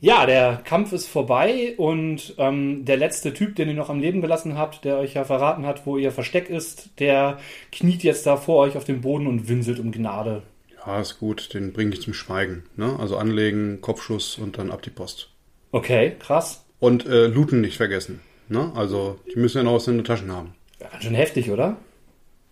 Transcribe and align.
Ja, 0.00 0.26
der 0.26 0.60
Kampf 0.64 0.92
ist 0.92 1.08
vorbei 1.08 1.74
und 1.76 2.34
ähm, 2.38 2.84
der 2.84 2.96
letzte 2.96 3.34
Typ, 3.34 3.56
den 3.56 3.68
ihr 3.68 3.74
noch 3.74 3.90
am 3.90 3.98
Leben 3.98 4.20
gelassen 4.20 4.56
habt, 4.56 4.84
der 4.84 4.96
euch 4.98 5.14
ja 5.14 5.24
verraten 5.24 5.66
hat, 5.66 5.86
wo 5.86 5.96
ihr 5.96 6.12
Versteck 6.12 6.48
ist, 6.48 6.90
der 7.00 7.38
kniet 7.72 8.04
jetzt 8.04 8.24
da 8.24 8.36
vor 8.36 8.58
euch 8.58 8.76
auf 8.76 8.84
dem 8.84 9.00
Boden 9.00 9.26
und 9.26 9.48
winselt 9.48 9.80
um 9.80 9.90
Gnade. 9.90 10.42
Ja, 10.86 11.00
ist 11.00 11.18
gut, 11.18 11.52
den 11.52 11.72
bringe 11.72 11.94
ich 11.94 12.02
zum 12.02 12.14
Schweigen. 12.14 12.62
Ne? 12.76 12.96
Also 13.00 13.16
anlegen, 13.16 13.80
Kopfschuss 13.80 14.38
und 14.38 14.56
dann 14.58 14.70
ab 14.70 14.82
die 14.82 14.90
Post. 14.90 15.30
Okay, 15.72 16.14
krass. 16.20 16.64
Und 16.78 17.04
äh, 17.06 17.26
looten 17.26 17.60
nicht 17.60 17.76
vergessen. 17.76 18.20
Ne? 18.48 18.70
Also 18.76 19.18
die 19.34 19.38
müssen 19.38 19.58
ja 19.58 19.64
noch 19.64 19.74
was 19.74 19.88
in 19.88 19.96
den 19.96 20.04
Taschen 20.04 20.30
haben. 20.30 20.54
Ja, 20.80 20.88
ganz 20.90 21.02
schön 21.02 21.14
heftig, 21.14 21.50
oder? 21.50 21.76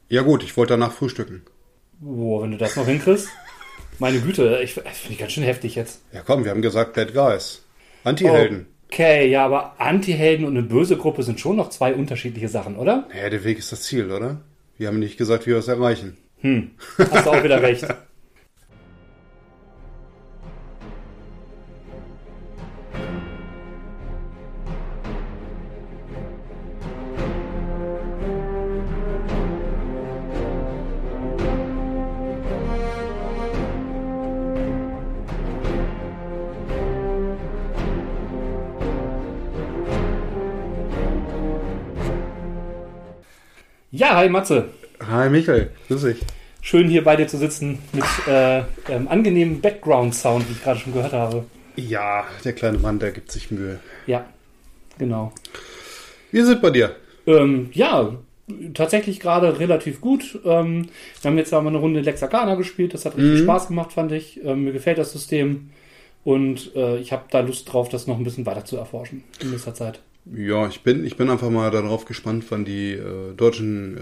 Ja 0.08 0.22
gut, 0.22 0.42
ich 0.42 0.56
wollte 0.56 0.74
danach 0.74 0.92
frühstücken. 0.92 1.42
Boah, 2.00 2.42
wenn 2.42 2.50
du 2.50 2.58
das 2.58 2.74
noch 2.74 2.86
hinkriegst. 2.86 3.28
Meine 3.98 4.20
Güte, 4.20 4.60
ich 4.62 4.74
finde 4.74 4.90
ich 5.10 5.18
ganz 5.18 5.32
schön 5.32 5.44
heftig 5.44 5.74
jetzt. 5.74 6.02
Ja 6.12 6.22
komm, 6.24 6.44
wir 6.44 6.50
haben 6.50 6.62
gesagt 6.62 6.94
Bad 6.94 7.14
Guys. 7.14 7.62
Anti-Helden. 8.04 8.66
Okay, 8.90 9.28
ja, 9.28 9.44
aber 9.44 9.80
Anti-Helden 9.80 10.46
und 10.46 10.56
eine 10.56 10.66
böse 10.66 10.96
Gruppe 10.96 11.22
sind 11.22 11.40
schon 11.40 11.56
noch 11.56 11.70
zwei 11.70 11.94
unterschiedliche 11.94 12.48
Sachen, 12.48 12.76
oder? 12.76 13.08
Naja, 13.08 13.30
der 13.30 13.44
Weg 13.44 13.58
ist 13.58 13.72
das 13.72 13.82
Ziel, 13.82 14.12
oder? 14.12 14.40
Wir 14.78 14.88
haben 14.88 14.98
nicht 15.00 15.16
gesagt, 15.16 15.46
wie 15.46 15.50
wir 15.50 15.58
es 15.58 15.68
erreichen. 15.68 16.16
Hm, 16.40 16.70
hast 16.98 17.26
du 17.26 17.30
auch 17.30 17.42
wieder 17.42 17.62
recht. 17.62 17.86
Ja, 43.96 44.14
hi 44.16 44.28
Matze. 44.28 44.68
Hi 45.10 45.30
Michael, 45.30 45.70
grüß 45.88 46.02
dich. 46.02 46.18
Schön 46.60 46.86
hier 46.90 47.02
bei 47.02 47.16
dir 47.16 47.26
zu 47.28 47.38
sitzen 47.38 47.78
mit 47.94 48.04
äh, 48.28 48.58
ähm, 48.90 49.08
angenehmem 49.08 49.62
Background-Sound, 49.62 50.46
wie 50.46 50.52
ich 50.52 50.62
gerade 50.62 50.78
schon 50.80 50.92
gehört 50.92 51.14
habe. 51.14 51.44
Ja, 51.76 52.24
der 52.44 52.52
kleine 52.52 52.76
Mann, 52.76 52.98
der 52.98 53.12
gibt 53.12 53.32
sich 53.32 53.50
Mühe. 53.50 53.80
Ja, 54.06 54.26
genau. 54.98 55.32
Wie 56.30 56.40
es 56.40 56.60
bei 56.60 56.68
dir? 56.68 56.94
Ähm, 57.26 57.70
ja, 57.72 58.16
tatsächlich 58.74 59.18
gerade 59.18 59.58
relativ 59.58 60.02
gut. 60.02 60.40
Ähm, 60.44 60.88
wir 61.22 61.30
haben 61.30 61.38
jetzt 61.38 61.54
einmal 61.54 61.72
eine 61.72 61.78
Runde 61.78 62.00
Lexacana 62.00 62.54
gespielt. 62.56 62.92
Das 62.92 63.06
hat 63.06 63.16
richtig 63.16 63.40
Mhm. 63.40 63.44
Spaß 63.44 63.68
gemacht, 63.68 63.94
fand 63.94 64.12
ich. 64.12 64.44
Ähm, 64.44 64.64
mir 64.64 64.72
gefällt 64.74 64.98
das 64.98 65.12
System. 65.12 65.70
Und 66.22 66.76
äh, 66.76 66.98
ich 66.98 67.12
habe 67.12 67.24
da 67.30 67.40
Lust 67.40 67.72
drauf, 67.72 67.88
das 67.88 68.06
noch 68.06 68.18
ein 68.18 68.24
bisschen 68.24 68.44
weiter 68.44 68.66
zu 68.66 68.76
erforschen 68.76 69.24
in 69.40 69.52
nächster 69.52 69.72
Zeit. 69.72 70.00
Ja, 70.34 70.66
ich 70.68 70.82
bin, 70.82 71.04
ich 71.04 71.16
bin 71.16 71.30
einfach 71.30 71.50
mal 71.50 71.70
darauf 71.70 72.04
gespannt, 72.04 72.44
wann 72.50 72.64
die 72.64 72.92
äh, 72.92 73.32
deutschen 73.36 73.96
äh, 73.96 74.00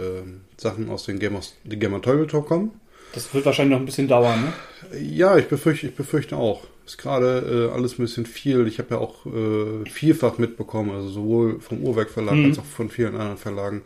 Sachen 0.60 0.88
aus 0.88 1.04
den 1.04 1.18
Game 1.18 1.36
of, 1.36 1.46
die 1.64 1.78
Game 1.78 2.00
Tabletop 2.00 2.46
kommen. 2.46 2.70
Das 3.12 3.32
wird 3.34 3.44
wahrscheinlich 3.44 3.72
noch 3.74 3.80
ein 3.82 3.86
bisschen 3.86 4.08
dauern, 4.08 4.40
ne? 4.40 4.98
Ja, 5.00 5.36
ich 5.36 5.46
befürchte, 5.46 5.86
ich 5.86 5.94
befürchte 5.94 6.36
auch. 6.36 6.62
Ist 6.86 6.98
gerade 6.98 7.68
äh, 7.70 7.74
alles 7.74 7.98
ein 7.98 8.02
bisschen 8.02 8.26
viel. 8.26 8.66
Ich 8.66 8.78
habe 8.78 8.94
ja 8.94 8.98
auch 8.98 9.24
äh, 9.26 9.88
vielfach 9.88 10.38
mitbekommen, 10.38 10.90
also 10.90 11.08
sowohl 11.08 11.60
vom 11.60 11.80
Uhrwerk 11.82 12.10
Verlag 12.10 12.36
Mhm. 12.38 12.46
als 12.46 12.58
auch 12.58 12.64
von 12.64 12.88
vielen 12.90 13.14
anderen 13.14 13.36
Verlagen, 13.38 13.82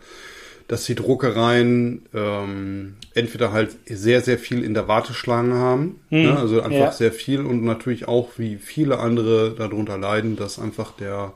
dass 0.66 0.84
die 0.84 0.94
Druckereien 0.94 2.02
ähm, 2.14 2.94
entweder 3.14 3.52
halt 3.52 3.76
sehr, 3.86 4.20
sehr 4.22 4.38
viel 4.38 4.62
in 4.64 4.74
der 4.74 4.86
Warteschlange 4.88 5.54
haben, 5.54 6.00
Mhm. 6.10 6.22
ne? 6.22 6.36
also 6.38 6.60
einfach 6.60 6.76
Ja. 6.78 6.92
sehr 6.92 7.12
viel 7.12 7.40
und 7.40 7.64
natürlich 7.64 8.08
auch 8.08 8.30
wie 8.38 8.56
viele 8.56 8.98
andere 8.98 9.54
darunter 9.56 9.98
leiden, 9.98 10.36
dass 10.36 10.58
einfach 10.58 10.92
der 10.92 11.32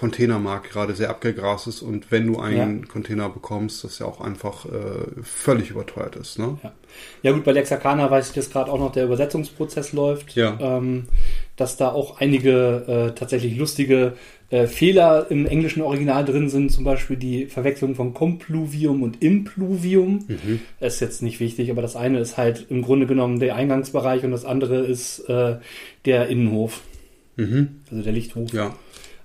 Containermarkt 0.00 0.70
gerade 0.70 0.94
sehr 0.94 1.10
abgegrast 1.10 1.66
ist 1.66 1.82
und 1.82 2.10
wenn 2.10 2.26
du 2.26 2.40
einen 2.40 2.88
Container 2.88 3.28
bekommst, 3.28 3.84
das 3.84 3.98
ja 3.98 4.06
auch 4.06 4.22
einfach 4.22 4.64
äh, 4.64 4.70
völlig 5.22 5.68
überteuert 5.68 6.16
ist. 6.16 6.38
Ne? 6.38 6.56
Ja. 6.62 6.72
ja 7.22 7.32
gut, 7.32 7.44
bei 7.44 7.52
Lexacana 7.52 8.10
weiß 8.10 8.28
ich, 8.28 8.34
dass 8.34 8.48
gerade 8.48 8.72
auch 8.72 8.78
noch 8.78 8.92
der 8.92 9.04
Übersetzungsprozess 9.04 9.92
läuft. 9.92 10.34
Ja. 10.36 10.56
Ähm, 10.58 11.04
dass 11.56 11.76
da 11.76 11.90
auch 11.90 12.18
einige 12.18 13.10
äh, 13.10 13.14
tatsächlich 13.14 13.58
lustige 13.58 14.14
äh, 14.48 14.66
Fehler 14.66 15.26
im 15.28 15.44
englischen 15.44 15.82
Original 15.82 16.24
drin 16.24 16.48
sind. 16.48 16.72
Zum 16.72 16.84
Beispiel 16.84 17.18
die 17.18 17.44
Verwechslung 17.44 17.94
von 17.94 18.14
Compluvium 18.14 19.02
und 19.02 19.22
Impluvium. 19.22 20.24
Mhm. 20.28 20.60
Ist 20.80 21.00
jetzt 21.00 21.20
nicht 21.20 21.40
wichtig, 21.40 21.70
aber 21.70 21.82
das 21.82 21.94
eine 21.94 22.20
ist 22.20 22.38
halt 22.38 22.64
im 22.70 22.80
Grunde 22.80 23.06
genommen 23.06 23.38
der 23.38 23.54
Eingangsbereich 23.54 24.24
und 24.24 24.30
das 24.30 24.46
andere 24.46 24.78
ist 24.78 25.18
äh, 25.28 25.56
der 26.06 26.28
Innenhof. 26.28 26.80
Mhm. 27.36 27.82
Also 27.90 28.02
der 28.02 28.14
Lichthof. 28.14 28.50
Ja. 28.54 28.74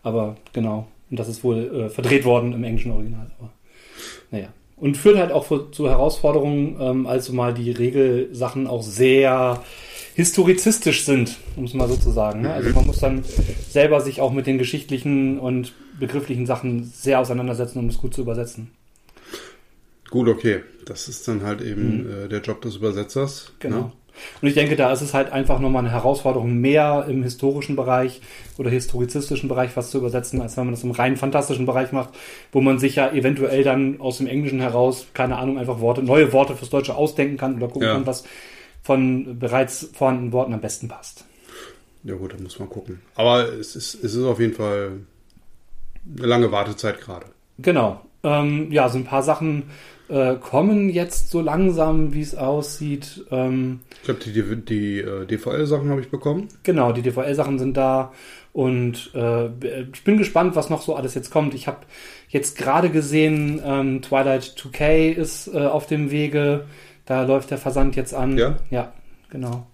Aber 0.06 0.38
genau. 0.54 0.88
Und 1.10 1.20
das 1.20 1.28
ist 1.28 1.44
wohl 1.44 1.88
äh, 1.88 1.90
verdreht 1.90 2.26
worden 2.26 2.54
im 2.54 2.64
englischen 2.64 2.92
Original. 2.92 3.32
Aber 3.40 3.52
naja. 4.30 4.50
Und 4.78 4.98
führt 4.98 5.18
halt 5.18 5.32
auch 5.32 5.46
für, 5.46 5.72
zu 5.72 5.90
Herausforderungen, 5.90 6.78
ähm, 6.80 7.08
als 7.08 7.32
mal 7.32 7.54
die 7.56 7.72
Regelsachen 7.72 8.68
auch 8.68 8.84
sehr 8.84 9.64
historizistisch 10.14 11.06
sind, 11.06 11.38
um 11.56 11.64
es 11.64 11.74
mal 11.74 11.88
so 11.88 11.96
zu 11.96 12.12
sagen. 12.12 12.42
Ne? 12.42 12.54
Also 12.54 12.70
man 12.70 12.86
muss 12.86 13.00
dann 13.00 13.24
selber 13.68 14.00
sich 14.00 14.22
auch 14.22 14.32
mit 14.32 14.46
den 14.46 14.60
geschichtlichen 14.60 15.40
und 15.40 15.74
begrifflichen 16.00 16.46
Sachen 16.46 16.84
sehr 16.84 17.20
auseinandersetzen, 17.20 17.80
um 17.80 17.90
es 17.90 17.98
gut 17.98 18.14
zu 18.14 18.22
übersetzen. 18.22 18.72
Gut, 20.12 20.28
okay. 20.28 20.62
Das 20.86 21.08
ist 21.08 21.28
dann 21.28 21.42
halt 21.42 21.62
eben 21.62 22.08
äh, 22.08 22.30
der 22.30 22.42
Job 22.42 22.62
des 22.62 22.76
Übersetzers. 22.76 23.54
Genau. 23.60 23.78
Ne? 23.78 23.92
Und 24.42 24.48
ich 24.48 24.54
denke, 24.54 24.76
da 24.76 24.92
ist 24.92 25.02
es 25.02 25.14
halt 25.14 25.32
einfach 25.32 25.60
nochmal 25.60 25.84
eine 25.84 25.92
Herausforderung 25.92 26.56
mehr 26.60 27.06
im 27.10 27.24
historischen 27.24 27.76
Bereich 27.76 28.22
oder 28.58 28.70
historizistischen 28.70 29.50
Bereich 29.50 29.76
was 29.76 29.92
zu 29.92 29.98
übersetzen, 29.98 30.42
als 30.42 30.58
wenn 30.58 30.66
man 30.66 30.74
das 30.74 30.84
im 30.84 30.92
rein 30.92 31.18
fantastischen 31.18 31.66
Bereich 31.66 31.92
macht, 31.92 32.10
wo 32.52 32.62
man 32.62 32.80
sich 32.80 32.96
ja 32.96 33.12
eventuell 33.12 33.64
dann 33.64 34.00
aus 34.00 34.18
dem 34.18 34.28
Englischen 34.28 34.60
heraus, 34.60 35.08
keine 35.14 35.38
Ahnung, 35.38 35.58
einfach 35.58 35.80
Worte, 35.80 36.04
neue 36.04 36.32
Worte 36.34 36.56
fürs 36.56 36.70
Deutsche 36.70 36.96
ausdenken 36.96 37.38
kann 37.38 37.56
oder 37.56 37.68
gucken 37.68 37.88
Ja. 37.88 37.94
kann, 37.96 38.06
was 38.06 38.24
von 38.84 39.40
bereits 39.40 39.90
vorhandenen 39.94 40.32
Worten 40.32 40.54
am 40.54 40.62
besten 40.62 40.88
passt. 40.88 41.26
Ja 42.04 42.14
gut, 42.16 42.34
da 42.34 42.38
muss 42.42 42.60
man 42.60 42.70
gucken. 42.70 43.02
Aber 43.16 43.52
es 43.52 43.76
ist, 43.76 43.96
es 43.96 44.14
ist 44.14 44.24
auf 44.24 44.40
jeden 44.40 44.54
Fall 44.54 44.92
eine 46.18 46.28
lange 46.28 46.52
Wartezeit 46.52 47.02
gerade. 47.02 47.26
Genau. 47.58 48.02
Ähm, 48.24 48.72
ja, 48.72 48.90
so 48.90 48.98
ein 49.00 49.06
paar 49.06 49.24
Sachen 49.24 49.64
äh, 50.10 50.36
kommen 50.36 50.90
jetzt 50.90 51.30
so 51.32 51.42
langsam, 51.42 52.14
wie 52.14 52.22
es 52.22 52.36
aussieht. 52.36 53.26
Ähm, 53.32 53.80
Ich 53.98 54.04
glaube, 54.04 54.20
die, 54.26 54.32
die, 54.34 54.56
die 54.66 55.00
äh, 55.00 55.26
DVL-Sachen 55.26 55.90
habe 55.90 56.02
ich 56.02 56.10
bekommen. 56.10 56.48
Genau, 56.64 56.92
die 56.92 57.02
DVL-Sachen 57.02 57.58
sind 57.60 57.76
da 57.78 58.12
und 58.54 59.12
äh, 59.16 59.48
ich 59.94 60.04
bin 60.04 60.18
gespannt, 60.18 60.56
was 60.56 60.70
noch 60.70 60.82
so 60.82 60.96
alles 60.96 61.14
jetzt 61.16 61.32
kommt. 61.32 61.54
Ich 61.54 61.68
habe 61.68 61.80
jetzt 62.30 62.58
gerade 62.58 62.90
gesehen, 62.90 63.62
ähm, 63.66 64.02
Twilight 64.02 64.44
2K 64.58 65.12
ist 65.12 65.48
äh, 65.54 65.60
auf 65.66 65.88
dem 65.88 66.12
Wege. 66.12 66.66
Da 67.06 67.24
läuft 67.24 67.52
der 67.52 67.58
Versand 67.58 67.96
jetzt 67.96 68.14
an. 68.14 68.38
Ja? 68.38 68.58
Ja, 68.72 68.94
genau. 69.30 69.68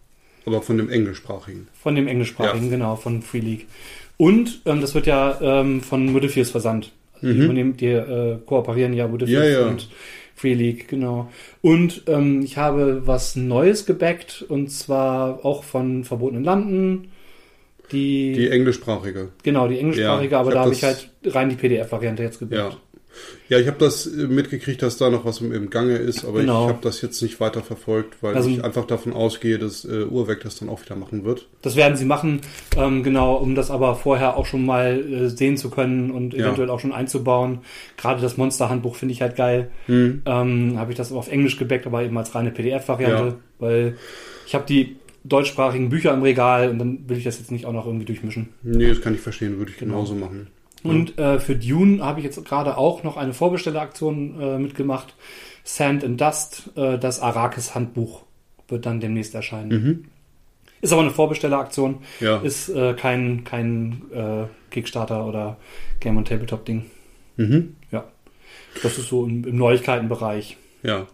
Aber 0.46 0.62
von 0.62 0.78
dem 0.78 0.90
englischsprachigen. 0.90 1.68
Von 1.74 1.96
dem 1.96 2.08
englischsprachigen, 2.08 2.66
Ja. 2.66 2.72
genau, 2.72 2.96
von 2.96 3.22
Free 3.22 3.40
League. 3.40 3.68
Und 4.18 4.62
ähm, 4.66 4.82
das 4.82 4.96
wird 4.96 5.06
ja 5.08 5.38
ähm, 5.42 5.82
von 5.82 6.12
Modifiers 6.12 6.50
versandt. 6.50 6.92
Also 7.14 7.28
die, 7.28 7.34
Mhm. 7.40 7.44
übernehmen, 7.46 7.78
die 7.78 7.86
äh, 7.88 8.38
kooperieren 8.46 8.94
ja 8.94 9.08
Modifiers 9.08 9.48
Ja, 9.48 9.60
ja. 9.62 9.68
und 9.68 9.88
Free 10.42 10.56
League, 10.56 10.88
genau. 10.88 11.30
Und 11.62 12.04
ähm, 12.08 12.42
ich 12.42 12.58
habe 12.58 13.06
was 13.06 13.36
Neues 13.36 13.86
gebackt 13.86 14.44
und 14.48 14.70
zwar 14.72 15.46
auch 15.46 15.64
von 15.64 16.04
Verbotenen 16.04 16.44
Landen. 16.44 17.12
Die, 17.92 18.34
Die 18.34 18.50
englischsprachige. 18.50 19.30
genau, 19.44 19.68
die 19.68 19.78
englischsprachige, 19.78 20.32
Ja, 20.32 20.40
aber 20.40 20.50
ich 20.50 20.54
da 20.54 20.60
hab 20.62 20.66
habe 20.66 20.74
ich 20.74 20.84
halt 20.84 21.10
rein 21.26 21.50
die 21.50 21.56
PDF-Variante 21.58 22.24
jetzt 22.24 22.40
gebackt. 22.40 22.74
Ja. 22.74 22.78
Ja, 23.50 23.60
ich 23.60 23.68
habe 23.68 23.78
das 23.78 24.08
äh, 24.08 24.28
mitgekriegt, 24.28 24.82
dass 24.82 24.98
da 24.98 25.10
noch 25.10 25.26
was 25.26 25.42
im, 25.42 25.52
im 25.52 25.70
Gange 25.70 25.96
ist, 25.98 26.24
aber 26.24 26.40
Genau. 26.40 26.64
ich 26.66 26.70
habe 26.70 26.80
das 26.82 27.02
jetzt 27.02 27.22
nicht 27.22 27.40
weiter 27.40 27.62
verfolgt, 27.62 28.22
weil 28.22 28.36
Also- 28.36 28.50
ich 28.50 28.64
einfach 28.64 28.86
davon 28.86 29.14
ausgehe, 29.14 29.58
dass 29.60 29.84
äh, 29.86 30.06
Uhrwerk 30.06 30.42
das 30.44 30.58
dann 30.60 30.70
auch 30.70 30.82
wieder 30.84 30.96
machen 30.96 31.26
wird. 31.26 31.48
Das 31.62 31.76
werden 31.76 31.98
sie 31.98 32.06
machen, 32.06 32.42
ähm, 32.78 33.04
genau, 33.04 33.36
um 33.36 33.54
das 33.56 33.70
aber 33.70 33.96
vorher 33.96 34.38
auch 34.38 34.46
schon 34.46 34.66
mal 34.66 35.00
äh, 35.00 35.28
sehen 35.30 35.58
zu 35.58 35.70
können 35.70 36.12
und 36.12 36.34
Ja. 36.34 36.46
eventuell 36.46 36.70
auch 36.70 36.80
schon 36.80 36.94
einzubauen. 36.94 37.60
Gerade 37.98 38.22
das 38.22 38.38
Monster-Handbuch 38.38 38.96
finde 38.96 39.14
ich 39.14 39.22
halt 39.22 39.36
geil. 39.36 39.70
Hm. 39.88 40.22
Ähm, 40.26 40.78
habe 40.78 40.92
ich 40.92 40.98
das 40.98 41.12
auf 41.12 41.30
Englisch 41.30 41.58
gebackt, 41.58 41.86
aber 41.86 42.04
eben 42.04 42.18
als 42.18 42.34
reine 42.34 42.52
PDF-Variante, 42.52 43.24
Ja. 43.26 43.36
weil 43.60 43.98
ich 44.48 44.56
habe 44.56 44.66
die 44.68 44.96
deutschsprachigen 45.24 45.90
Bücher 45.90 46.14
im 46.14 46.24
Regal 46.24 46.70
und 46.70 46.80
dann 46.80 47.10
will 47.10 47.18
ich 47.18 47.24
das 47.26 47.38
jetzt 47.38 47.52
nicht 47.52 47.66
auch 47.66 47.74
noch 47.74 47.86
irgendwie 47.86 48.06
durchmischen. 48.06 48.50
Nee, 48.64 48.88
das 48.88 49.02
kann 49.02 49.14
ich 49.14 49.20
verstehen, 49.22 49.58
würde 49.58 49.72
ich 49.72 49.78
Genau. 49.78 49.96
genauso 49.96 50.16
machen. 50.16 50.48
Und 50.84 51.18
äh, 51.20 51.40
für 51.40 51.56
Dune 51.56 52.04
habe 52.04 52.20
ich 52.20 52.26
jetzt 52.26 52.44
gerade 52.46 52.78
auch 52.78 53.04
noch 53.04 53.18
eine 53.18 53.34
Vorbestelleraktion 53.34 54.40
äh, 54.42 54.58
mitgemacht. 54.58 55.16
Sand 55.64 56.04
and 56.04 56.20
Dust, 56.20 56.72
äh, 56.76 56.98
das 56.98 57.20
Arrakis-Handbuch 57.20 58.24
wird 58.68 58.86
dann 58.86 59.00
demnächst 59.00 59.36
erscheinen. 59.36 59.70
Mhm. 59.70 60.06
Ist 60.82 60.92
aber 60.94 61.02
eine 61.04 61.12
Vorbestelleraktion, 61.12 61.98
Ja. 62.20 62.38
ist 62.38 62.70
äh, 62.70 62.94
kein, 62.96 63.44
kein 63.44 64.02
äh, 64.12 64.46
Kickstarter 64.72 65.28
oder 65.28 65.58
Game 66.00 66.18
on 66.18 66.26
Tabletop 66.26 66.66
Ding. 66.66 66.86
Mhm. 67.38 67.76
Ja, 67.92 68.06
das 68.82 68.98
ist 68.98 69.10
so 69.10 69.26
im, 69.26 69.44
im 69.46 69.58
Neuigkeitenbereich. 69.58 70.58
Ja. 70.82 71.06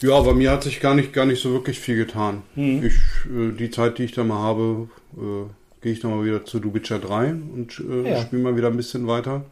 Ja, 0.00 0.20
bei 0.20 0.32
mir 0.32 0.50
hat 0.50 0.62
sich 0.64 0.80
gar 0.80 0.94
nicht, 0.94 1.12
gar 1.12 1.26
nicht 1.26 1.40
so 1.42 1.52
wirklich 1.52 1.78
viel 1.78 1.96
getan. 1.96 2.42
Mhm. 2.56 2.82
Ich, 2.84 2.94
äh, 3.30 3.52
die 3.52 3.70
Zeit, 3.70 3.98
die 3.98 4.04
ich 4.04 4.12
da 4.12 4.24
mal 4.24 4.38
habe, 4.42 4.88
äh, 5.16 5.44
gehe 5.82 5.92
ich 5.92 6.02
nochmal 6.02 6.24
wieder 6.24 6.44
zu 6.44 6.58
The 6.58 6.72
Witcher 6.72 6.98
3 6.98 7.30
und 7.32 7.82
äh, 7.88 8.10
Ja. 8.10 8.22
spiele 8.22 8.42
mal 8.42 8.56
wieder 8.56 8.68
ein 8.68 8.76
bisschen 8.76 9.06
weiter. 9.06 9.44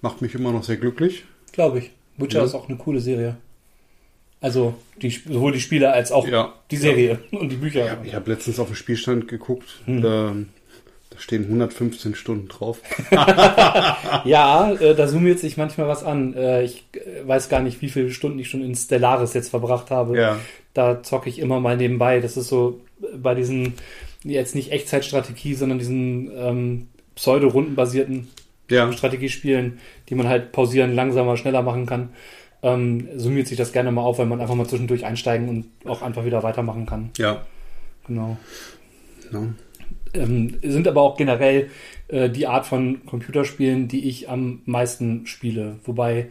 Macht 0.00 0.22
mich 0.22 0.34
immer 0.34 0.52
noch 0.52 0.64
sehr 0.64 0.76
glücklich. 0.76 1.24
Glaube 1.52 1.78
ich. 1.78 1.90
Witcher 2.16 2.40
Ja. 2.40 2.44
ist 2.44 2.54
auch 2.54 2.68
eine 2.68 2.76
coole 2.78 3.00
Serie. 3.00 3.36
Also 4.40 4.74
die, 5.00 5.10
sowohl 5.10 5.52
die 5.52 5.60
Spiele 5.60 5.92
als 5.92 6.12
auch 6.12 6.26
Ja. 6.28 6.52
die 6.70 6.76
Serie 6.76 7.18
und 7.32 7.50
die 7.50 7.56
Bücher. 7.56 7.98
Ich 8.04 8.14
habe 8.14 8.30
letztens 8.30 8.58
auf 8.58 8.68
den 8.68 8.76
Spielstand 8.76 9.28
geguckt. 9.28 9.80
Hm. 9.86 10.02
Da, 10.02 10.34
da 11.10 11.18
stehen 11.18 11.44
115 11.44 12.14
Stunden 12.14 12.48
drauf. 12.48 12.80
Ja, 14.24 14.72
äh, 14.72 14.94
da 14.94 15.08
summiert 15.08 15.38
sich 15.38 15.56
manchmal 15.56 15.88
was 15.88 16.04
an. 16.04 16.34
Äh, 16.34 16.64
ich 16.64 16.84
äh, 16.92 17.26
weiß 17.26 17.48
gar 17.48 17.60
nicht, 17.60 17.80
wie 17.82 17.88
viele 17.88 18.10
Stunden 18.10 18.38
ich 18.38 18.48
schon 18.48 18.62
in 18.62 18.74
Stellaris 18.74 19.34
jetzt 19.34 19.50
verbracht 19.50 19.90
habe. 19.90 20.38
Da 20.74 21.02
zocke 21.02 21.28
ich 21.28 21.38
immer 21.38 21.60
mal 21.60 21.76
nebenbei. 21.76 22.20
Das 22.20 22.36
ist 22.36 22.48
so 22.48 22.80
äh, 23.02 23.16
bei 23.16 23.34
diesen, 23.34 23.74
jetzt 24.26 24.54
nicht 24.54 24.72
Echtzeitstrategie, 24.72 25.54
sondern 25.54 25.78
diesen 25.78 26.30
ähm, 26.36 26.88
pseudo-rundenbasierten 27.14 28.28
Ja. 28.70 28.92
Strategiespielen, 28.92 29.78
die 30.08 30.14
man 30.14 30.28
halt 30.28 30.52
pausieren, 30.52 30.94
langsamer, 30.94 31.36
schneller 31.36 31.62
machen 31.62 31.86
kann, 31.86 32.10
ähm, 32.62 33.08
summiert 33.16 33.46
sich 33.46 33.56
das 33.56 33.72
gerne 33.72 33.92
mal 33.92 34.02
auf, 34.02 34.18
weil 34.18 34.26
man 34.26 34.40
einfach 34.40 34.54
mal 34.54 34.66
zwischendurch 34.66 35.04
einsteigen 35.04 35.48
und 35.48 35.66
auch 35.88 36.02
einfach 36.02 36.24
wieder 36.24 36.42
weitermachen 36.42 36.86
kann. 36.86 37.10
Ja. 37.16 37.44
Genau. 38.06 38.36
ja. 39.32 39.42
Ähm, 40.14 40.58
sind 40.62 40.88
aber 40.88 41.02
auch 41.02 41.16
generell 41.16 41.70
äh, 42.08 42.30
die 42.30 42.46
Art 42.46 42.66
von 42.66 43.04
Computerspielen, 43.06 43.88
die 43.88 44.08
ich 44.08 44.28
am 44.28 44.62
meisten 44.64 45.26
spiele. 45.26 45.76
Wobei, 45.84 46.28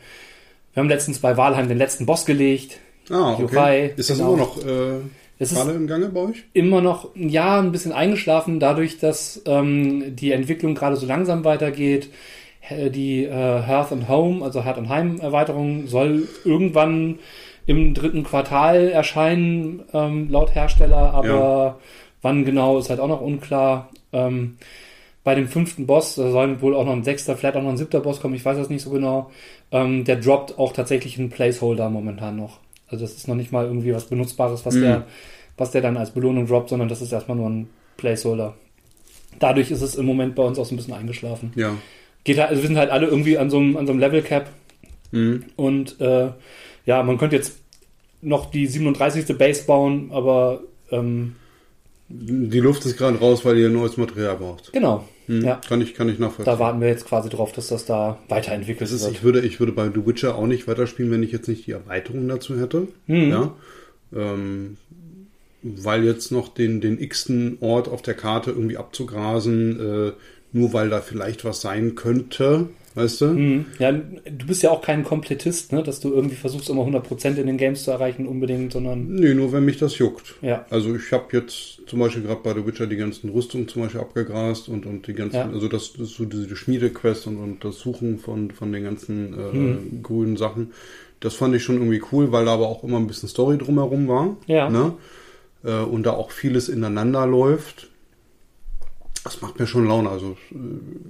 wir 0.74 0.82
haben 0.82 0.90
letztens 0.90 1.20
bei 1.20 1.38
Walheim 1.38 1.68
den 1.68 1.78
letzten 1.78 2.06
Boss 2.06 2.26
gelegt. 2.26 2.80
Ah, 3.10 3.34
okay. 3.34 3.42
Yokai, 3.44 3.94
ist 3.96 4.10
das 4.10 4.18
genau. 4.18 4.34
immer 4.34 4.44
noch 4.44 4.66
äh, 4.66 5.00
Es 5.38 5.52
ist 5.52 5.68
im 5.68 5.88
Gange 5.88 6.10
bei 6.10 6.22
euch? 6.22 6.44
immer 6.54 6.82
noch, 6.82 7.10
ja, 7.16 7.60
ein 7.60 7.72
bisschen 7.72 7.92
eingeschlafen, 7.92 8.60
dadurch, 8.60 9.00
dass 9.00 9.42
ähm, 9.46 10.16
die 10.16 10.32
Entwicklung 10.32 10.76
gerade 10.76 10.96
so 10.96 11.06
langsam 11.06 11.44
weitergeht. 11.44 12.10
Äh, 12.70 12.90
Die 12.90 13.26
äh, 13.26 13.30
Hearth 13.32 13.92
and 13.92 14.08
Home, 14.10 14.44
also 14.44 14.64
Hearth 14.64 14.78
and 14.78 14.90
Heim 14.90 15.20
Erweiterung, 15.20 15.88
soll 15.88 16.28
irgendwann 16.46 17.20
im 17.68 17.94
dritten 17.94 18.24
Quartal 18.24 18.90
erscheinen, 18.90 19.84
ähm, 19.94 20.30
laut 20.30 20.54
Hersteller, 20.56 21.14
aber 21.14 21.28
Ja. 21.28 21.78
wann 22.22 22.46
genau 22.46 22.78
ist 22.78 22.90
halt 22.90 23.00
auch 23.00 23.08
noch 23.08 23.22
unklar. 23.22 23.90
Ähm, 24.14 24.58
bei 25.24 25.34
dem 25.36 25.48
fünften 25.48 25.88
Boss, 25.88 26.16
da 26.16 26.30
soll 26.30 26.62
wohl 26.62 26.76
auch 26.76 26.86
noch 26.86 26.94
ein 26.94 27.04
sechster, 27.04 27.36
vielleicht 27.36 27.58
auch 27.58 27.64
noch 27.64 27.72
ein 27.72 27.78
siebter 27.78 28.00
Boss 28.00 28.22
kommen, 28.22 28.36
ich 28.36 28.46
weiß 28.46 28.58
das 28.58 28.70
nicht 28.70 28.84
so 28.84 28.92
genau. 28.92 29.32
Ähm, 29.72 30.04
der 30.06 30.18
droppt 30.18 30.60
auch 30.60 30.72
tatsächlich 30.72 31.18
einen 31.18 31.32
Placeholder 31.32 31.90
momentan 31.90 32.36
noch. 32.38 32.60
Also 32.88 33.04
das 33.06 33.16
ist 33.16 33.28
noch 33.28 33.36
nicht 33.36 33.52
mal 33.52 33.66
irgendwie 33.66 33.94
was 33.94 34.06
Benutzbares, 34.06 34.66
was 34.66 34.76
Mhm. 34.76 34.82
der 34.82 35.08
was 35.58 35.72
der 35.72 35.82
dann 35.82 35.96
als 35.96 36.12
Belohnung 36.12 36.48
droppt, 36.48 36.70
sondern 36.70 36.90
das 36.90 37.02
ist 37.02 37.12
erstmal 37.14 37.38
nur 37.38 37.50
ein 37.50 37.70
Placeholder. 37.98 38.56
Dadurch 39.40 39.72
ist 39.72 39.82
es 39.82 39.96
im 39.96 40.06
Moment 40.06 40.36
bei 40.36 40.44
uns 40.44 40.60
auch 40.60 40.66
so 40.66 40.74
ein 40.74 40.78
bisschen 40.78 40.94
eingeschlafen. 40.94 41.54
Ja. 41.56 41.76
Geht 42.26 42.38
halt, 42.40 42.50
also 42.50 42.62
wir 42.62 42.68
sind 42.68 42.78
halt 42.78 42.90
alle 42.92 43.08
irgendwie 43.08 43.38
an 43.38 43.50
so 43.50 43.58
einem, 43.58 43.78
an 43.78 43.86
so 43.86 43.92
einem 43.94 44.00
Level 44.02 44.22
Cap 44.22 44.50
Mhm. 45.12 45.46
und 45.56 46.00
äh, 46.02 46.30
ja, 46.86 47.04
man 47.04 47.18
könnte 47.18 47.36
jetzt 47.38 47.58
noch 48.22 48.50
die 48.52 48.66
37. 48.68 49.38
Base 49.38 49.64
bauen, 49.66 50.10
aber 50.12 50.62
ähm, 50.92 51.36
Die 52.10 52.60
Luft 52.60 52.86
ist 52.86 52.98
gerade 52.98 53.18
raus, 53.20 53.46
weil 53.46 53.58
ihr 53.58 53.70
neues 53.70 53.96
Material 53.98 54.36
braucht. 54.36 54.74
genau, 54.74 55.08
Mhm. 55.28 55.42
Ja. 55.44 55.62
Kann 55.68 55.82
ich, 55.82 55.94
kann 55.94 56.10
ich 56.10 56.20
nachvollziehen. 56.20 56.54
da 56.54 56.60
warten 56.60 56.82
wir 56.82 56.88
jetzt 56.88 57.06
quasi 57.06 57.30
drauf, 57.30 57.52
dass 57.52 57.68
das 57.68 57.86
da 57.86 58.20
weiterentwickelt 58.30 58.82
Das 58.82 58.92
ist, 58.92 59.04
wird. 59.04 59.14
ich 59.14 59.24
würde, 59.24 59.42
ich 59.42 59.60
würde 59.60 59.72
bei 59.72 59.90
The 59.94 60.06
Witcher 60.06 60.36
auch 60.36 60.48
nicht 60.48 60.68
weiterspielen, 60.68 61.12
wenn 61.12 61.24
ich 61.24 61.32
jetzt 61.32 61.48
nicht 61.48 61.66
die 61.68 61.72
Erweiterung 61.72 62.28
dazu 62.28 62.60
hätte. 62.60 62.88
Mhm. 63.08 63.30
Ja. 63.30 63.54
Ähm, 64.14 64.78
weil 65.64 66.04
jetzt 66.04 66.32
noch 66.32 66.50
den, 66.54 66.80
den 66.80 67.00
x-ten 67.02 67.58
Ort 67.60 67.88
auf 67.88 68.04
der 68.04 68.14
Karte 68.14 68.52
irgendwie 68.52 68.78
abzugrasen, 68.78 69.80
äh, 70.10 70.12
nur 70.56 70.72
weil 70.74 70.90
da 70.90 71.02
vielleicht 71.02 71.44
was 71.44 71.60
sein 71.62 71.96
könnte, 71.96 72.70
weißt 72.96 73.22
du? 73.22 73.26
Mhm. 73.26 73.66
Ja, 73.78 73.92
du 73.92 74.46
bist 74.48 74.64
ja 74.64 74.72
auch 74.72 74.82
kein 74.82 75.04
Komplettist, 75.04 75.74
ne? 75.74 75.84
dass 75.84 76.00
du 76.00 76.14
irgendwie 76.14 76.36
versuchst, 76.38 76.70
immer 76.70 76.84
100% 76.84 77.36
in 77.36 77.48
den 77.48 77.58
Games 77.58 77.84
zu 77.84 77.92
erreichen 77.92 78.26
unbedingt, 78.26 78.72
sondern 78.72 79.08
Nee, 79.16 79.34
nur 79.34 79.52
wenn 79.52 79.66
mich 79.66 79.78
das 79.78 79.98
juckt. 79.98 80.36
ja. 80.42 80.66
Also 80.70 80.96
ich 80.96 81.12
habe 81.12 81.26
jetzt 81.36 81.82
zum 81.88 82.00
Beispiel 82.00 82.24
gerade 82.24 82.40
bei 82.42 82.54
The 82.54 82.66
Witcher 82.66 82.88
die 82.88 82.96
ganzen 82.96 83.30
Rüstungen 83.32 83.68
zum 83.68 83.82
Beispiel 83.84 84.00
abgegrast 84.00 84.70
und, 84.70 84.86
und 84.86 85.08
die 85.08 85.14
ganzen, 85.14 85.36
Ja. 85.36 85.50
also 85.50 85.68
das, 85.68 85.92
das 85.94 86.10
so 86.12 86.24
diese 86.24 86.56
Schmiedequest 86.56 87.28
und, 87.28 87.36
und 87.38 87.66
das 87.66 87.80
Suchen 87.80 88.18
von, 88.18 88.50
von 88.52 88.72
den 88.72 88.86
ganzen 88.86 89.34
äh, 89.34 89.52
Hm. 89.52 90.00
grünen 90.04 90.38
Sachen. 90.38 90.72
Das 91.20 91.34
fand 91.36 91.54
ich 91.54 91.64
schon 91.64 91.76
irgendwie 91.76 92.02
cool, 92.14 92.32
weil 92.32 92.46
da 92.46 92.54
aber 92.54 92.68
auch 92.70 92.84
immer 92.86 92.98
ein 92.98 93.08
bisschen 93.08 93.28
Story 93.28 93.58
drumherum 93.58 94.08
war. 94.08 94.38
Ja. 94.48 94.70
Ne? 94.70 94.94
Äh, 95.66 95.80
und 95.84 96.04
da 96.06 96.12
auch 96.12 96.32
vieles 96.32 96.70
ineinander 96.70 97.28
läuft. 97.28 97.90
Das 99.26 99.42
macht 99.42 99.60
mir 99.60 99.68
schon 99.68 99.86
Laune. 99.88 100.10
Also, 100.10 100.38
äh, 100.52 100.56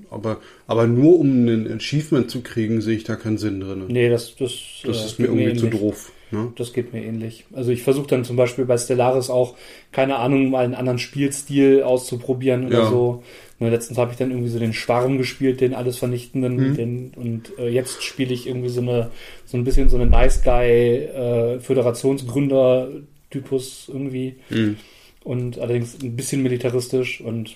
aber, 0.09 0.37
aber 0.65 0.87
nur 0.87 1.19
um 1.19 1.45
ein 1.45 1.71
Achievement 1.75 2.31
zu 2.31 2.41
kriegen, 2.41 2.81
sehe 2.81 2.95
ich 2.97 3.03
da 3.03 3.15
keinen 3.15 3.37
Sinn 3.37 3.59
drin. 3.59 3.83
Nee, 3.89 4.09
das, 4.09 4.35
das, 4.37 4.53
Das 4.83 5.01
äh, 5.01 5.05
ist 5.05 5.19
mir 5.19 5.27
irgendwie 5.27 5.53
zu 5.55 5.67
ähnlich. 5.67 5.81
doof. 5.81 6.11
Ne? 6.31 6.51
Das 6.55 6.73
geht 6.73 6.91
mir 6.93 7.03
ähnlich. 7.03 7.45
Also 7.53 7.69
ich 7.71 7.83
versuche 7.83 8.07
dann 8.07 8.25
zum 8.25 8.35
Beispiel 8.35 8.65
bei 8.65 8.77
Stellaris 8.79 9.29
auch, 9.29 9.55
keine 9.91 10.15
Ahnung, 10.15 10.49
mal 10.49 10.65
einen 10.65 10.73
anderen 10.73 10.97
Spielstil 10.97 11.83
auszuprobieren 11.83 12.65
oder 12.65 12.79
Ja. 12.79 12.89
so. 12.89 13.21
Nur 13.59 13.69
letztens 13.69 13.97
habe 13.99 14.11
ich 14.11 14.17
dann 14.17 14.31
irgendwie 14.31 14.49
so 14.49 14.57
den 14.59 14.73
Schwarm 14.73 15.17
gespielt, 15.17 15.61
den 15.61 15.73
alles 15.75 15.97
vernichtenden. 15.97 16.71
Mhm. 16.71 16.75
Den, 16.75 17.11
und 17.15 17.51
äh, 17.59 17.69
jetzt 17.69 18.01
spiele 18.03 18.33
ich 18.33 18.47
irgendwie 18.47 18.69
so 18.69 18.81
eine, 18.81 19.11
so 19.45 19.55
ein 19.57 19.63
bisschen 19.65 19.87
so 19.89 19.97
eine 19.97 20.07
Nice 20.07 20.41
Guy 20.43 21.03
äh, 21.03 21.59
Föderationsgründer-Typus 21.59 23.89
irgendwie. 23.91 24.35
Mhm. 24.49 24.77
Und 25.23 25.59
allerdings 25.59 25.97
ein 26.03 26.15
bisschen 26.15 26.43
militaristisch 26.43 27.21
und 27.21 27.55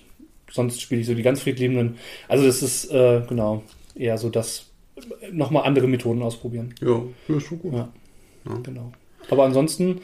sonst 0.51 0.81
spiele 0.81 1.01
ich 1.01 1.07
so 1.07 1.13
die 1.13 1.23
ganz 1.23 1.41
friedliebenden. 1.41 1.97
Also 2.27 2.45
das 2.45 2.61
ist 2.61 2.91
äh, 2.91 3.21
genau 3.27 3.63
eher 3.95 4.17
so 4.17 4.29
das 4.29 4.65
nochmal 5.31 5.63
andere 5.65 5.87
Methoden 5.87 6.21
ausprobieren. 6.21 6.73
Ja, 6.81 7.01
ja, 7.27 7.37
ist 7.37 7.47
schon 7.47 7.59
gut. 7.59 7.73
Ja. 7.73 7.89
Ja. 8.47 8.55
Genau. 8.63 8.91
Aber 9.29 9.45
ansonsten, 9.45 10.01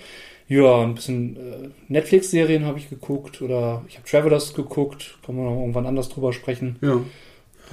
ja, 0.47 0.83
ein 0.83 0.95
bisschen 0.95 1.35
äh, 1.37 1.69
Netflix-Serien 1.87 2.65
habe 2.65 2.79
ich 2.79 2.89
geguckt 2.89 3.41
oder 3.41 3.83
ich 3.87 3.97
habe 3.97 4.07
Travelers 4.07 4.53
geguckt, 4.53 5.17
kann 5.25 5.35
man 5.35 5.45
noch 5.45 5.59
irgendwann 5.59 5.85
anders 5.85 6.09
drüber 6.09 6.33
sprechen. 6.33 6.77
Ja. 6.81 7.01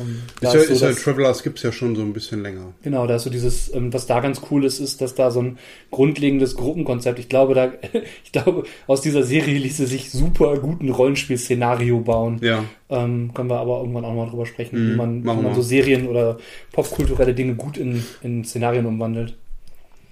Ähm, 0.01 0.23
Ist 0.41 0.55
ja, 0.55 0.61
so 0.61 0.73
ist 0.73 0.81
ja, 0.81 0.93
Travelers 0.93 1.43
gibt's 1.43 1.63
ja 1.63 1.71
schon 1.73 1.95
so 1.95 2.03
ein 2.03 2.13
bisschen 2.13 2.43
länger. 2.43 2.73
Genau, 2.83 3.07
da 3.07 3.17
ist 3.17 3.25
so 3.25 3.31
dieses, 3.31 3.73
ähm, 3.75 3.93
was 3.93 4.07
da 4.07 4.21
ganz 4.21 4.41
cool 4.51 4.65
ist, 4.65 4.79
ist, 4.81 5.01
dass 5.01 5.15
da 5.15 5.31
so 5.31 5.43
ein 5.43 5.59
grundlegendes 5.91 6.57
Gruppenkonzept, 6.57 7.19
ich 7.19 7.29
glaube, 7.29 7.55
da, 7.55 7.73
ich 8.25 8.33
glaube, 8.33 8.65
aus 8.87 9.03
dieser 9.03 9.23
Serie 9.23 9.59
ließe 9.59 9.87
sich 9.87 10.11
super 10.11 10.57
guten 10.59 10.89
Rollenspiel-Szenario 10.89 12.01
bauen. 12.01 12.39
Ja. 12.43 12.65
Ähm, 12.89 13.33
können 13.35 13.51
wir 13.51 13.59
aber 13.61 13.81
irgendwann 13.81 14.05
auch 14.05 14.15
mal 14.15 14.29
drüber 14.29 14.47
sprechen, 14.47 14.79
Mhm, 14.79 14.93
wie 14.93 14.97
man, 14.97 15.23
wie 15.23 15.43
man 15.43 15.55
so 15.55 15.63
Serien 15.63 16.07
oder 16.09 16.39
popkulturelle 16.73 17.35
Dinge 17.35 17.55
gut 17.55 17.77
in, 17.77 18.03
in 18.23 18.45
Szenarien 18.45 18.87
umwandelt. 18.87 19.37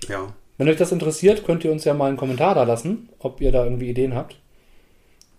Ja. 0.09 0.33
Wenn 0.59 0.69
euch 0.69 0.77
das 0.77 0.93
interessiert, 0.93 1.45
könnt 1.47 1.65
ihr 1.65 1.73
uns 1.73 1.85
ja 1.85 1.95
mal 1.95 2.09
einen 2.09 2.19
Kommentar 2.19 2.55
da 2.55 2.65
lassen, 2.65 3.09
ob 3.19 3.41
ihr 3.41 3.51
da 3.51 3.65
irgendwie 3.65 3.89
Ideen 3.89 4.15
habt 4.15 4.37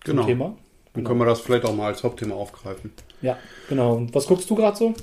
zum 0.04 0.16
Genau. 0.16 0.26
Thema. 0.26 0.58
Dann 0.94 1.04
können 1.06 1.20
wir 1.20 1.26
das 1.26 1.40
vielleicht 1.42 1.66
auch 1.66 1.76
mal 1.76 1.88
als 1.88 2.04
Hauptthema 2.04 2.36
aufgreifen. 2.36 2.92
Ja, 3.22 3.38
genau. 3.70 3.96
Und 3.96 4.14
was 4.14 4.28
guckst 4.28 4.50
du 4.50 4.56
gerade 4.56 4.78
so? 4.78 4.94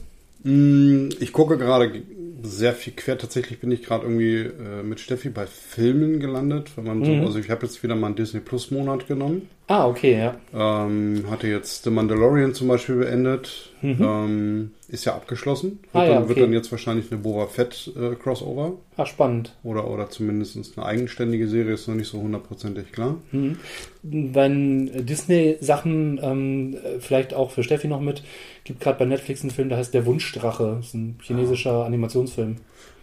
Mm, 0.45 1.09
Ich 1.21 1.33
gucke 1.33 1.57
gerade 1.59 2.03
sehr 2.43 2.73
viel 2.75 2.93
quer. 2.95 3.19
Tatsächlich 3.19 3.59
bin 3.61 3.71
ich 3.73 3.83
gerade 3.83 4.05
irgendwie 4.05 4.37
äh, 4.37 4.83
mit 4.83 5.01
Steffi 5.01 5.31
bei 5.31 5.47
Filmen 5.47 6.21
gelandet. 6.21 6.71
Wenn 6.77 6.85
man 6.85 7.05
so, 7.05 7.11
Mhm. 7.11 7.25
also 7.25 7.39
ich 7.39 7.51
habe 7.51 7.67
jetzt 7.67 7.83
wieder 7.83 7.95
mal 7.97 8.09
einen 8.09 8.17
Disney 8.17 8.41
Plus 8.41 8.71
Monat 8.71 9.09
genommen. 9.09 9.49
Ah, 9.71 9.87
okay, 9.87 10.19
ja. 10.19 10.35
Ähm, 10.55 11.25
hatte 11.31 11.47
jetzt 11.47 11.85
The 11.85 11.91
Mandalorian 11.91 12.55
zum 12.55 12.69
Beispiel 12.69 12.97
beendet. 12.97 13.71
Mhm. 13.83 13.97
Ähm, 14.01 14.71
ist 14.89 15.05
ja 15.05 15.15
abgeschlossen. 15.15 15.81
Wird, 15.93 15.95
Ah, 15.95 16.05
ja, 16.07 16.15
dann, 16.15 16.23
wird 16.23 16.39
okay. 16.39 16.41
dann 16.41 16.55
jetzt 16.55 16.71
wahrscheinlich 16.73 17.13
eine 17.13 17.21
Boba 17.21 17.47
Fett 17.49 17.93
äh, 17.95 18.15
Crossover. 18.15 18.73
Ah, 18.97 19.05
spannend. 19.05 19.55
Oder, 19.63 19.91
oder 19.91 20.09
zumindest 20.09 20.57
eine 20.79 20.87
eigenständige 20.87 21.47
Serie, 21.49 21.75
ist 21.75 21.87
noch 21.87 21.95
nicht 21.97 22.09
so 22.09 22.19
hundertprozentig 22.19 22.93
klar. 22.93 23.19
Mhm. 23.31 23.59
Wenn 24.03 25.07
Disney-Sachen, 25.07 26.19
ähm, 26.23 26.77
äh, 26.83 26.99
vielleicht 27.01 27.35
auch 27.35 27.51
für 27.51 27.63
Steffi 27.63 27.89
noch 27.89 28.01
mit, 28.01 28.23
gibt 28.65 28.81
gerade 28.81 28.99
bei 28.99 29.05
Netflix 29.05 29.43
einen 29.43 29.51
Film, 29.51 29.69
der 29.69 29.77
heißt 29.77 29.93
Der 29.93 30.07
Wunschdrache. 30.07 30.77
Das 30.79 30.87
ist 30.87 30.95
ein 30.95 31.19
chinesischer 31.23 31.85
Animationsfilm. 31.85 32.57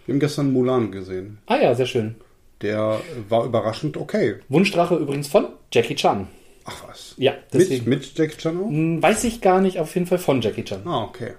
Wir 0.08 0.14
haben 0.14 0.20
gestern 0.20 0.52
Mulan 0.52 0.92
gesehen. 0.92 1.38
Ah 1.46 1.58
ja, 1.58 1.76
sehr 1.76 1.86
schön. 1.86 2.16
Der 2.62 3.00
war 3.30 3.46
überraschend 3.46 3.98
okay. 3.98 4.38
Wunschdrache 4.50 4.96
übrigens 4.96 5.28
von 5.28 5.46
Jackie 5.72 5.94
Chan. 5.96 6.28
Ach 6.66 6.88
was. 6.88 7.14
Ja, 7.18 7.34
Mit, 7.34 7.42
deswegen. 7.54 7.90
mit 7.90 8.18
Jackie 8.18 8.38
Chan 8.38 8.58
auch? 8.58 8.68
Hm, 8.68 9.02
Weiß 9.02 9.24
ich 9.24 9.42
gar 9.42 9.62
nicht, 9.62 9.80
auf 9.80 9.94
jeden 9.94 10.08
Fall 10.08 10.18
von 10.18 10.42
Jackie 10.42 10.64
Chan. 10.64 10.82
Ah, 10.86 11.04
okay. 11.04 11.34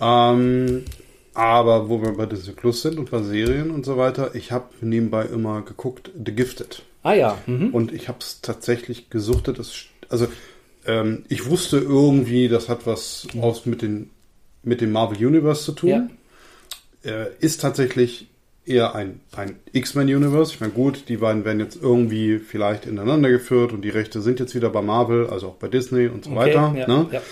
Ähm, 0.00 0.84
aber 1.34 1.88
wo 1.88 2.00
wir 2.02 2.12
bei 2.12 2.26
Disney 2.26 2.52
Plus 2.52 2.82
sind 2.82 2.98
und 2.98 3.10
bei 3.10 3.22
Serien 3.22 3.70
und 3.70 3.84
so 3.84 3.96
weiter, 3.96 4.34
ich 4.34 4.52
habe 4.52 4.66
nebenbei 4.80 5.24
immer 5.24 5.62
geguckt 5.62 6.10
The 6.24 6.32
Gifted. 6.32 6.82
Ah 7.02 7.14
ja, 7.14 7.38
mhm. 7.46 7.74
Und 7.74 7.92
ich 7.92 8.08
habe 8.08 8.18
es 8.20 8.40
tatsächlich 8.40 9.10
gesuchtet. 9.10 9.58
Es, 9.58 9.86
also 10.08 10.28
ähm, 10.86 11.24
ich 11.28 11.46
wusste 11.46 11.78
irgendwie, 11.78 12.48
das 12.48 12.68
hat 12.68 12.86
was 12.86 13.26
aus 13.40 13.66
mit, 13.66 13.82
den, 13.82 14.10
mit 14.62 14.80
dem 14.80 14.92
Marvel 14.92 15.26
Universe 15.26 15.64
zu 15.64 15.72
tun. 15.72 16.10
Ja. 17.04 17.10
Äh, 17.10 17.26
ist 17.40 17.60
tatsächlich 17.60 18.28
eher 18.66 18.94
ein, 18.94 19.20
ein 19.36 19.56
X-Men-Universe. 19.72 20.52
Ich 20.54 20.60
meine, 20.60 20.72
gut, 20.72 21.08
die 21.08 21.16
beiden 21.18 21.44
werden 21.44 21.60
jetzt 21.60 21.76
irgendwie 21.80 22.38
vielleicht 22.38 22.86
ineinander 22.86 23.30
geführt 23.30 23.72
und 23.72 23.82
die 23.82 23.90
Rechte 23.90 24.20
sind 24.20 24.40
jetzt 24.40 24.54
wieder 24.54 24.70
bei 24.70 24.82
Marvel, 24.82 25.26
also 25.28 25.48
auch 25.48 25.54
bei 25.56 25.68
Disney 25.68 26.06
und 26.06 26.24
so 26.24 26.30
Okay, 26.30 26.38
weiter. 26.38 26.74
ja, 26.76 26.86
ne? 26.88 27.06
ja. 27.12 27.22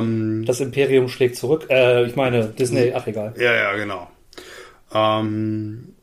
Ähm, 0.00 0.44
Das 0.46 0.60
Imperium 0.60 1.08
schlägt 1.08 1.36
zurück. 1.36 1.66
Äh, 1.70 2.06
ich 2.06 2.16
meine, 2.16 2.48
Disney, 2.48 2.92
ach 2.94 3.06
egal. 3.06 3.34
ja, 3.38 3.54
ja, 3.54 3.76
genau. 3.76 4.08
Ähm, 4.92 5.94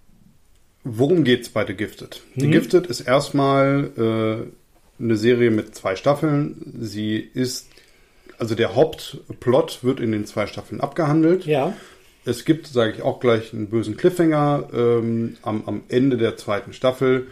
worum 0.83 1.23
geht's 1.23 1.49
bei 1.49 1.65
The 1.65 1.73
Gifted? 1.73 2.21
The 2.35 2.47
Gifted 2.49 2.87
ist 2.87 3.01
erstmal 3.01 3.89
äh, 3.97 5.03
eine 5.03 5.15
Serie 5.17 5.51
mit 5.51 5.75
zwei 5.75 5.95
Staffeln. 5.95 6.77
Sie 6.79 7.17
ist, 7.17 7.67
also 8.37 8.55
der 8.55 8.75
Hauptplot 8.75 9.83
wird 9.83 9.99
in 9.99 10.11
den 10.11 10.25
zwei 10.25 10.45
Staffeln 10.47 10.79
abgehandelt. 10.81 11.45
Ja. 11.45 11.73
Es 12.25 12.43
gibt, 12.45 12.67
sage 12.67 12.93
ich 12.93 13.01
auch 13.01 13.19
gleich, 13.19 13.53
einen 13.53 13.67
bösen 13.69 13.97
Cliffhanger 13.97 14.69
ähm, 14.73 15.37
am, 15.43 15.63
am 15.67 15.83
Ende 15.89 16.17
der 16.17 16.37
zweiten 16.37 16.73
Staffel, 16.73 17.27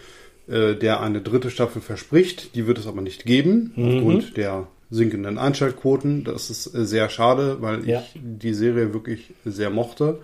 äh, 0.47 0.75
der 0.75 1.01
eine 1.01 1.21
dritte 1.21 1.49
Staffel 1.49 1.81
verspricht. 1.81 2.55
Die 2.55 2.67
wird 2.67 2.77
es 2.77 2.87
aber 2.87 3.01
nicht 3.01 3.25
geben, 3.25 3.73
aufgrund 3.75 4.37
der 4.37 4.67
sinkenden 4.91 5.37
Einschaltquoten. 5.39 6.23
Das 6.23 6.49
ist 6.51 6.73
äh, 6.75 6.85
sehr 6.85 7.09
schade, 7.09 7.57
weil 7.61 7.87
Ja. 7.89 8.01
ich 8.01 8.19
die 8.21 8.53
Serie 8.53 8.93
wirklich 8.93 9.33
sehr 9.45 9.71
mochte. 9.71 10.19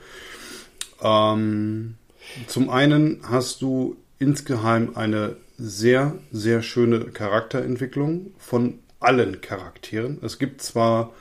Ähm, 1.01 1.95
zum 2.47 2.69
einen 2.69 3.21
hast 3.23 3.61
du 3.61 3.95
insgeheim 4.19 4.91
eine 4.95 5.37
sehr, 5.57 6.15
sehr 6.31 6.61
schöne 6.61 6.99
Charakterentwicklung 7.05 8.31
von 8.37 8.79
allen 8.99 9.41
Charakteren. 9.41 10.19
Es 10.21 10.37
gibt 10.39 10.61
zwar 10.61 11.13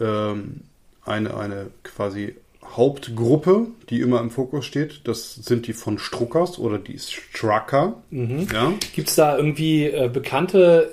ähm, 0.00 0.62
eine, 1.04 1.36
eine 1.36 1.66
quasi 1.82 2.34
Hauptgruppe, 2.76 3.66
die 3.90 4.00
immer 4.00 4.20
im 4.20 4.30
Fokus 4.30 4.64
steht. 4.66 5.00
Das 5.04 5.34
sind 5.34 5.66
die 5.66 5.72
von 5.72 5.98
Struckers 5.98 6.58
oder 6.58 6.78
die 6.78 6.98
Strucker. 6.98 8.02
Ja. 8.10 8.72
Gibt 8.94 9.08
es 9.08 9.14
da 9.16 9.36
irgendwie 9.36 9.84
äh, 9.86 10.08
bekannte 10.12 10.90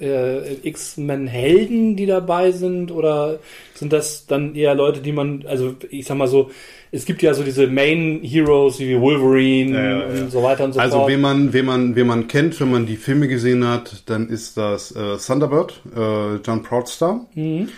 äh, 0.63 0.67
X-Men-Helden, 0.67 1.95
die 1.95 2.05
dabei 2.05 2.51
sind? 2.51 2.91
Oder 2.91 3.39
sind 3.73 3.93
das 3.93 4.25
dann 4.25 4.55
eher 4.55 4.75
Leute, 4.75 5.01
die 5.01 5.11
man, 5.11 5.43
also 5.47 5.75
ich 5.89 6.05
sag 6.05 6.17
mal 6.17 6.27
so, 6.27 6.51
es 6.91 7.05
gibt 7.05 7.21
ja 7.21 7.33
so 7.33 7.43
diese 7.43 7.67
Main-Heroes 7.67 8.79
wie 8.79 8.99
Wolverine 8.99 9.71
Ja, 9.77 9.83
ja, 9.83 9.99
ja. 10.15 10.21
und 10.23 10.31
so 10.31 10.41
weiter 10.43 10.63
und 10.65 10.73
so 10.73 10.79
Also 10.79 10.97
fort. 10.99 11.09
wen 11.11 11.21
man, 11.21 11.51
wen 11.53 11.65
man, 11.65 11.95
wen 11.95 12.07
man 12.07 12.27
kennt, 12.27 12.59
wenn 12.61 12.71
man 12.71 12.85
die 12.85 12.95
Filme 12.95 13.27
gesehen 13.27 13.67
hat, 13.67 14.03
dann 14.05 14.29
ist 14.29 14.55
das 14.57 14.91
äh, 14.91 15.17
Thunderbird, 15.17 15.81
äh, 15.95 16.35
John 16.45 16.63
Proudstar. 16.63 17.25
Mhm. 17.35 17.69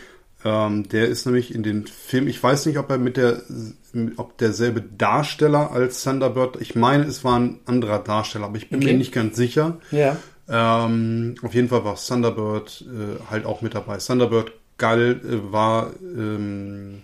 Ähm, 0.46 0.88
der 0.90 1.08
ist 1.08 1.26
nämlich 1.26 1.54
in 1.54 1.64
den 1.64 1.88
Film, 1.88 2.28
ich 2.28 2.42
weiß 2.42 2.68
nicht, 2.68 2.78
ob 2.78 2.90
er 2.92 2.98
mit 3.00 3.18
der, 3.18 3.42
ob 4.18 4.38
derselbe 4.38 4.82
Darsteller 4.82 5.72
als 5.72 6.04
Thunderbird, 6.04 6.62
ich 6.62 6.76
meine, 6.76 7.06
es 7.06 7.24
war 7.24 7.40
ein 7.40 7.60
anderer 7.66 8.00
Darsteller, 8.00 8.46
aber 8.46 8.58
ich 8.58 8.70
bin 8.70 8.80
Okay. 8.80 8.92
mir 8.92 8.98
nicht 8.98 9.12
ganz 9.14 9.36
sicher. 9.36 9.80
ja. 9.92 10.16
Ähm, 10.50 11.36
auf 11.42 11.54
jeden 11.54 11.68
Fall 11.68 11.84
war 11.84 11.96
Thunderbird 11.96 12.86
äh, 12.88 13.30
halt 13.30 13.46
auch 13.46 13.62
mit 13.62 13.76
dabei. 13.76 13.98
Thunderbird 13.98 14.54
Gall 14.78 15.20
äh, 15.24 15.52
war 15.52 15.92
ähm, 16.02 17.02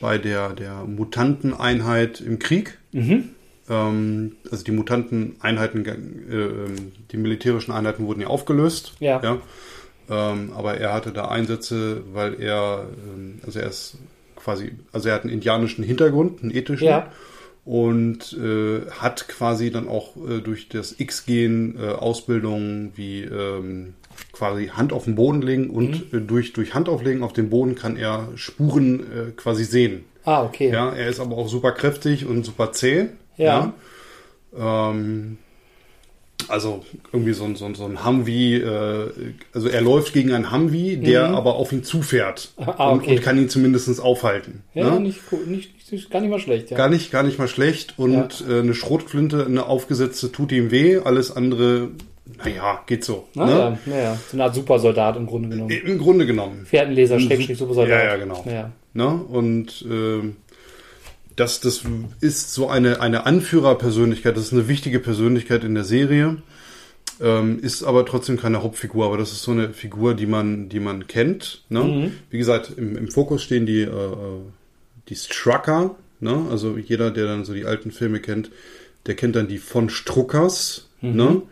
bei 0.00 0.18
der, 0.18 0.50
der 0.54 0.82
Mutanteneinheit 0.84 2.20
im 2.20 2.40
Krieg. 2.40 2.78
Mhm. 2.90 3.30
Ähm, 3.70 4.32
also 4.50 4.64
die 4.64 4.72
Mutanteneinheiten, 4.72 5.86
äh, 5.86 6.34
ähm, 6.34 6.92
die 7.12 7.16
militärischen 7.16 7.70
Einheiten 7.72 8.06
wurden 8.06 8.22
ja 8.22 8.26
aufgelöst. 8.26 8.94
Ja. 8.98 9.20
Ähm, 10.10 10.52
aber 10.54 10.76
er 10.78 10.92
hatte 10.92 11.12
da 11.12 11.28
Einsätze, 11.28 12.02
weil 12.12 12.40
er, 12.40 12.86
ähm, 13.06 13.40
also 13.44 13.58
er 13.58 13.68
ist 13.68 13.96
quasi, 14.36 14.72
also 14.92 15.08
er 15.08 15.14
hat 15.14 15.22
einen 15.22 15.32
indianischen 15.32 15.84
Hintergrund, 15.84 16.42
einen 16.42 16.54
ethischen. 16.54 16.86
Ja. 16.86 17.10
Und 17.64 18.34
äh, 18.34 18.90
hat 18.90 19.26
quasi 19.28 19.70
dann 19.70 19.88
auch 19.88 20.16
äh, 20.16 20.40
durch 20.42 20.68
das 20.68 21.00
X-Gen 21.00 21.78
äh, 21.80 21.92
Ausbildungen 21.92 22.92
wie 22.94 23.22
ähm, 23.22 23.94
quasi 24.32 24.66
Hand 24.66 24.92
auf 24.92 25.04
den 25.04 25.14
Boden 25.14 25.40
legen 25.40 25.70
und 25.70 26.12
Mhm. 26.12 26.18
äh, 26.18 26.20
durch, 26.20 26.52
durch 26.52 26.74
Handauflegen 26.74 27.22
auf 27.22 27.32
den 27.32 27.48
Boden 27.48 27.74
kann 27.74 27.96
er 27.96 28.28
Spuren 28.34 29.00
äh, 29.00 29.30
quasi 29.34 29.64
sehen. 29.64 30.04
Ah, 30.26 30.42
okay. 30.44 30.70
Ja, 30.70 30.90
er 30.90 31.08
ist 31.08 31.20
aber 31.20 31.38
auch 31.38 31.48
super 31.48 31.72
kräftig 31.72 32.26
und 32.26 32.44
super 32.44 32.72
zäh. 32.72 33.06
Ja. 33.38 33.72
Ja. 34.56 34.90
Ähm, 34.90 35.38
also 36.48 36.84
irgendwie 37.12 37.32
so 37.32 37.44
ein, 37.44 37.56
so 37.56 37.64
ein, 37.64 37.74
so 37.74 37.84
ein 37.84 38.04
Humvee, 38.04 38.56
äh, 38.56 39.10
also 39.52 39.68
er 39.68 39.80
läuft 39.80 40.12
gegen 40.12 40.32
einen 40.32 40.52
Humvee, 40.52 40.96
der 40.96 41.28
aber 41.28 41.54
auf 41.54 41.72
ihn 41.72 41.84
zufährt 41.84 42.52
Ah, 42.56 42.90
und, 42.90 43.00
okay. 43.00 43.16
und 43.16 43.22
kann 43.22 43.38
ihn 43.38 43.48
zumindest 43.48 44.00
aufhalten. 44.00 44.62
Ja, 44.74 44.90
ne? 44.90 45.00
nicht, 45.00 45.20
nicht, 45.46 45.92
nicht, 45.92 46.10
gar 46.10 46.20
nicht 46.20 46.30
mal 46.30 46.40
schlecht. 46.40 46.70
Ja. 46.70 46.76
Gar 46.76 46.88
nicht, 46.90 47.10
gar 47.10 47.22
nicht 47.22 47.38
mal 47.38 47.48
schlecht. 47.48 47.94
Und 47.96 48.44
äh, 48.48 48.60
eine 48.60 48.74
Schrotflinte, 48.74 49.46
eine 49.46 49.66
aufgesetzte, 49.66 50.32
tut 50.32 50.52
ihm 50.52 50.70
weh. 50.70 50.98
Alles 50.98 51.34
andere, 51.34 51.90
naja, 52.44 52.82
geht 52.86 53.04
so. 53.04 53.28
Ah, 53.36 53.46
ne? 53.46 53.78
ja, 53.86 53.92
ja, 53.92 54.02
ja. 54.02 54.18
So 54.28 54.36
eine 54.36 54.44
Art 54.44 54.54
Supersoldat 54.54 55.16
im 55.16 55.26
Grunde 55.26 55.48
genommen. 55.50 55.70
Im 55.70 55.98
Grunde 55.98 56.26
genommen. 56.26 56.66
Pferdenleser, 56.66 57.20
Schrägstrich, 57.20 57.58
Supersoldat. 57.58 58.02
Ja, 58.02 58.04
ja, 58.04 58.16
genau. 58.16 58.44
Ja. 58.46 58.70
Ne? 58.92 59.08
Und 59.08 59.84
ähm, 59.90 60.36
das, 61.36 61.60
das 61.60 61.82
ist 62.20 62.54
so 62.54 62.68
eine, 62.68 63.00
eine 63.00 63.26
Anführerpersönlichkeit, 63.26 64.36
das 64.36 64.44
ist 64.44 64.52
eine 64.52 64.68
wichtige 64.68 65.00
Persönlichkeit 65.00 65.64
in 65.64 65.74
der 65.74 65.84
Serie, 65.84 66.38
ähm, 67.20 67.60
ist 67.60 67.82
aber 67.82 68.06
trotzdem 68.06 68.36
keine 68.36 68.62
Hauptfigur, 68.62 69.06
aber 69.06 69.18
das 69.18 69.32
ist 69.32 69.42
so 69.42 69.52
eine 69.52 69.72
Figur, 69.72 70.14
die 70.14 70.26
man, 70.26 70.68
die 70.68 70.80
man 70.80 71.06
kennt. 71.06 71.62
Ne? 71.68 72.12
Wie 72.30 72.38
gesagt, 72.38 72.72
im, 72.76 72.96
im 72.96 73.10
Fokus 73.10 73.42
stehen 73.42 73.66
die, 73.66 73.82
äh, 73.82 73.86
äh, 73.86 74.40
die 75.08 75.16
Strucker, 75.16 75.96
ne? 76.20 76.46
also 76.50 76.76
jeder, 76.76 77.10
der 77.10 77.26
dann 77.26 77.44
so 77.44 77.54
die 77.54 77.64
alten 77.64 77.90
Filme 77.90 78.20
kennt, 78.20 78.50
der 79.06 79.14
kennt 79.14 79.36
dann 79.36 79.48
die 79.48 79.58
von 79.58 79.90
Struckers. 79.90 80.88
Ne? 81.00 81.42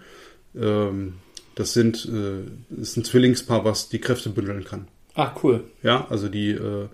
Ähm, 0.57 1.15
das 1.55 1.75
sind 1.75 2.09
äh, 2.11 2.81
ist 2.81 2.97
ein 2.97 3.05
Zwillingspaar, 3.05 3.65
was 3.65 3.89
die 3.89 4.01
Kräfte 4.01 4.31
bündeln 4.31 4.65
kann. 4.65 4.89
Ah, 5.15 5.35
cool. 5.43 5.65
Ja, 5.83 6.07
also 6.09 6.29
die 6.29 6.51
äh, 6.51 6.89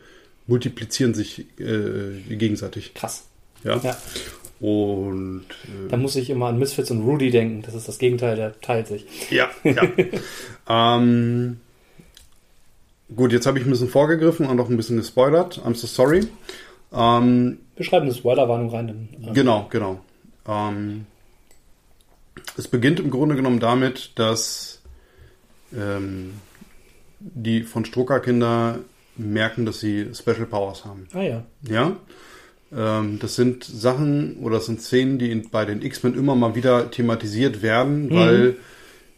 multiplizieren 0.48 1.14
sich 1.14 1.46
äh, 1.60 2.34
gegenseitig. 2.34 2.94
Krass. 2.94 3.26
Ja. 3.62 3.76
Ja. 3.76 3.96
Und 4.60 5.44
Da 5.88 5.96
muss 5.96 6.16
ich 6.16 6.30
immer 6.30 6.46
an 6.48 6.58
Misfits 6.58 6.90
und 6.90 7.02
Rudy 7.02 7.30
denken. 7.30 7.62
Das 7.62 7.74
ist 7.74 7.86
das 7.86 7.98
Gegenteil, 7.98 8.34
der 8.34 8.60
teilt 8.60 8.88
sich. 8.88 9.06
äh, 9.30 9.36
ja, 9.36 9.50
ja. 9.62 9.82
ähm, 10.96 11.60
gut, 13.14 13.32
jetzt 13.32 13.46
habe 13.46 13.58
ich 13.60 13.64
ein 13.64 13.70
bisschen 13.70 13.88
vorgegriffen 13.88 14.46
und 14.46 14.58
auch 14.58 14.68
ein 14.68 14.76
bisschen 14.76 14.96
gespoilert. 14.96 15.60
I'm 15.64 15.76
so 15.76 15.86
sorry. 15.86 16.26
Ähm, 16.92 17.58
Wir 17.76 17.84
schreiben 17.84 18.06
eine 18.06 18.14
Spoilerwarnung 18.14 18.70
rein. 18.70 19.08
Dann, 19.20 19.30
äh, 19.30 19.34
Genau, 19.34 19.68
genau. 19.70 20.00
Ähm, 20.48 21.06
es 22.56 22.66
beginnt 22.66 22.98
im 22.98 23.10
Grunde 23.10 23.36
genommen 23.36 23.60
damit, 23.60 24.12
dass 24.16 24.80
ähm, 25.76 26.34
die 27.20 27.62
von 27.62 27.84
Strucker-Kinder 27.84 28.80
merken, 29.18 29.66
dass 29.66 29.80
sie 29.80 30.08
Special 30.14 30.46
Powers 30.46 30.84
haben. 30.84 31.06
Ah 31.12 31.22
ja. 31.22 31.44
Ja. 31.68 31.96
Ähm, 32.76 33.18
das 33.20 33.34
sind 33.34 33.64
Sachen 33.64 34.36
oder 34.38 34.56
das 34.56 34.66
sind 34.66 34.80
Szenen, 34.82 35.18
die 35.18 35.30
in, 35.30 35.50
bei 35.50 35.64
den 35.64 35.82
X-Men 35.82 36.14
immer 36.18 36.34
mal 36.34 36.54
wieder 36.54 36.90
thematisiert 36.90 37.62
werden, 37.62 38.10
weil 38.10 38.56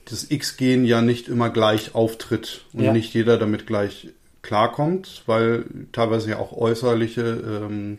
das 0.09 0.31
X-Gen 0.31 0.85
ja 0.85 1.03
nicht 1.03 1.29
immer 1.29 1.51
gleich 1.51 1.95
auftritt 1.95 2.65
und 2.73 2.85
Ja. 2.85 2.93
nicht 2.93 3.13
jeder 3.15 3.39
damit 3.39 3.67
gleich 3.67 4.09
klarkommt, 4.43 5.23
weil 5.27 5.65
teilweise 5.93 6.31
ja 6.31 6.39
auch 6.39 6.53
äußerliche 6.53 7.23
ähm, 7.69 7.99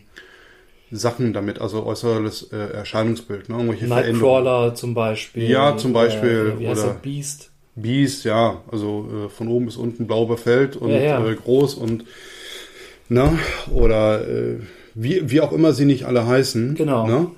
Sachen 0.90 1.32
damit, 1.34 1.60
also 1.62 1.86
äußerliches 1.86 2.52
äh, 2.52 2.58
Erscheinungsbild, 2.58 3.48
ne? 3.48 3.56
irgendwelche. 3.56 3.88
Nightcrawler 3.88 4.74
zum 4.76 4.94
Beispiel. 4.94 5.44
Ja, 5.50 5.78
zum 5.78 5.94
Beispiel, 5.94 6.54
Äh, 6.58 6.60
wie 6.60 6.68
heißt 6.68 6.84
oder- 6.84 6.94
der? 6.94 7.00
Beast. 7.00 7.51
Beast, 7.76 8.26
ja, 8.26 8.62
also 8.72 9.26
äh, 9.26 9.30
von 9.30 9.48
oben 9.48 9.66
bis 9.66 9.78
unten 9.78 10.08
blau 10.08 10.26
befällt 10.26 10.76
und 10.76 10.90
Ja, 10.90 11.00
ja. 11.00 11.26
Äh, 11.26 11.36
groß 11.36 11.76
und 11.76 12.06
ne, 13.10 13.38
oder 13.72 14.28
äh, 14.28 14.56
wie, 14.94 15.30
wie 15.30 15.42
auch 15.42 15.52
immer 15.52 15.74
sie 15.74 15.86
nicht 15.86 16.06
alle 16.06 16.26
heißen. 16.26 16.76
Genau. 16.76 17.08
Ne? 17.08 17.32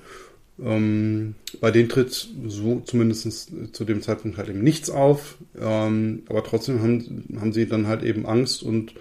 Ähm, 0.62 1.34
bei 1.60 1.70
denen 1.70 1.88
tritt 1.88 2.28
so 2.46 2.80
zumindest 2.84 3.74
zu 3.74 3.84
dem 3.84 4.02
Zeitpunkt 4.02 4.38
halt 4.38 4.48
eben 4.48 4.62
nichts 4.62 4.90
auf, 4.90 5.36
ähm, 5.60 6.22
aber 6.28 6.44
trotzdem 6.44 6.80
haben, 6.80 7.24
haben 7.40 7.52
sie 7.52 7.66
dann 7.66 7.86
halt 7.86 8.02
eben 8.02 8.26
Angst 8.26 8.62
und 8.62 8.94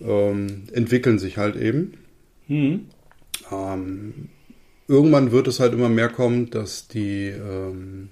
ähm, 0.00 0.64
entwickeln 0.72 1.18
sich 1.18 1.36
halt 1.36 1.56
eben. 1.56 1.94
Hm. 2.46 2.86
Ähm, 3.52 4.14
irgendwann 4.88 5.32
wird 5.32 5.48
es 5.48 5.60
halt 5.60 5.74
immer 5.74 5.88
mehr 5.88 6.08
kommen, 6.08 6.50
dass 6.50 6.88
die 6.88 7.26
ähm, 7.28 8.08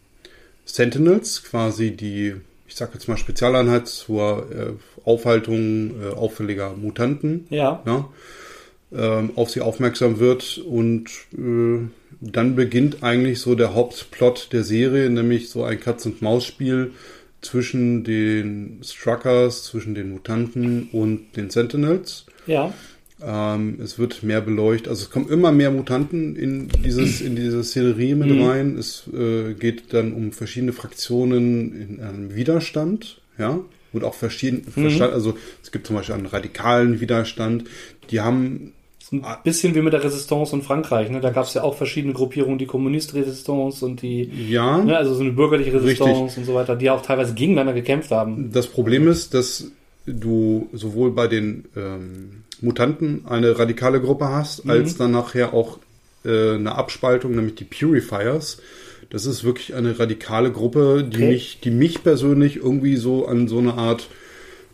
Sentinels, 0.68 1.42
quasi 1.42 1.92
die, 1.92 2.34
ich 2.66 2.76
sag 2.76 2.94
jetzt 2.94 3.08
mal 3.08 3.16
Spezialeinheit 3.16 3.88
zur 3.88 4.46
äh, 4.50 5.08
Aufhaltung 5.08 5.92
äh, 6.02 6.14
auffälliger 6.14 6.74
Mutanten, 6.76 7.46
Ja. 7.50 7.82
ja, 7.86 8.08
ähm, 8.92 9.32
auf 9.36 9.50
sie 9.50 9.60
aufmerksam 9.60 10.18
wird 10.18 10.58
und 10.58 11.10
äh, 11.36 11.80
dann 12.20 12.56
beginnt 12.56 13.02
eigentlich 13.02 13.40
so 13.40 13.54
der 13.54 13.74
Hauptplot 13.74 14.48
der 14.52 14.64
Serie, 14.64 15.10
nämlich 15.10 15.50
so 15.50 15.64
ein 15.64 15.78
Katz-und-Maus-Spiel 15.80 16.92
zwischen 17.40 18.04
den 18.04 18.80
Struckers, 18.82 19.64
zwischen 19.64 19.94
den 19.94 20.10
Mutanten 20.10 20.88
und 20.92 21.36
den 21.36 21.50
Sentinels. 21.50 22.26
Ja. 22.46 22.72
Ähm, 23.24 23.78
es 23.82 23.98
wird 23.98 24.22
mehr 24.22 24.40
beleuchtet. 24.40 24.88
Also 24.88 25.04
es 25.04 25.10
kommen 25.10 25.28
immer 25.28 25.50
mehr 25.50 25.70
Mutanten 25.70 26.36
in 26.36 26.68
dieses 26.84 27.20
in 27.20 27.34
diese 27.34 27.64
Szenerie 27.64 28.14
mit 28.14 28.30
Mhm. 28.30 28.42
rein. 28.42 28.76
Es 28.78 29.04
äh, 29.12 29.54
geht 29.54 29.92
dann 29.92 30.12
um 30.12 30.32
verschiedene 30.32 30.72
Fraktionen 30.72 31.72
in 31.98 32.00
einem 32.00 32.34
Widerstand, 32.36 33.20
ja. 33.38 33.58
Und 33.92 34.04
auch 34.04 34.14
verschieden, 34.14 34.66
Mhm. 34.76 35.00
Also 35.02 35.36
es 35.62 35.72
gibt 35.72 35.86
zum 35.86 35.96
Beispiel 35.96 36.14
einen 36.14 36.26
radikalen 36.26 37.00
Widerstand. 37.00 37.64
Die 38.10 38.20
haben 38.20 38.72
ein 39.10 39.24
bisschen 39.42 39.74
wie 39.74 39.80
mit 39.80 39.94
der 39.94 40.04
Resistance 40.04 40.54
in 40.54 40.60
Frankreich. 40.62 41.08
Ne? 41.10 41.20
Da 41.20 41.30
gab 41.30 41.46
es 41.46 41.54
ja 41.54 41.62
auch 41.62 41.74
verschiedene 41.74 42.12
Gruppierungen, 42.12 42.58
die 42.58 42.66
Kommunist-Resistance 42.66 43.84
und 43.84 44.02
die, 44.02 44.30
ja. 44.50 44.78
ne, 44.84 44.96
also 44.98 45.14
so 45.14 45.22
eine 45.22 45.32
bürgerliche 45.32 45.72
Resistance 45.72 46.24
Richtig. 46.24 46.38
und 46.38 46.44
so 46.44 46.54
weiter, 46.54 46.76
die 46.76 46.90
auch 46.90 47.00
teilweise 47.00 47.32
gegeneinander 47.32 47.72
gekämpft 47.72 48.10
haben. 48.10 48.50
Das 48.52 48.66
Problem 48.66 49.08
ist, 49.08 49.32
dass 49.32 49.70
du 50.06 50.68
sowohl 50.74 51.12
bei 51.12 51.26
den 51.26 51.64
ähm, 51.74 52.37
Mutanten 52.62 53.24
eine 53.28 53.58
radikale 53.58 54.00
Gruppe 54.00 54.28
hast, 54.28 54.64
Mhm. 54.64 54.70
als 54.70 54.96
dann 54.96 55.12
nachher 55.12 55.54
auch 55.54 55.78
äh, 56.24 56.54
eine 56.54 56.74
Abspaltung, 56.74 57.34
nämlich 57.36 57.54
die 57.54 57.64
Purifiers. 57.64 58.58
Das 59.10 59.24
ist 59.24 59.44
wirklich 59.44 59.74
eine 59.74 59.98
radikale 59.98 60.50
Gruppe, 60.50 61.04
die 61.08 61.16
Okay. 61.18 61.28
mich, 61.30 61.60
die 61.62 61.70
mich 61.70 62.02
persönlich 62.02 62.56
irgendwie 62.56 62.96
so 62.96 63.26
an 63.26 63.48
so 63.48 63.58
eine 63.58 63.74
Art 63.74 64.08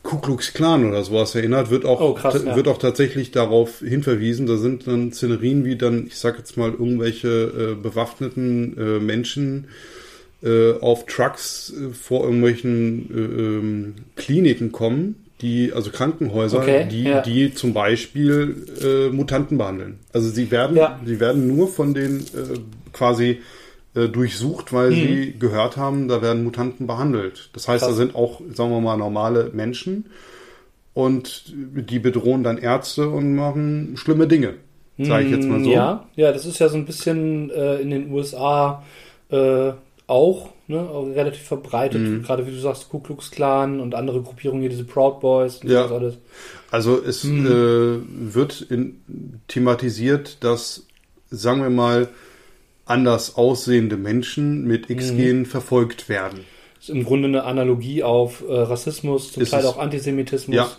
Ku 0.02 0.18
Klux 0.18 0.52
Klan 0.52 0.84
oder 0.86 1.02
sowas 1.04 1.34
erinnert, 1.34 1.70
wird 1.70 1.84
auch, 1.86 2.00
Oh, 2.00 2.14
krass, 2.14 2.42
ja. 2.44 2.56
wird 2.56 2.68
auch 2.68 2.78
tatsächlich 2.78 3.30
darauf 3.30 3.78
hinverwiesen. 3.80 4.46
Da 4.46 4.56
sind 4.58 4.86
dann 4.86 5.12
Szenerien 5.12 5.64
wie 5.64 5.76
dann, 5.76 6.06
ich 6.06 6.16
sag 6.18 6.36
jetzt 6.38 6.56
mal, 6.56 6.70
irgendwelche 6.72 7.28
äh, 7.28 7.82
bewaffneten 7.82 8.76
äh, 8.76 9.00
Menschen 9.00 9.68
äh, 10.42 10.72
auf 10.80 11.06
Trucks 11.06 11.72
äh, 11.72 11.94
vor 11.94 12.24
irgendwelchen 12.24 13.10
äh, 13.14 13.18
ähm, 13.18 13.94
Kliniken 14.16 14.72
kommen, 14.72 15.23
die, 15.44 15.72
also 15.72 15.90
Krankenhäuser, 15.90 16.58
Okay, 16.58 16.86
die, 16.90 17.04
ja. 17.04 17.20
die 17.20 17.52
zum 17.54 17.72
Beispiel 17.74 18.66
äh, 18.82 19.08
Mutanten 19.14 19.58
behandeln. 19.58 19.98
Also 20.12 20.28
sie 20.30 20.50
werden, 20.50 20.76
Ja. 20.76 20.98
sie 21.04 21.20
werden 21.20 21.46
nur 21.54 21.68
von 21.68 21.92
den 21.94 22.20
äh, 22.20 22.58
quasi 22.92 23.40
äh, 23.94 24.08
durchsucht, 24.08 24.72
weil 24.72 24.90
Mhm. 24.90 24.94
sie 24.94 25.34
gehört 25.38 25.76
haben, 25.76 26.08
da 26.08 26.20
werden 26.22 26.42
Mutanten 26.44 26.86
behandelt. 26.86 27.50
Das 27.52 27.68
heißt, 27.68 27.84
Krass. 27.84 27.92
da 27.92 27.96
sind 27.96 28.14
auch, 28.14 28.40
sagen 28.54 28.70
wir 28.70 28.80
mal, 28.80 28.96
normale 28.96 29.50
Menschen 29.52 30.06
und 30.94 31.52
die 31.54 31.98
bedrohen 31.98 32.42
dann 32.42 32.58
Ärzte 32.58 33.08
und 33.08 33.34
machen 33.34 33.96
schlimme 33.96 34.26
Dinge. 34.26 34.54
Sage 34.98 35.24
ich 35.26 35.30
jetzt 35.32 35.48
mal 35.48 35.58
so. 35.62 35.68
Mm, 35.70 35.72
Ja, 35.72 36.06
ja, 36.14 36.32
das 36.32 36.46
ist 36.46 36.60
ja 36.60 36.68
so 36.68 36.76
ein 36.76 36.86
bisschen 36.86 37.50
äh, 37.50 37.76
in 37.80 37.90
den 37.90 38.12
USA 38.12 38.82
äh, 39.30 39.72
auch, 40.06 40.50
ne, 40.66 40.80
auch 40.80 41.06
relativ 41.06 41.42
verbreitet. 41.42 42.00
Mhm. 42.02 42.22
Gerade 42.22 42.46
wie 42.46 42.50
du 42.50 42.58
sagst, 42.60 42.88
Ku 42.90 42.98
Klux 43.00 43.30
Klan 43.30 43.80
und 43.80 43.94
andere 43.94 44.20
Gruppierungen 44.22 44.60
hier, 44.60 44.70
diese 44.70 44.84
Proud 44.84 45.20
Boys 45.20 45.58
und 45.58 45.70
Ja. 45.70 45.86
alles. 45.86 46.14
Also 46.70 47.02
es 47.02 47.24
Mhm. 47.24 47.46
äh, 47.46 48.34
wird 48.34 48.60
in, 48.62 49.40
thematisiert, 49.48 50.42
dass, 50.44 50.86
sagen 51.30 51.62
wir 51.62 51.70
mal, 51.70 52.08
anders 52.86 53.36
aussehende 53.36 53.96
Menschen 53.96 54.64
mit 54.66 54.90
Mhm. 54.90 54.96
X-Gen 54.96 55.46
verfolgt 55.46 56.08
werden. 56.10 56.40
Ist 56.78 56.90
im 56.90 57.04
Grunde 57.04 57.28
eine 57.28 57.44
Analogie 57.44 58.02
auf 58.02 58.42
äh, 58.46 58.52
Rassismus, 58.52 59.32
zum 59.32 59.42
Ist 59.42 59.50
Teil 59.50 59.60
es. 59.60 59.66
auch 59.66 59.78
Antisemitismus. 59.78 60.54
Ja, 60.54 60.70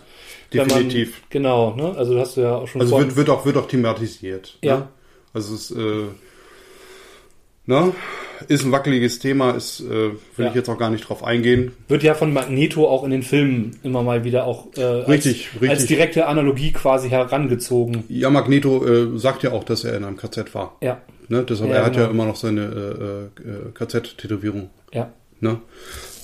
definitiv. 0.52 1.10
Man, 1.14 1.20
genau, 1.30 1.74
ne? 1.74 1.94
Also 1.96 2.14
das 2.14 2.28
hast 2.28 2.36
du 2.36 2.42
ja 2.42 2.54
auch 2.58 2.68
schon 2.68 2.80
Also 2.80 2.96
wird, 2.98 3.16
wird, 3.16 3.28
auch, 3.28 3.44
wird 3.44 3.56
auch 3.56 3.66
thematisiert. 3.66 4.56
Ja. 4.62 4.76
Ne? 4.78 4.88
Also 5.32 5.54
es 5.56 5.72
äh, 5.72 6.04
ne? 7.66 7.92
ist 8.48 8.64
ein 8.64 8.72
wackeliges 8.72 9.18
Thema, 9.18 9.52
ist, 9.52 9.80
äh, 9.80 9.90
will 9.90 10.16
Ja. 10.36 10.48
ich 10.48 10.54
jetzt 10.54 10.68
auch 10.68 10.78
gar 10.78 10.90
nicht 10.90 11.08
drauf 11.08 11.24
eingehen. 11.24 11.72
Wird 11.88 12.02
ja 12.02 12.14
von 12.14 12.32
Magneto 12.32 12.86
auch 12.88 13.02
in 13.04 13.10
den 13.10 13.22
Filmen 13.22 13.78
immer 13.82 14.02
mal 14.02 14.24
wieder 14.24 14.44
auch 14.46 14.66
äh, 14.76 14.82
Richtig, 14.84 15.46
als, 15.46 15.54
richtig. 15.54 15.70
als 15.70 15.86
direkte 15.86 16.26
Analogie 16.26 16.72
quasi 16.72 17.08
herangezogen. 17.08 18.04
Ja, 18.08 18.28
Magneto 18.30 18.84
äh, 18.86 19.18
sagt 19.18 19.42
ja 19.42 19.52
auch, 19.52 19.64
dass 19.64 19.84
er 19.84 19.96
in 19.96 20.04
einem 20.04 20.16
KZ 20.16 20.54
war. 20.54 20.76
Ja, 20.82 21.00
Ne? 21.28 21.42
Deshalb, 21.48 21.70
Ja, 21.70 21.76
er 21.78 21.84
hat 21.86 21.96
ja 21.96 22.02
genau. 22.02 22.12
immer 22.12 22.26
noch 22.26 22.36
seine 22.36 22.60
äh, 22.62 23.48
äh, 23.48 23.72
KZ-Tätowierung. 23.74 24.70
ja. 24.92 25.10
Ne? 25.40 25.58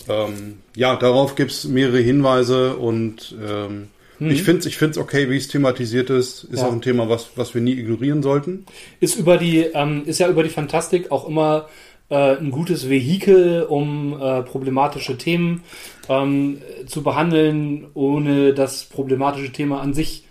Ähm, 0.09 0.59
ja, 0.77 0.97
darauf 0.97 1.35
gibt's 1.35 1.65
mehrere 1.65 1.99
Hinweise 1.99 2.77
und 2.77 3.35
ähm, 3.47 3.89
ich 4.31 4.43
finde 4.43 4.61
es 4.61 4.67
ich 4.67 4.77
find's 4.77 4.99
okay, 4.99 5.29
wie 5.31 5.37
es 5.37 5.49
thematisiert 5.49 6.11
ist. 6.11 6.45
Ist 6.45 6.51
Mhm. 6.53 6.57
Ja. 6.59 6.67
auch 6.67 6.73
ein 6.73 6.83
Thema, 6.83 7.09
was, 7.09 7.31
was 7.37 7.55
wir 7.55 7.61
nie 7.61 7.73
ignorieren 7.73 8.23
sollten. 8.23 8.67
Ist 9.01 9.17
über 9.17 9.37
die, 9.39 9.59
ähm, 9.59 10.03
ist 10.07 10.19
ja 10.21 10.29
über 10.29 10.43
die 10.43 10.49
Fantastik 10.51 11.11
auch 11.11 11.29
immer 11.29 11.69
äh, 12.11 12.37
ein 12.37 12.51
gutes 12.51 12.89
Vehikel, 12.91 13.63
um 13.63 14.21
äh, 14.21 14.43
problematische 14.43 15.17
Themen 15.17 15.63
ähm, 16.09 16.59
zu 16.87 17.03
behandeln, 17.03 17.87
ohne 17.95 18.53
das 18.53 18.85
problematische 18.85 19.51
Thema 19.53 19.81
an 19.81 19.95
sich 19.95 20.25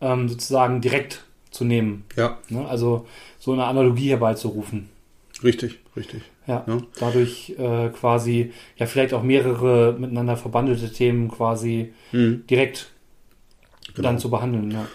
ähm, 0.00 0.28
sozusagen 0.28 0.80
direkt 0.80 1.24
zu 1.50 1.64
nehmen. 1.64 2.04
Ja, 2.16 2.38
Ne? 2.48 2.66
Also 2.68 3.06
so 3.40 3.52
eine 3.52 3.64
Analogie 3.64 4.10
herbeizurufen. 4.10 4.88
Richtig, 5.44 5.78
richtig. 5.96 6.22
Ja, 6.46 6.64
Ja. 6.66 6.78
dadurch 6.98 7.50
äh, 7.58 7.88
quasi 7.90 8.52
ja 8.76 8.86
vielleicht 8.86 9.12
auch 9.14 9.22
mehrere 9.22 9.96
miteinander 9.98 10.36
verbandelte 10.36 10.90
Themen 10.92 11.28
quasi 11.28 11.92
Mhm. 12.12 12.44
direkt 12.48 12.90
Genau. 13.94 14.08
dann 14.08 14.18
zu 14.18 14.30
behandeln. 14.30 14.70
Ja. 14.70 14.86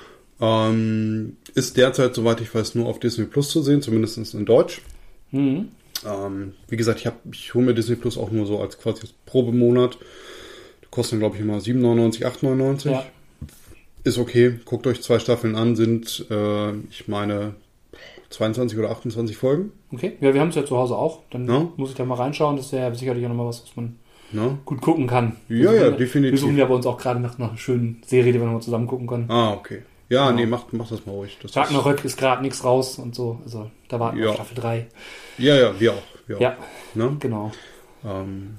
Ähm, 0.70 1.38
ist 1.56 1.78
derzeit, 1.78 2.16
soweit 2.16 2.42
ich 2.42 2.54
weiß, 2.54 2.76
nur 2.76 2.88
auf 2.88 3.00
Disney 3.00 3.26
Plus 3.26 3.50
zu 3.50 3.62
sehen, 3.62 3.82
zumindest 3.82 4.34
in 4.34 4.46
Deutsch. 4.46 4.82
Mhm. 5.32 5.70
Ähm, 6.06 6.54
wie 6.68 6.76
gesagt, 6.78 7.00
ich, 7.00 7.08
hab- 7.08 7.22
ich 7.32 7.54
hole 7.54 7.66
mir 7.66 7.74
Disney 7.74 7.96
Plus 7.96 8.18
auch 8.18 8.32
nur 8.32 8.46
so 8.46 8.60
als 8.60 8.78
quasi 8.78 9.02
als 9.02 9.14
Probemonat. 9.26 9.98
Die 10.84 10.88
kosten, 10.92 11.20
glaube 11.20 11.36
ich, 11.36 11.42
immer 11.42 11.60
7,99, 11.62 12.26
8,99. 12.26 12.92
Ja. 12.92 13.06
Ist 14.04 14.18
okay. 14.18 14.60
Guckt 14.66 14.86
euch 14.86 15.02
zwei 15.02 15.18
Staffeln 15.20 15.56
an, 15.56 15.76
sind, 15.78 16.26
äh, 16.30 16.72
ich 16.90 17.08
meine, 17.08 17.56
22 18.34 18.78
oder 18.80 18.90
28 18.92 19.38
Folgen. 19.38 19.72
Okay, 19.94 20.14
ja, 20.20 20.34
wir 20.34 20.42
haben 20.42 20.50
es 20.50 20.56
ja 20.56 20.66
zu 20.66 20.76
Hause 20.78 20.96
auch. 20.98 21.22
Dann 21.32 21.48
Ja. 21.48 21.70
muss 21.78 21.90
ich 21.92 21.96
da 21.96 22.04
mal 22.06 22.16
reinschauen. 22.16 22.58
Das 22.58 22.66
ist 22.68 22.72
ja 22.72 22.94
sicherlich 22.94 23.24
auch 23.26 23.30
nochmal 23.30 23.48
was, 23.48 23.64
was 23.64 23.76
man 23.76 23.96
Ne? 24.32 24.58
gut 24.66 24.82
gucken 24.82 25.06
kann. 25.06 25.36
Ja, 25.48 25.72
Wir 25.72 25.74
ja, 25.74 25.92
definitiv. 25.92 26.32
Wir 26.32 26.40
suchen 26.40 26.58
ja 26.58 26.66
bei 26.66 26.74
uns 26.74 26.88
auch 26.88 26.98
gerade 26.98 27.20
nach 27.20 27.38
einer 27.38 27.56
schönen 27.56 28.02
Serie, 28.04 28.34
die 28.34 28.40
wir 28.40 28.46
nochmal 28.46 28.64
zusammen 28.64 28.88
gucken 28.88 29.06
können. 29.06 29.30
Ah, 29.30 29.54
okay. 29.54 29.84
Ja, 30.10 30.26
Genau. 30.30 30.40
nee, 30.40 30.46
macht, 30.48 30.74
macht 30.74 30.92
das 30.92 31.06
mal 31.06 31.12
ruhig. 31.12 31.38
Das 31.42 31.56
Ragnarök 31.56 32.04
ist 32.04 32.18
gerade 32.18 32.42
nichts 32.42 32.64
raus 32.64 32.98
und 32.98 33.14
so. 33.14 33.40
Also 33.44 33.70
da 33.90 34.00
warten 34.00 34.18
wir 34.18 34.24
Ja. 34.26 34.30
auf 34.32 34.36
Staffel 34.38 34.56
3. 34.56 34.88
ja, 35.38 35.56
ja, 35.56 35.80
wir 35.80 35.94
auch. 35.94 36.04
Wir 36.26 36.40
Ja, 36.40 36.54
auch 36.54 36.96
ne? 36.96 37.16
genau. 37.20 37.52
ähm, 38.04 38.56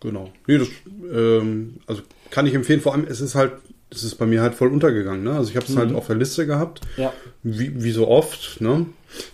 genau. 0.00 0.30
Nee, 0.46 0.58
das, 0.58 0.68
ähm, 1.12 1.78
also 1.88 2.02
kann 2.30 2.46
ich 2.46 2.54
empfehlen. 2.54 2.80
Vor 2.80 2.92
allem, 2.94 3.04
es 3.08 3.20
ist 3.20 3.34
halt, 3.34 3.52
es 3.92 4.02
ist 4.04 4.16
bei 4.16 4.26
mir 4.26 4.40
halt 4.42 4.54
voll 4.54 4.68
untergegangen. 4.72 5.22
Ne? 5.24 5.32
Also 5.32 5.50
ich 5.50 5.56
habe 5.56 5.66
es 5.66 5.72
Mhm. 5.74 5.78
halt 5.78 5.94
auf 5.94 6.06
der 6.06 6.16
Liste 6.16 6.46
gehabt. 6.46 6.80
Ja, 6.96 7.12
Wie, 7.42 7.82
wie 7.84 7.90
so 7.92 8.08
oft, 8.08 8.60
ne? 8.60 8.86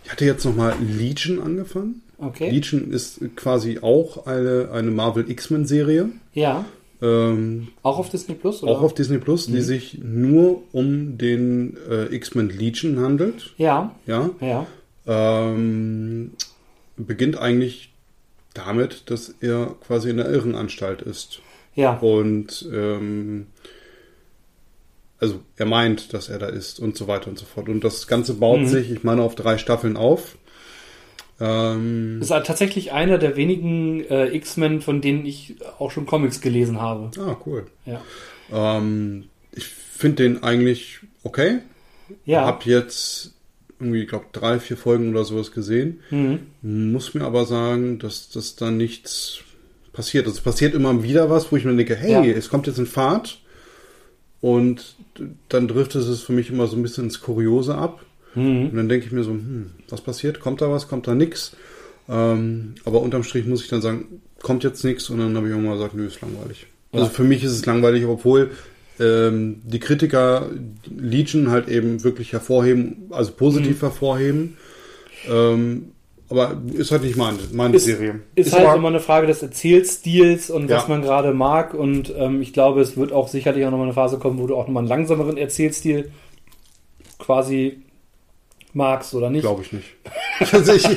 Ich 0.04 0.10
hatte 0.10 0.24
jetzt 0.24 0.44
nochmal 0.44 0.74
Legion 0.80 1.40
angefangen. 1.40 2.02
okay. 2.18 2.50
Legion 2.50 2.90
ist 2.90 3.20
quasi 3.36 3.78
auch 3.80 4.26
eine, 4.26 4.70
eine 4.72 4.90
Marvel 4.90 5.30
X-Men-Serie. 5.30 6.08
Ja, 6.34 6.64
Ähm, 7.00 7.68
auch 7.84 7.98
auf 8.00 8.10
Disney 8.10 8.34
Plus, 8.34 8.60
oder? 8.64 8.72
auch 8.72 8.82
auf 8.82 8.92
Disney 8.92 9.18
Plus, 9.18 9.46
die 9.46 9.60
sich 9.60 9.98
nur 10.02 10.62
um 10.72 11.16
den 11.16 11.76
äh, 11.88 12.12
X-Men 12.12 12.48
Legion 12.50 12.98
handelt. 12.98 13.54
Ja, 13.56 13.94
Ja. 14.06 14.30
ja. 14.40 14.66
Ähm, 15.06 16.32
beginnt 16.96 17.38
eigentlich 17.38 17.92
damit, 18.54 19.02
dass 19.10 19.34
er 19.40 19.76
quasi 19.86 20.10
in 20.10 20.16
der 20.16 20.28
Irrenanstalt 20.30 21.02
ist. 21.02 21.40
Ja, 21.76 21.92
Und 21.98 22.68
ähm, 22.74 23.46
also 25.20 25.40
er 25.56 25.66
meint, 25.66 26.12
dass 26.14 26.28
er 26.28 26.38
da 26.38 26.46
ist 26.46 26.78
und 26.80 26.96
so 26.96 27.06
weiter 27.08 27.28
und 27.28 27.38
so 27.38 27.44
fort. 27.44 27.68
Und 27.68 27.82
das 27.84 28.06
Ganze 28.06 28.34
baut 28.34 28.60
Mhm. 28.60 28.66
sich, 28.68 28.90
ich 28.90 29.02
meine, 29.04 29.22
auf 29.22 29.34
drei 29.34 29.58
Staffeln 29.58 29.96
auf. 29.96 30.36
Ähm, 31.40 32.18
ist 32.20 32.30
halt 32.32 32.46
tatsächlich 32.46 32.92
einer 32.92 33.16
der 33.18 33.36
wenigen 33.36 34.04
äh, 34.10 34.26
X-Men, 34.34 34.80
von 34.80 35.00
denen 35.00 35.24
ich 35.24 35.54
auch 35.78 35.90
schon 35.92 36.04
Comics 36.06 36.40
gelesen 36.40 36.80
habe. 36.80 37.10
ah, 37.20 37.36
cool. 37.46 37.66
Ja, 37.86 38.02
Ähm, 38.52 39.26
ich 39.52 39.66
finde 39.66 40.22
den 40.24 40.42
eigentlich 40.42 40.98
okay. 41.22 41.58
ja. 42.24 42.44
Hab 42.44 42.66
jetzt 42.66 43.34
irgendwie, 43.78 44.02
ich 44.02 44.08
glaube, 44.08 44.26
drei, 44.32 44.58
vier 44.58 44.76
Folgen 44.76 45.10
oder 45.10 45.24
sowas 45.24 45.52
gesehen. 45.52 46.00
Mhm. 46.10 46.90
Muss 46.92 47.14
mir 47.14 47.22
aber 47.24 47.44
sagen, 47.46 48.00
dass 48.00 48.28
das 48.30 48.56
da 48.56 48.72
nichts 48.72 49.38
passiert. 49.92 50.26
Also 50.26 50.38
es 50.38 50.42
passiert 50.42 50.74
immer 50.74 51.04
wieder 51.04 51.30
was, 51.30 51.52
wo 51.52 51.56
ich 51.56 51.64
mir 51.64 51.76
denke, 51.76 51.94
hey, 51.94 52.10
Ja. 52.12 52.36
es 52.36 52.48
kommt 52.48 52.66
jetzt 52.66 52.78
in 52.78 52.86
Fahrt. 52.86 53.40
Und 54.40 54.96
dann 55.48 55.68
driftet 55.68 56.02
es 56.02 56.20
für 56.22 56.32
mich 56.32 56.50
immer 56.50 56.66
so 56.66 56.76
ein 56.76 56.82
bisschen 56.82 57.04
ins 57.04 57.20
Kuriose 57.20 57.74
ab. 57.74 58.04
Mhm. 58.34 58.70
Und 58.70 58.76
dann 58.76 58.88
denke 58.88 59.06
ich 59.06 59.12
mir 59.12 59.24
so, 59.24 59.30
hm, 59.30 59.70
was 59.88 60.00
passiert? 60.00 60.40
Kommt 60.40 60.60
da 60.60 60.70
was? 60.70 60.88
Kommt 60.88 61.06
da 61.06 61.14
nichts? 61.14 61.56
Ähm, 62.08 62.74
aber 62.84 63.00
unterm 63.02 63.22
Strich 63.22 63.46
muss 63.46 63.62
ich 63.62 63.68
dann 63.68 63.82
sagen, 63.82 64.22
kommt 64.42 64.64
jetzt 64.64 64.84
nichts. 64.84 65.10
Und 65.10 65.18
dann 65.18 65.36
habe 65.36 65.46
ich 65.46 65.52
irgendwann 65.52 65.74
gesagt, 65.74 65.94
nö, 65.94 66.06
ist 66.06 66.20
langweilig. 66.20 66.66
Ja. 66.92 67.00
Also 67.00 67.10
für 67.10 67.24
mich 67.24 67.44
ist 67.44 67.52
es 67.52 67.66
langweilig, 67.66 68.04
obwohl 68.06 68.50
ähm, 69.00 69.60
die 69.64 69.78
Kritiker 69.78 70.50
Legion 70.86 71.50
halt 71.50 71.68
eben 71.68 72.02
wirklich 72.04 72.32
hervorheben, 72.32 73.06
also 73.10 73.32
positiv 73.32 73.76
Mhm. 73.76 73.86
hervorheben. 73.86 74.56
Ähm, 75.28 75.92
aber 76.30 76.60
ist 76.74 76.90
halt 76.90 77.02
nicht 77.04 77.16
meine, 77.16 77.38
meine 77.52 77.76
Ist- 77.76 77.84
Serie. 77.84 78.20
Ist, 78.34 78.52
halt 78.52 78.66
aber- 78.66 78.76
immer 78.76 78.88
eine 78.88 79.00
Frage 79.00 79.26
des 79.26 79.42
Erzählstils 79.42 80.50
und 80.50 80.68
was 80.70 80.82
Ja. 80.84 80.88
man 80.88 81.02
gerade 81.02 81.32
mag. 81.32 81.74
Und 81.74 82.12
ähm, 82.16 82.42
ich 82.42 82.52
glaube, 82.52 82.80
es 82.82 82.96
wird 82.96 83.12
auch 83.12 83.28
sicherlich 83.28 83.64
auch 83.64 83.70
nochmal 83.70 83.86
eine 83.86 83.94
Phase 83.94 84.18
kommen, 84.18 84.38
wo 84.38 84.46
du 84.46 84.54
auch 84.56 84.66
nochmal 84.66 84.82
einen 84.82 84.88
langsameren 84.88 85.36
Erzählstil 85.38 86.10
quasi 87.18 87.82
magst 88.74 89.14
oder 89.14 89.30
nicht. 89.30 89.42
Glaube 89.42 89.62
ich 89.62 89.72
nicht. 89.72 89.86
Also 90.52 90.72
ich, 90.72 90.84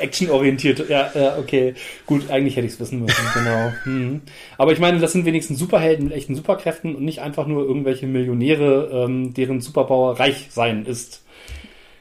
Actionorientiert, 0.00 0.88
ja, 0.88 1.10
ja, 1.14 1.38
okay. 1.38 1.74
Gut, 2.06 2.30
eigentlich 2.30 2.56
hätte 2.56 2.66
ich 2.66 2.72
es 2.74 2.80
wissen 2.80 3.00
müssen, 3.04 3.22
genau. 3.34 3.72
Hm. 3.84 4.20
Aber 4.56 4.72
ich 4.72 4.78
meine, 4.78 4.98
das 4.98 5.12
sind 5.12 5.24
wenigstens 5.24 5.58
Superhelden 5.58 6.06
mit 6.06 6.14
echten 6.14 6.34
Superkräften 6.34 6.94
und 6.94 7.04
nicht 7.04 7.20
einfach 7.20 7.46
nur 7.46 7.64
irgendwelche 7.64 8.06
Millionäre, 8.06 8.90
ähm, 8.92 9.34
deren 9.34 9.60
Superpower 9.60 10.18
reich 10.18 10.46
sein 10.50 10.86
ist. 10.86 11.22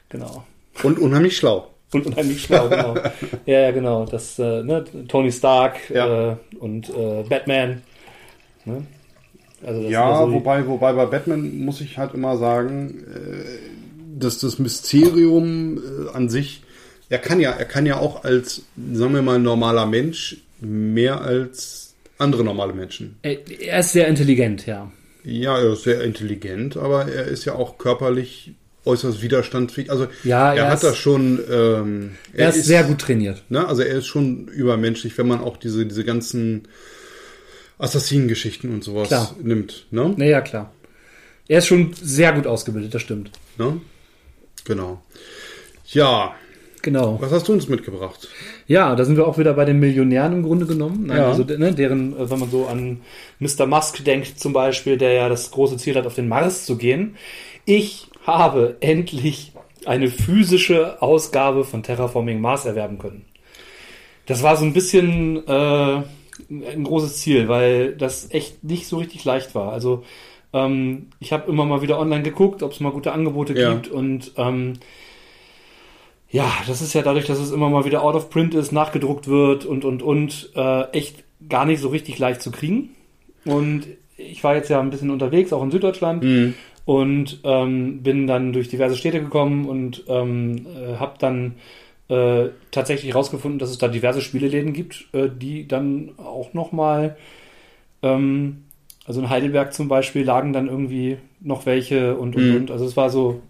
Genau. 0.09 0.45
Und 0.83 0.99
unheimlich 0.99 1.37
schlau. 1.37 1.73
Und 1.93 2.05
unheimlich 2.05 2.43
schlau, 2.43 2.67
genau. 2.69 2.95
ja, 3.45 3.59
ja, 3.61 3.71
genau. 3.71 4.05
Das, 4.05 4.37
äh, 4.39 4.63
ne, 4.63 4.83
Tony 5.07 5.31
Stark 5.31 5.89
Ja. 5.89 6.31
äh, 6.33 6.35
und 6.59 6.89
äh, 6.89 7.23
Batman. 7.29 7.81
Ne? 8.65 8.85
Also 9.65 9.81
Ja, 9.83 10.19
so 10.19 10.27
die- 10.27 10.33
wobei, 10.33 10.67
wobei 10.67 10.93
bei 10.93 11.05
Batman 11.05 11.57
muss 11.59 11.79
ich 11.81 11.97
halt 11.97 12.13
immer 12.13 12.37
sagen, 12.37 13.05
äh, 13.13 14.19
dass 14.19 14.39
das 14.39 14.59
Mysterium 14.59 15.77
äh, 15.77 16.09
an 16.13 16.27
sich, 16.29 16.61
er 17.09 17.19
kann 17.19 17.39
ja, 17.39 17.51
er 17.51 17.65
kann 17.65 17.85
ja 17.85 17.97
auch 17.99 18.23
als, 18.25 18.63
sagen 18.93 19.13
wir 19.13 19.21
mal, 19.21 19.39
normaler 19.39 19.85
Mensch 19.85 20.37
mehr 20.59 21.21
als 21.21 21.95
andere 22.17 22.43
normale 22.43 22.73
Menschen. 22.73 23.17
Er, 23.21 23.37
er 23.61 23.79
ist 23.79 23.93
sehr 23.93 24.07
intelligent, 24.07 24.65
ja. 24.65 24.91
Ja, 25.23 25.57
er 25.57 25.73
ist 25.73 25.83
sehr 25.83 26.01
intelligent, 26.03 26.75
aber 26.77 27.07
er 27.07 27.25
ist 27.25 27.45
ja 27.45 27.53
auch 27.55 27.77
körperlich 27.77 28.53
äußerst 28.87 29.21
widerstandsfähig. 29.21 29.91
Also 29.91 30.07
Ja, 30.23 30.53
er 30.53 30.63
er 30.63 30.67
hat 30.69 30.75
ist- 30.75 30.83
das 30.83 30.97
schon. 30.97 31.39
Ähm, 31.51 32.11
Er, 32.33 32.49
ist, 32.49 32.63
sehr 32.65 32.83
gut 32.83 32.99
trainiert. 32.99 33.43
Ne? 33.49 33.67
Also 33.67 33.83
er 33.83 33.97
ist 33.97 34.07
schon 34.07 34.47
übermenschlich, 34.47 35.17
wenn 35.17 35.27
man 35.27 35.39
auch 35.41 35.57
diese, 35.57 35.85
diese 35.85 36.03
ganzen 36.03 36.67
Assassinengeschichten 37.79 38.73
und 38.73 38.83
sowas 38.83 39.07
Klar. 39.09 39.35
nimmt. 39.41 39.85
Ne? 39.91 40.13
Naja, 40.17 40.41
klar. 40.41 40.71
Er 41.47 41.59
ist 41.59 41.67
schon 41.67 41.93
sehr 41.93 42.33
gut 42.33 42.47
ausgebildet, 42.47 42.93
das 42.93 43.01
stimmt. 43.01 43.31
Ne? 43.57 43.79
Genau. 44.65 45.01
Ja, 45.85 46.33
Genau. 46.81 47.17
was 47.21 47.31
hast 47.31 47.47
du 47.47 47.53
uns 47.53 47.69
mitgebracht? 47.69 48.27
Ja, 48.65 48.95
da 48.95 49.05
sind 49.05 49.15
wir 49.17 49.27
auch 49.27 49.37
wieder 49.37 49.53
bei 49.53 49.63
den 49.65 49.79
Millionären 49.79 50.33
im 50.33 50.43
Grunde 50.43 50.65
genommen. 50.65 51.05
Nein, 51.07 51.17
Ja. 51.17 51.27
Also 51.29 51.43
ne, 51.43 51.73
deren, 51.73 52.17
äh, 52.17 52.29
wenn 52.29 52.39
man 52.39 52.49
so 52.51 52.65
an 52.67 53.01
Mr. 53.39 53.65
Musk 53.65 54.03
denkt 54.03 54.39
zum 54.39 54.53
Beispiel, 54.53 54.97
der 54.97 55.13
ja 55.13 55.29
das 55.29 55.51
große 55.51 55.77
Ziel 55.77 55.95
hat, 55.95 56.05
auf 56.05 56.15
den 56.15 56.27
Mars 56.27 56.65
zu 56.65 56.77
gehen. 56.77 57.15
Ich 57.65 58.06
habe 58.27 58.77
endlich 58.81 59.53
eine 59.85 60.09
physische 60.09 61.01
Ausgabe 61.01 61.63
von 61.63 61.81
Terraforming 61.81 62.39
Mars 62.41 62.65
erwerben 62.65 62.97
können. 62.99 63.25
Das 64.25 64.43
war 64.43 64.57
so 64.57 64.65
ein 64.65 64.73
bisschen 64.73 65.47
äh, 65.47 66.01
ein 66.49 66.83
großes 66.83 67.17
Ziel, 67.17 67.47
weil 67.47 67.93
das 67.95 68.29
echt 68.31 68.63
nicht 68.63 68.87
so 68.87 68.97
richtig 68.97 69.23
leicht 69.23 69.55
war. 69.55 69.71
Also 69.71 70.03
ähm, 70.53 71.07
ich 71.19 71.31
habe 71.31 71.49
immer 71.49 71.65
mal 71.65 71.81
wieder 71.81 71.97
online 71.99 72.23
geguckt, 72.23 72.61
ob 72.63 72.73
es 72.73 72.79
mal 72.81 72.91
gute 72.91 73.13
Angebote 73.13 73.57
Ja. 73.57 73.73
gibt 73.73 73.87
und 73.87 74.33
ähm, 74.37 74.73
ja, 76.29 76.51
das 76.67 76.81
ist 76.81 76.93
ja 76.93 77.01
dadurch, 77.03 77.25
dass 77.25 77.39
es 77.39 77.51
immer 77.51 77.69
mal 77.69 77.85
wieder 77.85 78.03
out 78.03 78.15
of 78.15 78.29
print 78.29 78.53
ist, 78.53 78.73
nachgedruckt 78.73 79.27
wird 79.27 79.65
und 79.65 79.85
und 79.85 80.03
und 80.03 80.51
äh, 80.55 80.83
echt 80.91 81.23
gar 81.47 81.65
nicht 81.65 81.79
so 81.79 81.87
richtig 81.87 82.19
leicht 82.19 82.41
zu 82.41 82.51
kriegen. 82.51 82.89
Und 83.45 83.87
ich 84.17 84.43
war 84.43 84.55
jetzt 84.55 84.69
ja 84.69 84.81
ein 84.81 84.89
bisschen 84.89 85.09
unterwegs, 85.11 85.53
auch 85.53 85.63
in 85.63 85.71
Süddeutschland 85.71 86.23
Mhm. 86.23 86.53
Und 86.87 87.41
ähm, 87.43 88.01
bin 88.01 88.27
dann 88.27 88.53
durch 88.53 88.69
diverse 88.69 88.95
Städte 88.95 89.19
gekommen 89.19 89.67
und 89.67 90.05
ähm, 90.07 90.65
äh, 90.73 90.95
habe 90.95 91.15
dann 91.19 91.55
äh, 92.07 92.47
tatsächlich 92.71 93.11
herausgefunden, 93.11 93.59
dass 93.59 93.69
es 93.71 93.77
da 93.77 93.89
diverse 93.89 94.21
Spieleläden 94.21 94.71
gibt, 94.71 95.09
äh, 95.13 95.27
die 95.29 95.67
dann 95.67 96.11
auch 96.15 96.53
nochmal, 96.53 97.17
ähm, 98.01 98.63
also 99.05 99.19
in 99.19 99.29
Heidelberg 99.29 99.73
zum 99.73 99.89
Beispiel 99.89 100.23
lagen 100.23 100.53
dann 100.53 100.69
irgendwie 100.69 101.17
noch 101.41 101.65
welche 101.65 102.15
und 102.15 102.37
und 102.37 102.49
Mhm. 102.49 102.55
und. 102.55 102.71
Also 102.71 102.85
es 102.85 102.95
war 102.95 103.09
so, 103.09 103.41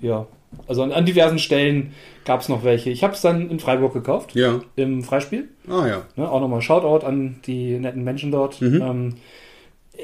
ja, 0.00 0.26
also 0.66 0.82
an, 0.82 0.92
an 0.92 1.04
diversen 1.04 1.38
Stellen 1.38 1.92
gab 2.24 2.40
es 2.40 2.48
noch 2.48 2.64
welche. 2.64 2.88
Ich 2.88 3.04
habe 3.04 3.12
es 3.12 3.20
dann 3.20 3.50
in 3.50 3.60
Freiburg 3.60 3.92
gekauft, 3.92 4.34
Ja. 4.34 4.62
im 4.76 5.02
Freispiel. 5.02 5.48
Ah 5.68 5.86
ja. 5.86 6.02
Ne, 6.16 6.30
auch 6.30 6.40
nochmal 6.40 6.62
Shoutout 6.62 7.04
an 7.06 7.40
die 7.46 7.78
netten 7.78 8.04
Menschen 8.04 8.30
dort. 8.32 8.62
Mhm. 8.62 8.80
Ähm, 8.80 9.14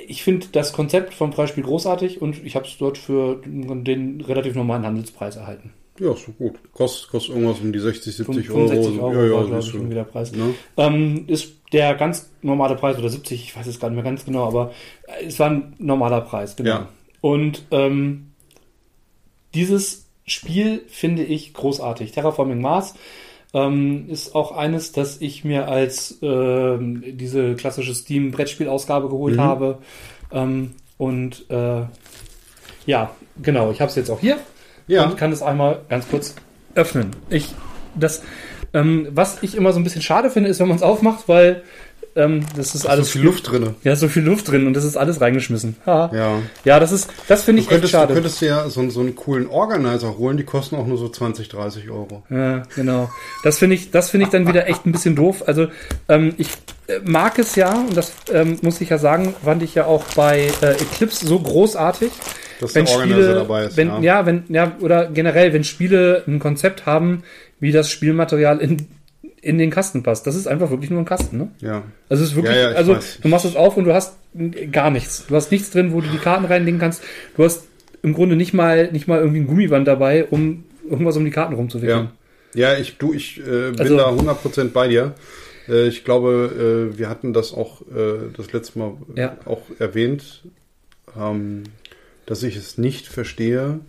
ich 0.06 0.22
finde 0.22 0.46
das 0.52 0.72
Konzept 0.72 1.14
vom 1.14 1.30
Preisspiel 1.30 1.64
großartig 1.64 2.22
und 2.22 2.44
ich 2.44 2.56
habe 2.56 2.66
es 2.66 2.76
dort 2.78 2.98
für 2.98 3.40
den 3.44 4.20
relativ 4.20 4.54
normalen 4.54 4.84
Handelspreis 4.84 5.36
erhalten. 5.36 5.72
Ja, 5.98 6.12
ist 6.12 6.24
so 6.24 6.32
gut. 6.32 6.54
Kostet, 6.72 7.10
kostet 7.10 7.34
irgendwas 7.34 7.60
um 7.60 7.72
die 7.72 7.78
60, 7.78 8.16
70 8.16 8.46
65 8.46 8.98
Euro. 8.98 9.06
Euro, 9.06 9.14
ja, 9.14 9.22
ja, 9.22 9.42
glaube 9.42 9.58
ich, 9.58 9.66
ist 9.66 9.74
irgendwie 9.74 9.94
der 9.94 10.04
Preis. 10.04 10.32
Ne? 10.32 10.54
Ähm, 10.76 11.24
ist 11.26 11.52
der 11.72 11.94
ganz 11.94 12.30
normale 12.40 12.76
Preis 12.76 12.98
oder 12.98 13.08
70, 13.08 13.42
ich 13.42 13.56
weiß 13.56 13.66
es 13.66 13.78
gar 13.78 13.88
nicht 13.88 13.96
mehr 13.96 14.04
ganz 14.04 14.24
genau, 14.24 14.46
aber 14.46 14.72
es 15.24 15.38
war 15.38 15.50
ein 15.50 15.74
normaler 15.78 16.22
Preis, 16.22 16.56
genau. 16.56 16.70
Ja. 16.70 16.88
Und 17.20 17.66
ähm, 17.70 18.32
dieses 19.54 20.06
Spiel 20.24 20.82
finde 20.88 21.24
ich 21.24 21.52
großartig. 21.52 22.12
Terraforming 22.12 22.60
Mars 22.60 22.94
ähm, 23.54 24.06
ist 24.08 24.34
auch 24.34 24.56
eines, 24.56 24.92
das 24.92 25.20
ich 25.20 25.44
mir 25.44 25.68
als 25.68 26.18
ähm, 26.22 27.02
diese 27.06 27.54
klassische 27.54 27.94
Steam-Brettspielausgabe 27.94 29.08
geholt 29.08 29.36
Mhm. 29.36 29.40
habe. 29.40 29.78
Ähm, 30.32 30.72
und 30.98 31.50
äh, 31.50 31.82
ja, 32.86 33.10
genau, 33.42 33.70
ich 33.70 33.80
habe 33.80 33.90
es 33.90 33.96
jetzt 33.96 34.10
auch 34.10 34.20
hier 34.20 34.38
Ja. 34.86 35.04
und 35.04 35.16
kann 35.16 35.32
es 35.32 35.42
einmal 35.42 35.80
ganz 35.88 36.08
kurz 36.08 36.34
öffnen. 36.74 37.10
Ich, 37.28 37.54
das, 37.94 38.22
ähm, 38.72 39.08
was 39.10 39.42
ich 39.42 39.54
immer 39.56 39.72
so 39.72 39.80
ein 39.80 39.84
bisschen 39.84 40.02
schade 40.02 40.30
finde, 40.30 40.48
ist, 40.48 40.58
wenn 40.60 40.68
man 40.68 40.76
es 40.76 40.82
aufmacht, 40.82 41.28
weil 41.28 41.62
ähm, 42.14 42.44
das 42.56 42.74
ist 42.74 42.86
alles 42.86 43.06
so 43.06 43.12
viel 43.12 43.22
Luft 43.22 43.50
drin. 43.50 43.74
Ja, 43.84 43.96
so 43.96 44.08
viel 44.08 44.22
Luft 44.22 44.50
drin 44.50 44.66
und 44.66 44.74
das 44.74 44.84
ist 44.84 44.96
alles 44.96 45.20
reingeschmissen. 45.20 45.76
Ha. 45.86 46.10
Ja. 46.12 46.38
Ja, 46.64 46.80
das 46.80 46.92
ist, 46.92 47.10
das 47.28 47.44
finde 47.44 47.60
ich 47.60 47.66
echt 47.66 47.70
könntest, 47.70 47.94
du 47.94 47.98
schade. 47.98 48.14
könntest 48.14 48.40
dir 48.40 48.48
ja 48.48 48.68
so, 48.68 48.88
so 48.90 49.00
einen 49.00 49.16
coolen 49.16 49.46
Organizer 49.48 50.18
holen, 50.18 50.36
die 50.36 50.44
kosten 50.44 50.76
auch 50.76 50.86
nur 50.86 50.98
so 50.98 51.08
20, 51.08 51.48
30 51.48 51.90
Euro. 51.90 52.22
Ja, 52.28 52.62
genau. 52.74 53.10
Das 53.44 53.58
finde 53.58 53.76
ich, 53.76 53.90
das 53.90 54.10
finde 54.10 54.26
ich 54.26 54.30
dann 54.30 54.46
wieder 54.46 54.66
echt 54.66 54.84
ein 54.84 54.92
bisschen 54.92 55.16
doof. 55.16 55.44
Also 55.46 55.68
ähm, 56.08 56.34
ich 56.36 56.48
äh, 56.86 56.98
mag 57.04 57.38
es 57.38 57.54
ja 57.54 57.72
und 57.72 57.96
das 57.96 58.12
ähm, 58.32 58.58
muss 58.60 58.80
ich 58.80 58.90
ja 58.90 58.98
sagen, 58.98 59.34
fand 59.42 59.62
ich 59.62 59.74
ja 59.74 59.86
auch 59.86 60.04
bei 60.14 60.50
äh, 60.60 60.72
Eclipse 60.72 61.26
so 61.26 61.38
großartig. 61.38 62.10
Dass 62.60 62.74
wenn 62.74 62.84
der 62.84 62.94
Organizer 62.94 63.22
Spiele, 63.22 63.34
dabei 63.34 63.64
ist. 63.64 63.76
wenn, 63.76 63.88
ja. 63.88 64.00
ja. 64.00 64.26
wenn, 64.26 64.44
ja, 64.48 64.72
oder 64.80 65.06
generell, 65.06 65.52
wenn 65.52 65.64
Spiele 65.64 66.22
ein 66.28 66.38
Konzept 66.38 66.86
haben, 66.86 67.24
wie 67.58 67.72
das 67.72 67.90
Spielmaterial 67.90 68.58
in, 68.58 68.86
in 69.42 69.58
den 69.58 69.70
Kasten 69.70 70.02
passt. 70.02 70.26
Das 70.26 70.36
ist 70.36 70.46
einfach 70.46 70.70
wirklich 70.70 70.88
nur 70.90 71.00
ein 71.00 71.04
Kasten, 71.04 71.36
ne? 71.36 71.48
ja. 71.60 71.82
Also 72.08 72.22
es 72.24 72.30
ist 72.30 72.36
wirklich, 72.36 72.54
Ja, 72.56 72.70
ja, 72.70 72.76
also 72.76 72.94
weiß. 72.96 73.18
du 73.20 73.28
machst 73.28 73.44
es 73.44 73.56
auf 73.56 73.76
und 73.76 73.84
du 73.84 73.92
hast 73.92 74.16
gar 74.70 74.90
nichts. 74.90 75.26
Du 75.26 75.34
hast 75.36 75.50
nichts 75.50 75.70
drin, 75.70 75.92
wo 75.92 76.00
du 76.00 76.08
die 76.08 76.18
Karten 76.18 76.44
reinlegen 76.46 76.78
kannst. 76.80 77.02
Du 77.36 77.44
hast 77.44 77.64
im 78.02 78.14
Grunde 78.14 78.36
nicht 78.36 78.54
mal, 78.54 78.90
nicht 78.92 79.08
mal 79.08 79.18
irgendwie 79.18 79.40
ein 79.40 79.46
Gummiband 79.46 79.86
dabei, 79.86 80.24
um 80.26 80.64
irgendwas 80.88 81.16
um 81.16 81.24
die 81.24 81.30
Karten 81.30 81.54
rumzuwickeln. 81.54 82.10
Ja, 82.54 82.72
ja 82.72 82.78
ich, 82.78 82.98
du, 82.98 83.12
ich 83.12 83.38
äh, 83.40 83.70
bin 83.72 83.80
Also- 83.80 83.96
da 83.96 84.08
100% 84.10 84.68
bei 84.72 84.88
dir. 84.88 85.14
Äh, 85.68 85.88
ich 85.88 86.04
glaube, 86.04 86.90
äh, 86.94 86.98
wir 86.98 87.08
hatten 87.08 87.32
das 87.32 87.52
auch 87.52 87.82
äh, 87.82 88.30
das 88.36 88.52
letzte 88.52 88.78
Mal 88.78 88.92
Ja. 89.16 89.36
auch 89.44 89.62
erwähnt, 89.78 90.42
ähm, 91.18 91.64
dass 92.26 92.42
ich 92.44 92.56
es 92.56 92.78
nicht 92.78 93.06
verstehe, 93.08 93.80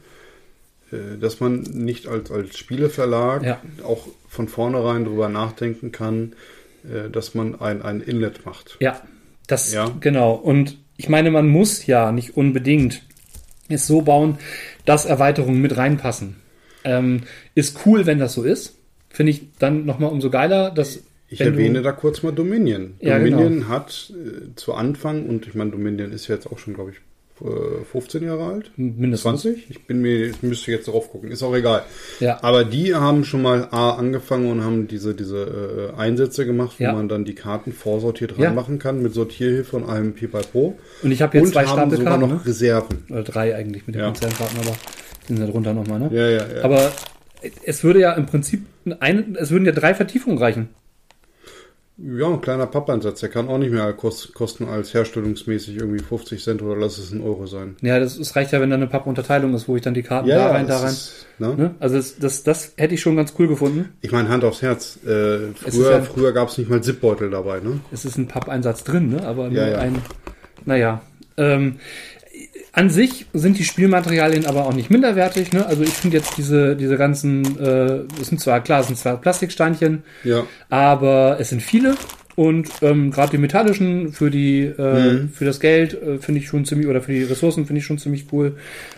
dass 1.20 1.40
man 1.40 1.62
nicht 1.62 2.08
als, 2.08 2.32
als 2.32 2.58
Spieleverlag 2.58 3.44
Ja. 3.44 3.62
auch 3.84 4.08
von 4.28 4.48
vornherein 4.48 5.06
drüber 5.06 5.30
nachdenken 5.30 5.92
kann, 5.92 6.34
äh, 6.84 7.10
dass 7.10 7.36
man 7.36 7.60
ein, 7.60 7.82
ein 7.82 8.02
Inlet 8.02 8.46
macht. 8.46 8.78
Ja, 8.80 9.02
das 9.48 9.74
Ja. 9.74 9.92
genau. 10.00 10.34
Und 10.34 10.78
ich 10.98 11.10
meine, 11.10 11.32
man 11.32 11.48
muss 11.48 11.86
ja 11.86 12.12
nicht 12.12 12.38
unbedingt 12.38 13.02
es 13.70 13.88
so 13.88 14.02
bauen, 14.02 14.38
dass 14.86 15.06
Erweiterungen 15.06 15.62
mit 15.62 15.76
reinpassen. 15.78 16.36
Ähm, 16.84 17.24
ist 17.56 17.80
cool, 17.86 18.06
wenn 18.06 18.20
das 18.20 18.34
so 18.34 18.44
ist. 18.44 18.76
Finde 19.10 19.32
ich 19.32 19.48
dann 19.60 19.86
nochmal 19.86 20.12
umso 20.12 20.30
geiler, 20.30 20.70
dass 20.72 21.00
Ich 21.30 21.40
erwähne 21.42 21.82
da 21.82 21.92
kurz 21.94 22.24
mal 22.24 22.32
Dominion. 22.34 22.96
Ja, 23.00 23.18
Dominion 23.18 23.54
genau. 23.60 23.68
hat 23.70 24.12
äh, 24.14 24.54
zu 24.56 24.74
Anfang, 24.74 25.26
und 25.28 25.48
ich 25.48 25.56
meine, 25.56 25.72
Dominion 25.72 26.12
ist 26.12 26.28
jetzt 26.28 26.46
auch 26.52 26.60
schon, 26.60 26.74
glaube 26.74 26.92
ich, 26.92 26.98
äh, 27.44 27.84
15 27.92 28.24
Jahre 28.24 28.46
alt. 28.46 28.72
mindestens. 28.78 29.42
20? 29.42 29.70
Ich 29.70 29.86
bin 29.86 30.02
mir, 30.02 30.28
ich 30.28 30.42
müsste 30.44 30.72
jetzt 30.72 30.88
drauf 30.88 31.12
gucken, 31.12 31.32
ist 31.32 31.44
auch 31.44 31.54
egal. 31.56 31.84
Ja. 32.20 32.40
Aber 32.42 32.64
die 32.64 32.96
haben 32.96 33.24
schon 33.26 33.42
mal 33.42 33.68
A 33.72 33.92
angefangen 33.92 34.50
und 34.52 34.64
haben 34.64 34.88
diese, 34.88 35.14
diese 35.14 35.92
äh, 35.96 36.00
Einsätze 36.00 36.46
gemacht, 36.46 36.76
wo 36.80 36.84
Ja. 36.84 36.94
man 36.94 37.10
dann 37.10 37.26
die 37.26 37.36
Karten 37.36 37.74
vorsortiert 37.74 38.34
Ja. 38.38 38.48
reinmachen 38.48 38.80
kann 38.80 39.02
mit 39.02 39.14
Sortierhilfe 39.14 39.76
und 39.76 39.90
einem 39.90 40.14
Pi 40.14 40.28
Pro. 40.28 40.78
Und 41.02 41.12
ich 41.12 41.22
habe 41.22 41.38
jetzt 41.38 41.48
und 41.48 41.54
zwei 41.54 41.66
haben 41.66 41.92
sogar 41.92 42.18
noch 42.18 42.28
ne? 42.30 42.42
Reserven. 42.46 43.04
oder 43.10 43.24
drei 43.24 43.56
eigentlich 43.56 43.86
mit 43.88 43.96
den 43.96 44.00
Ja. 44.02 44.06
Konzernkarten, 44.08 44.58
aber 44.60 44.76
sind 45.28 45.40
da 45.40 45.46
drunter 45.46 45.74
nochmal, 45.74 46.00
ne? 46.00 46.10
Ja, 46.12 46.30
ja, 46.30 46.56
ja. 46.58 46.64
Aber 46.64 46.92
es 47.66 47.84
würde 47.84 48.00
ja 48.00 48.14
im 48.14 48.26
Prinzip 48.26 48.66
ein, 49.00 49.36
es 49.40 49.52
würden 49.52 49.66
ja 49.66 49.72
drei 49.72 49.94
Vertiefungen 49.94 50.38
reichen. 50.38 50.70
Ja, 51.98 52.28
ein 52.28 52.42
kleiner 52.42 52.66
Pappeinsatz, 52.66 53.20
der 53.20 53.30
kann 53.30 53.48
auch 53.50 53.58
nicht 53.60 53.72
mehr 53.72 53.94
kost, 53.94 54.34
kosten 54.34 54.68
als 54.68 54.94
herstellungsmäßig 54.94 55.78
irgendwie 55.78 56.04
50 56.04 56.44
Cent 56.44 56.62
oder 56.62 56.76
lass 56.76 56.98
es 56.98 57.12
ein 57.12 57.22
Euro 57.22 57.46
sein. 57.46 57.76
Ja, 57.82 58.00
das, 58.00 58.18
das 58.18 58.36
reicht 58.36 58.52
ja, 58.52 58.60
wenn 58.62 58.70
da 58.72 58.76
eine 58.76 58.88
Pappunterteilung 58.88 59.54
ist, 59.54 59.68
wo 59.68 59.76
ich 59.76 59.82
dann 59.84 59.94
die 59.94 60.02
Karten 60.04 60.28
da 60.28 60.50
rein, 60.52 60.66
da 60.68 60.80
rein. 60.80 60.90
Ist, 60.90 61.28
ne? 61.38 61.56
Ne? 61.56 61.76
Also 61.80 61.96
das, 61.98 62.18
das, 62.18 62.44
das 62.44 62.74
hätte 62.78 62.96
ich 62.96 63.02
schon 63.02 63.16
ganz 63.16 63.34
cool 63.38 63.48
gefunden. 63.48 63.90
Ich 64.02 64.12
meine, 64.12 64.30
Hand 64.30 64.44
aufs 64.44 64.62
Herz. 64.64 64.98
Äh, 65.06 65.54
früher 65.54 65.92
ja- 65.92 66.02
früher 66.02 66.32
gab 66.32 66.50
es 66.50 66.58
nicht 66.58 66.70
mal 66.70 66.82
Zipbeutel 66.82 67.30
dabei, 67.30 67.60
ne? 67.60 67.80
Es 67.92 68.06
ist 68.06 68.18
ein 68.18 68.28
Pappeinsatz 68.28 68.84
drin, 68.84 69.10
ne? 69.10 69.26
Aber 69.26 69.50
nur 69.50 69.54
Ja, 69.62 69.68
ja. 69.70 69.78
ein. 69.80 70.02
Naja. 70.66 71.02
Ähm, 71.38 71.76
An 72.76 72.90
sich 72.90 73.28
sind 73.34 73.60
die 73.60 73.64
Spielmaterialien 73.64 74.48
aber 74.48 74.66
auch 74.66 74.74
nicht 74.74 74.90
minderwertig. 74.90 75.54
Ne? 75.54 75.64
Also 75.66 75.84
ich 75.84 75.92
finde 75.92 76.18
jetzt 76.18 76.38
diese, 76.38 76.76
diese 76.76 76.98
ganzen, 76.98 77.60
äh, 77.60 78.00
es 78.20 78.28
sind 78.30 78.42
zwar 78.42 78.62
klar, 78.64 78.80
es 78.82 78.88
sind 78.88 78.98
zwar 78.98 79.18
Plastiksteinchen, 79.22 80.02
Ja. 80.24 80.44
aber 80.70 81.38
es 81.40 81.50
sind 81.50 81.62
viele. 81.62 81.96
Und 82.36 82.68
ähm, 82.82 83.12
gerade 83.12 83.30
die 83.30 83.38
metallischen 83.38 84.12
für 84.12 84.32
die 84.32 84.62
äh, 84.64 85.12
Mhm. 85.22 85.30
für 85.30 85.46
das 85.46 85.60
Geld 85.60 85.94
äh, 86.02 86.18
finde 86.18 86.42
ich 86.42 86.48
schon 86.48 86.66
ziemlich 86.66 86.88
oder 86.88 87.00
für 87.00 87.12
die 87.12 87.22
Ressourcen 87.22 87.68
finde 87.68 87.80
ich 87.80 87.86
schon 87.86 88.00
ziemlich 88.00 88.26
cool. 88.32 88.58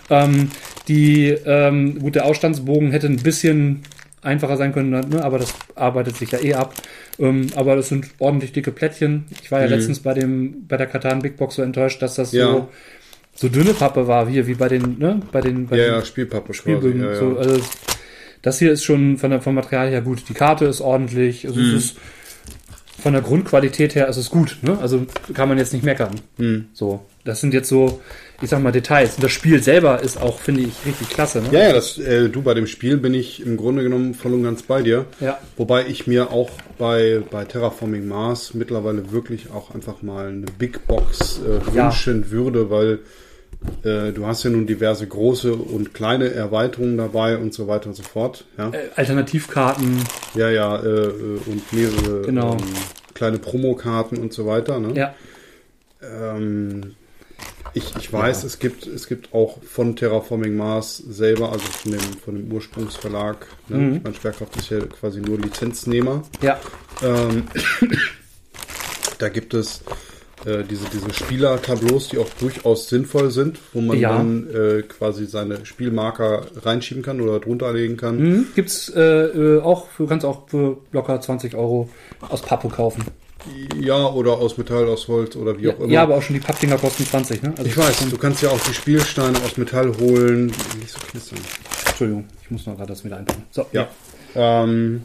Ähm, 0.09 0.51
die 0.87 1.35
ähm, 1.45 1.99
gut 1.99 2.15
der 2.15 2.23
Ausstandsbogen 2.27 2.91
hätte 2.91 3.07
ein 3.07 3.17
bisschen 3.17 3.81
einfacher 4.21 4.55
sein 4.55 4.71
können, 4.73 4.89
ne? 5.09 5.21
aber 5.21 5.37
das 5.37 5.53
arbeitet 5.75 6.15
sich 6.15 6.31
ja 6.31 6.39
eh 6.39 6.53
ab. 6.53 6.75
Ähm, 7.19 7.47
aber 7.57 7.75
das 7.75 7.89
sind 7.89 8.07
ordentlich 8.19 8.53
dicke 8.53 8.71
Plättchen. 8.71 9.25
Ich 9.43 9.51
war 9.51 9.59
ja 9.59 9.65
Mhm. 9.65 9.73
letztens 9.73 9.99
bei 9.99 10.13
dem 10.13 10.65
bei 10.69 10.77
der 10.77 10.87
Katan 10.87 11.21
Big 11.21 11.35
Box 11.35 11.55
so 11.55 11.61
enttäuscht, 11.61 12.01
dass 12.01 12.15
das 12.15 12.31
Ja. 12.31 12.45
so 12.45 12.69
so 13.35 13.49
dünne 13.49 13.73
Pappe 13.73 14.07
war, 14.07 14.27
wie, 14.29 14.47
wie 14.47 14.53
bei 14.55 14.69
den 14.69 14.97
ne 14.97 15.21
bei 15.31 15.41
den 15.41 15.67
bei 15.67 15.77
Ja, 15.77 15.83
den 15.85 15.93
ja, 15.95 16.05
Spielpappe 16.05 16.53
Spielbögen. 16.53 17.01
quasi. 17.01 17.13
Ja, 17.13 17.19
So, 17.19 17.31
ja. 17.31 17.37
also 17.37 17.61
das 18.41 18.59
hier 18.59 18.71
ist 18.71 18.83
schon 18.83 19.17
von 19.17 19.29
der, 19.31 19.41
vom 19.41 19.55
Material 19.55 19.89
her 19.89 20.01
gut. 20.01 20.23
Die 20.29 20.33
Karte 20.33 20.65
ist 20.65 20.81
ordentlich. 20.81 21.45
Also 21.47 21.59
Mhm. 21.59 21.75
es 21.75 21.85
ist 21.85 21.97
von 23.01 23.13
der 23.13 23.21
Grundqualität 23.21 23.93
her 23.93 24.07
ist 24.07 24.17
es 24.17 24.29
gut. 24.29 24.57
Ne? 24.61 24.77
Also 24.79 25.05
kann 25.33 25.49
man 25.49 25.57
jetzt 25.57 25.73
nicht 25.73 25.83
meckern. 25.83 26.15
Hm. 26.37 26.65
So, 26.73 27.05
das 27.23 27.39
sind 27.41 27.53
jetzt 27.53 27.69
so, 27.69 28.01
ich 28.41 28.49
sag 28.49 28.63
mal 28.63 28.71
Details. 28.71 29.15
Und 29.15 29.23
das 29.23 29.31
Spiel 29.31 29.61
selber 29.61 30.01
ist 30.01 30.19
auch, 30.19 30.39
finde 30.39 30.61
ich, 30.61 30.73
richtig 30.87 31.09
klasse. 31.09 31.41
Ne? 31.41 31.49
Ja, 31.51 31.59
ja, 31.67 31.73
das, 31.73 31.99
äh, 31.99 32.29
du, 32.29 32.41
bei 32.41 32.53
dem 32.55 32.65
Spiel 32.67 32.97
bin 32.97 33.13
ich 33.13 33.45
im 33.45 33.57
Grunde 33.57 33.83
genommen 33.83 34.13
voll 34.15 34.33
und 34.33 34.43
ganz 34.43 34.63
bei 34.63 34.81
dir. 34.81 35.05
Ja. 35.19 35.37
Wobei 35.57 35.85
ich 35.85 36.07
mir 36.07 36.31
auch 36.31 36.49
bei, 36.79 37.21
bei 37.29 37.43
Terraforming 37.45 38.07
Mars 38.07 38.53
mittlerweile 38.55 39.11
wirklich 39.11 39.51
auch 39.51 39.75
einfach 39.75 40.01
mal 40.01 40.29
eine 40.29 40.45
Big 40.57 40.87
Box 40.87 41.41
äh, 41.45 41.75
Ja. 41.77 41.85
wünschen 41.87 42.31
würde, 42.31 42.69
weil 42.71 42.99
äh, 43.83 44.11
du 44.11 44.25
hast 44.25 44.43
ja 44.43 44.49
nun 44.49 44.67
diverse 44.67 45.07
große 45.07 45.53
und 45.53 45.93
kleine 45.93 46.31
Erweiterungen 46.31 46.97
dabei 46.97 47.37
und 47.37 47.53
so 47.53 47.67
weiter 47.67 47.87
und 47.87 47.95
so 47.95 48.03
fort. 48.03 48.45
Ja, 48.57 48.69
Äh, 48.69 48.89
Alternativkarten, 48.95 49.97
ja, 50.35 50.49
ja 50.49 50.77
äh, 50.77 50.87
äh, 50.87 51.39
und 51.45 51.73
mehrere 51.73 52.21
Genau. 52.21 52.53
ähm, 52.53 52.59
kleine 53.13 53.39
Promokarten 53.39 54.17
und 54.17 54.33
so 54.33 54.45
weiter. 54.45 54.79
Ne? 54.79 54.93
ja. 54.95 55.15
Ähm, 56.01 56.95
ich, 57.73 57.93
ich 57.97 58.13
weiß, 58.13 58.43
es 58.45 58.59
gibt 58.59 58.87
es 58.87 59.07
gibt 59.07 59.33
auch 59.33 59.61
von 59.63 59.95
Terraforming 59.97 60.55
Mars 60.55 60.97
selber, 60.97 61.51
also 61.51 61.65
von 61.65 61.91
dem 61.91 61.99
von 62.23 62.35
dem 62.35 62.51
Ursprungsverlag. 62.51 63.47
Ne? 63.67 63.77
Mhm. 63.77 63.95
Ich 63.97 64.03
meine, 64.03 64.15
Schwerkraft 64.15 64.55
ist 64.55 64.69
ja 64.69 64.79
quasi 64.79 65.19
nur 65.19 65.37
Lizenznehmer. 65.39 66.23
Ja, 66.41 66.59
Ähm, 67.03 67.47
da 69.17 69.29
gibt 69.29 69.53
es 69.53 69.81
äh, 70.45 70.63
diese 70.69 70.85
diese 70.93 71.13
Spielertableaus, 71.13 72.09
die 72.09 72.17
auch 72.17 72.29
durchaus 72.39 72.89
sinnvoll 72.89 73.31
sind, 73.31 73.59
wo 73.73 73.81
man 73.81 73.99
Ja. 73.99 74.17
dann 74.17 74.47
äh, 74.53 74.81
quasi 74.83 75.25
seine 75.25 75.65
Spielmarker 75.65 76.45
reinschieben 76.63 77.03
kann 77.03 77.21
oder 77.21 77.39
drunter 77.39 77.73
legen 77.73 77.97
kann. 77.97 78.17
mhm. 78.19 78.47
gibt's 78.55 78.89
äh, 78.89 79.01
äh, 79.01 79.61
auch, 79.61 79.87
du 79.97 80.07
kannst 80.07 80.25
auch 80.25 80.47
für 80.49 80.77
locker 80.91 81.19
20 81.19 81.55
Euro 81.55 81.89
aus 82.29 82.41
Pappe 82.41 82.69
kaufen. 82.69 83.03
Ja, 83.79 84.07
oder 84.07 84.33
aus 84.39 84.57
Metall, 84.57 84.87
aus 84.87 85.07
Holz 85.07 85.35
oder 85.35 85.59
wie 85.59 85.65
Ja, 85.65 85.73
auch 85.73 85.79
immer. 85.81 85.93
ja, 85.93 86.01
aber 86.03 86.15
auch 86.15 86.21
schon 86.23 86.33
die 86.33 86.39
Pappdinger 86.39 86.77
kosten 86.79 87.05
20, 87.05 87.43
ne? 87.43 87.53
Also 87.55 87.69
ich 87.69 87.77
weiß, 87.77 88.09
du 88.09 88.17
kannst 88.17 88.41
ja 88.41 88.49
auch 88.49 88.59
die 88.59 88.73
Spielsteine 88.73 89.37
aus 89.45 89.55
Metall 89.57 89.91
holen. 89.99 90.47
Nicht 90.47 90.89
so 90.89 90.99
knistern. 91.11 91.37
Entschuldigung, 91.87 92.25
ich 92.43 92.49
muss 92.49 92.65
noch 92.65 92.75
gerade 92.75 92.89
das 92.89 93.05
wieder 93.05 93.17
einpacken. 93.17 93.43
So, 93.51 93.65
Ja. 93.71 93.87
Ähm, 94.33 95.03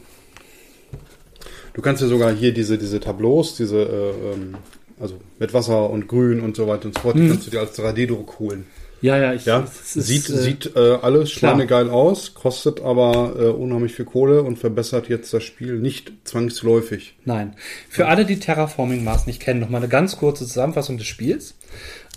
du 1.74 1.82
kannst 1.82 2.00
ja 2.02 2.08
sogar 2.08 2.32
hier 2.32 2.52
diese, 2.54 2.78
diese 2.78 2.98
Tableaus, 2.98 3.56
diese, 3.56 3.78
äh, 3.82 4.32
ähm, 4.32 4.54
also 5.00 5.18
mit 5.38 5.54
Wasser 5.54 5.90
und 5.90 6.08
Grün 6.08 6.40
und 6.40 6.56
so 6.56 6.66
weiter 6.66 6.86
und 6.86 6.94
so 6.94 7.00
fort, 7.00 7.16
die 7.16 7.28
kannst 7.28 7.46
du 7.46 7.50
dir 7.50 7.60
als 7.60 7.78
3D-Druck 7.78 8.38
holen. 8.38 8.66
Ja, 9.02 9.16
ja, 9.16 9.32
ich, 9.32 9.46
Ja, 9.46 9.60
ist, 9.60 9.94
sieht, 9.94 10.28
äh, 10.28 10.36
sieht 10.36 10.76
äh, 10.76 10.98
alles 11.00 11.30
schweinegeil 11.30 11.88
aus, 11.88 12.34
kostet 12.34 12.80
aber 12.82 13.34
äh, 13.38 13.44
unheimlich 13.44 13.94
viel 13.94 14.04
Kohle 14.04 14.42
und 14.42 14.58
verbessert 14.58 15.08
jetzt 15.08 15.32
das 15.32 15.42
Spiel 15.42 15.78
nicht 15.78 16.12
zwangsläufig. 16.24 17.14
Nein. 17.24 17.56
Für 17.88 18.08
alle, 18.08 18.26
die 18.26 18.38
Terraforming 18.38 19.02
Mars 19.02 19.26
nicht 19.26 19.40
kennen, 19.40 19.60
noch 19.60 19.70
mal 19.70 19.78
eine 19.78 19.88
ganz 19.88 20.18
kurze 20.18 20.46
Zusammenfassung 20.46 20.98
des 20.98 21.06
Spiels. 21.06 21.54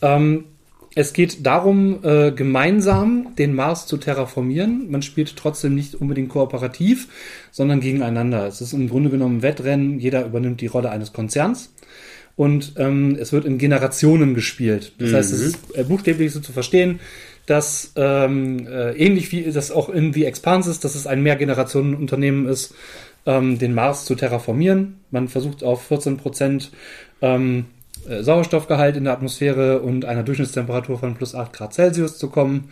Ähm, 0.01 0.45
es 0.95 1.13
geht 1.13 1.45
darum, 1.45 2.03
äh, 2.03 2.31
gemeinsam 2.31 3.33
den 3.37 3.55
Mars 3.55 3.87
zu 3.87 3.97
terraformieren. 3.97 4.91
Man 4.91 5.01
spielt 5.01 5.35
trotzdem 5.35 5.73
nicht 5.73 5.95
unbedingt 5.95 6.29
kooperativ, 6.29 7.07
sondern 7.51 7.79
gegeneinander. 7.79 8.45
Es 8.45 8.61
ist 8.61 8.73
im 8.73 8.89
Grunde 8.89 9.09
genommen 9.09 9.37
ein 9.37 9.41
Wettrennen. 9.41 9.99
Jeder 9.99 10.25
übernimmt 10.25 10.61
die 10.61 10.67
Rolle 10.67 10.91
eines 10.91 11.13
Konzerns. 11.13 11.73
Und 12.35 12.73
ähm, 12.77 13.15
es 13.19 13.31
wird 13.31 13.45
in 13.45 13.57
Generationen 13.59 14.33
gespielt. 14.33 14.93
Das 14.97 15.13
heißt, 15.13 15.33
es 15.33 15.41
ist 15.41 15.77
äh, 15.77 15.83
buchstäblich 15.83 16.31
so 16.31 16.39
zu 16.39 16.51
verstehen, 16.51 16.99
dass 17.45 17.91
ähm, 17.95 18.67
äh, 18.67 18.91
ähnlich 18.97 19.31
wie 19.31 19.43
das 19.43 19.69
auch 19.69 19.89
in 19.89 20.13
The 20.13 20.25
Expanse 20.25 20.71
ist, 20.71 20.83
dass 20.83 20.95
es 20.95 21.05
ein 21.05 21.21
Mehrgenerationenunternehmen 21.21 22.47
ist, 22.47 22.73
ähm, 23.25 23.59
den 23.59 23.73
Mars 23.75 24.05
zu 24.05 24.15
terraformieren. 24.15 24.99
Man 25.11 25.27
versucht 25.27 25.63
auf 25.63 25.83
14 25.83 26.17
Prozent 26.17 26.71
ähm, 27.21 27.65
äh, 28.07 28.23
Sauerstoffgehalt 28.23 28.97
in 28.97 29.03
der 29.03 29.13
Atmosphäre 29.13 29.81
und 29.81 30.05
einer 30.05 30.23
Durchschnittstemperatur 30.23 30.97
von 30.99 31.15
plus 31.15 31.35
8 31.35 31.53
Grad 31.53 31.73
Celsius 31.73 32.17
zu 32.17 32.29
kommen 32.29 32.69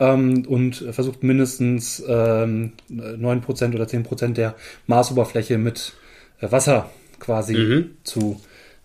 ähm, 0.00 0.44
und 0.46 0.76
versucht 0.90 1.22
mindestens 1.22 2.02
ähm, 2.08 2.72
9% 2.90 3.74
oder 3.74 3.84
10% 3.84 4.32
der 4.32 4.54
Marsoberfläche 4.86 5.58
mit 5.58 5.92
äh, 6.40 6.50
Wasser 6.50 6.90
quasi 7.20 7.54
Mhm. 7.54 7.90
zu 8.04 8.40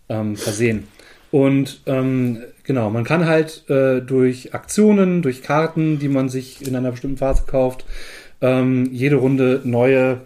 ähm, 0.10 0.36
versehen. 0.36 0.88
Und 1.32 1.82
ähm, 1.88 2.44
genau, 2.64 2.90
man 2.90 3.04
kann 3.04 3.26
halt 3.26 3.68
äh, 3.70 4.02
durch 4.02 4.54
Aktionen, 4.54 5.22
durch 5.22 5.42
Karten, 5.42 5.98
die 6.00 6.10
man 6.10 6.30
sich 6.30 6.66
in 6.68 6.76
einer 6.76 6.92
bestimmten 6.92 7.18
Phase 7.18 7.44
kauft, 7.48 7.86
ähm, 8.42 8.90
jede 8.92 9.16
Runde 9.16 9.62
neue 9.64 10.22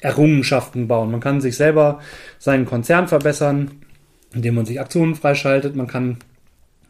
Errungenschaften 0.00 0.86
bauen. 0.86 1.10
Man 1.10 1.20
kann 1.20 1.40
sich 1.40 1.56
selber 1.56 2.00
seinen 2.38 2.66
Konzern 2.66 3.08
verbessern, 3.08 3.70
indem 4.34 4.54
man 4.54 4.66
sich 4.66 4.80
Aktionen 4.80 5.14
freischaltet. 5.14 5.74
Man 5.74 5.86
kann 5.86 6.18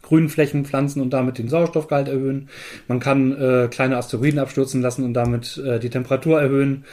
Grünflächen 0.09 0.65
pflanzen 0.65 1.01
und 1.01 1.11
damit 1.11 1.37
den 1.37 1.49
Sauerstoffgehalt 1.49 2.07
erhöhen. 2.07 2.49
Man 2.87 2.99
kann 2.99 3.31
äh, 3.39 3.67
kleine 3.69 3.97
Asteroiden 3.97 4.39
abstürzen 4.39 4.81
lassen 4.81 5.03
und 5.05 5.13
damit 5.13 5.61
äh, 5.63 5.79
die 5.79 5.91
Temperatur 5.91 6.41
erhöhen 6.41 6.83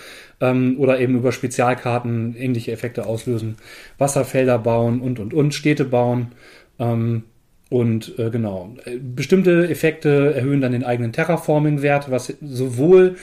ähm, 0.41 0.77
oder 0.79 1.01
eben 1.01 1.17
über 1.17 1.33
Spezialkarten 1.33 2.37
ähnliche 2.37 2.73
Effekte 2.73 3.07
auslösen. 3.07 3.57
Wasserfelder 3.97 4.59
bauen 4.59 5.01
und 5.01 5.19
und 5.19 5.33
und 5.33 5.55
Städte 5.55 5.87
bauen. 5.87 6.33
Ähm, 6.79 7.25
und 7.71 8.19
äh, 8.19 8.31
genau, 8.31 8.77
äh, 8.85 8.99
bestimmte 8.99 9.69
Effekte 9.69 10.35
erhöhen 10.35 10.61
dann 10.61 10.73
den 10.73 10.85
eigenen 10.85 11.13
Terraforming-Wert, 11.13 12.11
was 12.11 12.33
sowohl 12.43 13.17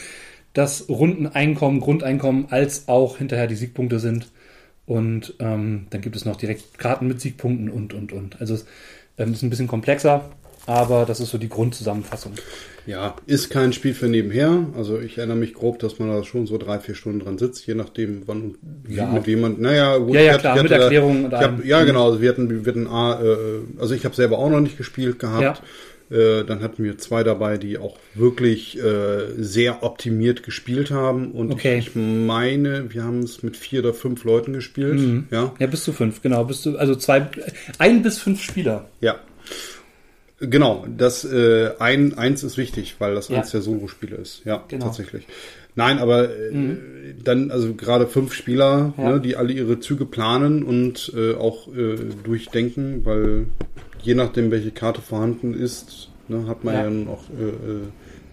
das 0.54 0.90
Rundeneinkommen, 0.90 1.80
Grundeinkommen 1.80 2.48
als 2.50 2.88
auch 2.88 3.20
hinterher 3.20 3.48
die 3.48 3.56
Siegpunkte 3.56 4.00
sind. 4.00 4.32
Und 4.86 5.36
ähm, 5.40 5.88
dann 5.92 6.02
gibt 6.02 6.16
es 6.16 6.26
noch 6.26 6.36
direkt 6.36 6.78
Karten 6.78 7.08
mit 7.08 7.22
Siegpunkten 7.22 7.70
und, 7.70 7.94
und, 7.94 8.12
und. 8.12 8.42
Also 8.42 8.56
es 8.56 8.66
ähm, 9.18 9.34
ist 9.34 9.42
ein 9.44 9.50
bisschen 9.50 9.68
komplexer, 9.68 10.22
aber 10.66 11.06
das 11.06 11.20
ist 11.20 11.30
so 11.32 11.38
die 11.38 11.50
Grundzusammenfassung. 11.50 12.34
Ja, 12.86 13.16
ist 13.28 13.50
kein 13.50 13.72
Spiel 13.72 13.94
für 13.94 14.08
nebenher. 14.08 14.66
Also 14.76 15.00
ich 15.00 15.18
erinnere 15.18 15.38
mich 15.38 15.54
grob, 15.54 15.80
dass 15.80 16.00
man 16.00 16.10
da 16.10 16.22
schon 16.26 16.48
so 16.48 16.58
drei, 16.58 16.80
vier 16.80 16.96
Stunden 16.96 17.22
dran 17.22 17.38
sitzt, 17.38 17.66
je 17.66 17.76
nachdem, 17.76 18.24
wann 18.26 18.56
und 18.86 18.94
Ja. 18.94 19.06
mit 19.06 19.26
jemand. 19.26 19.62
Naja, 19.62 19.98
gut. 19.98 20.14
Ja, 20.16 20.22
ja, 20.22 20.32
hatte- 20.34 20.42
klar, 20.42 20.56
mit 20.56 20.64
hatte 20.66 20.76
da- 20.76 20.84
Erklärung 20.84 21.32
hab, 21.32 21.64
ja, 21.64 21.84
genau. 21.86 22.08
Also 22.08 22.22
wir 22.22 22.28
hatten, 22.30 22.50
wir 22.66 22.70
hatten 22.70 22.88
A, 22.88 23.22
äh, 23.24 23.36
also 23.80 23.94
ich 23.96 24.04
habe 24.04 24.14
selber 24.16 24.38
auch 24.38 24.50
noch 24.50 24.60
nicht 24.60 24.78
gespielt 24.78 25.18
gehabt. 25.18 25.62
Äh, 26.12 26.44
dann 26.44 26.62
hatten 26.62 26.84
wir 26.84 26.98
zwei 26.98 27.24
dabei, 27.24 27.58
die 27.58 27.78
auch 27.78 27.98
wirklich 28.14 28.78
äh, 28.78 29.32
sehr 29.38 29.84
optimiert 29.84 30.44
gespielt 30.44 30.92
haben. 30.92 31.32
Und 31.32 31.52
Okay. 31.52 31.80
ich, 31.80 31.88
ich 31.88 31.96
meine, 31.96 32.94
wir 32.94 33.04
haben 33.04 33.20
es 33.20 33.42
mit 33.44 33.58
vier 33.58 33.80
oder 33.80 33.94
fünf 33.94 34.24
Leuten 34.24 34.54
gespielt. 34.54 35.00
Mhm. 35.00 35.28
Ja. 35.32 35.54
Ja, 35.60 35.68
bis 35.68 35.84
zu 35.84 35.94
fünf, 35.94 36.22
genau. 36.22 36.44
Bis 36.44 36.62
zu, 36.62 36.78
also 36.78 36.96
zwei, 36.96 37.28
ein 37.80 38.04
bis 38.04 38.20
fünf 38.20 38.42
Spieler. 38.44 38.90
Ja. 39.02 39.16
Genau, 40.40 40.86
das 40.98 41.24
äh, 41.24 41.72
ein, 41.80 42.18
eins 42.18 42.44
ist 42.44 42.58
wichtig, 42.58 42.96
weil 43.00 43.16
das 43.16 43.30
Ja. 43.30 43.38
eins 43.38 43.52
der 43.52 43.62
Solo-Spiele 43.62 44.18
ist. 44.18 44.42
Ja, 44.44 44.64
Genau. 44.68 44.86
tatsächlich. 44.88 45.26
Nein, 45.76 46.00
aber 46.00 46.26
äh, 46.30 46.76
dann, 47.24 47.50
also 47.50 47.74
gerade 47.76 48.08
fünf 48.08 48.34
Spieler, 48.34 48.94
Ja. 48.98 49.12
ne, 49.14 49.22
die 49.22 49.36
alle 49.38 49.54
ihre 49.54 49.80
Züge 49.80 50.06
planen 50.06 50.64
und 50.64 51.14
äh, 51.16 51.34
auch 51.36 51.68
äh, 51.74 51.96
durchdenken, 52.24 53.06
weil 53.06 53.46
je 54.04 54.16
nachdem, 54.16 54.52
welche 54.52 54.72
Karte 54.72 55.02
vorhanden 55.02 55.54
ist, 55.54 56.10
ne, 56.28 56.46
hat 56.48 56.64
man 56.64 56.74
Ja. 56.74 56.90
ja, 56.90 57.10
auch 57.12 57.24
äh, 57.40 57.44
äh, 57.44 57.82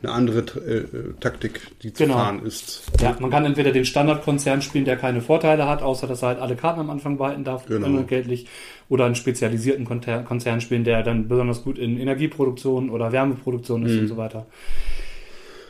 eine 0.02 0.12
andere 0.12 0.38
äh, 0.38 0.76
äh, 0.78 0.84
Taktik, 1.20 1.60
die 1.82 1.92
zu 1.92 2.04
Genau. 2.04 2.14
fahren 2.14 2.44
ist. 2.46 2.82
Ja, 3.02 3.16
man 3.20 3.30
kann 3.30 3.44
entweder 3.44 3.70
den 3.70 3.84
Standardkonzern 3.84 4.62
spielen, 4.62 4.84
der 4.86 4.96
keine 4.96 5.20
Vorteile 5.20 5.68
hat, 5.68 5.82
außer 5.82 6.06
dass 6.06 6.22
er 6.22 6.28
halt 6.28 6.38
alle 6.38 6.56
Karten 6.56 6.80
am 6.80 6.88
Anfang 6.90 7.18
behalten 7.18 7.44
darf, 7.44 7.66
Genau. 7.66 7.86
unentgeltlich, 7.86 8.46
oder 8.88 9.04
einen 9.04 9.14
spezialisierten 9.14 9.84
Konzern 9.84 10.60
spielen, 10.62 10.84
der 10.84 11.02
dann 11.02 11.28
besonders 11.28 11.62
gut 11.62 11.78
in 11.78 11.98
Energieproduktion 12.00 12.88
oder 12.90 13.12
Wärmeproduktion 13.12 13.84
ist 13.84 13.92
Mhm. 13.92 13.98
und 14.00 14.08
so 14.08 14.16
weiter. 14.16 14.46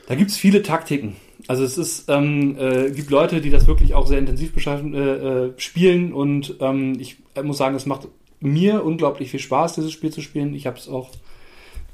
Da 0.06 0.14
gibt's 0.14 0.36
viele 0.36 0.62
Taktiken. 0.62 1.16
Also 1.48 1.64
es 1.64 1.78
ist, 1.78 2.04
ähm, 2.08 2.56
äh, 2.58 2.90
gibt 2.90 3.10
Leute, 3.10 3.40
die 3.40 3.50
das 3.50 3.66
wirklich 3.66 3.94
auch 3.94 4.06
sehr 4.06 4.18
intensiv 4.18 4.52
äh, 4.66 4.70
äh, 4.98 5.52
spielen 5.56 6.12
und 6.12 6.56
ähm, 6.60 6.96
ich 7.00 7.16
muss 7.42 7.58
sagen, 7.58 7.74
es 7.74 7.86
macht 7.86 8.08
mir 8.40 8.84
unglaublich 8.84 9.30
viel 9.30 9.40
Spaß, 9.40 9.74
dieses 9.74 9.92
Spiel 9.92 10.10
zu 10.12 10.20
spielen. 10.20 10.54
Ich 10.54 10.66
habe 10.66 10.78
es 10.78 10.88
auch 10.88 11.10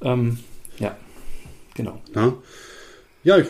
Ähm, 0.02 0.38
ja, 0.78 0.94
genau. 1.74 2.00
Ja, 2.14 2.34
ja 3.24 3.38
ich, 3.38 3.46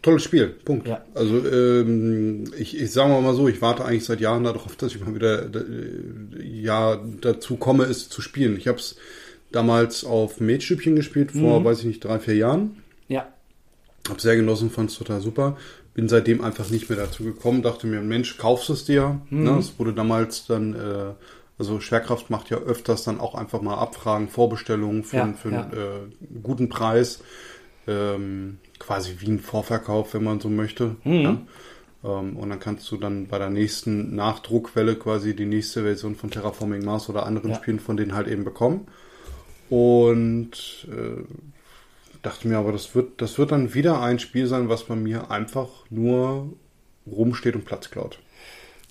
tolles 0.00 0.22
Spiel. 0.24 0.48
Punkt. 0.64 0.88
Ja. 0.88 1.04
Also 1.14 1.46
ähm, 1.46 2.44
ich, 2.58 2.80
ich 2.80 2.90
sage 2.90 3.20
mal 3.20 3.34
so, 3.34 3.46
ich 3.48 3.60
warte 3.60 3.84
eigentlich 3.84 4.04
seit 4.06 4.20
Jahren 4.20 4.44
darauf, 4.44 4.74
dass 4.76 4.94
ich 4.94 5.00
mal 5.04 5.14
wieder 5.14 5.44
äh, 5.54 6.42
ja 6.42 6.98
dazu 7.20 7.56
komme, 7.56 7.84
es 7.84 8.08
zu 8.08 8.22
spielen. 8.22 8.56
Ich 8.56 8.68
habe 8.68 8.78
es 8.78 8.96
damals 9.52 10.04
auf 10.04 10.40
Mädstübchen 10.40 10.96
gespielt 10.96 11.32
vor, 11.32 11.60
Mhm. 11.60 11.64
weiß 11.64 11.80
ich 11.80 11.84
nicht, 11.84 12.02
drei, 12.04 12.18
vier 12.18 12.36
Jahren. 12.36 12.82
Ja, 13.08 13.26
Hab 14.08 14.20
sehr 14.20 14.34
genossen, 14.36 14.70
fand 14.70 14.90
es 14.90 14.96
total 14.98 15.20
super. 15.20 15.56
Bin 15.94 16.08
seitdem 16.08 16.40
einfach 16.40 16.70
nicht 16.70 16.88
mehr 16.88 16.98
dazu 16.98 17.22
gekommen. 17.22 17.60
Dachte 17.62 17.86
mir, 17.86 18.00
Mensch, 18.00 18.38
kaufst 18.38 18.70
es 18.70 18.86
dir. 18.86 19.20
Mhm. 19.28 19.44
Ne? 19.44 19.58
Es 19.58 19.78
wurde 19.78 19.92
damals 19.92 20.46
dann, 20.46 20.74
äh, 20.74 21.12
also 21.58 21.80
Schwerkraft 21.80 22.30
macht 22.30 22.50
ja 22.50 22.58
öfters 22.58 23.04
dann 23.04 23.20
auch 23.20 23.34
einfach 23.34 23.62
mal 23.62 23.76
Abfragen, 23.76 24.28
Vorbestellungen 24.28 25.04
für, 25.04 25.16
Ja, 25.16 25.32
für 25.32 25.50
ja. 25.50 25.62
einen 25.62 25.72
äh, 25.72 26.38
guten 26.42 26.68
Preis. 26.68 27.22
Ähm, 27.86 28.58
quasi 28.78 29.16
wie 29.18 29.30
ein 29.30 29.40
Vorverkauf, 29.40 30.14
wenn 30.14 30.24
man 30.24 30.40
so 30.40 30.48
möchte. 30.48 30.96
Mhm. 31.04 31.20
Ja? 31.20 31.38
Ähm, 32.04 32.36
und 32.36 32.50
dann 32.50 32.60
kannst 32.60 32.90
du 32.90 32.96
dann 32.96 33.26
bei 33.28 33.38
der 33.38 33.50
nächsten 33.50 34.14
Nachdruckwelle 34.14 34.96
quasi 34.96 35.34
die 35.36 35.46
nächste 35.46 35.82
Version 35.82 36.16
von 36.16 36.30
Terraforming 36.30 36.84
Mars 36.84 37.08
oder 37.08 37.26
anderen. 37.26 37.54
Spielen 37.54 37.80
von 37.80 37.96
denen 37.96 38.14
halt 38.14 38.28
eben 38.28 38.44
bekommen. 38.44 38.86
Und 39.70 40.86
äh, 40.90 41.22
dachte 42.22 42.48
mir 42.48 42.58
aber, 42.58 42.72
das 42.72 42.94
wird, 42.94 43.20
das 43.20 43.38
wird 43.38 43.52
dann 43.52 43.74
wieder 43.74 44.00
ein 44.00 44.18
Spiel 44.18 44.46
sein, 44.46 44.68
was 44.68 44.84
bei 44.84 44.96
mir 44.96 45.30
einfach 45.30 45.68
nur 45.90 46.52
rumsteht 47.06 47.54
und 47.54 47.64
Platz 47.64 47.90
klaut. 47.90 48.18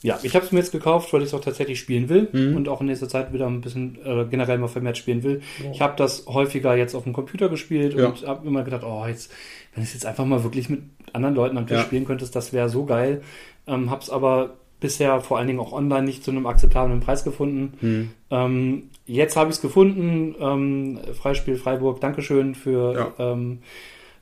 Ja, 0.04 0.18
ich 0.24 0.34
habe 0.36 0.44
es 0.46 0.52
mir 0.52 0.60
jetzt 0.60 0.72
gekauft, 0.72 1.14
weil 1.14 1.22
ich 1.22 1.28
es 1.28 1.34
auch 1.34 1.42
tatsächlich 1.42 1.80
spielen 1.80 2.10
will 2.10 2.28
Mhm. 2.32 2.56
und 2.56 2.68
auch 2.70 2.82
in 2.82 2.88
nächster 2.88 3.08
Zeit 3.08 3.34
wieder 3.34 3.46
ein 3.48 3.62
bisschen 3.62 4.00
äh, 4.04 4.26
generell 4.30 4.58
mal 4.58 4.68
vermehrt 4.68 4.98
spielen 4.98 5.22
will. 5.22 5.42
Ich 5.72 5.82
habe 5.82 5.94
das 5.96 6.26
häufiger 6.28 6.76
jetzt 6.76 6.96
auf 6.96 7.04
dem 7.04 7.14
Computer 7.14 7.50
gespielt 7.50 7.94
Ja. 7.94 8.08
und 8.08 8.26
habe 8.26 8.48
immer 8.48 8.64
gedacht, 8.64 8.84
oh, 8.84 9.06
jetzt, 9.08 9.32
wenn 9.76 9.84
ich 9.84 9.94
jetzt 9.94 10.06
einfach 10.08 10.26
mal 10.26 10.44
wirklich 10.44 10.70
mit 10.70 10.82
anderen 11.14 11.36
Leuten 11.36 11.58
am 11.58 11.68
Tisch 11.68 11.78
Ja. 11.78 11.84
spielen 11.84 12.06
könntest, 12.06 12.36
das 12.36 12.52
wäre 12.52 12.68
so 12.70 12.86
geil. 12.86 13.22
Ähm, 13.68 13.92
habe 13.92 14.02
es 14.02 14.10
aber 14.10 14.56
bisher 14.80 15.22
vor 15.22 15.38
allen 15.38 15.46
Dingen 15.46 15.60
auch 15.60 15.72
online 15.72 16.04
nicht 16.04 16.24
zu 16.24 16.32
einem 16.32 16.48
akzeptablen 16.48 17.00
Preis 17.02 17.24
gefunden. 17.24 17.74
Hm. 17.82 18.10
Ähm, 18.32 18.84
jetzt 19.06 19.36
habe 19.36 19.52
ich 19.52 19.58
es 19.58 19.62
gefunden. 19.62 20.34
Ähm, 20.40 21.00
Freispiel 21.14 21.58
Freiburg, 21.58 22.02
Dankeschön 22.02 22.56
für 22.56 22.94
Ja. 23.20 23.32
ähm, 23.34 23.60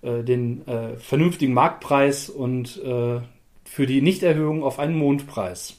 äh, 0.02 0.24
den 0.24 0.68
äh, 0.68 0.98
vernünftigen 0.98 1.54
Marktpreis 1.54 2.30
und 2.30 2.82
äh, 2.84 3.20
für 3.72 3.86
die 3.86 4.02
Nichterhöhung 4.02 4.64
auf 4.64 4.80
einen 4.80 4.96
Mondpreis. 4.98 5.76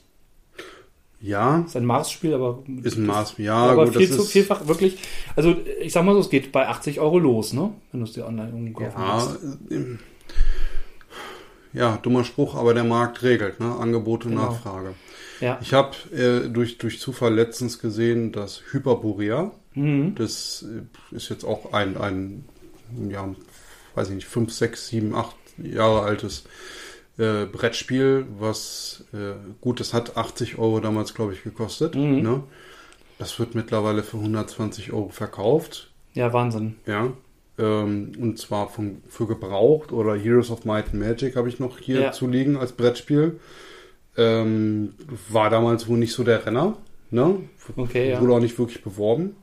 Ja, 1.22 1.64
ist 1.66 1.76
ein 1.76 1.84
Marsspiel, 1.84 2.32
aber 2.32 2.62
ist 2.82 2.96
ein 2.96 3.04
Maß. 3.04 3.34
Ja, 3.36 3.54
aber 3.56 3.84
gut, 3.84 3.96
viel 3.96 4.06
das 4.08 4.16
zu 4.16 4.22
ist, 4.22 4.30
vielfach 4.32 4.66
wirklich. 4.68 4.96
Also 5.36 5.54
ich 5.82 5.92
sag 5.92 6.04
mal 6.06 6.14
so, 6.14 6.20
es 6.20 6.30
geht 6.30 6.50
bei 6.50 6.66
80 6.66 6.98
Euro 7.00 7.18
los, 7.18 7.52
ne? 7.52 7.74
Wenn 7.92 8.00
du 8.00 8.06
es 8.06 8.12
dir 8.14 8.26
online 8.26 8.72
kaufen 8.72 8.92
Ja, 8.96 9.28
willst. 9.68 9.98
ja, 11.74 11.98
dummer 12.02 12.24
Spruch, 12.24 12.54
aber 12.54 12.72
der 12.74 12.84
Markt 12.84 13.22
regelt, 13.22 13.60
ne? 13.60 13.74
Angebot 13.78 14.24
und 14.24 14.30
Genau. 14.32 14.50
Nachfrage. 14.50 14.94
Ja. 15.40 15.58
Ich 15.60 15.72
habe 15.74 15.94
äh, 16.14 16.48
durch, 16.48 16.78
durch 16.78 17.00
Zufall 17.00 17.34
letztens 17.34 17.78
gesehen, 17.78 18.32
dass 18.32 18.62
Hyperborea, 18.72 19.52
Mhm. 19.74 20.14
das 20.16 20.64
äh, 21.12 21.14
ist 21.14 21.28
jetzt 21.28 21.44
auch 21.44 21.72
ein, 21.72 21.96
ein, 21.96 22.44
ja, 23.10 23.28
weiß 23.94 24.08
ich 24.08 24.14
nicht, 24.16 24.26
5, 24.26 24.52
6, 24.52 24.88
7, 24.88 25.14
8 25.14 25.36
Jahre 25.58 26.02
altes 26.02 26.44
äh, 27.20 27.46
Brettspiel, 27.46 28.26
was 28.38 29.04
äh, 29.12 29.34
gut, 29.60 29.78
das 29.80 29.92
hat 29.94 30.16
80 30.16 30.58
Euro 30.58 30.80
damals, 30.80 31.14
glaube 31.14 31.32
ich, 31.34 31.42
gekostet. 31.44 31.94
Mhm. 31.94 32.22
Ne? 32.22 32.42
Das 33.18 33.38
wird 33.38 33.54
mittlerweile 33.54 34.02
für 34.02 34.16
120 34.16 34.92
Euro 34.92 35.10
verkauft. 35.10 35.90
ja, 36.14 36.32
Wahnsinn. 36.32 36.76
Ja. 36.86 37.12
Ähm, 37.58 38.12
und 38.18 38.38
zwar 38.38 38.68
von, 38.70 39.02
für 39.08 39.26
gebraucht 39.26 39.92
oder 39.92 40.16
Heroes 40.16 40.50
of 40.50 40.64
Might 40.64 40.86
and 40.86 40.94
Magic 41.00 41.36
habe 41.36 41.48
ich 41.50 41.58
noch 41.60 41.78
hier 41.78 42.00
Ja. 42.00 42.12
zu 42.12 42.26
liegen 42.26 42.56
als 42.56 42.72
Brettspiel. 42.72 43.38
Ähm, 44.16 44.94
war 45.28 45.50
damals 45.50 45.86
wohl 45.88 45.98
nicht 45.98 46.12
so 46.14 46.24
der 46.24 46.44
Renner. 46.46 46.76
Ne? 47.10 47.36
Okay, 47.76 48.10
ja. 48.10 48.20
Wurde 48.20 48.34
auch 48.34 48.40
nicht 48.40 48.58
wirklich 48.58 48.82
beworben. 48.82 49.36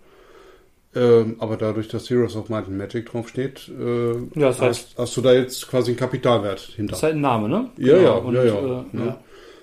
Ähm, 1.00 1.36
aber 1.40 1.58
dadurch, 1.58 1.88
dass 1.90 2.10
Heroes 2.10 2.36
of 2.36 2.50
Might 2.50 2.66
and 2.68 2.78
Magic 2.78 3.06
draufsteht, 3.12 3.70
äh, 3.70 4.12
Ja, 4.14 4.18
das 4.36 4.60
heißt- 4.62 4.68
hast, 4.70 4.98
hast 4.98 5.18
du 5.18 5.22
da 5.22 5.34
jetzt 5.34 5.68
quasi 5.70 5.92
einen 5.92 6.00
Kapitalwert 6.00 6.60
hinter. 6.76 6.92
Das 6.92 7.00
ist 7.00 7.04
halt 7.04 7.16
ein 7.16 7.22
Name, 7.22 7.48
ne? 7.50 7.70
Ja, 7.78 7.98
ja, 7.98 8.12
und, 8.14 8.34
ja, 8.34 8.44
ja, 8.46 8.56
Äh, 8.58 8.84
ne? 8.98 9.06
ja. 9.06 9.20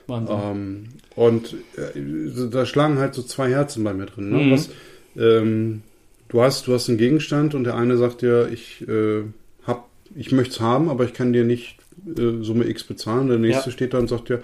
Wahnsinn. 0.07 0.37
Ähm, 0.43 0.85
und 1.17 1.55
äh, 1.77 2.49
da 2.51 2.67
schlagen 2.67 2.99
halt 2.99 3.15
so 3.15 3.23
zwei 3.23 3.51
Herzen 3.51 3.83
bei 3.85 3.95
mir 3.95 4.07
drin. 4.07 4.31
Ne? 4.31 4.39
Mhm. 4.39 4.51
Was, 4.53 4.69
ähm, 5.17 5.83
du 6.29 6.43
hast, 6.43 6.67
du 6.67 6.75
hast 6.75 6.89
einen 6.89 6.99
Gegenstand 6.99 7.55
und 7.55 7.65
der 7.65 7.75
eine 7.77 7.97
sagt 7.97 8.21
dir, 8.23 8.49
ich 8.53 8.87
äh, 8.87 9.23
hab, 9.67 9.89
ich 10.15 10.31
möchte 10.31 10.55
es 10.55 10.61
haben, 10.61 10.89
aber 10.91 11.05
ich 11.05 11.15
kann 11.15 11.33
dir 11.33 11.45
nicht 11.45 11.79
äh, 12.07 12.43
Summe 12.43 12.69
X 12.69 12.85
bezahlen. 12.85 13.29
Der 13.29 13.39
nächste 13.39 13.71
Ja. 13.71 13.73
steht 13.73 13.95
da 13.95 13.99
und 13.99 14.09
sagt 14.09 14.29
dir, 14.29 14.43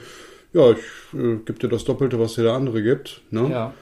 ja, 0.54 0.70
ich 0.70 0.78
äh, 1.14 1.36
gebe 1.44 1.58
dir 1.60 1.68
das 1.68 1.84
Doppelte, 1.84 2.18
was 2.18 2.34
dir 2.34 2.42
der 2.44 2.54
andere 2.54 2.82
gibt. 2.82 3.20
Ne? 3.30 3.48
ja. 3.50 3.74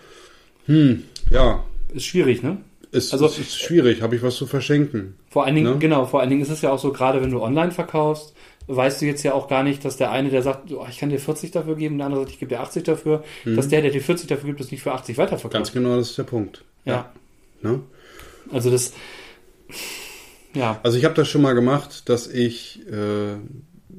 Hm, 0.66 1.04
ja, 1.30 1.64
Ist 1.94 2.04
schwierig, 2.06 2.42
ne? 2.42 2.58
Es, 2.92 3.12
Also- 3.12 3.26
es 3.26 3.38
ist 3.38 3.60
schwierig. 3.60 4.02
Habe 4.02 4.16
ich 4.16 4.22
was 4.22 4.36
zu 4.36 4.46
verschenken? 4.46 5.16
Vor 5.30 5.44
allen 5.44 5.54
Dingen, 5.54 5.72
Ne? 5.74 5.78
genau, 5.78 6.06
vor 6.06 6.20
allen 6.20 6.30
Dingen 6.30 6.42
ist 6.42 6.50
es 6.50 6.62
ja 6.62 6.70
auch 6.70 6.78
so, 6.78 6.92
gerade 6.92 7.20
wenn 7.22 7.30
du 7.30 7.42
online 7.42 7.70
verkaufst, 7.70 8.34
weißt 8.66 9.00
du 9.00 9.06
jetzt 9.06 9.22
ja 9.22 9.32
auch 9.32 9.48
gar 9.48 9.62
nicht, 9.62 9.84
dass 9.84 9.96
der 9.96 10.10
eine, 10.10 10.28
der 10.30 10.42
sagt, 10.42 10.70
oh, 10.72 10.86
ich 10.90 10.98
kann 10.98 11.08
dir 11.08 11.18
40 11.18 11.50
dafür 11.50 11.74
geben, 11.76 11.96
der 11.98 12.06
andere 12.06 12.22
sagt, 12.22 12.32
ich 12.32 12.38
gebe 12.38 12.50
dir 12.50 12.60
80 12.60 12.84
dafür, 12.84 13.24
dass 13.44 13.68
der, 13.68 13.80
der 13.82 13.90
dir 13.90 14.02
40 14.02 14.26
dafür 14.26 14.46
gibt, 14.48 14.60
das 14.60 14.70
nicht 14.70 14.82
für 14.82 14.92
80 14.92 15.16
weiterverkauft. 15.16 15.52
Mhm. 15.54 15.58
Ganz 15.58 15.72
genau, 15.72 15.96
das 15.96 16.10
ist 16.10 16.18
der 16.18 16.24
Punkt. 16.24 16.64
Ja. 16.84 17.10
Ne? 17.62 17.80
Also 18.52 18.70
das, 18.70 18.92
ja, 20.54 20.80
Also 20.82 20.98
ich 20.98 21.04
habe 21.04 21.14
das 21.14 21.28
schon 21.28 21.42
mal 21.42 21.54
gemacht, 21.54 22.08
dass 22.08 22.26
ich 22.26 22.80
äh, 22.90 23.36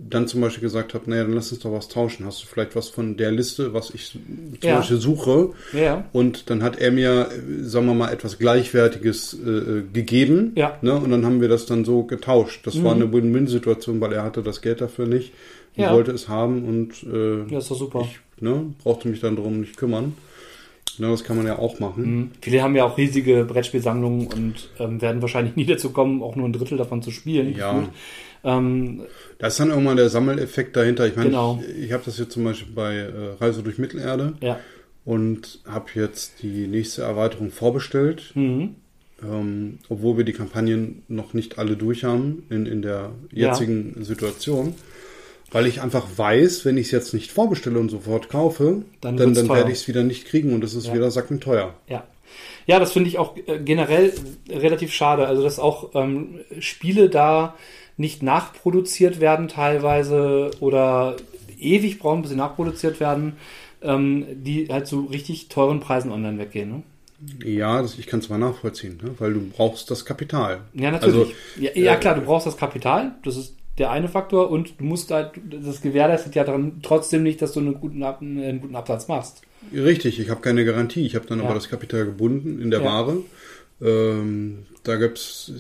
dann 0.08 0.28
zum 0.28 0.42
Beispiel 0.42 0.62
gesagt 0.62 0.94
habe, 0.94 1.10
naja, 1.10 1.24
dann 1.24 1.34
lass 1.34 1.52
uns 1.52 1.62
doch 1.62 1.72
was 1.72 1.88
tauschen. 1.90 2.26
Hast 2.26 2.42
du 2.44 2.48
vielleicht 2.48 2.76
was 2.76 2.90
von 2.90 3.18
der 3.18 3.32
Liste, 3.32 3.74
was 3.74 3.90
ich 3.94 4.12
zum 4.12 4.22
Ja. 4.64 4.78
Beispiel 4.78 4.98
suche? 4.98 5.50
ja. 5.74 6.06
Und 6.14 6.50
dann 6.50 6.64
hat 6.64 6.78
er 6.80 6.92
mir, 6.92 7.30
äh, 7.32 7.64
sagen 7.64 7.86
wir 7.88 7.94
mal, 7.94 8.12
etwas 8.12 8.38
Gleichwertiges 8.40 9.34
äh, 9.34 9.82
gegeben. 9.94 10.54
Ja. 10.56 10.78
Ne? 10.82 10.94
Und 10.96 11.12
dann 11.12 11.26
haben 11.26 11.42
wir 11.42 11.50
das 11.50 11.66
dann 11.66 11.86
so 11.86 12.04
getauscht. 12.04 12.66
Das 12.66 12.84
war 12.84 12.96
Mhm. 12.96 13.02
eine 13.02 13.14
Win-Win-Situation, 13.14 14.00
weil 14.02 14.14
er 14.14 14.24
hatte 14.24 14.42
das 14.44 14.62
Geld 14.62 14.82
dafür 14.82 15.06
nicht 15.08 15.34
und 15.76 15.84
Ja. 15.84 15.94
wollte 15.94 16.12
es 16.12 16.28
haben 16.28 16.64
und 16.66 17.04
äh, 17.04 17.52
Ja, 17.52 17.60
ist 17.60 17.70
doch 17.72 17.78
super. 17.78 18.02
ich 18.10 18.20
ne, 18.42 18.74
brauchte 18.84 19.08
mich 19.08 19.20
dann 19.20 19.36
darum 19.36 19.60
nicht 19.62 19.78
kümmern. 19.78 20.14
Ne, 20.98 21.08
das 21.08 21.24
kann 21.24 21.38
man 21.38 21.46
ja 21.48 21.58
auch 21.60 21.80
machen. 21.80 22.04
Mhm. 22.18 22.32
Viele 22.42 22.62
haben 22.62 22.76
ja 22.76 22.84
auch 22.84 22.98
riesige 22.98 23.46
Brettspielsammlungen 23.46 24.28
und 24.28 24.70
ähm, 24.80 25.02
werden 25.02 25.22
wahrscheinlich 25.22 25.56
nie 25.58 25.66
dazu 25.66 25.92
kommen, 25.92 26.22
auch 26.24 26.36
nur 26.36 26.48
ein 26.48 26.54
Drittel 26.54 26.78
davon 26.78 27.02
zu 27.02 27.12
spielen. 27.12 27.56
Ja. 27.56 27.72
gefühlt. 27.74 27.90
Ähm, 28.44 29.04
Da 29.38 29.48
ist 29.48 29.60
dann 29.60 29.70
irgendwann 29.70 29.98
der 29.98 30.10
Sammeleffekt 30.10 30.76
dahinter. 30.76 31.08
Ich 31.08 31.16
meine, 31.16 31.30
Genau. 31.30 31.62
ich, 31.68 31.86
ich 31.86 31.92
habe 31.92 32.04
das 32.06 32.18
jetzt 32.18 32.32
zum 32.34 32.44
Beispiel 32.44 32.74
bei 32.74 32.96
äh, 32.96 33.12
Reise 33.40 33.64
durch 33.64 33.78
Mittelerde. 33.78 34.34
ja. 34.42 34.60
und 35.06 35.62
habe 35.66 35.88
jetzt 35.96 36.44
die 36.44 36.68
nächste 36.68 37.02
Erweiterung 37.02 37.50
vorbestellt, 37.52 38.32
Mhm. 38.36 38.76
ähm, 39.24 39.80
obwohl 39.90 40.18
wir 40.18 40.24
die 40.24 40.34
Kampagnen 40.34 41.02
noch 41.08 41.34
nicht 41.34 41.58
alle 41.58 41.76
durch 41.78 42.04
haben 42.04 42.44
in, 42.50 42.66
in 42.68 42.82
der 42.84 43.12
jetzigen 43.32 43.96
Situation. 44.04 44.76
Weil 45.52 45.66
ich 45.66 45.82
einfach 45.82 46.06
weiß, 46.16 46.64
wenn 46.66 46.78
ich 46.78 46.88
es 46.88 46.92
jetzt 46.92 47.14
nicht 47.16 47.32
vorbestelle 47.32 47.80
und 47.80 47.90
sofort 47.90 48.30
kaufe, 48.30 48.84
Dann 49.02 49.18
dann, 49.18 49.34
dann, 49.34 49.50
werde 49.50 49.72
ich 49.72 49.80
es 49.80 49.88
wieder 49.88 50.04
nicht 50.04 50.28
kriegen 50.28 50.54
und 50.54 50.64
es 50.64 50.76
ist 50.76 50.88
Ja. 50.88 50.94
wieder 50.94 51.10
sackenteuer. 51.10 51.74
Ja. 51.88 52.04
Ja, 52.68 52.78
das 52.80 52.92
finde 52.92 53.10
ich 53.10 53.18
auch 53.18 53.36
äh, 53.48 53.58
generell 53.58 54.14
relativ 54.48 54.94
schade. 54.94 55.26
Also, 55.26 55.42
dass 55.42 55.58
auch 55.58 55.90
ähm, 55.96 56.42
Spiele 56.60 57.10
da 57.10 57.56
nicht 58.00 58.24
nachproduziert 58.24 59.20
werden 59.20 59.48
teilweise 59.48 60.52
oder 60.60 61.18
ewig 61.60 62.00
brauchen, 62.00 62.22
bis 62.22 62.32
sie 62.32 62.38
nachproduziert 62.38 63.00
werden, 63.00 63.34
ähm, 63.82 64.26
die 64.32 64.68
halt 64.70 64.88
zu 64.88 65.02
richtig 65.02 65.50
teuren 65.50 65.80
Preisen 65.82 66.12
online 66.12 66.40
weggehen. 66.40 66.70
Ne? 66.70 66.84
Ja, 67.46 67.82
das, 67.82 68.00
ich 68.00 68.08
kann 68.08 68.22
zwar 68.22 68.38
nachvollziehen, 68.38 69.00
ne? 69.04 69.12
weil 69.20 69.34
du 69.34 69.42
braust 69.42 69.92
das 69.92 70.06
Kapital. 70.06 70.62
Ja, 70.74 70.92
natürlich. 70.92 71.16
Also, 71.16 71.32
ja, 71.60 71.72
ja, 71.76 71.94
äh, 71.96 72.00
klar, 72.00 72.16
du 72.16 72.22
brauchst 72.22 72.48
das 72.48 72.56
Kapital, 72.56 73.16
das 73.26 73.36
ist 73.36 73.56
der 73.78 73.92
eine 73.92 74.08
Faktor 74.08 74.50
und 74.50 74.80
du 74.80 74.86
musst 74.86 75.12
halt, 75.12 75.32
das 75.50 75.82
gewährleistet 75.82 76.36
ja 76.36 76.46
dann 76.46 76.82
trotzdem 76.82 77.24
nicht, 77.24 77.42
dass 77.42 77.52
du 77.52 77.60
einen 77.60 77.80
guten, 77.80 78.04
Ab 78.04 78.22
einen 78.22 78.62
guten 78.62 78.76
Absatz 78.76 79.08
machst. 79.10 79.42
Richtig, 79.74 80.20
ich 80.20 80.30
habe 80.30 80.40
keine 80.42 80.64
Garantie. 80.64 81.06
Ich 81.06 81.16
habe 81.16 81.26
dann 81.28 81.40
Ja. 81.40 81.46
aber 81.46 81.54
das 81.54 81.70
Kapital 81.70 82.06
gebunden 82.06 82.62
in 82.62 82.72
der 82.72 82.80
Ja. 82.82 82.86
Ware. 82.86 83.18
Ähm, 83.82 84.66
da 84.84 84.96
gibt's, 84.96 85.52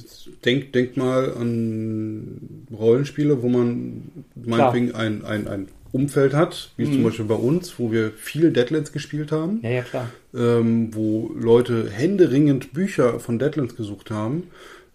denk, 0.45 0.73
denk 0.73 0.97
mal 0.97 1.33
an 1.33 2.65
Rollenspiele, 2.71 3.41
wo 3.41 3.49
man 3.49 4.03
meinetwegen 4.35 4.93
ein, 4.95 5.25
ein, 5.25 5.47
ein 5.47 5.67
Umfeld 5.91 6.33
hat, 6.33 6.71
wie 6.77 6.85
Mhm. 6.85 6.93
zum 6.93 7.03
Beispiel 7.03 7.25
bei 7.25 7.35
uns, 7.35 7.79
wo 7.79 7.91
wir 7.91 8.11
viel 8.11 8.51
Deadlands 8.51 8.91
gespielt 8.91 9.31
haben, 9.31 9.59
Ja, 9.63 9.69
ja, 9.71 9.81
klar. 9.81 10.09
ähm, 10.35 10.93
wo 10.93 11.31
Leute 11.35 11.89
händeringend 11.89 12.73
Bücher 12.73 13.19
von 13.19 13.39
Deadlands 13.39 13.75
gesucht 13.75 14.11
haben. 14.11 14.43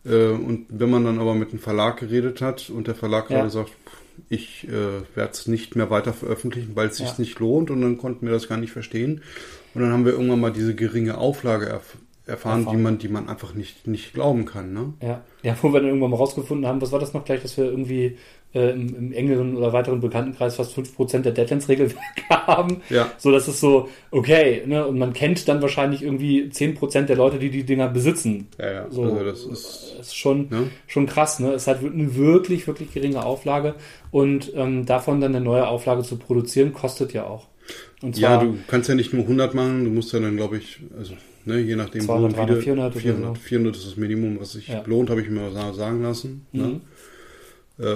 Äh, 0.05 0.29
und 0.29 0.67
wenn 0.69 0.91
man 0.91 1.05
dann 1.05 1.19
aber 1.19 1.35
mit 1.35 1.51
einem 1.51 1.59
Verlag 1.59 1.99
geredet 1.99 2.41
hat 2.41 2.71
und 2.71 2.87
der 2.87 2.95
Verlag 2.95 3.29
Ja. 3.31 3.39
gerade 3.39 3.51
sagt, 3.51 3.73
ich 4.29 4.69
äh, 4.69 4.71
werde 5.17 5.33
es 5.33 5.49
nicht 5.49 5.75
mehr 5.75 5.91
weiter 5.91 6.13
veröffentlichen, 6.13 6.77
weil 6.77 6.89
es 6.89 6.99
sich 6.99 7.09
Ja. 7.09 7.15
nicht 7.19 7.39
lohnt 7.41 7.71
und 7.71 7.81
dann 7.83 7.99
konnten 7.99 8.27
wir 8.27 8.33
das 8.33 8.49
gar 8.49 8.59
nicht 8.59 8.71
verstehen. 8.73 9.23
Und 9.75 9.83
dann 9.83 9.91
haben 9.93 10.05
wir 10.05 10.13
irgendwann 10.13 10.39
mal 10.41 10.53
diese 10.53 10.77
geringe 10.77 11.19
Auflage 11.19 11.67
erf 11.67 11.97
erfahren, 12.27 12.61
Erfahren. 12.61 12.77
die 12.77 12.83
man, 12.83 12.99
die 12.99 13.09
man 13.09 13.29
einfach 13.29 13.55
nicht, 13.55 13.87
nicht 13.87 14.15
glauben 14.15 14.45
kann. 14.45 14.73
Ne? 14.73 14.95
Ja. 15.03 15.23
ja, 15.43 15.57
wo 15.61 15.73
wir 15.73 15.81
dann 15.81 15.89
irgendwann 15.89 16.11
mal 16.11 16.17
rausgefunden 16.17 16.67
haben, 16.67 16.81
was 16.81 16.93
war 16.93 16.99
das 16.99 17.13
noch 17.13 17.25
gleich, 17.25 17.43
dass 17.43 17.57
wir 17.57 17.65
irgendwie 17.65 18.17
äh, 18.55 18.71
im, 18.71 18.95
im 18.97 19.13
engeren 19.13 19.57
oder 19.57 19.73
weiteren 19.73 20.01
Bekanntenkreis 20.01 20.57
fast 20.57 20.77
5% 20.79 21.19
der 21.21 21.33
Deadlands-Regelwerke 21.33 22.29
haben. 22.31 22.81
Ja. 22.89 23.11
So, 23.19 23.31
das 23.31 23.49
ist 23.49 23.61
so, 23.61 23.89
okay, 24.11 24.63
ne? 24.65 24.87
Und 24.87 24.99
man 24.99 25.13
kennt 25.13 25.47
dann 25.49 25.61
wahrscheinlich 25.61 26.03
irgendwie 26.03 26.45
10% 26.45 27.03
der 27.03 27.17
Leute, 27.17 27.39
die 27.39 27.51
die 27.51 27.65
Dinger 27.65 27.89
besitzen. 27.89 28.49
Ja, 28.59 28.73
ja. 28.73 28.91
So, 28.91 29.03
also 29.03 29.25
das 29.25 29.45
ist, 29.45 29.97
ist 30.01 30.17
schon, 30.17 30.49
ne? 30.49 30.71
schon 30.87 31.07
krass, 31.07 31.41
ne? 31.41 31.53
Es 31.53 31.63
ist 31.63 31.67
halt 31.69 31.85
eine 31.85 32.15
wirklich, 32.15 32.67
wirklich 32.67 32.93
geringe 32.95 33.25
Auflage 33.25 33.75
und 34.11 34.53
ähm, 34.55 34.87
davon 34.87 35.21
dann 35.21 35.35
eine 35.35 35.45
neue 35.45 35.67
Auflage 35.67 36.03
zu 36.03 36.17
produzieren, 36.17 36.73
kostet 36.73 37.13
ja 37.13 37.27
auch. 37.27 37.49
Und 38.03 38.17
Ja, 38.17 38.39
zwar, 38.39 38.45
du 38.45 38.59
kannst 38.67 38.89
ja 38.89 38.95
nicht 38.95 39.13
nur 39.13 39.23
100 39.25 39.55
machen, 39.55 39.85
du 39.85 39.91
musst 39.91 40.13
ja 40.13 40.21
dann, 40.21 40.37
glaube 40.37 40.59
ich, 40.59 40.79
also 40.97 41.15
ne, 41.47 41.59
je 41.61 41.77
nachdem, 41.77 42.03
200, 42.03 42.23
wo 42.23 42.27
und 42.27 42.37
300, 42.49 42.57
wie 42.59 42.63
400 42.63 42.93
oder 42.93 43.01
400, 43.01 43.37
so. 43.37 43.43
400 43.43 43.77
ist 43.77 43.87
das 43.87 43.97
Minimum, 43.97 44.41
was 44.41 44.53
sich 44.53 44.69
Ja. 44.69 44.83
lohnt, 44.87 45.11
habe 45.11 45.21
ich 45.23 45.29
mir 45.31 45.51
sa- 45.51 45.73
sagen 45.73 46.03
lassen. 46.03 46.47
Mhm. 46.53 46.61
Ne? 46.63 46.81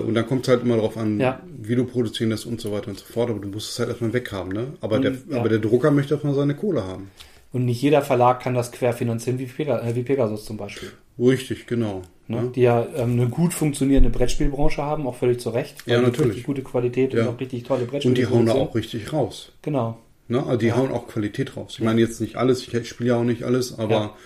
Und 0.00 0.14
dann 0.14 0.26
kommt 0.26 0.42
es 0.42 0.48
halt 0.48 0.62
immer 0.62 0.74
darauf 0.74 0.96
an, 0.96 1.20
Ja. 1.20 1.40
wie 1.56 1.76
du 1.76 1.84
produzieren 1.84 2.30
lässt 2.30 2.46
und 2.46 2.60
so 2.60 2.72
weiter 2.72 2.88
und 2.88 2.98
so 2.98 3.04
fort. 3.04 3.30
Aber 3.30 3.38
du 3.38 3.46
musst 3.48 3.70
es 3.70 3.78
halt 3.78 3.88
erstmal 3.90 4.12
weghaben. 4.12 4.52
Ne? 4.52 4.72
Aber, 4.80 4.98
der, 4.98 5.12
Mhm, 5.12 5.18
ja. 5.30 5.38
aber 5.38 5.48
der 5.48 5.60
Drucker 5.60 5.92
möchte 5.92 6.14
erstmal 6.14 6.34
seine 6.34 6.54
Kohle 6.54 6.84
haben. 6.84 7.10
und 7.50 7.64
nicht 7.64 7.80
jeder 7.80 8.02
Verlag 8.02 8.40
kann 8.42 8.52
das 8.54 8.72
querfinanzieren 8.72 9.38
wie, 9.38 9.46
Pega, 9.46 9.80
äh, 9.80 9.94
wie 9.96 10.02
Pegasus 10.02 10.44
zum 10.44 10.56
Beispiel. 10.58 10.90
Richtig, 11.18 11.66
genau. 11.66 12.02
Ne? 12.26 12.42
Ne? 12.42 12.52
Die 12.54 12.60
ja 12.60 12.86
ähm, 12.94 13.12
eine 13.12 13.28
gut 13.28 13.54
funktionierende 13.54 14.10
Brettspielbranche 14.10 14.82
haben, 14.82 15.06
auch 15.06 15.14
völlig 15.14 15.40
zu 15.40 15.48
Recht. 15.50 15.76
Ja, 15.86 15.98
natürlich. 16.02 16.26
Richtig 16.32 16.44
gute 16.44 16.62
Qualität 16.62 17.14
Ja. 17.14 17.22
und 17.22 17.28
auch 17.36 17.40
richtig 17.40 17.62
tolle 17.62 17.86
Brettspiele 17.86 18.10
Und 18.10 18.18
die 18.18 18.26
hauen 18.26 18.44
da 18.46 18.52
auch 18.52 18.74
richtig 18.74 19.12
raus. 19.14 19.52
Genau. 19.62 19.96
Ne? 20.28 20.38
Also 20.44 20.56
die 20.58 20.72
hauen 20.72 20.90
auch 20.92 21.08
Qualität 21.08 21.56
raus. 21.56 21.74
Ich 21.78 21.84
meine 21.84 22.00
jetzt 22.00 22.20
nicht 22.20 22.36
alles, 22.36 22.66
ich 22.66 22.88
spiele 22.88 23.08
ja 23.10 23.16
auch 23.16 23.24
nicht 23.24 23.44
alles, 23.44 23.78
aber 23.78 23.90
Ja. 23.94 24.16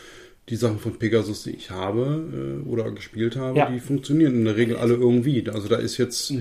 die 0.49 0.57
Sachen 0.57 0.79
von 0.81 0.99
Pegasus, 0.99 1.45
die 1.45 1.51
ich 1.53 1.71
habe 1.71 2.61
äh, 2.65 2.69
oder 2.69 2.91
gespielt 2.91 3.37
habe, 3.37 3.57
Ja. 3.59 3.71
die 3.71 3.79
funktionieren 3.81 4.35
in 4.35 4.45
der 4.45 4.57
Regel 4.57 4.77
alle 4.77 4.95
irgendwie. 4.95 5.49
Also 5.49 5.69
da 5.69 5.77
ist 5.77 5.99
jetzt, 5.99 6.33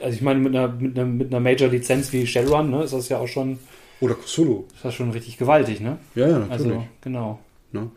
Also 0.00 0.14
ich 0.16 0.22
meine, 0.22 0.38
mit 0.40 0.54
einer, 0.54 0.68
mit 0.68 0.96
einer, 0.98 1.06
mit 1.08 1.28
einer 1.28 1.40
Major-Lizenz 1.40 2.12
wie 2.12 2.26
Shadowrun, 2.26 2.70
ne, 2.70 2.84
ist 2.84 2.92
das 2.92 3.08
ja 3.08 3.18
auch 3.18 3.28
schon, 3.28 3.58
oder 4.00 4.14
Cthulhu. 4.14 4.64
ist 4.74 4.84
das 4.84 4.94
schon 4.94 5.10
richtig 5.10 5.36
gewaltig, 5.38 5.80
ne? 5.80 5.98
Ja, 6.14 6.28
ja, 6.28 6.38
natürlich. 6.38 6.72
Also, 6.72 6.86
genau. 7.02 7.40
Ne? 7.72 7.90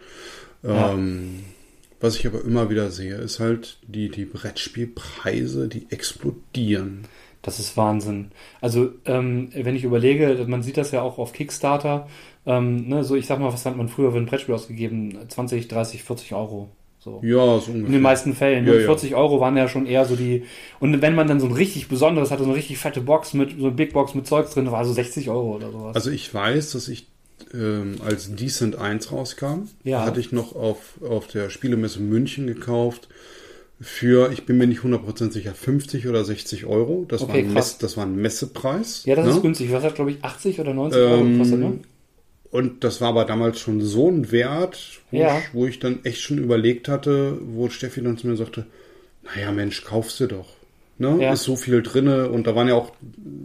Ja. 0.63 0.93
Ähm, 0.93 1.39
was 2.01 2.17
ich 2.17 2.27
aber 2.27 2.43
immer 2.43 2.69
wieder 2.69 2.89
sehe, 2.91 3.15
ist 3.15 3.39
halt 3.39 3.77
die, 3.87 4.09
die 4.09 4.25
Brettspielpreise, 4.25 5.67
die 5.69 5.85
explodieren. 5.89 7.05
Das 7.43 7.59
ist 7.59 7.77
Wahnsinn. 7.77 8.31
Also, 8.61 8.89
ähm, 9.05 9.49
wenn 9.53 9.75
ich 9.75 9.83
überlege, 9.83 10.45
man 10.47 10.63
sieht 10.63 10.77
das 10.77 10.91
ja 10.91 11.01
auch 11.03 11.17
auf 11.19 11.33
Kickstarter, 11.33 12.07
ähm, 12.45 12.87
ne, 12.87 13.03
so 13.03 13.15
ich 13.15 13.27
sag 13.27 13.39
mal, 13.39 13.53
was 13.53 13.65
hat 13.65 13.77
man 13.77 13.89
früher 13.89 14.11
für 14.11 14.17
ein 14.17 14.25
Brettspiel 14.25 14.55
ausgegeben? 14.55 15.17
20, 15.27 15.67
30, 15.67 16.03
40 16.03 16.33
Euro. 16.33 16.69
So. 16.99 17.19
Ja, 17.21 17.59
so 17.59 17.67
In 17.71 17.79
ungefähr. 17.79 17.91
den 17.97 18.01
meisten 18.01 18.33
Fällen. 18.33 18.65
Ja, 18.65 18.71
ne? 18.73 18.79
ja. 18.79 18.85
40 18.85 19.13
Euro 19.15 19.41
waren 19.41 19.57
ja 19.57 19.67
schon 19.67 19.85
eher 19.85 20.05
so 20.05 20.15
die. 20.15 20.43
Und 20.79 21.01
wenn 21.01 21.15
man 21.15 21.27
dann 21.27 21.41
so 21.41 21.47
ein 21.47 21.51
richtig 21.51 21.89
besonderes 21.89 22.31
hatte, 22.31 22.43
so 22.43 22.49
eine 22.49 22.57
richtig 22.57 22.77
fette 22.77 23.01
Box 23.01 23.33
mit, 23.33 23.59
so 23.59 23.65
eine 23.65 23.75
Big 23.75 23.91
Box 23.91 24.15
mit 24.15 24.25
Zeugs 24.25 24.53
drin, 24.53 24.71
war 24.71 24.85
so 24.85 24.93
60 24.93 25.29
Euro 25.29 25.55
oder 25.57 25.69
sowas. 25.69 25.95
Also 25.95 26.11
ich 26.11 26.33
weiß, 26.33 26.71
dass 26.71 26.87
ich 26.87 27.07
ähm, 27.53 27.95
als 28.05 28.33
Decent 28.33 28.77
1 28.77 29.11
rauskam, 29.11 29.63
Ja. 29.83 30.05
hatte 30.05 30.21
ich 30.21 30.31
noch 30.31 30.55
auf, 30.55 30.97
auf 31.05 31.27
der 31.27 31.49
Spielemesse 31.49 31.99
München 31.99 32.47
gekauft 32.47 33.09
für, 33.81 34.31
ich 34.31 34.45
bin 34.45 34.57
mir 34.57 34.67
nicht 34.67 34.81
100% 34.81 35.31
sicher, 35.31 35.53
50 35.53 36.07
oder 36.07 36.23
60 36.23 36.65
Euro. 36.65 37.05
Das, 37.07 37.21
Okay, 37.21 37.31
war, 37.31 37.39
ein. 37.39 37.53
Mess, 37.53 37.77
das 37.79 37.97
war 37.97 38.05
ein 38.05 38.15
Messepreis. 38.15 39.03
ja, 39.05 39.15
das 39.15 39.25
ne? 39.25 39.31
ist 39.31 39.41
günstig. 39.41 39.71
Was 39.71 39.83
hat, 39.83 39.95
glaube 39.95 40.11
ich, 40.11 40.23
80 40.23 40.59
oder 40.59 40.73
90 40.73 41.01
Euro 41.01 41.21
Ähm, 41.21 41.31
gekostet, 41.33 41.59
ne? 41.59 41.79
Und 42.51 42.83
das 42.83 43.01
war 43.01 43.09
aber 43.09 43.25
damals 43.25 43.59
schon 43.59 43.81
so 43.81 44.09
ein 44.11 44.31
Wert, 44.31 45.01
wo, 45.11 45.17
Ja. 45.17 45.39
ich, 45.39 45.53
wo 45.53 45.65
ich 45.65 45.79
dann 45.79 46.05
echt 46.05 46.21
schon 46.21 46.37
überlegt 46.37 46.87
hatte, 46.87 47.39
wo 47.41 47.67
Steffi 47.69 48.01
dann 48.03 48.17
zu 48.17 48.27
mir 48.27 48.35
sagte, 48.37 48.67
naja 49.23 49.51
Mensch, 49.51 49.83
kaufst 49.83 50.19
du 50.19 50.27
doch. 50.27 50.45
Ne? 50.99 51.17
Ja. 51.19 51.33
Ist 51.33 51.43
so 51.43 51.55
viel 51.55 51.81
drinne 51.81 52.29
und 52.29 52.45
da 52.45 52.55
waren 52.55 52.67
ja 52.67 52.75
auch 52.75 52.91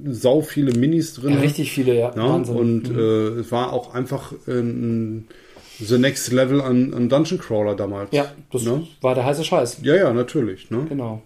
sau 0.05 0.43
viele 0.43 0.79
Minis 0.79 1.15
drin. 1.15 1.33
Ja, 1.33 1.41
richtig 1.41 1.73
viele, 1.73 1.99
ja. 1.99 2.15
Ne? 2.15 2.23
Wahnsinn. 2.23 2.55
Und 2.57 2.93
Mhm. 2.93 2.99
äh, 2.99 3.29
es 3.41 3.51
war 3.51 3.73
auch 3.73 3.95
einfach 3.95 4.35
ein, 4.47 5.27
the 5.79 5.99
next 5.99 6.31
level 6.33 6.61
an, 6.61 6.93
an 6.95 7.09
Dungeon 7.09 7.39
Crawler 7.39 7.75
damals. 7.75 8.11
ja, 8.13 8.33
das 8.53 8.63
ne? 8.63 8.87
war 9.01 9.15
der 9.15 9.25
heiße 9.25 9.45
Scheiß. 9.45 9.79
Ja, 9.83 9.95
ja, 9.95 10.13
natürlich. 10.13 10.71
Ne? 10.71 10.87
Genau. 10.89 11.23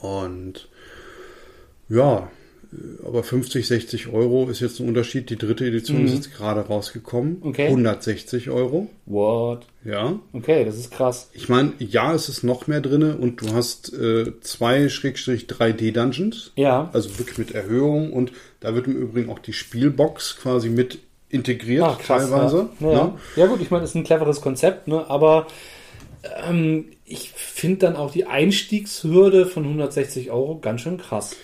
Und 0.00 0.68
ja, 1.88 2.30
aber 3.04 3.22
50, 3.22 3.66
60 3.66 4.08
Euro 4.08 4.48
ist 4.50 4.60
jetzt 4.60 4.78
ein 4.78 4.88
Unterschied. 4.88 5.30
Die 5.30 5.38
dritte 5.38 5.66
Edition 5.66 6.04
ist 6.04 6.14
jetzt 6.14 6.34
gerade 6.34 6.60
rausgekommen. 6.60 7.38
Mhm. 7.40 7.48
Okay. 7.48 7.66
160 7.68 8.50
Euro. 8.50 8.90
What? 9.06 9.66
Ja. 9.84 10.18
Okay, 10.32 10.64
das 10.64 10.76
ist 10.76 10.90
krass. 10.90 11.30
Ich 11.32 11.48
meine, 11.48 11.72
ja, 11.78 12.14
es 12.14 12.28
ist 12.28 12.42
noch 12.42 12.66
mehr 12.66 12.82
drinne 12.82 13.16
und 13.16 13.40
du 13.40 13.54
hast 13.54 13.92
äh, 13.94 14.38
zwei 14.40 14.88
Schrägstrich 14.90 15.46
3D 15.46 15.92
Dungeons. 15.92 16.52
Ja. 16.56 16.90
Also 16.92 17.18
wirklich 17.18 17.38
mit 17.38 17.52
Erhöhung 17.52 18.12
und 18.12 18.32
da 18.60 18.74
wird 18.74 18.86
im 18.86 18.96
Übrigen 18.96 19.30
auch 19.30 19.38
die 19.38 19.54
Spielbox 19.54 20.36
quasi 20.36 20.68
mit 20.68 20.98
integriert 21.30 21.82
Ah, 21.84 21.98
krass, 22.00 22.28
teilweise. 22.30 22.68
Ja, 22.80 22.90
ja. 22.92 23.04
ne? 23.04 23.12
ja 23.36 23.46
gut, 23.46 23.60
ich 23.60 23.70
meine, 23.70 23.82
das 23.82 23.90
ist 23.90 23.96
ein 23.96 24.04
cleveres 24.04 24.40
Konzept, 24.40 24.88
ne? 24.88 25.04
aber 25.08 25.46
ähm, 26.48 26.86
ich 27.04 27.30
finde 27.30 27.78
dann 27.78 27.96
auch 27.96 28.10
die 28.12 28.26
Einstiegshürde 28.26 29.46
von 29.46 29.64
160 29.64 30.30
Euro 30.30 30.58
ganz 30.58 30.80
schön 30.82 30.98
krass. 30.98 31.36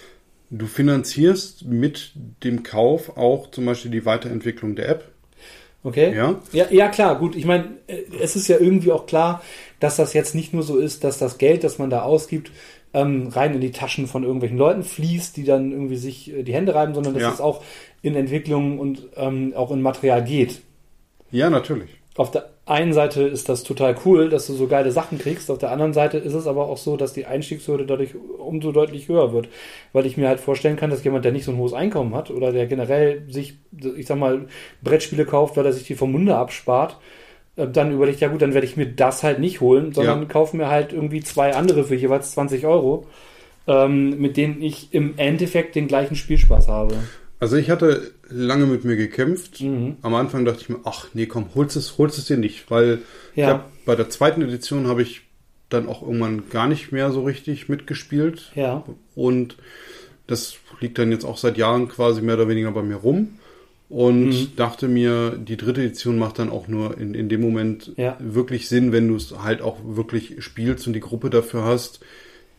Du 0.51 0.67
finanzierst 0.67 1.65
mit 1.65 2.13
dem 2.45 2.63
Kauf 2.63 3.17
auch 3.17 3.51
zum 3.51 3.67
Beispiel 3.67 3.91
die 3.91 4.05
Weiterentwicklung 4.05 4.77
der 4.77 4.89
App. 4.89 5.09
Okay? 5.83 6.15
Ja. 6.17 6.41
Ja, 6.53 6.67
ja 6.71 6.89
klar, 6.89 7.19
gut. 7.19 7.37
Ich 7.37 7.45
meine, 7.45 7.65
äh, 7.87 8.03
es 8.21 8.37
ist 8.37 8.49
ja 8.49 8.59
irgendwie 8.59 8.93
auch 8.93 9.07
klar, 9.07 9.43
dass 9.81 9.97
das 9.97 10.13
jetzt 10.15 10.35
nicht 10.35 10.55
nur 10.55 10.63
so 10.63 10.79
ist, 10.79 11.05
dass 11.05 11.19
das 11.19 11.39
Geld, 11.39 11.63
das 11.65 11.79
man 11.79 11.91
da 11.91 12.03
ausgibt, 12.03 12.51
ähm, 12.95 13.29
rein 13.29 13.55
in 13.55 13.61
die 13.61 13.73
Taschen 13.73 14.07
von 14.07 14.23
irgendwelchen 14.23 14.57
Leuten 14.57 14.83
fließt, 14.83 15.37
die 15.37 15.45
dann 15.45 15.73
irgendwie 15.73 15.97
sich 15.97 16.33
äh, 16.33 16.43
die 16.43 16.55
Hände 16.55 16.75
reiben, 16.75 16.95
sondern 16.95 17.15
dass 17.15 17.23
Ja. 17.23 17.33
es 17.33 17.41
auch 17.41 17.63
in 18.05 18.15
Entwicklung 18.15 18.79
und 18.79 19.09
ähm, 19.17 19.55
auch 19.57 19.71
in 19.71 19.83
Material 19.83 20.23
geht. 20.23 20.61
Ja, 21.31 21.51
natürlich. 21.51 21.91
Auf 22.17 22.31
der 22.31 22.51
einen 22.67 22.93
Seite 22.93 23.23
ist 23.23 23.49
das 23.49 23.65
total 23.65 23.97
cool, 24.05 24.29
dass 24.29 24.47
du 24.47 24.53
so 24.53 24.69
geile 24.69 24.93
Sachen 24.93 25.19
kriegst. 25.19 25.51
Auf 25.51 25.59
der 25.59 25.73
anderen 25.73 25.93
Seite 25.93 26.19
ist 26.19 26.35
es 26.35 26.47
aber 26.47 26.69
auch 26.69 26.77
so, 26.77 26.97
dass 26.97 27.13
die 27.13 27.27
Einstiegshürde 27.27 27.87
dadurch 27.87 28.11
umso 28.39 28.71
deutlich 28.73 29.09
höher 29.09 29.33
wird. 29.33 29.49
Weil 29.93 30.07
ich 30.07 30.17
mir 30.17 30.29
halt 30.29 30.39
vorstellen 30.39 30.77
kann, 30.77 30.91
dass 30.91 31.03
jemand, 31.03 31.25
der 31.25 31.33
nicht 31.33 31.45
so 31.45 31.51
ein 31.51 31.59
hohes 31.59 31.73
Einkommen 31.73 32.15
hat 32.15 32.31
oder 32.31 32.53
der 32.53 32.67
generell 32.67 33.25
sich, 33.29 33.55
ich 33.97 34.07
sag 34.07 34.19
mal, 34.19 34.47
Brettspiele 34.83 35.25
kauft, 35.25 35.57
weil 35.57 35.67
er 35.67 35.73
sich 35.73 35.87
die 35.87 35.97
vom 35.97 36.13
Munde 36.13 36.37
abspart, 36.37 36.99
äh, 37.57 37.67
dann 37.67 37.93
überlegt, 37.93 38.21
ja 38.21 38.29
gut, 38.29 38.43
dann 38.43 38.55
werde 38.55 38.67
ich 38.67 38.77
mir 38.77 38.87
das 38.87 39.23
halt 39.23 39.41
nicht 39.41 39.61
holen, 39.61 39.93
sondern 39.93 40.21
Ja. 40.21 40.29
kaufe 40.29 40.57
mir 40.57 40.69
halt 40.69 40.93
irgendwie 40.93 41.21
zwei 41.21 41.55
andere 41.55 41.85
für 41.85 41.97
jeweils 41.97 42.33
20 42.33 42.65
Euro, 42.67 43.07
ähm, 43.67 44.21
mit 44.21 44.37
denen 44.37 44.63
ich 44.63 44.95
im 44.95 45.15
Endeffekt 45.17 45.75
den 45.75 45.89
gleichen 45.89 46.17
Spielspaß 46.17 46.69
habe. 46.69 46.95
Also 47.41 47.57
ich 47.57 47.69
hatte 47.71 48.13
lange 48.31 48.67
mit 48.67 48.85
mir 48.85 48.97
gekämpft. 48.97 49.61
Mhm. 49.61 49.97
Am 50.03 50.15
Anfang 50.15 50.45
dachte 50.45 50.61
ich 50.63 50.69
mir, 50.69 50.79
ach 50.85 51.09
nee, 51.15 51.27
komm, 51.27 51.47
holst 51.55 51.77
es, 51.77 51.99
holst 51.99 52.19
es 52.19 52.27
dir 52.27 52.37
nicht, 52.39 52.71
weil 52.71 53.01
ich 53.33 53.39
Ja. 53.39 53.49
hab, 53.49 53.85
bei 53.85 53.95
der 53.97 54.09
zweiten 54.09 54.41
Edition 54.43 54.87
habe 54.87 55.03
ich 55.03 55.23
dann 55.69 55.89
auch 55.89 56.03
irgendwann 56.03 56.49
gar 56.51 56.69
nicht 56.69 56.93
mehr 56.93 57.11
so 57.11 57.25
richtig 57.25 57.69
mitgespielt. 57.69 58.53
Ja. 58.55 58.85
Und 59.15 59.57
das 60.27 60.55
liegt 60.81 60.99
dann 60.99 61.11
jetzt 61.11 61.25
auch 61.25 61.37
seit 61.37 61.59
Jahren 61.59 61.89
quasi 61.89 62.23
mehr 62.23 62.37
oder 62.37 62.49
weniger 62.49 62.71
bei 62.73 62.83
mir 62.83 62.97
rum. 62.97 63.29
Und 63.91 64.29
Mhm. 64.31 64.49
dachte 64.57 64.89
mir, 64.89 65.33
die 65.37 65.57
dritte 65.59 65.83
Edition 65.83 66.19
macht 66.19 66.39
dann 66.39 66.49
auch 66.51 66.69
nur 66.69 66.97
in, 66.99 67.15
in 67.15 67.29
dem 67.29 67.43
Moment 67.43 67.93
Ja. 67.97 68.17
wirklich 68.21 68.69
Sinn, 68.69 68.93
wenn 68.93 69.09
du 69.09 69.17
es 69.17 69.35
halt 69.43 69.61
auch 69.61 69.79
wirklich 69.85 70.43
spielst 70.43 70.87
und 70.87 70.95
die 70.95 71.01
Gruppe 71.01 71.29
dafür 71.29 71.65
hast. 71.65 72.01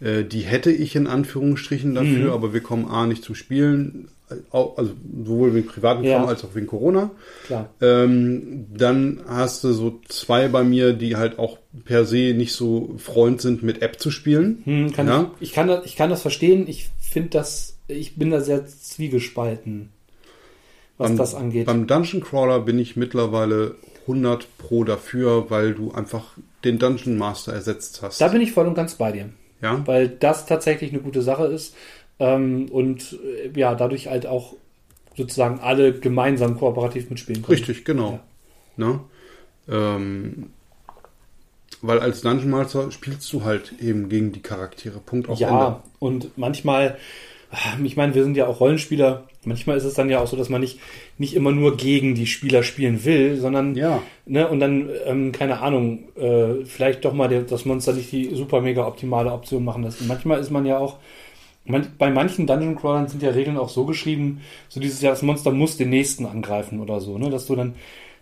Äh, 0.01 0.23
die 0.23 0.41
hätte 0.41 0.71
ich 0.71 0.95
in 0.95 1.07
Anführungsstrichen 1.07 1.95
dafür, 1.95 2.27
Mhm. 2.27 2.29
aber 2.33 2.53
wir 2.53 2.61
kommen 2.61 2.85
A 2.85 3.07
nicht 3.07 3.23
zum 3.23 3.33
Spielen, 3.33 4.09
also 4.51 4.93
sowohl 5.23 5.53
wegen 5.53 5.67
privaten 5.67 6.03
Ja. 6.03 6.17
Kram 6.17 6.27
als 6.29 6.43
auch 6.43 6.55
wegen 6.55 6.67
Corona. 6.67 7.11
Klar. 7.45 7.69
Ähm, 7.81 8.65
dann 8.75 9.21
hast 9.27 9.63
du 9.63 9.71
so 9.73 9.99
zwei 10.07 10.47
bei 10.47 10.63
mir, 10.63 10.93
die 10.93 11.15
halt 11.15 11.37
auch 11.37 11.57
per 11.85 12.05
se 12.05 12.33
nicht 12.35 12.53
so 12.53 12.95
Freund 12.97 13.41
sind, 13.41 13.61
mit 13.63 13.81
App 13.81 13.99
zu 13.99 14.09
spielen. 14.11 14.61
Hm, 14.65 14.93
kann 14.93 15.07
Ja. 15.07 15.31
ich, 15.39 15.49
ich, 15.49 15.53
kann 15.53 15.67
das, 15.67 15.85
ich 15.85 15.95
kann 15.95 16.09
das 16.09 16.21
verstehen. 16.21 16.65
Ich 16.67 16.89
finde 16.99 17.29
das, 17.29 17.77
ich 17.87 18.15
bin 18.15 18.31
da 18.31 18.41
sehr 18.41 18.65
zwiegespalten, 18.65 19.89
was 20.97 21.09
beim, 21.09 21.17
das 21.17 21.35
angeht. 21.35 21.67
Beim 21.67 21.85
Dungeon 21.87 22.23
Crawler 22.23 22.59
bin 22.59 22.79
ich 22.79 22.95
mittlerweile 22.95 23.75
100 24.01 24.47
pro 24.57 24.83
dafür, 24.83 25.49
weil 25.49 25.73
du 25.73 25.91
einfach 25.91 26.37
den 26.63 26.79
Dungeon 26.79 27.17
Master 27.17 27.53
ersetzt 27.53 28.01
hast. 28.01 28.21
da 28.21 28.27
bin 28.27 28.41
ich 28.41 28.51
voll 28.51 28.67
und 28.67 28.73
ganz 28.75 28.95
bei 28.95 29.11
dir, 29.11 29.29
ja? 29.61 29.81
weil 29.85 30.09
das 30.09 30.45
tatsächlich 30.47 30.91
eine 30.91 31.01
gute 31.01 31.21
Sache 31.21 31.45
ist 31.45 31.75
ähm, 32.19 32.67
und 32.71 33.17
äh, 33.23 33.57
ja, 33.59 33.75
dadurch 33.75 34.07
halt 34.07 34.25
auch 34.27 34.53
sozusagen 35.15 35.59
alle 35.59 35.93
gemeinsam 35.93 36.57
kooperativ 36.57 37.09
mitspielen 37.09 37.41
können. 37.43 37.57
Richtig, 37.57 37.85
genau. 37.85 38.19
Ne? 38.77 38.99
Ähm, 39.69 40.47
weil 41.81 41.99
als 41.99 42.21
Dungeon 42.21 42.49
Master 42.49 42.91
spielst 42.91 43.31
du 43.31 43.43
halt 43.43 43.73
eben 43.81 44.09
gegen 44.09 44.31
die 44.31 44.41
Charaktere. 44.41 44.99
Punkt 44.99 45.29
auf 45.29 45.39
Ja, 45.39 45.49
Ende. 45.67 45.79
und 45.99 46.37
manchmal 46.37 46.97
ich 47.83 47.95
meine, 47.95 48.15
wir 48.15 48.23
sind 48.23 48.37
ja 48.37 48.47
auch 48.47 48.59
Rollenspieler. 48.59 49.23
Manchmal 49.45 49.77
ist 49.77 49.83
es 49.83 49.93
dann 49.93 50.09
ja 50.09 50.19
auch 50.19 50.27
so, 50.27 50.35
dass 50.35 50.49
man 50.49 50.61
nicht, 50.61 50.79
nicht 51.17 51.35
immer 51.35 51.51
nur 51.51 51.77
gegen 51.77 52.15
die 52.15 52.25
Spieler 52.27 52.63
spielen 52.63 53.05
will, 53.05 53.37
sondern, 53.37 53.75
Ja. 53.75 54.01
ne, 54.25 54.47
und 54.47 54.59
dann, 54.59 54.89
ähm, 55.05 55.31
keine 55.31 55.61
Ahnung, 55.61 56.09
äh, 56.17 56.65
vielleicht 56.65 57.05
doch 57.05 57.13
mal 57.13 57.27
der, 57.27 57.41
das 57.43 57.65
Monster 57.65 57.93
nicht 57.93 58.11
die 58.11 58.35
super 58.35 58.61
mega 58.61 58.85
optimale 58.85 59.31
Option 59.31 59.63
machen 59.63 59.83
lassen. 59.83 60.07
Manchmal 60.07 60.39
ist 60.39 60.49
man 60.51 60.65
ja 60.65 60.79
auch, 60.79 60.97
bei 61.97 62.11
manchen 62.11 62.47
Dungeon 62.47 62.75
Crawlern 62.75 63.07
sind 63.07 63.23
ja 63.23 63.31
Regeln 63.31 63.57
auch 63.57 63.69
so 63.69 63.85
geschrieben, 63.85 64.41
so 64.69 64.79
dieses 64.79 65.01
Jahr, 65.01 65.13
das 65.13 65.23
Monster 65.23 65.51
muss 65.51 65.77
den 65.77 65.89
nächsten 65.89 66.25
angreifen 66.25 66.79
oder 66.79 67.01
so, 67.01 67.17
ne, 67.17 67.29
dass 67.29 67.47
du 67.47 67.55
dann 67.55 67.75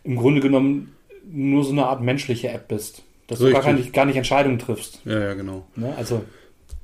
im 0.03 0.15
Grunde 0.15 0.41
genommen 0.41 0.95
nur 1.29 1.63
so 1.63 1.71
eine 1.71 1.85
Art 1.85 2.01
menschliche 2.01 2.49
App 2.49 2.67
bist. 2.67 3.03
Dass 3.27 3.39
du 3.39 3.51
gar 3.51 3.63
Richtig. 3.65 3.85
nicht, 3.85 3.93
gar 3.93 4.05
nicht 4.05 4.17
Entscheidungen 4.17 4.59
triffst. 4.59 4.99
Ja, 5.05 5.19
ja, 5.19 5.33
genau. 5.33 5.65
Ne? 5.75 5.93
Also, 5.95 6.23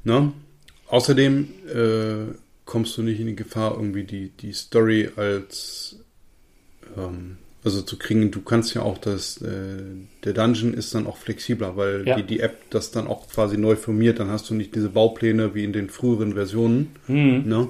Ne? 0.03 0.31
Außerdem 0.87 1.47
äh, 1.67 2.33
kommst 2.65 2.97
du 2.97 3.03
nicht 3.03 3.19
in 3.19 3.27
die 3.27 3.35
Gefahr, 3.35 3.75
irgendwie 3.75 4.03
die, 4.03 4.29
die 4.29 4.53
Story 4.53 5.09
als 5.15 5.99
ähm, 6.97 7.37
also 7.63 7.81
zu 7.81 7.97
kriegen. 7.97 8.31
Du 8.31 8.41
kannst 8.41 8.73
ja 8.73 8.81
auch 8.83 8.97
das, 8.97 9.41
äh, 9.41 9.81
der 10.23 10.33
Dungeon 10.33 10.73
ist 10.73 10.95
dann 10.95 11.07
auch 11.07 11.17
flexibler, 11.17 11.75
weil 11.77 12.07
Ja. 12.07 12.15
die, 12.15 12.23
die 12.23 12.39
App 12.39 12.69
das 12.69 12.91
dann 12.91 13.07
auch 13.07 13.27
quasi 13.29 13.57
neu 13.57 13.75
formiert. 13.75 14.19
Dann 14.19 14.29
hast 14.29 14.49
du 14.49 14.53
nicht 14.53 14.73
diese 14.75 14.89
Baupläne 14.89 15.53
wie 15.55 15.63
in 15.63 15.73
den 15.73 15.89
früheren 15.89 16.33
Versionen. 16.33 16.95
hm, 17.07 17.47
Ne? 17.47 17.69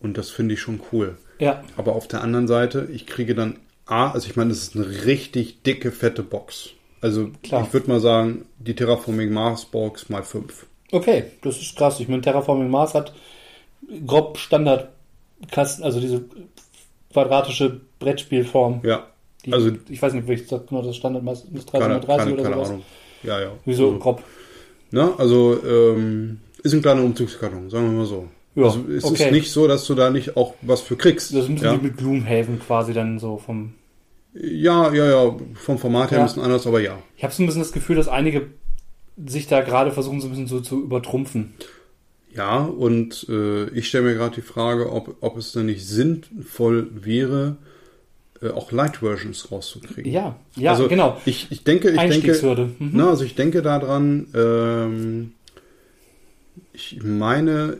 Und 0.00 0.18
das 0.18 0.30
finde 0.30 0.54
ich 0.54 0.60
schon 0.60 0.80
cool. 0.92 1.16
ja, 1.38 1.62
Aber 1.76 1.94
auf 1.94 2.06
der 2.08 2.22
anderen 2.22 2.46
Seite, 2.46 2.88
ich 2.92 3.06
kriege 3.06 3.34
dann 3.34 3.58
A, 3.86 4.10
also 4.12 4.28
ich 4.28 4.36
meine, 4.36 4.50
das 4.50 4.58
ist 4.62 4.76
eine 4.76 5.04
richtig 5.06 5.62
dicke, 5.62 5.92
fette 5.92 6.22
Box. 6.22 6.70
Also 7.00 7.30
Klar. 7.42 7.64
ich 7.66 7.72
würde 7.72 7.88
mal 7.88 8.00
sagen, 8.00 8.46
die 8.58 8.74
Terraforming 8.74 9.30
Mars 9.32 9.64
Box 9.66 10.08
mal 10.08 10.22
5. 10.22 10.66
Okay, 10.92 11.24
das 11.42 11.60
ist 11.60 11.76
krass. 11.76 12.00
Ich 12.00 12.08
meine, 12.08 12.22
Terraforming 12.22 12.70
Mars 12.70 12.94
hat 12.94 13.12
grob 14.06 14.38
Standardkasten, 14.38 15.84
also 15.84 16.00
diese 16.00 16.24
quadratische 17.14 17.80
Brettspielform. 18.00 18.80
Ja, 18.84 19.06
Die, 19.46 19.52
also 19.54 19.70
ich 19.88 20.02
weiß 20.02 20.12
nicht, 20.12 20.28
welches 20.28 20.48
genau 20.48 20.82
das 20.82 20.96
Standardmaß 20.96 21.44
ist, 21.54 21.72
keine, 21.72 21.84
330 22.00 22.06
keine, 22.18 22.32
oder 22.34 22.42
keine 22.42 22.54
sowas. 22.56 22.68
Ahnung. 22.68 22.82
Ja, 23.22 23.40
ja. 23.40 23.52
Wieso 23.64 23.86
Also, 23.86 23.98
grob? 23.98 24.22
ne? 24.90 25.12
also 25.16 25.58
ähm, 25.66 26.40
ist 26.62 26.74
ein 26.74 26.82
kleiner 26.82 27.02
Umzugskarton, 27.02 27.70
sagen 27.70 27.86
wir 27.90 27.98
mal 28.00 28.06
so. 28.06 28.28
Ja, 28.56 28.64
also 28.64 28.84
es 28.88 29.04
okay. 29.04 29.24
ist 29.26 29.32
nicht 29.32 29.50
so, 29.50 29.66
dass 29.66 29.86
du 29.86 29.94
da 29.94 30.10
nicht 30.10 30.36
auch 30.36 30.54
was 30.62 30.80
für 30.82 30.96
kriegst. 30.96 31.34
Das 31.34 31.46
bisschen 31.46 31.56
ja? 31.64 31.72
wie 31.80 31.84
mit 31.86 31.96
Gloomhaven 31.96 32.60
quasi 32.60 32.92
dann 32.92 33.18
so 33.18 33.36
vom. 33.38 33.74
ja, 34.34 34.92
ja, 34.92 35.06
ja, 35.10 35.36
vom 35.54 35.78
Format 35.78 36.10
her 36.10 36.18
Ja. 36.18 36.24
ein 36.24 36.26
bisschen 36.28 36.42
anders, 36.42 36.66
aber 36.66 36.80
ja. 36.80 36.98
Ich 37.16 37.24
habe 37.24 37.32
so 37.32 37.42
ein 37.42 37.46
bisschen 37.46 37.62
das 37.62 37.72
Gefühl, 37.72 37.96
dass 37.96 38.08
einige 38.08 38.48
sich 39.26 39.46
da 39.46 39.60
gerade 39.62 39.90
versuchen, 39.92 40.20
so 40.20 40.26
ein 40.26 40.30
bisschen 40.30 40.46
so 40.46 40.60
zu 40.60 40.82
übertrumpfen. 40.82 41.54
Ja, 42.36 42.64
und 42.64 43.26
äh, 43.28 43.68
ich 43.70 43.88
stelle 43.88 44.04
mir 44.06 44.14
gerade 44.14 44.34
die 44.34 44.40
Frage, 44.42 44.90
ob, 44.90 45.16
ob 45.20 45.36
es 45.36 45.52
denn 45.52 45.66
nicht 45.66 45.86
sinnvoll 45.86 46.88
wäre, 46.92 47.56
äh, 48.42 48.48
auch 48.48 48.72
Light-Versions 48.72 49.52
rauszukriegen. 49.52 50.10
Ja, 50.10 50.36
ja, 50.56 50.72
also 50.72 50.88
genau. 50.88 51.20
Ich, 51.26 51.46
ich 51.50 51.62
denke, 51.62 51.90
ich 51.90 51.96
denke. 52.00 52.68
Mhm. 52.78 52.90
na, 52.92 53.10
also 53.10 53.24
ich 53.24 53.34
denke 53.36 53.62
daran, 53.62 54.26
ähm, 54.34 55.32
ich 56.72 56.98
meine, 57.02 57.78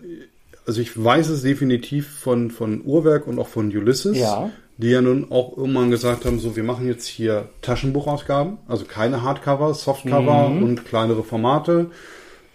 also 0.67 0.81
ich 0.81 1.03
weiß 1.03 1.29
es 1.31 1.43
definitiv 1.43 2.09
von, 2.09 2.51
von 2.51 2.83
Uhrwerk 2.85 3.27
und 3.27 3.39
auch 3.41 3.49
von 3.49 3.67
Ulysses, 3.77 4.17
Ja. 4.17 4.51
die 4.79 4.91
ja 4.91 5.01
nun 5.03 5.31
auch 5.33 5.57
irgendwann 5.57 5.91
gesagt 5.91 6.25
haben, 6.25 6.39
so 6.39 6.55
wir 6.55 6.63
machen 6.63 6.87
jetzt 6.87 7.07
hier 7.07 7.49
Taschenbuchausgaben, 7.63 8.59
also 8.69 8.85
keine 8.85 9.23
Hardcover, 9.23 9.75
Softcover 9.75 10.49
Mhm. 10.49 10.63
und 10.63 10.85
kleinere 10.85 11.25
Formate. 11.25 11.91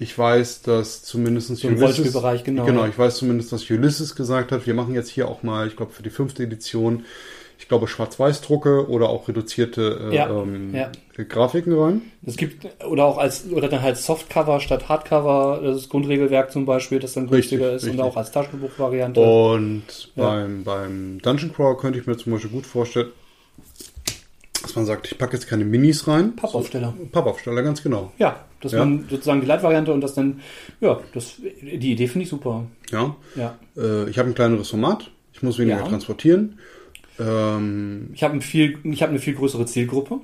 Ich 0.01 0.17
weiß, 0.17 0.61
dass 0.61 1.03
zumindest 1.03 1.55
So 1.57 1.67
Rollenspielbereich, 1.67 2.45
genau. 2.45 2.65
Genau, 2.65 2.85
ich 2.85 2.97
weiß 2.97 3.17
zumindest, 3.17 3.51
dass 3.51 3.69
Ulysses 3.69 4.15
gesagt 4.15 4.53
hat, 4.53 4.65
wir 4.65 4.73
machen 4.73 4.95
jetzt 4.95 5.09
hier 5.09 5.27
auch 5.27 5.43
mal, 5.43 5.67
ich 5.67 5.75
glaube 5.75 5.91
für 5.91 6.03
die 6.03 6.09
fünfte 6.09 6.41
Edition, 6.41 7.03
ich 7.59 7.67
glaube 7.67 7.85
Schwarz-Weiß-Drucke 7.87 8.87
oder 8.89 9.09
auch 9.09 9.27
reduzierte 9.27 10.09
äh, 10.09 10.15
Ja, 10.15 10.29
ähm, 10.29 10.73
ja. 10.73 10.89
Grafiken 11.27 11.77
rein. 11.77 12.01
Es 12.25 12.37
gibt, 12.37 12.65
oder 12.85 13.03
auch 13.03 13.17
als, 13.17 13.51
oder 13.51 13.67
dann 13.67 13.81
halt 13.81 13.97
Softcover 13.97 14.61
statt 14.61 14.87
Hardcover, 14.87 15.59
das 15.61 15.89
Grundregelwerk 15.89 16.53
zum 16.53 16.65
Beispiel, 16.65 16.99
das 16.99 17.13
dann 17.13 17.27
günstiger 17.27 17.73
Richtig, 17.73 17.75
ist 17.75 17.83
richtig. 17.87 17.99
und 17.99 18.05
auch 18.05 18.15
als 18.15 18.31
Taschenbuchvariante. 18.31 19.19
Und 19.19 19.83
Ja. 20.15 20.29
beim, 20.29 20.63
beim 20.63 21.19
Dungeon 21.21 21.53
Crawl 21.53 21.75
könnte 21.75 21.99
ich 21.99 22.07
mir 22.07 22.15
zum 22.15 22.31
Beispiel 22.31 22.51
gut 22.51 22.65
vorstellen, 22.65 23.09
dass 24.61 24.75
man 24.75 24.85
sagt, 24.85 25.11
ich 25.11 25.17
packe 25.17 25.33
jetzt 25.33 25.47
keine 25.47 25.65
Minis 25.65 26.07
rein. 26.07 26.35
Pappaufsteller. 26.35 26.93
So, 26.97 27.05
Pappaufsteller, 27.05 27.61
ganz 27.63 27.81
genau. 27.83 28.11
Ja, 28.17 28.45
dass 28.61 28.71
Ja. 28.73 28.79
man 28.79 29.05
sozusagen 29.09 29.41
die 29.41 29.47
Leitvariante 29.47 29.93
und 29.93 30.01
das 30.01 30.13
dann, 30.13 30.41
ja, 30.81 30.99
das, 31.13 31.35
die 31.61 31.91
Idee 31.91 32.07
finde 32.07 32.23
ich 32.23 32.29
super. 32.29 32.65
Ja. 32.91 33.15
Ja. 33.35 33.57
Äh, 33.77 34.09
ich 34.09 34.17
habe 34.19 34.29
ein 34.29 34.35
kleineres 34.35 34.69
Format. 34.69 35.11
Ich 35.33 35.41
muss 35.43 35.57
weniger 35.59 35.77
Ja. 35.79 35.87
transportieren. 35.87 36.59
Ähm, 37.19 38.09
Ich 38.13 38.23
habe 38.23 38.33
ein 38.35 38.41
viel, 38.41 38.77
ich 38.83 39.01
habe 39.01 39.11
eine 39.11 39.19
viel 39.19 39.35
größere 39.35 39.65
Zielgruppe, 39.65 40.21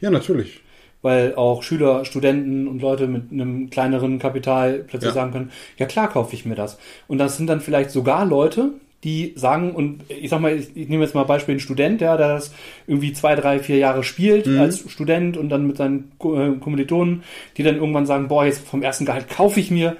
ja, 0.00 0.10
natürlich. 0.10 0.60
weil 1.02 1.34
auch 1.34 1.62
Schüler, 1.62 2.04
Studenten 2.04 2.68
und 2.68 2.80
Leute 2.80 3.06
mit 3.08 3.32
einem 3.32 3.70
kleineren 3.70 4.18
Kapital 4.18 4.84
plötzlich 4.86 5.10
Ja. 5.10 5.14
sagen 5.14 5.32
können, 5.32 5.50
ja 5.78 5.86
klar 5.86 6.08
kaufe 6.10 6.34
ich 6.34 6.44
mir 6.44 6.54
das. 6.54 6.78
Und 7.08 7.18
das 7.18 7.36
sind 7.36 7.46
dann 7.48 7.60
vielleicht 7.60 7.90
sogar 7.90 8.24
Leute, 8.24 8.70
die 9.04 9.32
sagen, 9.36 9.72
und 9.72 10.04
ich 10.08 10.30
sag 10.30 10.40
mal, 10.40 10.56
ich, 10.56 10.76
ich 10.76 10.88
nehme 10.88 11.02
jetzt 11.04 11.14
mal 11.14 11.24
Beispiel 11.24 11.52
einen 11.54 11.60
Student, 11.60 12.00
ja, 12.00 12.16
der 12.16 12.28
das 12.28 12.52
irgendwie 12.86 13.12
zwei, 13.12 13.34
drei, 13.34 13.58
vier 13.58 13.76
Jahre 13.78 14.04
spielt 14.04 14.46
Mhm. 14.46 14.60
als 14.60 14.88
Student 14.90 15.36
und 15.36 15.48
dann 15.48 15.66
mit 15.66 15.76
seinen 15.76 16.12
äh, 16.20 16.52
Kommilitonen, 16.60 17.22
die 17.56 17.62
dann 17.64 17.76
irgendwann 17.76 18.06
sagen, 18.06 18.28
boah, 18.28 18.44
jetzt 18.44 18.66
vom 18.66 18.82
ersten 18.82 19.04
Gehalt 19.04 19.28
kaufe 19.28 19.58
ich 19.58 19.70
mir 19.70 19.96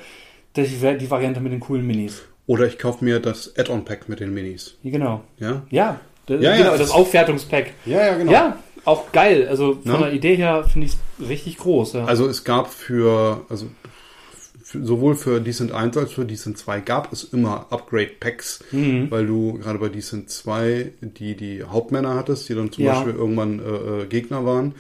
die, 0.56 0.62
die 0.64 1.10
Variante 1.10 1.40
mit 1.40 1.52
den 1.52 1.60
coolen 1.60 1.86
Minis. 1.86 2.22
Oder 2.46 2.66
ich 2.66 2.78
kaufe 2.78 3.04
mir 3.04 3.18
das 3.20 3.54
Add-on-Pack 3.56 4.08
mit 4.08 4.20
den 4.20 4.34
Minis. 4.34 4.76
Ja, 4.82 4.90
genau. 4.90 5.22
Ja? 5.38 5.62
Ja, 5.70 6.00
das, 6.26 6.40
Ja, 6.42 6.50
ja, 6.52 6.56
genau, 6.58 6.70
das- 6.70 6.80
das 6.80 6.90
Aufwertungspack. 6.90 7.70
Ja, 7.86 8.06
ja, 8.06 8.14
genau. 8.16 8.30
Ja, 8.32 8.56
auch 8.84 9.10
geil. 9.12 9.46
Also 9.48 9.78
von 9.82 9.92
Ne? 9.92 9.98
der 9.98 10.12
Idee 10.12 10.36
her 10.36 10.64
finde 10.64 10.86
ich 10.88 10.92
es 11.20 11.28
richtig 11.28 11.58
groß. 11.58 11.94
Ja. 11.94 12.04
Also 12.04 12.26
es 12.28 12.42
gab 12.44 12.68
für, 12.72 13.40
also 13.48 13.66
für, 13.66 13.81
sowohl 14.72 15.14
für 15.14 15.40
Decent 15.40 15.72
1 15.72 15.96
als 15.96 16.12
für 16.12 16.24
Decent 16.24 16.58
2 16.58 16.80
gab 16.80 17.12
es 17.12 17.24
immer 17.24 17.66
Upgrade-Packs, 17.70 18.64
Mhm. 18.72 19.10
weil 19.10 19.26
du 19.26 19.54
gerade 19.54 19.78
bei 19.78 19.88
Decent 19.88 20.30
2 20.30 20.92
die, 21.00 21.36
die 21.36 21.62
Hauptmänner 21.64 22.14
hattest, 22.14 22.48
die 22.48 22.54
dann 22.54 22.72
zum 22.72 22.84
Ja. 22.84 22.94
Beispiel 22.94 23.14
irgendwann 23.14 23.58
äh, 23.60 24.02
äh, 24.02 24.06
Gegner 24.06 24.44
waren. 24.44 24.74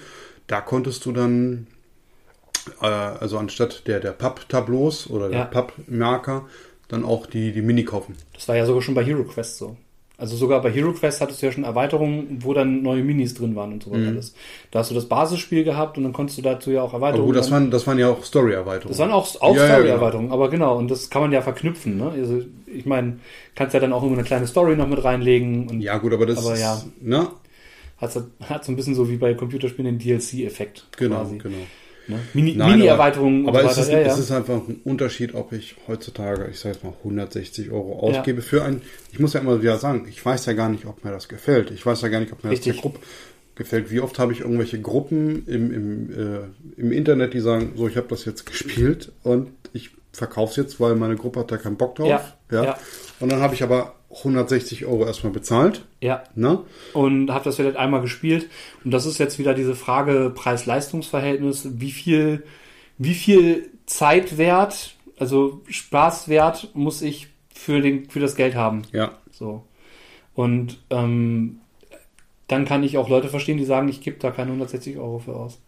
Da 0.46 0.60
konntest 0.60 1.04
du 1.06 1.12
dann, 1.12 1.66
äh, 2.80 2.86
also 2.86 3.38
anstatt 3.38 3.86
der, 3.86 4.00
der 4.00 4.12
Papp-Tableaus 4.12 5.08
oder 5.08 5.28
der 5.28 5.38
Ja. 5.40 5.44
Papp-Marker, 5.46 6.46
dann 6.88 7.04
auch 7.04 7.26
die, 7.26 7.52
die 7.52 7.62
Mini 7.62 7.84
kaufen. 7.84 8.14
Das 8.34 8.48
war 8.48 8.56
ja 8.56 8.66
sogar 8.66 8.82
schon 8.82 8.94
bei 8.94 9.04
Hero 9.04 9.24
Quest 9.24 9.56
so. 9.58 9.76
Also 10.22 10.36
sogar 10.36 10.62
bei 10.62 10.70
Hero 10.70 10.92
Quest 10.92 11.20
hattest 11.20 11.42
du 11.42 11.46
ja 11.46 11.52
schon 11.52 11.64
Erweiterungen, 11.64 12.38
wo 12.42 12.54
dann 12.54 12.80
neue 12.82 13.02
Minis 13.02 13.34
drin 13.34 13.56
waren 13.56 13.72
und 13.72 13.82
so 13.82 13.90
weiter 13.90 14.06
alles. 14.06 14.34
Da 14.70 14.78
hast 14.78 14.92
du 14.92 14.94
das 14.94 15.08
Basisspiel 15.08 15.64
gehabt 15.64 15.98
und 15.98 16.04
dann 16.04 16.12
konntest 16.12 16.38
du 16.38 16.42
dazu 16.42 16.70
ja 16.70 16.80
auch 16.82 16.90
Mhm. 16.92 16.94
Aber 16.94 17.06
Erweiterungen. 17.06 17.26
gut, 17.26 17.36
das 17.36 17.50
waren, 17.50 17.70
das 17.72 17.86
waren 17.88 17.98
ja 17.98 18.08
auch 18.08 18.22
Story-Erweiterungen. 18.22 18.88
das 18.88 18.98
waren 19.00 19.10
auch, 19.10 19.40
auch 19.40 19.56
Ja, 19.56 19.66
ja, 19.66 19.74
Story-Erweiterungen, 19.74 20.30
aber 20.30 20.48
genau, 20.48 20.78
und 20.78 20.88
das 20.92 21.10
kann 21.10 21.22
man 21.22 21.32
ja 21.32 21.42
verknüpfen. 21.42 21.98
Ne? 21.98 22.10
Also 22.12 22.40
ich 22.72 22.86
meine, 22.86 23.18
kannst 23.56 23.74
ja 23.74 23.80
dann 23.80 23.92
auch 23.92 24.04
immer 24.04 24.12
eine 24.12 24.22
kleine 24.22 24.46
Story 24.46 24.76
noch 24.76 24.86
mit 24.86 25.02
reinlegen 25.02 25.68
und 25.68 25.80
Ja, 25.80 25.98
gut, 25.98 26.12
aber 26.12 26.26
das 26.26 26.38
Aber 26.38 26.54
ist, 26.54 26.60
ja. 26.60 26.82
ne? 27.00 27.26
hat, 27.98 28.12
so- 28.12 28.22
hat 28.44 28.64
so 28.64 28.70
ein 28.70 28.76
bisschen 28.76 28.94
so 28.94 29.08
wie 29.10 29.16
bei 29.16 29.34
Computerspielen 29.34 29.98
den 29.98 29.98
DLC-Effekt. 29.98 30.86
Genau, 30.98 31.16
quasi. 31.16 31.38
genau. 31.38 31.56
Ne? 32.08 32.18
Mini- 32.34 32.54
Mini-Erweiterungen 32.56 33.48
Aber, 33.48 33.62
und 33.62 33.72
so 33.72 33.80
es, 33.82 33.88
weiter. 33.88 34.00
ist, 34.00 34.06
ja, 34.06 34.12
es 34.12 34.16
ja. 34.18 34.22
ist 34.24 34.30
einfach 34.32 34.56
ein 34.68 34.80
Unterschied, 34.84 35.34
ob 35.34 35.52
ich 35.52 35.76
heutzutage, 35.86 36.48
ich 36.50 36.58
sage 36.58 36.74
jetzt 36.74 36.84
mal, 36.84 36.92
160 37.04 37.70
Euro 37.70 38.10
Ja. 38.10 38.18
ausgebe 38.18 38.42
für 38.42 38.64
ein. 38.64 38.82
Ich 39.12 39.18
muss 39.20 39.32
ja 39.34 39.40
immer 39.40 39.60
wieder 39.62 39.78
sagen, 39.78 40.06
ich 40.08 40.24
weiß 40.24 40.46
ja 40.46 40.52
gar 40.54 40.68
nicht, 40.68 40.86
ob 40.86 41.04
mir 41.04 41.10
das 41.12 41.28
gefällt. 41.28 41.70
Ich 41.70 41.84
weiß 41.86 42.00
ja 42.02 42.08
gar 42.08 42.20
nicht, 42.20 42.32
ob 42.32 42.42
mir 42.42 42.50
das 42.50 42.58
Richtig. 42.58 42.74
der 42.74 42.82
Gruppe 42.82 42.98
gefällt. 43.54 43.90
Wie 43.90 44.00
oft 44.00 44.18
habe 44.18 44.32
ich 44.32 44.40
irgendwelche 44.40 44.80
Gruppen 44.80 45.46
im, 45.46 45.72
im, 45.72 46.10
äh, 46.10 46.80
im 46.80 46.90
Internet, 46.92 47.34
die 47.34 47.40
sagen, 47.40 47.72
so, 47.76 47.86
ich 47.86 47.96
habe 47.96 48.08
das 48.08 48.24
jetzt 48.24 48.46
gespielt 48.46 49.12
und 49.22 49.50
ich 49.72 49.90
verkaufe 50.12 50.50
es 50.50 50.56
jetzt, 50.56 50.80
weil 50.80 50.94
meine 50.96 51.16
Gruppe 51.16 51.40
hat 51.40 51.50
da 51.52 51.56
keinen 51.56 51.76
Bock 51.76 51.94
drauf. 51.94 52.08
Ja, 52.50 52.64
ja. 52.64 52.78
Und 53.22 53.30
dann 53.30 53.40
habe 53.40 53.54
ich 53.54 53.62
aber 53.62 53.94
160 54.10 54.84
Euro 54.84 55.06
erstmal 55.06 55.32
bezahlt. 55.32 55.86
ja. 56.00 56.24
Ne? 56.34 56.64
und 56.92 57.30
habe 57.30 57.44
das 57.44 57.54
vielleicht 57.54 57.76
einmal 57.76 58.00
gespielt. 58.00 58.50
Und 58.84 58.90
das 58.90 59.06
ist 59.06 59.18
jetzt 59.18 59.38
wieder 59.38 59.54
diese 59.54 59.76
Frage 59.76 60.32
Preis-Leistungs-Verhältnis. 60.34 61.68
Wie 61.74 61.92
viel, 61.92 62.42
wie 62.98 63.14
viel 63.14 63.70
Zeitwert, 63.86 64.96
also 65.20 65.62
Spaßwert 65.68 66.70
muss 66.74 67.00
ich 67.00 67.28
für, 67.54 67.80
den, 67.80 68.10
für 68.10 68.18
das 68.18 68.34
Geld 68.34 68.56
haben? 68.56 68.82
Ja. 68.90 69.12
So. 69.30 69.62
Und 70.34 70.80
ähm, 70.90 71.60
dann 72.48 72.64
kann 72.64 72.82
ich 72.82 72.98
auch 72.98 73.08
Leute 73.08 73.28
verstehen, 73.28 73.56
die 73.56 73.64
sagen, 73.64 73.88
ich 73.88 74.00
gebe 74.00 74.18
da 74.18 74.32
keine 74.32 74.48
160 74.48 74.98
Euro 74.98 75.20
für 75.20 75.36
aus. 75.36 75.60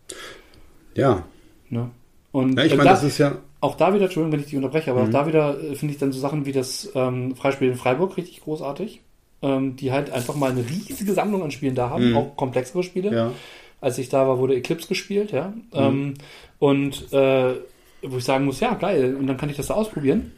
Ja. 0.97 1.23
Ne? 1.71 1.89
Und 2.35 2.59
ja 2.59 2.65
ich 2.65 2.73
äh, 2.73 2.77
meine, 2.77 2.89
da- 2.91 2.95
das 2.97 3.05
ist 3.05 3.19
ja. 3.19 3.39
auch 3.61 3.77
da 3.77 3.95
wieder, 3.95 4.05
Entschuldigung, 4.07 4.33
wenn 4.33 4.41
ich 4.41 4.47
dich 4.47 4.57
unterbreche, 4.57 4.91
aber 4.91 5.03
Mhm. 5.03 5.09
auch 5.09 5.13
da 5.13 5.27
wieder 5.29 5.57
äh, 5.63 5.75
finde 5.77 5.95
ich 5.95 6.01
dann 6.01 6.11
so 6.13 6.19
Sachen 6.19 6.47
wie 6.47 6.53
das 6.53 6.91
ähm, 6.97 7.37
Freispiel 7.37 7.69
in 7.69 7.77
Freiburg 7.77 8.17
richtig 8.17 8.41
großartig, 8.43 9.01
ähm, 9.43 9.77
die 9.77 9.93
halt 9.93 10.11
einfach 10.11 10.35
mal 10.35 10.51
eine 10.51 10.65
riesige 10.69 11.13
Sammlung 11.13 11.45
an 11.45 11.53
Spielen 11.53 11.77
da 11.77 11.91
haben, 11.91 12.11
Mhm. 12.11 12.17
auch 12.17 12.37
komplexere 12.37 12.83
Spiele. 12.83 13.15
Ja. 13.15 13.33
Als 13.81 13.99
ich 13.99 14.09
da 14.09 14.27
war, 14.27 14.39
wurde 14.39 14.57
Eclipse 14.57 14.89
gespielt, 14.89 15.31
ja. 15.31 15.49
Mhm. 15.51 15.63
Ähm, 15.75 16.15
und 16.59 17.13
äh, 17.13 17.55
wo 18.03 18.17
ich 18.19 18.25
sagen 18.25 18.45
muss, 18.47 18.59
ja, 18.61 18.75
geil, 18.75 19.15
und 19.15 19.27
dann 19.29 19.37
kann 19.37 19.49
ich 19.49 19.57
das 19.57 19.69
da 19.69 19.75
ausprobieren. 19.75 20.33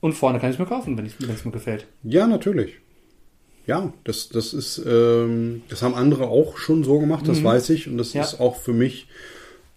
Und 0.00 0.14
vorne 0.14 0.38
kann 0.40 0.48
ich 0.48 0.54
es 0.56 0.58
mir 0.60 0.66
kaufen, 0.66 0.96
wenn 0.96 1.06
es 1.06 1.44
mir 1.44 1.50
gefällt. 1.52 1.86
Ja, 2.04 2.26
natürlich. 2.26 2.76
Ja, 3.66 3.92
das, 4.04 4.30
das 4.30 4.54
ist, 4.54 4.82
ähm, 4.86 5.62
das 5.68 5.82
haben 5.82 5.94
andere 5.94 6.28
auch 6.28 6.56
schon 6.56 6.84
so 6.84 6.98
gemacht, 6.98 7.28
das 7.28 7.40
Mhm. 7.40 7.44
weiß 7.44 7.68
ich. 7.70 7.86
Und 7.86 7.98
das 7.98 8.14
Ja. 8.14 8.22
ist 8.22 8.40
auch 8.40 8.56
für 8.56 8.72
mich 8.72 9.06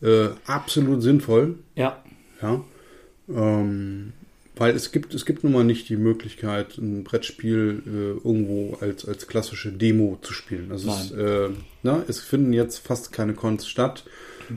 äh, 0.03 0.29
absolut 0.45 1.01
sinnvoll. 1.01 1.55
Ja, 1.75 2.03
Ja. 2.41 2.61
Ähm, 3.29 4.13
weil 4.55 4.75
es 4.75 4.91
gibt, 4.91 5.15
es 5.15 5.25
gibt 5.25 5.43
nun 5.43 5.53
mal 5.53 5.63
nicht 5.63 5.89
die 5.89 5.95
Möglichkeit, 5.95 6.77
ein 6.77 7.03
Brettspiel 7.03 7.81
äh, 7.87 8.27
irgendwo 8.27 8.77
als, 8.81 9.07
als 9.07 9.27
klassische 9.27 9.71
Demo 9.71 10.19
zu 10.21 10.31
spielen. 10.33 10.71
Also 10.71 10.91
es, 10.91 11.11
äh, 11.11 11.49
na, 11.81 12.03
es 12.07 12.19
finden 12.19 12.53
jetzt 12.53 12.77
fast 12.77 13.11
keine 13.11 13.33
Cons 13.33 13.67
statt. 13.67 14.03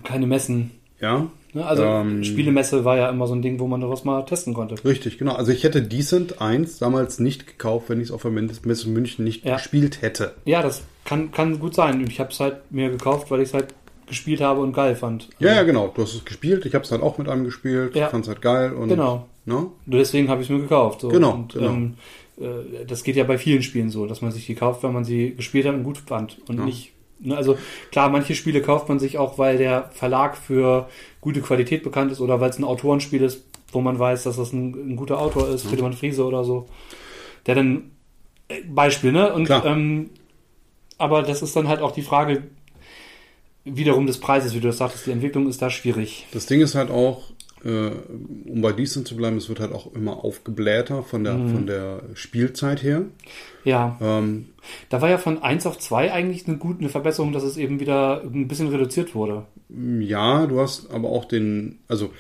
keine 0.05 0.27
Messen. 0.27 0.73
Ja. 1.01 1.29
Ne? 1.55 1.65
Also 1.65 1.83
Ähm, 1.85 2.25
Spielemesse 2.25 2.85
war 2.85 2.99
ja 2.99 3.09
immer 3.09 3.27
so 3.27 3.35
ein 3.35 3.41
Ding, 3.41 3.59
wo 3.59 3.67
man 3.69 3.89
was 3.89 4.05
mal 4.05 4.23
testen 4.27 4.53
konnte. 4.53 4.75
Richtig, 4.85 5.17
genau. 5.17 5.35
Also 5.35 5.53
ich 5.53 5.65
hätte 5.65 5.81
Decent 5.81 6.43
1 6.43 6.79
damals 6.79 7.19
nicht 7.19 7.47
gekauft, 7.47 7.89
wenn 7.89 7.99
ich 8.01 8.09
es 8.09 8.13
auf 8.13 8.21
der 8.23 8.31
Messe 8.33 8.89
München 8.91 9.25
nicht 9.25 9.45
Ja. 9.47 9.57
gespielt 9.57 10.03
hätte. 10.03 10.35
Ja, 10.45 10.61
das 10.61 10.83
kann, 11.07 11.31
kann 11.33 11.59
gut 11.59 11.75
sein. 11.75 12.05
Ich 12.07 12.21
habe 12.21 12.31
es 12.33 12.41
halt 12.41 12.71
mir 12.71 12.91
gekauft, 12.91 13.31
weil 13.31 13.41
ich 13.41 13.49
es 13.49 13.55
halt 13.55 13.69
gespielt 14.07 14.41
habe 14.41 14.61
und 14.61 14.73
geil 14.73 14.95
fand. 14.97 15.29
Ja, 15.39 15.55
ja, 15.55 15.63
genau. 15.65 15.89
Du 15.95 16.03
hast 16.03 16.15
es 16.15 16.25
gespielt. 16.25 16.65
Ich 16.67 16.75
habe 16.75 16.85
es 16.85 16.91
dann 16.91 17.01
auch 17.03 17.19
mit 17.19 17.29
einem 17.29 17.45
gespielt. 17.45 17.95
Ja. 17.97 18.09
Fand 18.09 18.25
es 18.25 18.29
halt 18.29 18.43
geil. 18.43 18.73
Und, 18.73 18.89
Genau. 18.89 19.27
Ne? 19.45 19.67
Deswegen 19.87 20.29
habe 20.29 20.43
ich 20.43 20.49
es 20.49 20.55
mir 20.55 20.61
gekauft. 20.63 21.01
So. 21.01 21.09
Genau, 21.09 21.33
Und, 21.35 21.53
genau. 21.53 21.69
Ähm, 21.71 21.95
äh, 22.41 22.85
das 22.87 23.05
geht 23.05 23.17
ja 23.17 23.25
bei 23.25 23.39
vielen 23.39 23.63
Spielen 23.63 23.91
so, 23.91 24.07
dass 24.07 24.23
man 24.23 24.33
sich 24.33 24.47
die 24.47 24.55
kauft, 24.55 24.83
wenn 24.83 24.93
man 24.93 25.05
sie 25.05 25.35
gespielt 25.35 25.67
hat 25.67 25.75
und 25.75 25.85
gut 25.85 25.99
fand. 25.99 26.39
Und 26.49 26.59
Ja. 26.59 26.65
nicht. 26.65 26.93
Ne, 27.19 27.35
also 27.37 27.57
klar, 27.93 28.11
manche 28.11 28.35
Spiele 28.35 28.61
kauft 28.61 28.89
man 28.91 28.99
sich 28.99 29.17
auch, 29.17 29.39
weil 29.39 29.57
der 29.57 29.89
Verlag 29.95 30.37
für 30.37 30.89
gute 31.23 31.41
Qualität 31.41 31.83
bekannt 31.83 32.13
ist 32.13 32.21
oder 32.21 32.41
weil 32.41 32.51
es 32.51 32.59
ein 32.59 32.65
Autorenspiel 32.65 33.23
ist, 33.23 33.43
wo 33.73 33.81
man 33.81 33.99
weiß, 33.99 34.25
dass 34.25 34.37
das 34.37 34.53
ein, 34.53 34.93
ein 34.93 34.97
guter 34.97 35.19
Autor 35.19 35.49
ist, 35.49 35.67
Friedemann 35.67 35.95
Friese 35.95 36.25
oder 36.25 36.45
so. 36.45 36.67
Der 37.47 37.55
dann 37.55 37.91
äh, 38.49 38.61
Beispiel, 38.69 39.13
ne? 39.13 39.33
Und 39.33 39.47
Klar. 39.47 39.65
ähm, 39.65 40.11
aber 40.99 41.23
das 41.23 41.41
ist 41.43 41.57
dann 41.57 41.69
halt 41.69 41.81
auch 41.81 41.93
die 41.93 42.03
Frage 42.03 42.43
wiederum 43.67 44.07
des 44.07 44.19
Preises, 44.19 44.55
wie 44.55 44.61
du 44.61 44.69
das 44.69 44.79
sagtest, 44.79 45.07
die 45.07 45.11
Entwicklung 45.13 45.49
ist 45.49 45.61
da 45.61 45.69
schwierig. 45.71 46.27
Das 46.33 46.47
Ding 46.47 46.61
ist 46.63 46.75
halt 46.75 46.91
auch, 46.91 47.25
äh, 47.65 47.91
um 48.49 48.63
bei 48.63 48.73
Decent 48.73 49.07
zu 49.09 49.17
bleiben, 49.17 49.37
es 49.37 49.49
wird 49.49 49.61
halt 49.61 49.73
auch 49.73 49.93
immer 49.95 50.25
aufgeblähter 50.25 51.03
von 51.03 51.25
der, 51.25 51.35
Mhm. 51.35 51.51
von 51.53 51.67
der 51.67 52.01
Spielzeit 52.15 52.83
her. 52.83 53.03
Ja. 53.65 53.99
Ähm, 54.01 54.47
Da 54.89 55.01
war 55.03 55.09
ja 55.11 55.19
von 55.19 55.43
1 55.43 55.67
auf 55.67 55.79
2 55.79 56.13
eigentlich 56.13 56.47
eine 56.49 56.57
gute 56.59 56.81
eine 56.81 56.89
Verbesserung, 56.89 57.33
dass 57.33 57.43
es 57.43 57.57
eben 57.57 57.79
wieder 57.81 58.23
ein 58.23 58.49
bisschen 58.49 58.69
reduziert 58.69 59.15
wurde. 59.15 59.45
ja, 60.01 60.47
du 60.47 60.61
hast 60.61 60.91
aber 60.91 61.09
auch 61.11 61.25
den, 61.25 61.79
also 61.89 62.11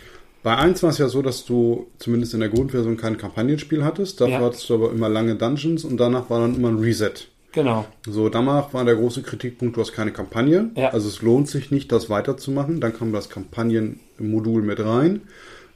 bei 0.42 0.56
1 0.56 0.82
war 0.84 0.90
es 0.90 0.98
ja 0.98 1.08
so, 1.08 1.22
dass 1.22 1.44
du 1.44 1.86
zumindest 1.98 2.34
in 2.34 2.40
der 2.40 2.48
Grundversion 2.48 2.96
kein 2.96 3.16
Kampagnenspiel 3.18 3.84
hattest. 3.84 4.20
Dafür 4.20 4.34
Ja. 4.34 4.40
hattest 4.44 4.68
du 4.70 4.74
aber 4.74 4.90
immer 4.92 5.08
lange 5.08 5.34
Dungeons 5.36 5.84
und 5.84 5.96
danach 5.98 6.28
war 6.30 6.40
dann 6.40 6.54
immer 6.56 6.68
ein 6.68 6.78
Reset. 6.78 7.14
Genau. 7.56 7.86
So, 8.06 8.28
danach 8.28 8.74
war 8.74 8.84
der 8.84 8.96
große 8.96 9.22
Kritikpunkt, 9.22 9.78
du 9.78 9.80
hast 9.80 9.92
keine 9.92 10.12
Kampagne. 10.12 10.70
Ja. 10.76 10.90
Also 10.90 11.08
es 11.08 11.22
lohnt 11.22 11.48
sich 11.48 11.70
nicht, 11.70 11.90
das 11.90 12.10
weiterzumachen. 12.10 12.82
Dann 12.82 12.92
kam 12.94 13.14
das 13.14 13.30
Kampagnenmodul 13.30 14.60
mit 14.60 14.78
rein. 14.78 15.22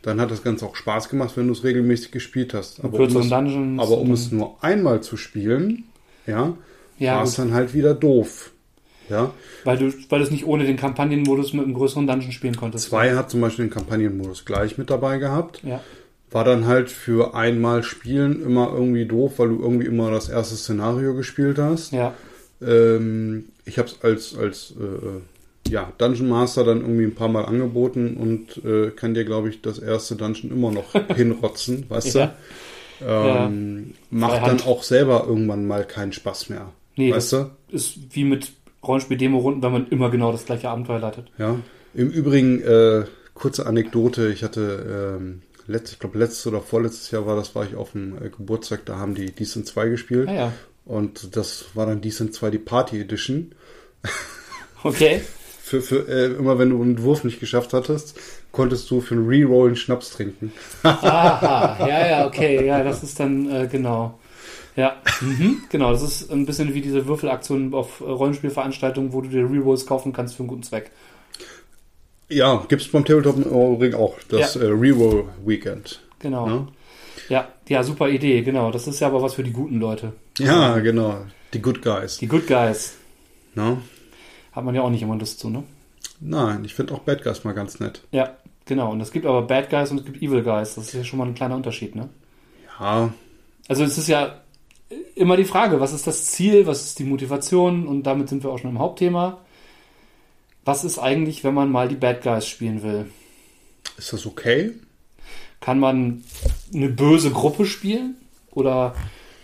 Dann 0.03 0.21
hat 0.21 0.31
das 0.31 0.43
Ganze 0.43 0.67
auch 0.67 0.77
Spaß 0.77 1.09
gemacht, 1.09 1.37
wenn 1.37 1.47
du 1.47 1.55
es 1.55 1.65
regelmäßig 1.65 2.11
gespielt 2.11 2.53
hast. 2.53 2.85
Aber 2.85 2.99
um, 2.99 3.17
es, 3.17 3.33
aber 3.33 3.99
um 3.99 4.13
es 4.13 4.31
nur 4.31 4.63
einmal 4.63 5.01
zu 5.01 5.17
spielen, 5.17 5.85
ja, 6.27 6.53
Ja, 6.99 7.17
war 7.17 7.25
es 7.25 7.37
dann 7.37 7.55
halt 7.55 7.73
wieder 7.73 7.95
doof. 7.95 8.51
Ja, 9.09 9.33
Weil 9.65 9.77
du, 9.77 9.93
weil 10.09 10.21
du 10.21 10.25
es 10.27 10.31
nicht 10.31 10.47
ohne 10.47 10.65
den 10.65 10.77
Kampagnenmodus 10.77 11.53
mit 11.53 11.65
einem 11.65 11.75
größeren 11.75 12.07
Dungeon 12.07 12.31
spielen 12.31 12.57
konntest. 12.57 12.91
zwei 12.91 13.17
hat 13.17 13.29
zum 13.29 13.41
Beispiel 13.41 13.65
den 13.65 13.73
Kampagnenmodus 13.73 14.45
gleich 14.45 14.79
mit 14.79 14.89
dabei 14.89 15.19
gehabt. 15.19 15.63
Ja. 15.65 15.81
War 16.33 16.45
dann 16.45 16.67
halt 16.67 16.91
für 16.91 17.35
einmal 17.35 17.83
Spielen 17.83 18.43
immer 18.43 18.71
irgendwie 18.73 19.05
doof, 19.07 19.35
weil 19.39 19.49
du 19.49 19.61
irgendwie 19.61 19.87
immer 19.87 20.11
das 20.11 20.29
erste 20.29 20.55
Szenario 20.57 21.15
gespielt 21.15 21.59
hast. 21.59 21.93
Ja. 21.93 22.15
Ähm, 22.63 23.47
ich 23.65 23.79
habe 23.79 23.89
es 23.89 23.99
als, 24.03 24.37
als 24.39 24.75
äh, 24.79 25.71
ja, 25.71 25.93
Dungeon 25.99 26.29
Master 26.29 26.65
dann 26.65 26.81
irgendwie 26.83 27.05
ein 27.05 27.15
paar 27.15 27.29
Mal 27.29 27.45
angeboten 27.45 28.17
und 28.17 28.65
äh, 28.65 28.91
kann 28.91 29.15
dir, 29.15 29.25
glaube 29.25 29.49
ich, 29.49 29.61
das 29.63 29.79
erste 29.79 30.17
Dungeon 30.17 30.53
immer 30.53 30.71
noch 30.71 30.93
hinrotzen, 31.17 31.85
weißt 31.89 32.15
Ja. 32.15 32.27
du? 32.27 32.33
Ähm, 33.07 33.95
Macht 34.11 34.47
dann 34.47 34.61
auch 34.63 34.83
selber 34.83 35.25
irgendwann 35.27 35.67
mal 35.67 35.85
keinen 35.87 36.13
Spaß 36.13 36.51
mehr. 36.51 36.73
Nee, 36.97 37.13
weißt 37.13 37.33
das 37.33 37.47
du? 37.71 37.75
ist 37.77 37.99
wie 38.15 38.25
mit 38.25 38.53
Rollenspiel-Demo-Runden, 38.87 39.63
wenn 39.63 39.73
man 39.73 39.89
immer 39.89 40.11
genau 40.11 40.33
das 40.33 40.45
gleiche 40.45 40.69
Abenteuer 40.69 40.99
leitet. 40.99 41.27
Ja. 41.39 41.57
Im 41.95 42.11
Übrigen, 42.11 42.61
äh, 42.63 43.05
kurze 43.35 43.67
Anekdote, 43.67 44.29
ich 44.29 44.43
hatte 44.45 45.17
ähm, 45.19 45.43
letzt, 45.71 45.93
ich 45.93 45.99
glaube 45.99 46.19
letztes 46.19 46.47
oder 46.47 46.61
vorletztes 46.61 47.11
Jahr 47.11 47.27
war 47.27 47.37
das, 47.37 47.55
war 47.55 47.65
ich 47.65 47.75
auf 47.75 47.93
dem 47.93 48.17
äh, 48.17 48.29
Geburtstag, 48.29 48.85
da 48.85 48.97
haben 48.97 49.15
die 49.15 49.33
Decent 49.33 49.67
2 49.67 49.89
gespielt. 49.89 50.29
Ah 50.29 50.35
ja. 50.35 50.53
Und 50.85 51.37
das 51.37 51.67
war 51.75 51.87
dann 51.87 52.01
Decent 52.01 52.35
2 52.35 52.51
die 52.51 52.59
Party 52.59 53.01
Edition. 53.01 53.55
Okay. 54.83 55.21
Für, 55.63 55.83
für, 55.83 56.09
äh, 56.09 56.37
immer 56.37 56.59
wenn 56.59 56.71
du 56.71 56.83
einen 56.83 57.03
Wurf 57.03 57.23
nicht 57.23 57.39
geschafft 57.39 57.75
hattest, 57.75 58.19
konntest 58.51 58.91
du 58.91 59.01
für 59.01 59.15
einen 59.15 59.29
Reroll 59.29 59.69
einen 59.69 59.77
Schnaps 59.77 60.11
trinken. 60.11 60.53
Aha, 60.83 61.77
ja, 61.87 62.09
ja, 62.09 62.27
okay, 62.27 62.65
ja, 62.65 62.83
das 62.83 63.03
ist 63.03 63.21
dann, 63.21 63.51
äh, 63.51 63.69
genau. 63.71 64.19
Ja, 64.77 64.97
mhm, 65.21 65.63
genau, 65.69 65.93
das 65.93 66.03
ist 66.03 66.33
ein 66.33 66.47
bisschen 66.47 66.75
wie 66.75 66.81
diese 66.81 67.07
Würfelaktionen 67.07 67.75
auf 67.75 68.01
äh, 68.01 68.05
Rollenspielveranstaltungen, 68.05 69.13
wo 69.13 69.21
du 69.21 69.29
dir 69.29 69.51
Rerolls 69.51 69.87
kaufen 69.87 70.13
kannst 70.13 70.37
für 70.37 70.41
einen 70.41 70.49
guten 70.49 70.63
Zweck. 70.63 70.91
Ja, 72.31 72.65
gibt's 72.69 72.89
beim 72.89 73.05
Tabletop 73.05 73.37
im 73.37 73.43
Übrigen 73.75 73.95
auch, 73.95 74.15
das 74.29 74.55
Ja. 74.55 74.63
äh, 74.63 74.67
Reroll 74.67 75.29
Weekend. 75.45 76.01
Genau. 76.21 76.47
Ne? 76.49 76.69
Ja, 77.29 77.49
ja, 77.69 77.83
super 77.83 78.09
Idee, 78.09 78.43
genau. 78.43 78.71
Das 78.71 78.87
ist 78.87 79.01
ja 79.01 79.09
aber 79.09 79.23
was 79.23 79.35
für 79.35 79.43
die 79.43 79.53
guten 79.53 79.79
Leute. 79.79 80.13
Ja, 80.39 80.79
genau. 80.79 81.19
Die 81.53 81.61
Good 81.63 81.83
Guys. 81.83 82.19
Die 82.19 82.27
Good 82.27 82.47
Guys. 82.47 82.97
Ne? 83.55 83.79
Hat 84.53 84.65
man 84.65 84.75
ja 84.75 84.83
auch 84.83 84.91
nicht 84.91 85.03
immer 85.03 85.17
Lust 85.17 85.41
zu, 85.41 85.51
ne? 85.51 85.63
Nein, 86.21 86.65
ich 86.65 86.75
finde 86.75 86.95
auch 86.95 87.01
Bad 87.01 87.23
Guys 87.25 87.45
mal 87.45 87.53
ganz 87.53 87.81
nett. 87.81 88.03
Ja, 88.13 88.37
genau. 88.67 88.93
Und 88.93 89.01
es 89.01 89.11
gibt 89.11 89.27
aber 89.27 89.43
Bad 89.43 89.71
Guys 89.71 89.91
und 89.91 89.99
es 90.01 90.05
gibt 90.05 90.23
Evil 90.23 90.43
Guys. 90.43 90.75
Das 90.75 90.87
ist 90.89 90.93
ja 90.95 91.05
schon 91.05 91.19
mal 91.19 91.27
ein 91.27 91.35
kleiner 91.35 91.57
Unterschied, 91.57 91.95
ne? 91.95 92.09
Ja, 92.79 93.13
Also 93.69 93.85
es 93.85 93.97
ist 93.99 94.09
ja 94.09 94.41
immer 95.15 95.37
die 95.37 95.45
Frage, 95.45 95.81
was 95.81 95.93
ist 95.93 96.07
das 96.07 96.27
Ziel, 96.27 96.67
was 96.67 96.83
ist 96.85 96.99
die 96.99 97.05
Motivation 97.05 97.87
und 97.87 98.03
damit 98.05 98.29
sind 98.29 98.43
wir 98.43 98.51
auch 98.51 98.59
schon 98.59 98.71
im 98.71 98.79
Hauptthema. 98.79 99.39
Was 100.65 100.85
ist 100.85 100.99
eigentlich, 100.99 101.43
wenn 101.45 101.55
man 101.55 101.71
mal 101.71 101.89
die 101.89 101.95
Bad 101.97 102.23
Guys 102.23 102.47
spielen 102.47 102.83
will? 102.83 103.07
ist 103.97 104.13
das 104.13 104.25
okay? 104.27 104.73
Kann 105.61 105.79
man 105.79 106.25
eine 106.75 106.89
böse 106.89 107.31
Gruppe 107.31 107.67
spielen? 107.67 108.17
Oder 108.53 108.95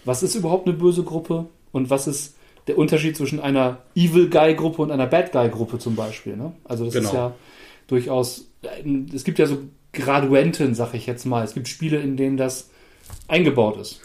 was 0.04 0.22
ist 0.22 0.34
überhaupt 0.34 0.66
eine 0.66 0.76
böse 0.76 1.02
Gruppe? 1.02 1.46
Und 1.72 1.90
was 1.90 2.06
ist 2.06 2.36
der 2.66 2.78
Unterschied 2.78 3.16
zwischen 3.16 3.38
einer 3.40 3.78
Evil 3.94 4.30
Guy 4.30 4.54
Gruppe 4.54 4.82
und 4.82 4.90
einer 4.90 5.06
Bad 5.06 5.32
Guy 5.32 5.48
Gruppe 5.50 5.78
zum 5.78 5.94
Beispiel? 5.94 6.36
Ne? 6.36 6.52
Also 6.64 6.86
das 6.86 6.94
Genau. 6.94 7.08
ist 7.08 7.14
ja 7.14 7.34
durchaus, 7.86 8.46
es 9.14 9.24
gibt 9.24 9.38
ja 9.38 9.46
so 9.46 9.58
Graduenten, 9.92 10.74
sag 10.74 10.94
ich 10.94 11.06
jetzt 11.06 11.24
mal. 11.26 11.44
Es 11.44 11.54
gibt 11.54 11.68
Spiele, 11.68 11.98
in 12.00 12.16
denen 12.16 12.36
das 12.36 12.70
eingebaut 13.28 13.76
ist. 13.78 14.00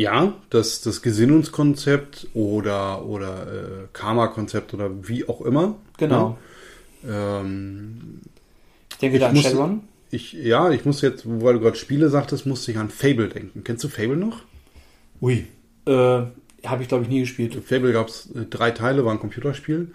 Ja, 0.00 0.32
das, 0.50 0.80
das 0.80 1.02
Gesinnungskonzept 1.02 2.28
oder, 2.34 3.04
oder 3.04 3.46
äh, 3.46 3.86
Karma-Konzept 3.92 4.72
oder 4.72 4.90
wie 5.08 5.28
auch 5.28 5.40
immer. 5.40 5.74
Genau. 5.96 6.38
Ja. 7.06 7.40
Ähm, 7.40 8.20
Ich 8.92 8.98
denke 8.98 9.18
da 9.18 9.28
an 9.30 9.34
muss- 9.34 9.42
Shadowrun. 9.42 9.80
ich, 10.12 10.32
ja, 10.34 10.70
ich 10.70 10.84
muss 10.84 11.00
jetzt, 11.00 11.24
weil 11.26 11.54
du 11.54 11.60
gerade 11.60 11.76
Spiele 11.76 12.10
sagtest, 12.10 12.46
musste 12.46 12.70
ich 12.70 12.78
an 12.78 12.90
Fable 12.90 13.28
denken. 13.28 13.64
Kennst 13.64 13.82
du 13.82 13.88
Fable 13.88 14.16
noch? 14.16 14.42
Ui. 15.20 15.46
Äh, 15.86 15.90
Habe 15.90 16.82
ich, 16.82 16.86
glaube 16.88 17.02
ich, 17.02 17.08
nie 17.08 17.20
gespielt. 17.20 17.56
Fable 17.66 17.92
gab 17.92 18.06
es 18.08 18.30
äh, 18.36 18.44
drei 18.48 18.70
Teile, 18.70 19.04
war 19.04 19.12
ein 19.12 19.18
Computerspiel 19.18 19.88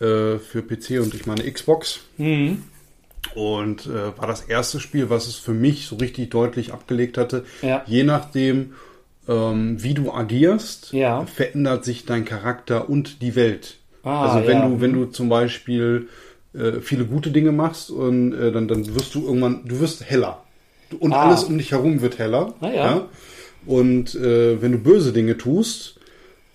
äh, 0.00 0.38
für 0.38 0.62
PC 0.62 1.00
und 1.00 1.14
ich 1.14 1.26
meine 1.26 1.48
Xbox. 1.48 2.00
Mhm. 2.16 2.64
Und 3.36 3.86
äh, 3.86 4.16
war 4.18 4.26
das 4.26 4.42
erste 4.42 4.80
Spiel, 4.80 5.10
was 5.10 5.28
es 5.28 5.36
für 5.36 5.52
mich 5.54 5.86
so 5.86 5.94
richtig 5.96 6.30
deutlich 6.30 6.72
abgelegt 6.72 7.18
hatte. 7.18 7.44
Ja. 7.62 7.82
Je 7.86 8.02
nachdem, 8.04 8.72
ähm, 9.28 9.82
wie 9.82 9.94
du 9.94 10.10
agierst, 10.12 10.92
Ja. 10.92 11.26
verändert 11.26 11.84
sich 11.84 12.04
dein 12.06 12.24
Charakter 12.24 12.88
und 12.88 13.20
die 13.22 13.34
Welt. 13.36 13.76
Ah, 14.02 14.26
also 14.26 14.46
wenn 14.48 14.58
ja. 14.58 14.68
du, 14.68 14.80
wenn 14.80 14.92
du 14.94 15.04
zum 15.06 15.28
Beispiel 15.28 16.08
äh, 16.54 16.80
viele 16.80 17.04
gute 17.04 17.30
Dinge 17.30 17.52
machst 17.52 17.90
und 17.90 18.32
äh, 18.32 18.50
dann, 18.52 18.68
dann 18.68 18.94
wirst 18.94 19.14
du 19.14 19.26
irgendwann, 19.26 19.62
du 19.66 19.80
wirst 19.80 20.02
heller. 20.08 20.42
Und 20.98 21.12
Ah. 21.12 21.24
alles 21.26 21.44
um 21.44 21.58
dich 21.58 21.72
herum 21.72 22.00
wird 22.00 22.18
heller. 22.18 22.54
Ah, 22.60 22.70
ja. 22.70 23.08
Und 23.66 24.14
äh, 24.14 24.62
wenn 24.62 24.72
du 24.72 24.78
böse 24.78 25.12
Dinge 25.12 25.36
tust, 25.36 25.96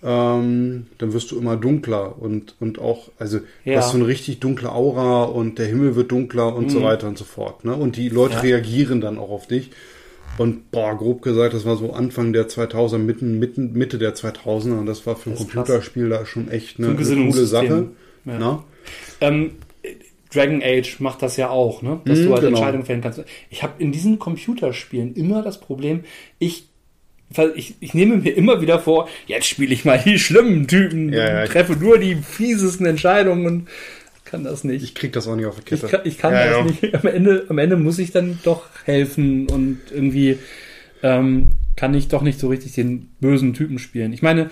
ähm, 0.03 0.87
dann 0.97 1.13
wirst 1.13 1.31
du 1.31 1.37
immer 1.37 1.55
dunkler 1.55 2.19
und, 2.19 2.55
und 2.59 2.79
auch, 2.79 3.09
also 3.19 3.39
du 3.39 3.45
Ja. 3.71 3.77
hast 3.77 3.91
so 3.91 3.97
eine 3.97 4.07
richtig 4.07 4.39
dunkle 4.39 4.71
Aura 4.71 5.23
und 5.23 5.59
der 5.59 5.67
Himmel 5.67 5.95
wird 5.95 6.11
dunkler 6.11 6.55
und 6.55 6.69
so 6.71 6.81
weiter 6.81 7.07
und 7.07 7.17
so 7.17 7.23
fort. 7.23 7.63
Ne? 7.63 7.73
Und 7.75 7.95
die 7.95 8.09
Leute 8.09 8.31
Mhm. 8.33 8.35
Ja. 8.37 8.41
reagieren 8.41 9.01
dann 9.01 9.17
auch 9.17 9.29
auf 9.29 9.47
dich. 9.47 9.69
Und 10.37 10.71
boah, 10.71 10.97
grob 10.97 11.21
gesagt, 11.21 11.53
das 11.53 11.65
war 11.65 11.75
so 11.75 11.93
Anfang 11.93 12.33
der 12.33 12.47
2000er, 12.47 12.97
mitten, 12.97 13.37
mitten, 13.39 13.73
Mitte 13.73 13.97
der 13.99 14.15
2000er 14.15 14.79
und 14.79 14.85
das 14.87 15.05
war 15.05 15.15
für 15.15 15.29
ein 15.29 15.35
Computerspiel 15.35 16.09
da 16.09 16.25
schon 16.25 16.49
echt 16.49 16.79
eine, 16.79 16.87
ein 16.89 16.97
eine 16.97 17.29
coole 17.31 17.45
Sache. 17.45 17.89
Ja. 18.25 18.39
Ne? 18.39 18.59
Ähm, 19.21 19.51
Dragon 20.33 20.61
Age 20.63 20.99
macht 20.99 21.21
das 21.21 21.37
ja 21.37 21.49
auch, 21.49 21.81
ne? 21.83 22.01
dass 22.05 22.19
Mhm, 22.19 22.23
du 22.25 22.31
halt 22.31 22.41
genau. 22.41 22.57
Entscheidungen 22.57 22.85
fällen 22.85 23.01
kannst. 23.01 23.23
Ich 23.51 23.61
habe 23.61 23.73
in 23.77 23.91
diesen 23.91 24.17
Computerspielen 24.17 25.13
immer 25.15 25.43
das 25.43 25.59
Problem, 25.59 26.03
ich, 26.39 26.67
ich, 27.55 27.75
ich 27.79 27.93
nehme 27.93 28.17
mir 28.17 28.31
immer 28.35 28.59
wieder 28.61 28.79
vor, 28.79 29.07
jetzt 29.27 29.45
spiele 29.47 29.73
ich 29.73 29.85
mal 29.85 30.01
die 30.03 30.17
schlimmen 30.17 30.67
Typen 30.67 31.13
Ja, 31.13 31.41
ja. 31.41 31.45
treffe 31.45 31.73
nur 31.73 31.99
die 31.99 32.15
fiesesten 32.15 32.85
Entscheidungen 32.87 33.45
und 33.45 33.67
kann 34.33 34.43
das 34.43 34.63
nicht. 34.63 34.83
Ich 34.83 34.95
krieg 34.95 35.13
das 35.13 35.27
auch 35.27 35.35
nicht 35.35 35.45
auf 35.45 35.55
die 35.59 35.61
Ich 35.75 35.81
Kette. 35.81 35.87
kann, 35.87 36.01
ich 36.05 36.17
kann 36.17 36.33
Ja, 36.33 36.45
das 36.45 36.57
ja. 36.57 36.63
nicht. 36.65 36.95
Am 36.95 37.07
Ende, 37.07 37.45
am 37.49 37.57
Ende 37.59 37.77
muss 37.77 37.99
ich 37.99 38.11
dann 38.11 38.39
doch 38.43 38.63
helfen 38.85 39.47
und 39.47 39.77
irgendwie 39.93 40.39
ähm, 41.03 41.49
kann 41.75 41.93
ich 41.93 42.07
doch 42.07 42.23
nicht 42.23 42.39
so 42.39 42.47
richtig 42.47 42.73
den 42.73 43.09
bösen 43.19 43.53
Typen 43.53 43.77
spielen. 43.77 44.11
Ich 44.11 44.23
meine, 44.23 44.49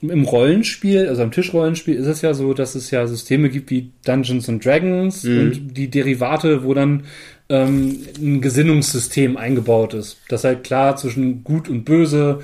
im 0.00 0.24
Rollenspiel, 0.24 1.06
also 1.08 1.22
am 1.22 1.30
Tischrollenspiel, 1.32 1.94
ist 1.96 2.06
es 2.06 2.22
ja 2.22 2.32
so, 2.34 2.54
dass 2.54 2.74
es 2.74 2.90
ja 2.90 3.06
Systeme 3.06 3.48
gibt 3.50 3.70
wie 3.70 3.90
Dungeons 4.06 4.48
and 4.48 4.64
Dragons 4.64 5.22
Mhm. 5.24 5.38
und 5.40 5.74
die 5.76 5.88
Derivate, 5.88 6.64
wo 6.64 6.72
dann 6.74 7.04
ähm, 7.50 7.98
ein 8.18 8.40
Gesinnungssystem 8.40 9.36
eingebaut 9.36 9.92
ist, 9.94 10.18
das 10.28 10.44
halt 10.44 10.64
klar 10.64 10.96
zwischen 10.96 11.44
Gut 11.44 11.68
und 11.68 11.84
Böse, 11.84 12.40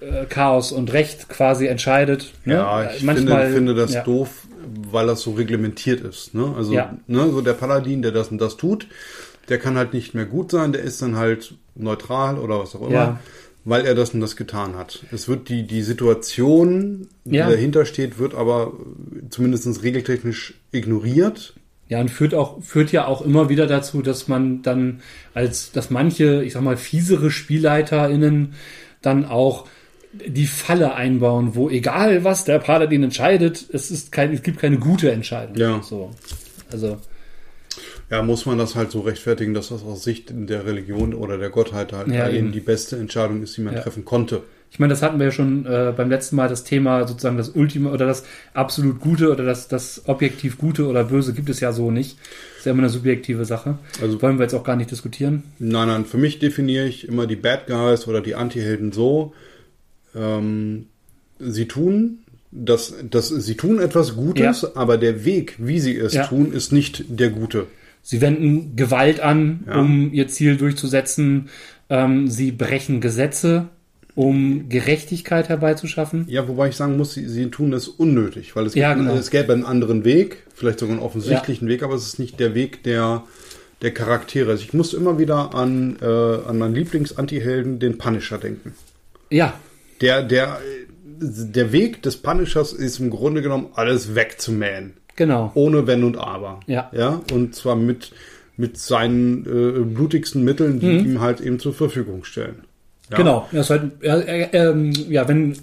äh, 0.00 0.24
Chaos 0.28 0.72
und 0.72 0.92
Recht 0.92 1.28
quasi 1.28 1.66
entscheidet. 1.66 2.32
Ne? 2.44 2.54
Ja, 2.54 2.90
ich 2.96 3.02
Manchmal- 3.04 3.42
finde, 3.52 3.54
finde 3.56 3.74
das 3.74 3.94
ja. 3.94 4.02
doof, 4.02 4.46
weil 4.90 5.06
das 5.06 5.22
so 5.22 5.32
reglementiert 5.32 6.00
ist. 6.00 6.34
Ne? 6.34 6.54
Also, 6.56 6.72
Ja. 6.74 6.96
ne, 7.06 7.30
so 7.30 7.40
der 7.40 7.54
Paladin, 7.54 8.02
der 8.02 8.12
das 8.12 8.28
und 8.28 8.40
das 8.40 8.56
tut, 8.56 8.86
der 9.48 9.58
kann 9.58 9.76
halt 9.76 9.92
nicht 9.94 10.14
mehr 10.14 10.26
gut 10.26 10.50
sein, 10.50 10.72
der 10.72 10.82
ist 10.82 11.02
dann 11.02 11.16
halt 11.16 11.54
neutral 11.74 12.38
oder 12.38 12.58
was 12.60 12.74
auch 12.76 12.82
immer, 12.82 12.92
Ja. 12.92 13.20
weil 13.64 13.84
er 13.86 13.94
das 13.94 14.14
und 14.14 14.20
das 14.20 14.36
getan 14.36 14.76
hat. 14.76 15.04
Es 15.12 15.28
wird 15.28 15.48
die, 15.48 15.66
die 15.66 15.82
Situation, 15.82 17.08
die 17.24 17.36
Ja. 17.36 17.48
dahinter 17.48 17.84
steht, 17.84 18.18
wird 18.18 18.34
aber 18.34 18.72
zumindest 19.30 19.82
regeltechnisch 19.82 20.54
ignoriert. 20.72 21.54
Ja, 21.88 22.00
und 22.00 22.08
führt 22.10 22.34
auch, 22.34 22.62
führt 22.62 22.92
ja 22.92 23.06
auch 23.06 23.20
immer 23.22 23.48
wieder 23.48 23.66
dazu, 23.66 24.00
dass 24.02 24.28
man 24.28 24.62
dann 24.62 25.00
als, 25.34 25.72
dass 25.72 25.90
manche, 25.90 26.44
ich 26.44 26.52
sag 26.52 26.62
mal, 26.62 26.76
fiesere 26.76 27.30
SpielleiterInnen 27.32 28.54
dann 29.02 29.24
auch 29.24 29.66
die 30.12 30.46
Falle 30.46 30.94
einbauen, 30.94 31.54
wo 31.54 31.70
egal 31.70 32.24
was 32.24 32.44
der 32.44 32.58
Paladin 32.58 33.04
entscheidet, 33.04 33.64
es 33.72 33.90
ist 33.90 34.10
kein, 34.12 34.32
es 34.32 34.42
gibt 34.42 34.58
keine 34.58 34.78
gute 34.78 35.10
Entscheidung. 35.12 35.56
Ja. 35.56 35.80
So. 35.82 36.10
Also, 36.72 36.96
Ja, 38.10 38.22
muss 38.22 38.44
man 38.44 38.58
das 38.58 38.74
halt 38.74 38.90
so 38.90 39.00
rechtfertigen, 39.02 39.54
dass 39.54 39.68
das 39.68 39.84
aus 39.84 40.02
Sicht 40.02 40.30
der 40.32 40.66
Religion 40.66 41.14
oder 41.14 41.38
der 41.38 41.50
Gottheit 41.50 41.92
halt 41.92 42.08
Ja, 42.08 42.28
eben 42.28 42.50
die 42.50 42.58
beste 42.60 42.96
Entscheidung 42.96 43.42
ist, 43.42 43.56
die 43.56 43.60
man 43.60 43.74
Ja. 43.74 43.80
treffen 43.82 44.04
konnte. 44.04 44.42
ich 44.72 44.78
meine, 44.78 44.92
das 44.92 45.02
hatten 45.02 45.18
wir 45.18 45.26
ja 45.26 45.32
schon 45.32 45.66
äh, 45.66 45.92
beim 45.96 46.08
letzten 46.10 46.36
Mal 46.36 46.48
das 46.48 46.62
Thema 46.62 47.06
sozusagen 47.08 47.36
das 47.36 47.48
Ultima 47.50 47.90
oder 47.90 48.06
das 48.06 48.24
absolut 48.54 49.00
Gute 49.00 49.30
oder 49.32 49.44
das, 49.44 49.66
das 49.66 50.02
objektiv 50.06 50.58
Gute 50.58 50.86
oder 50.86 51.02
Böse 51.04 51.32
gibt 51.34 51.48
es 51.50 51.58
ja 51.60 51.72
so 51.72 51.90
nicht. 51.90 52.18
Ist 52.56 52.66
ja 52.66 52.72
immer 52.72 52.82
eine 52.82 52.88
subjektive 52.88 53.44
Sache. 53.44 53.78
Also- 54.00 54.20
wollen 54.22 54.38
wir 54.38 54.42
jetzt 54.44 54.54
auch 54.54 54.62
gar 54.64 54.76
nicht 54.76 54.90
diskutieren. 54.90 55.42
Nein, 55.58 55.88
nein, 55.88 56.04
für 56.04 56.18
mich 56.18 56.38
definiere 56.40 56.86
ich 56.86 57.06
immer 57.08 57.26
die 57.26 57.34
Bad 57.36 57.66
Guys 57.66 58.06
oder 58.08 58.20
die 58.20 58.34
Anti-Helden 58.36 58.92
so, 58.92 59.32
ähm, 60.14 60.86
sie 61.38 61.66
tun 61.66 62.18
das, 62.52 62.94
das, 63.08 63.28
sie 63.28 63.54
tun 63.56 63.78
etwas 63.80 64.16
Gutes, 64.16 64.74
aber 64.76 64.98
der 64.98 65.24
Weg, 65.24 65.54
wie 65.58 65.78
sie 65.78 65.96
es 65.96 66.14
Ja. 66.14 66.26
tun, 66.26 66.52
ist 66.52 66.72
nicht 66.72 67.04
der 67.08 67.30
gute. 67.30 67.66
Sie 68.02 68.20
wenden 68.20 68.74
Gewalt 68.76 69.20
an, 69.20 69.60
Ja. 69.66 69.78
um 69.80 70.12
ihr 70.12 70.26
Ziel 70.28 70.56
durchzusetzen. 70.56 71.48
Ähm, 71.88 72.26
sie 72.28 72.50
brechen 72.50 73.00
Gesetze, 73.00 73.68
um 74.16 74.68
Gerechtigkeit 74.68 75.48
herbeizuschaffen. 75.48 76.24
Ja, 76.28 76.48
wobei 76.48 76.68
ich 76.70 76.76
sagen 76.76 76.96
muss, 76.96 77.14
sie, 77.14 77.28
sie 77.28 77.46
tun 77.50 77.70
das 77.70 77.86
unnötig, 77.86 78.56
weil 78.56 78.66
es, 78.66 78.74
Ja, 78.74 78.94
gibt, 78.94 79.06
genau. 79.06 79.18
es 79.18 79.30
gäbe 79.30 79.52
einen 79.52 79.64
anderen 79.64 80.04
Weg, 80.04 80.44
vielleicht 80.54 80.80
sogar 80.80 80.96
einen 80.96 81.04
offensichtlichen 81.04 81.68
Weg, 81.68 81.84
aber 81.84 81.94
es 81.94 82.04
ist 82.06 82.18
nicht 82.18 82.40
der 82.40 82.54
Weg 82.56 82.82
der, 82.82 83.22
der 83.82 83.92
Charaktere. 83.94 84.50
Also 84.50 84.64
ich 84.64 84.74
muss 84.74 84.92
immer 84.92 85.18
wieder 85.20 85.54
an, 85.54 85.96
äh, 86.02 86.04
an 86.04 86.58
meinen 86.58 86.74
Lieblings-Anti-Helden, 86.74 87.78
den 87.78 87.96
Punisher, 87.98 88.38
denken. 88.38 88.74
Ja, 89.30 89.54
Der, 90.00 90.22
der, 90.22 90.58
der 91.20 91.72
Weg 91.72 92.02
des 92.02 92.16
Punishers 92.16 92.72
ist 92.72 92.98
im 93.00 93.10
Grunde 93.10 93.42
genommen 93.42 93.68
alles 93.74 94.14
wegzumähen. 94.14 94.94
genau. 95.16 95.50
Ohne 95.54 95.86
Wenn 95.86 96.04
und 96.04 96.16
Aber. 96.16 96.60
Ja. 96.66 96.90
Ja, 96.94 97.20
und 97.32 97.54
zwar 97.54 97.76
mit, 97.76 98.12
mit 98.56 98.78
seinen 98.78 99.44
äh, 99.44 99.80
blutigsten 99.84 100.42
Mitteln, 100.44 100.80
die 100.80 100.96
ihm 100.98 101.20
halt 101.20 101.40
eben 101.40 101.58
zur 101.58 101.74
Verfügung 101.74 102.24
stellen. 102.24 102.62
Ja. 103.10 103.16
Mhm. 103.18 103.22
Genau. 103.22 103.48
Er 103.52 103.60
ist 103.60 103.70
halt, 103.70 103.82
er, 104.00 104.26
er, 104.26 104.54
ähm, 104.70 104.92
ja, 105.08 105.28
wenn, 105.28 105.52
äh, 105.52 105.56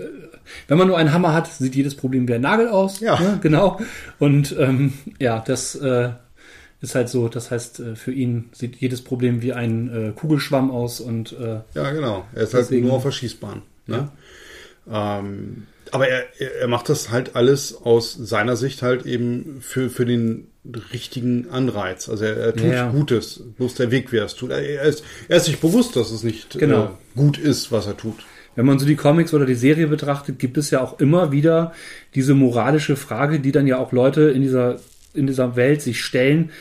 wenn 0.67 0.77
man 0.77 0.87
nur 0.87 0.97
einen 0.97 1.13
Hammer 1.13 1.33
hat, 1.33 1.47
sieht 1.47 1.75
jedes 1.75 1.95
Problem 1.95 2.27
wie 2.27 2.33
ein 2.33 2.41
Nagel 2.41 2.67
aus. 2.69 2.99
Ja. 2.99 3.19
Ne? 3.19 3.39
Genau. 3.41 3.79
Und 4.19 4.55
ähm, 4.59 4.93
ja, 5.19 5.43
das 5.45 5.73
äh, 5.75 6.09
ist 6.81 6.93
halt 6.93 7.09
so. 7.09 7.27
Das 7.29 7.49
heißt, 7.49 7.79
äh, 7.79 7.95
für 7.95 8.11
ihn 8.11 8.49
sieht 8.51 8.75
jedes 8.75 9.01
Problem 9.01 9.41
wie 9.41 9.53
ein 9.53 9.89
äh, 9.89 10.11
Kugelschwamm 10.11 10.69
aus 10.69 10.99
und 10.99 11.31
äh, 11.39 11.61
Ja, 11.73 11.91
genau. 11.91 12.25
Er 12.35 12.43
ist 12.43 12.53
halt 12.53 12.65
Deswegen- 12.65 12.87
nur 12.87 12.95
auf 12.97 13.03
der 13.03 13.11
Schießbahn. 13.11 13.61
Ne? 13.89 14.09
Ähm, 14.89 15.67
aber 15.91 16.07
er, 16.09 16.25
er 16.61 16.67
macht 16.67 16.89
das 16.89 17.11
halt 17.11 17.35
alles 17.35 17.75
aus 17.75 18.13
seiner 18.13 18.55
Sicht 18.55 18.81
halt 18.81 19.05
eben 19.05 19.59
für, 19.61 19.89
für 19.89 20.05
den 20.05 20.47
richtigen 20.93 21.49
Anreiz. 21.49 22.09
Also 22.09 22.25
er, 22.25 22.37
er 22.37 22.53
tut 22.55 22.71
Ja. 22.71 22.89
Gutes, 22.91 23.41
bloß 23.57 23.75
der 23.75 23.89
Weg, 23.91 24.11
wie 24.11 24.17
er 24.17 24.25
es 24.25 24.35
tut. 24.35 24.51
Er, 24.51 24.59
er, 24.61 24.83
ist, 24.83 25.03
er 25.29 25.37
ist 25.37 25.45
sich 25.45 25.59
bewusst, 25.59 25.95
dass 25.95 26.11
es 26.11 26.23
nicht 26.23 26.59
Genau. 26.59 26.85
äh, 26.85 26.89
gut 27.17 27.37
ist, 27.37 27.71
was 27.71 27.87
er 27.87 27.95
tut. 27.95 28.25
Wenn 28.55 28.65
man 28.65 28.79
so 28.79 28.85
die 28.85 28.95
Comics 28.95 29.33
oder 29.33 29.45
die 29.45 29.55
Serie 29.55 29.87
betrachtet, 29.87 30.39
gibt 30.39 30.57
es 30.57 30.71
ja 30.71 30.81
auch 30.81 30.99
immer 30.99 31.31
wieder 31.31 31.73
diese 32.15 32.33
moralische 32.33 32.95
Frage, 32.95 33.39
die 33.39 33.51
dann 33.51 33.67
ja 33.67 33.77
auch 33.77 33.91
Leute 33.91 34.23
in 34.23 34.41
dieser, 34.41 34.79
in 35.13 35.27
dieser 35.27 35.55
Welt 35.55 35.81
sich 35.81 36.01
stellen. 36.03 36.51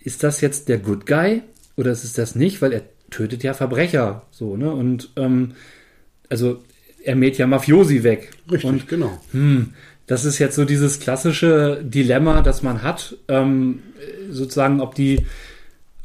Ist 0.00 0.22
das 0.24 0.40
jetzt 0.40 0.68
der 0.68 0.78
Good 0.78 1.06
Guy 1.06 1.42
oder 1.76 1.92
ist 1.92 2.04
es 2.04 2.14
das 2.14 2.34
nicht? 2.34 2.62
Weil 2.62 2.72
er 2.72 2.82
tötet 3.10 3.42
ja 3.44 3.54
Verbrecher, 3.54 4.22
so, 4.30 4.56
ne? 4.56 4.72
Und, 4.72 5.10
ähm, 5.16 5.52
also, 6.28 6.62
er 7.04 7.16
mäht 7.16 7.38
ja 7.38 7.46
Mafiosi 7.46 8.02
weg. 8.02 8.30
Richtig, 8.50 8.68
Und 8.70 8.88
genau. 8.88 9.20
hm, 9.32 9.74
das 10.06 10.24
ist 10.24 10.38
jetzt 10.38 10.56
so 10.56 10.64
dieses 10.64 11.00
klassische 11.00 11.80
Dilemma, 11.82 12.42
das 12.42 12.62
man 12.62 12.82
hat, 12.82 13.16
ähm, 13.28 13.80
sozusagen, 14.30 14.80
ob 14.80 14.94
die, 14.94 15.24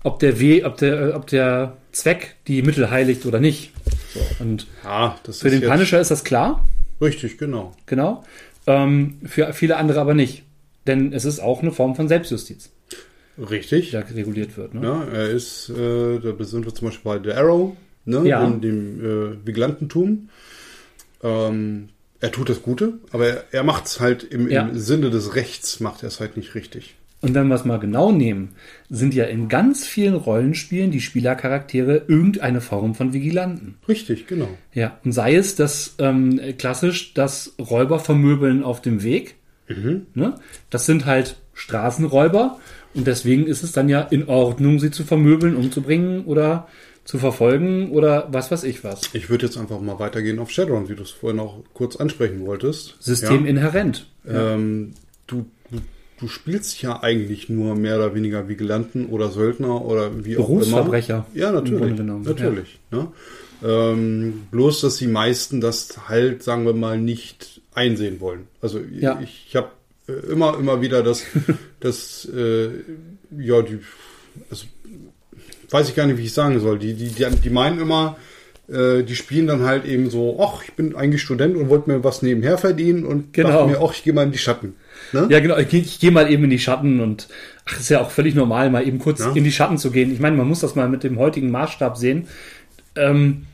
ob 0.04 0.20
der 0.20 0.40
We 0.40 0.64
ob 0.66 0.78
der, 0.78 1.16
ob 1.16 1.28
der 1.28 1.78
Zweck 1.92 2.36
die 2.48 2.62
Mittel 2.62 2.90
heiligt 2.92 3.26
oder 3.26 3.40
nicht. 3.40 3.72
So, 4.14 4.20
und 4.44 4.68
Ja, 4.84 5.16
für 5.32 5.50
den 5.50 5.62
Punisher 5.62 6.00
ist 6.00 6.12
das 6.12 6.24
klar, 6.24 6.66
Richtig, 7.02 7.38
genau. 7.38 7.76
genau. 7.86 8.24
Ähm, 8.66 9.18
für 9.26 9.54
viele 9.54 9.78
andere 9.78 10.00
aber 10.00 10.14
nicht. 10.14 10.44
Denn 10.88 11.12
es 11.14 11.26
ist 11.26 11.40
auch 11.40 11.62
eine 11.62 11.72
Form 11.72 11.96
von 11.96 12.08
Selbstjustiz, 12.08 12.70
Richtig. 13.38 13.88
die 13.88 13.92
da 13.92 14.00
reguliert 14.00 14.58
wird. 14.58 14.74
Ne? 14.74 14.82
Ja, 14.84 15.04
er 15.04 15.30
ist, 15.30 15.70
äh, 15.70 16.20
da 16.20 16.44
sind 16.44 16.66
wir 16.66 16.74
zum 16.74 16.88
Beispiel 16.88 17.12
bei 17.12 17.20
The 17.24 17.36
Arrow, 17.38 17.76
ne, 18.06 18.22
Ja. 18.28 18.46
in 18.48 18.62
dem 18.62 19.00
äh, 19.00 19.46
Vigilantentum. 19.46 20.30
Ähm, 21.24 21.90
er 22.20 22.32
tut 22.32 22.50
das 22.50 22.62
Gute, 22.64 22.94
aber 23.12 23.28
er, 23.28 23.44
er 23.52 23.64
macht 23.64 23.86
es 23.86 24.00
halt 24.00 24.24
im, 24.24 24.50
Ja. 24.50 24.64
im 24.68 24.78
Sinne 24.78 25.10
des 25.10 25.36
Rechts, 25.36 25.80
macht 25.80 26.04
er 26.04 26.08
es 26.08 26.20
halt 26.20 26.36
nicht 26.38 26.56
richtig. 26.56 26.96
Und 27.20 27.34
wenn 27.34 27.48
wir 27.48 27.56
es 27.56 27.66
mal 27.66 27.80
genau 27.80 28.12
nehmen, 28.12 28.50
sind 28.92 29.14
ja 29.16 29.26
in 29.26 29.48
ganz 29.50 29.88
vielen 29.88 30.14
Rollenspielen 30.14 30.92
die 30.92 31.02
Spielercharaktere 31.02 32.04
irgendeine 32.08 32.62
Form 32.62 32.94
von 32.94 33.12
Vigilanten. 33.12 33.76
Richtig, 33.88 34.28
genau. 34.28 34.48
Ja, 34.72 34.98
und 35.04 35.14
sei 35.14 35.36
es 35.36 35.56
das 35.56 35.96
ähm, 35.98 36.40
klassisch 36.60 37.16
das 37.16 37.54
Räuber 37.60 38.00
vermöbeln 38.00 38.64
auf 38.64 38.82
dem 38.84 39.02
Weg. 39.02 39.36
Ne? 40.14 40.36
Das 40.70 40.86
sind 40.86 41.06
halt 41.08 41.38
Straßenräuber 41.54 42.60
und 42.94 43.06
deswegen 43.08 43.48
ist 43.48 43.64
es 43.64 43.72
dann 43.74 43.90
ja 43.90 44.02
in 44.02 44.28
Ordnung, 44.30 44.80
sie 44.80 44.92
zu 44.92 45.04
vermöbeln, 45.04 45.56
umzubringen 45.56 46.24
oder 46.26 46.68
zu 47.08 47.20
verfolgen 47.20 47.92
oder 47.92 48.28
was 48.32 48.52
weiß 48.52 48.66
ich 48.66 48.84
was. 48.84 49.02
Ich 49.14 49.30
würde 49.30 49.46
jetzt 49.46 49.58
einfach 49.58 49.80
mal 49.80 49.98
weitergehen 49.98 50.40
auf 50.40 50.52
Shadowrun, 50.52 50.90
wie 50.90 50.96
du 50.96 51.04
es 51.04 51.12
vorhin 51.12 51.40
auch 51.40 51.64
kurz 51.74 51.96
ansprechen 51.96 52.46
wolltest. 52.46 52.98
System 53.00 53.46
inhärent. 53.46 54.08
Ja. 54.26 54.56
Ähm, 54.56 54.94
du, 55.26 55.46
du, 55.72 55.78
du 56.20 56.28
spielst 56.28 56.82
ja 56.82 57.02
eigentlich 57.02 57.48
nur 57.48 57.76
mehr 57.76 57.96
oder 57.96 58.14
weniger 58.14 58.50
Vigilanten 58.50 59.06
oder 59.06 59.30
Söldner 59.30 59.86
oder 59.86 60.26
wie 60.26 60.36
auch 60.36 60.50
immer. 60.50 60.60
Berufsverbrecher, 60.60 61.26
Ja, 61.34 61.54
natürlich. 61.54 61.98
Natürlich. 61.98 62.80
Ne? 62.92 63.08
Ähm, 63.64 64.48
bloß, 64.52 64.82
dass 64.82 64.98
die 64.98 65.08
meisten 65.08 65.62
das 65.62 66.10
halt, 66.10 66.44
sagen 66.44 66.66
wir 66.66 66.74
mal, 66.74 67.00
nicht 67.00 67.62
einsehen 67.74 68.20
wollen. 68.20 68.48
Also 68.62 68.82
Ja. 68.82 69.18
ich, 69.24 69.46
ich 69.48 69.56
habe 69.56 69.70
äh, 70.10 70.12
immer, 70.30 70.60
immer 70.60 70.82
wieder 70.82 71.04
das, 71.04 71.24
das 71.80 72.26
äh, 72.26 72.68
ja, 73.40 73.62
die, 73.62 73.80
also, 74.50 74.66
weiß 75.70 75.90
ich 75.90 75.96
gar 75.96 76.08
nicht, 76.08 76.18
wie 76.18 76.24
ich 76.26 76.34
sagen 76.34 76.60
soll. 76.60 76.80
Die, 76.80 76.94
die, 76.94 77.10
die, 77.10 77.26
die 77.44 77.50
meinen 77.50 77.80
immer, 77.80 78.18
äh, 78.70 79.04
die 79.04 79.16
spielen 79.16 79.48
dann 79.48 79.64
halt 79.64 79.86
eben 79.86 80.10
so, 80.10 80.40
ach, 80.42 80.64
ich 80.64 80.74
bin 80.74 80.96
eigentlich 80.96 81.22
Student 81.22 81.56
und 81.58 81.70
wollte 81.70 81.90
mir 81.90 82.04
was 82.04 82.22
nebenher 82.22 82.58
verdienen 82.58 83.06
und 83.06 83.34
Genau. 83.34 83.50
dachte 83.50 83.68
mir, 83.72 83.82
ach, 83.82 83.94
ich 83.94 84.04
gehe 84.04 84.14
mal 84.14 84.24
in 84.24 84.32
die 84.32 84.38
Schatten. 84.38 84.76
Ne? 85.14 85.28
Ja, 85.30 85.40
genau. 85.40 85.58
Ich, 85.58 85.70
geh- 85.70 85.80
ich 85.80 86.00
gehe 86.00 86.12
mal 86.12 86.32
eben 86.32 86.44
in 86.46 86.50
die 86.50 86.60
Schatten 86.60 87.00
und 87.00 87.28
ach, 87.66 87.80
ist 87.80 87.90
ja 87.90 88.02
auch 88.02 88.12
völlig 88.12 88.36
normal, 88.36 88.70
mal 88.70 88.86
eben 88.88 89.00
kurz 89.00 89.20
Ja. 89.20 89.32
in 89.34 89.44
die 89.44 89.52
Schatten 89.52 89.78
zu 89.78 89.92
gehen. 89.92 90.12
Ich 90.12 90.20
meine, 90.20 90.36
man 90.38 90.48
muss 90.48 90.60
das 90.62 90.76
mal 90.76 90.90
mit 90.90 91.04
dem 91.04 91.18
heutigen 91.20 91.52
Maßstab 91.52 91.98
sehen. 91.98 92.28
Ähm, 92.96 93.46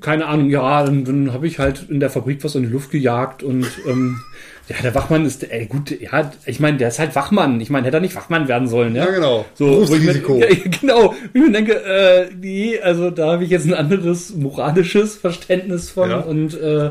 keine 0.00 0.26
Ahnung, 0.26 0.50
ja, 0.50 0.84
dann, 0.84 1.04
dann 1.04 1.32
habe 1.32 1.46
ich 1.46 1.58
halt 1.58 1.86
in 1.88 2.00
der 2.00 2.10
Fabrik 2.10 2.42
was 2.42 2.54
in 2.54 2.62
die 2.62 2.68
Luft 2.68 2.90
gejagt 2.90 3.42
und 3.42 3.66
ähm, 3.86 4.20
ja, 4.68 4.76
der 4.82 4.94
Wachmann 4.94 5.26
ist, 5.26 5.50
ey, 5.50 5.66
gut, 5.66 5.90
ja, 6.00 6.30
ich 6.46 6.60
meine, 6.60 6.76
der 6.78 6.88
ist 6.88 7.00
halt 7.00 7.16
Wachmann. 7.16 7.60
Ich 7.60 7.70
meine, 7.70 7.86
hätte 7.86 7.96
er 7.96 8.00
nicht 8.00 8.14
Wachmann 8.14 8.46
werden 8.46 8.68
sollen, 8.68 8.94
ja? 8.94 9.04
Ja, 9.04 9.10
genau. 9.10 9.44
So, 9.54 9.82
ich 9.82 9.90
mir, 9.90 10.12
Berufsrisiko. 10.12 10.38
ja, 10.40 10.46
genau, 10.80 11.14
ich 11.32 11.40
mir 11.40 11.50
denke, 11.50 11.74
äh, 11.74 12.28
nee, 12.40 12.78
also 12.78 13.10
da 13.10 13.32
habe 13.32 13.44
ich 13.44 13.50
jetzt 13.50 13.66
ein 13.66 13.74
anderes 13.74 14.34
moralisches 14.34 15.16
Verständnis 15.16 15.90
von 15.90 16.10
Ja. 16.10 16.20
und 16.20 16.54
äh, 16.60 16.90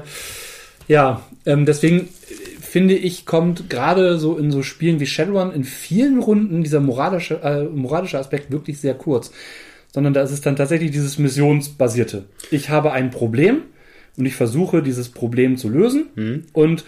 ja, 0.89 1.21
ähm, 1.45 1.65
deswegen 1.65 2.01
äh, 2.01 2.61
finde 2.61 2.95
ich, 2.95 3.25
kommt 3.25 3.69
gerade 3.69 4.17
so 4.19 4.37
in 4.37 4.51
so 4.51 4.61
Spielen 4.61 4.99
wie 4.99 5.05
Shadowrun 5.05 5.53
in 5.53 5.63
vielen 5.63 6.19
Runden 6.19 6.63
dieser 6.63 6.81
moralische, 6.81 7.41
äh, 7.43 7.63
moralische 7.63 8.19
Aspekt 8.19 8.51
wirklich 8.51 8.79
sehr 8.79 8.93
kurz. 8.93 9.31
Sondern 9.91 10.13
da 10.13 10.21
ist 10.21 10.31
es 10.31 10.41
dann 10.41 10.55
tatsächlich 10.55 10.91
dieses 10.91 11.17
Missionsbasierte. 11.17 12.25
Ich 12.51 12.69
habe 12.69 12.91
ein 12.91 13.09
Problem 13.09 13.63
und 14.17 14.25
ich 14.25 14.35
versuche, 14.35 14.83
dieses 14.83 15.09
Problem 15.09 15.57
zu 15.57 15.69
lösen 15.69 16.43
und 16.53 16.83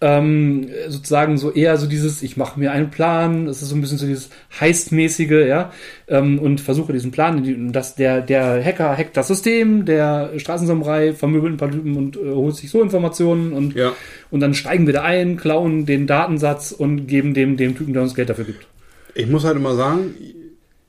ähm, 0.00 0.68
sozusagen 0.88 1.38
so 1.38 1.50
eher 1.50 1.78
so 1.78 1.86
dieses, 1.86 2.22
ich 2.22 2.36
mache 2.36 2.60
mir 2.60 2.70
einen 2.70 2.90
Plan, 2.90 3.46
es 3.46 3.62
ist 3.62 3.70
so 3.70 3.74
ein 3.74 3.80
bisschen 3.80 3.96
so 3.96 4.06
dieses 4.06 4.28
Heistmäßige, 4.60 5.46
ja, 5.48 5.72
ähm, 6.06 6.38
und 6.38 6.60
versuche 6.60 6.92
diesen 6.92 7.12
Plan, 7.12 7.72
dass 7.72 7.94
der, 7.94 8.20
der 8.20 8.62
Hacker 8.62 8.94
hackt 8.96 9.16
das 9.16 9.28
System, 9.28 9.86
der 9.86 10.32
Straßensamurai 10.36 11.14
vermöbelt 11.14 11.54
ein 11.54 11.56
paar 11.56 11.70
Typen 11.70 11.96
und 11.96 12.16
äh, 12.16 12.20
holt 12.30 12.56
sich 12.56 12.70
so 12.70 12.82
Informationen 12.82 13.52
und, 13.54 13.74
Ja. 13.74 13.94
und 14.30 14.40
dann 14.40 14.52
steigen 14.52 14.84
wir 14.86 14.92
da 14.92 15.02
ein, 15.02 15.38
klauen 15.38 15.86
den 15.86 16.06
Datensatz 16.06 16.72
und 16.72 17.06
geben 17.06 17.32
dem, 17.32 17.56
dem 17.56 17.74
Typen, 17.74 17.94
der 17.94 18.02
uns 18.02 18.14
Geld 18.14 18.28
dafür 18.28 18.44
gibt. 18.44 18.66
Ich 19.14 19.26
muss 19.28 19.44
halt 19.44 19.56
immer 19.56 19.74
sagen, 19.76 20.14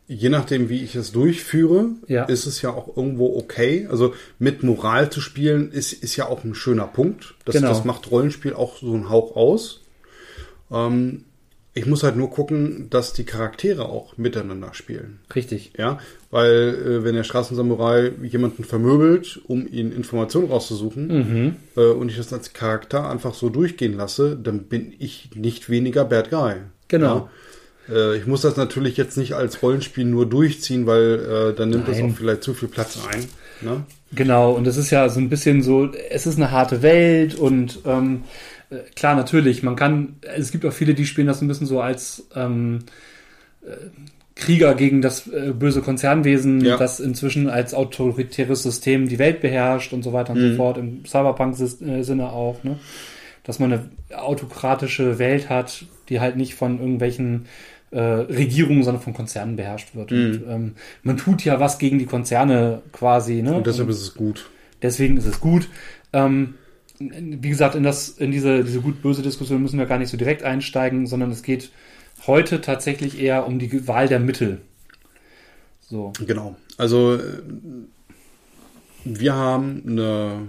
je 0.08 0.30
nachdem, 0.30 0.70
wie 0.70 0.84
ich 0.84 0.96
es 0.96 1.12
durchführe, 1.12 1.90
Ja. 2.08 2.24
ist 2.26 2.46
es 2.46 2.62
ja 2.62 2.70
auch 2.72 2.96
irgendwo 2.96 3.38
okay. 3.38 3.88
Also 3.90 4.14
mit 4.40 4.64
Moral 4.64 5.10
zu 5.10 5.20
spielen, 5.22 5.72
ist, 5.72 5.92
ist 5.94 6.16
ja 6.16 6.28
auch 6.28 6.44
ein 6.44 6.56
schöner 6.56 6.88
Punkt. 6.88 7.36
Das, 7.46 7.56
Genau. 7.56 7.68
das 7.70 7.84
macht 7.86 8.10
Rollenspiel 8.10 8.54
auch 8.54 8.78
so 8.78 8.94
einen 8.94 9.10
Hauch 9.10 9.36
aus. 9.36 9.82
Ähm, 10.72 11.24
ich 11.74 11.86
muss 11.86 12.02
halt 12.02 12.16
nur 12.16 12.32
gucken, 12.32 12.88
dass 12.90 13.14
die 13.14 13.24
Charaktere 13.24 13.88
auch 13.88 14.18
miteinander 14.18 14.74
spielen. 14.74 15.20
Richtig. 15.36 15.74
Ja, 15.78 16.00
weil 16.32 16.70
äh, 16.74 17.04
wenn 17.04 17.14
der 17.14 17.24
Straßensamurai 17.24 18.14
jemanden 18.24 18.64
vermöbelt, 18.64 19.40
um 19.48 19.68
ihn 19.68 19.92
Informationen 19.92 20.50
rauszusuchen, 20.50 21.08
Mhm. 21.08 21.56
äh, 21.76 21.82
und 21.92 22.10
ich 22.10 22.18
das 22.18 22.34
als 22.34 22.54
Charakter 22.54 23.08
einfach 23.10 23.36
so 23.36 23.50
durchgehen 23.50 23.94
lasse, 23.96 24.36
dann 24.42 24.64
bin 24.64 24.92
ich 24.98 25.30
nicht 25.36 25.70
weniger 25.70 26.04
Bad 26.04 26.32
Guy. 26.32 26.56
Genau. 26.88 27.16
Ja? 27.16 27.30
Äh, 27.90 28.18
ich 28.18 28.26
muss 28.28 28.42
das 28.42 28.58
natürlich 28.58 28.98
jetzt 28.98 29.18
nicht 29.18 29.34
als 29.34 29.62
Rollenspiel 29.62 30.06
nur 30.06 30.28
durchziehen, 30.28 30.86
weil 30.86 31.52
äh, 31.52 31.56
dann 31.56 31.70
nimmt 31.70 31.88
das 31.88 31.98
Nein. 32.00 32.12
auch 32.12 32.16
vielleicht 32.18 32.44
zu 32.44 32.54
viel 32.54 32.70
Platz 32.70 32.98
ein. 33.12 33.26
Ne? 33.62 33.84
Genau, 34.14 34.52
und 34.54 34.66
es 34.68 34.78
ist 34.78 34.90
ja 34.92 35.10
so 35.10 35.20
ein 35.20 35.30
bisschen 35.30 35.62
so, 35.64 35.90
es 36.10 36.26
ist 36.28 36.38
eine 36.38 36.52
harte 36.52 36.82
Welt 36.82 37.36
und 37.36 37.80
ähm, 37.86 38.24
äh, 38.70 38.78
klar, 38.96 39.16
natürlich, 39.16 39.64
man 39.64 39.76
kann, 39.76 40.18
es 40.22 40.52
gibt 40.52 40.66
auch 40.66 40.74
viele, 40.74 40.94
die 40.94 41.06
spielen 41.06 41.28
das 41.28 41.42
ein 41.42 41.48
bisschen 41.48 41.68
so 41.68 41.82
als 41.82 42.28
ähm, 42.36 42.80
äh, 43.66 43.72
Krieger 44.36 44.76
gegen 44.76 45.02
das 45.02 45.28
äh, 45.28 45.52
böse 45.52 45.82
Konzernwesen, 45.82 46.64
Ja. 46.64 46.78
das 46.78 47.00
inzwischen 47.00 47.50
als 47.50 47.74
autoritäres 47.74 48.62
System 48.64 49.08
die 49.10 49.18
Welt 49.20 49.42
beherrscht 49.42 49.92
und 49.94 50.04
so 50.04 50.14
weiter 50.14 50.34
und 50.34 50.42
Mhm. 50.42 50.52
so 50.52 50.56
fort, 50.58 50.78
im 50.78 51.04
Cyberpunk-Sinne 51.06 52.32
auch, 52.32 52.64
ne? 52.64 52.78
dass 53.44 53.60
man 53.60 53.74
eine 53.74 53.90
autokratische 54.16 55.20
Welt 55.20 55.50
hat, 55.50 55.86
die 56.10 56.20
halt 56.20 56.36
nicht 56.38 56.54
von 56.56 56.80
irgendwelchen 56.80 57.46
äh, 57.92 58.00
Regierungen, 58.00 58.84
sondern 58.84 59.02
von 59.02 59.14
Konzernen 59.14 59.56
beherrscht 59.56 59.96
wird. 59.96 60.12
Und 60.12 60.44
ähm, 60.48 60.76
man 61.04 61.18
tut 61.18 61.44
ja 61.46 61.60
was 61.60 61.78
gegen 61.80 62.00
die 62.00 62.06
Konzerne 62.06 62.82
quasi. 62.92 63.42
Ne? 63.42 63.56
Und 63.56 63.68
deshalb 63.68 63.90
ist 63.90 64.02
es 64.02 64.14
gut. 64.14 64.50
Deswegen 64.82 65.18
ist 65.18 65.26
es 65.26 65.40
gut. 65.40 65.70
Ähm, 66.14 66.56
wie 67.00 67.50
gesagt, 67.50 67.76
in, 67.76 67.84
das, 67.84 68.10
in 68.10 68.32
diese, 68.32 68.64
diese 68.64 68.82
gut-böse 68.82 69.22
Diskussion 69.22 69.62
müssen 69.62 69.80
wir 69.80 69.86
gar 69.86 70.00
nicht 70.00 70.10
so 70.10 70.18
direkt 70.18 70.44
einsteigen, 70.44 71.08
sondern 71.08 71.32
es 71.32 71.44
geht 71.44 71.72
heute 72.26 72.60
tatsächlich 72.62 73.22
eher 73.22 73.46
um 73.48 73.60
die 73.60 73.88
Wahl 73.88 74.08
der 74.08 74.20
Mittel. 74.20 74.62
So. 75.82 76.12
Genau. 76.26 76.56
Also 76.78 77.16
äh, 77.16 77.22
wir 79.06 79.34
haben 79.36 79.84
eine 79.88 80.48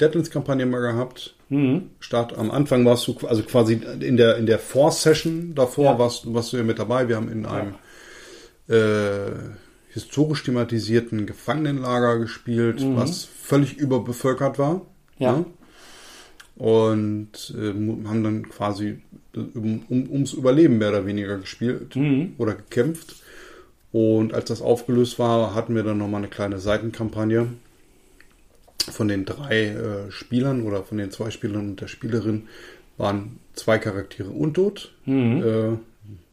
Deadlands-Kampagne 0.00 0.66
mal 0.66 0.80
gehabt. 0.80 1.35
Mhm. 1.48 1.90
Start 2.00 2.36
am 2.36 2.50
Anfang 2.50 2.84
warst 2.84 3.06
du, 3.06 3.14
also 3.26 3.42
quasi 3.42 3.80
in 4.00 4.16
der, 4.16 4.36
in 4.36 4.46
der 4.46 4.58
Vor-Session 4.58 5.54
davor 5.54 5.84
Ja. 5.84 5.98
warst, 5.98 6.32
warst 6.34 6.52
du 6.52 6.56
ja 6.56 6.64
mit 6.64 6.78
dabei. 6.78 7.08
Wir 7.08 7.16
haben 7.16 7.30
in 7.30 7.46
einem 7.46 7.74
äh, 8.68 9.32
historisch 9.90 10.42
thematisierten 10.42 11.24
Gefangenenlager 11.26 12.18
gespielt, 12.18 12.84
was 12.96 13.24
völlig 13.24 13.76
überbevölkert 13.76 14.58
war. 14.58 14.82
Ja. 15.18 15.36
ne? 15.38 15.44
Und 16.56 17.54
äh, 17.56 17.68
haben 18.08 18.24
dann 18.24 18.48
quasi 18.48 19.02
um, 19.34 19.82
um, 19.88 20.10
ums 20.10 20.32
Überleben 20.32 20.78
mehr 20.78 20.88
oder 20.88 21.04
weniger 21.06 21.36
gespielt 21.38 21.94
Mhm. 21.96 22.32
oder 22.38 22.54
gekämpft. 22.54 23.16
Und 23.92 24.34
als 24.34 24.46
das 24.46 24.62
aufgelöst 24.62 25.18
war, 25.18 25.54
hatten 25.54 25.74
wir 25.74 25.82
dann 25.82 25.98
nochmal 25.98 26.20
eine 26.22 26.28
kleine 26.28 26.58
Seitenkampagne 26.58 27.48
von 28.90 29.08
den 29.08 29.24
drei 29.24 29.66
äh, 29.66 30.10
Spielern 30.10 30.62
oder 30.62 30.82
von 30.84 30.98
den 30.98 31.10
zwei 31.10 31.30
Spielern 31.30 31.70
und 31.70 31.80
der 31.80 31.88
Spielerin 31.88 32.48
waren 32.96 33.38
zwei 33.54 33.78
Charaktere 33.78 34.30
untot. 34.30 34.92
Mhm. 35.04 35.42
Äh, 35.42 35.78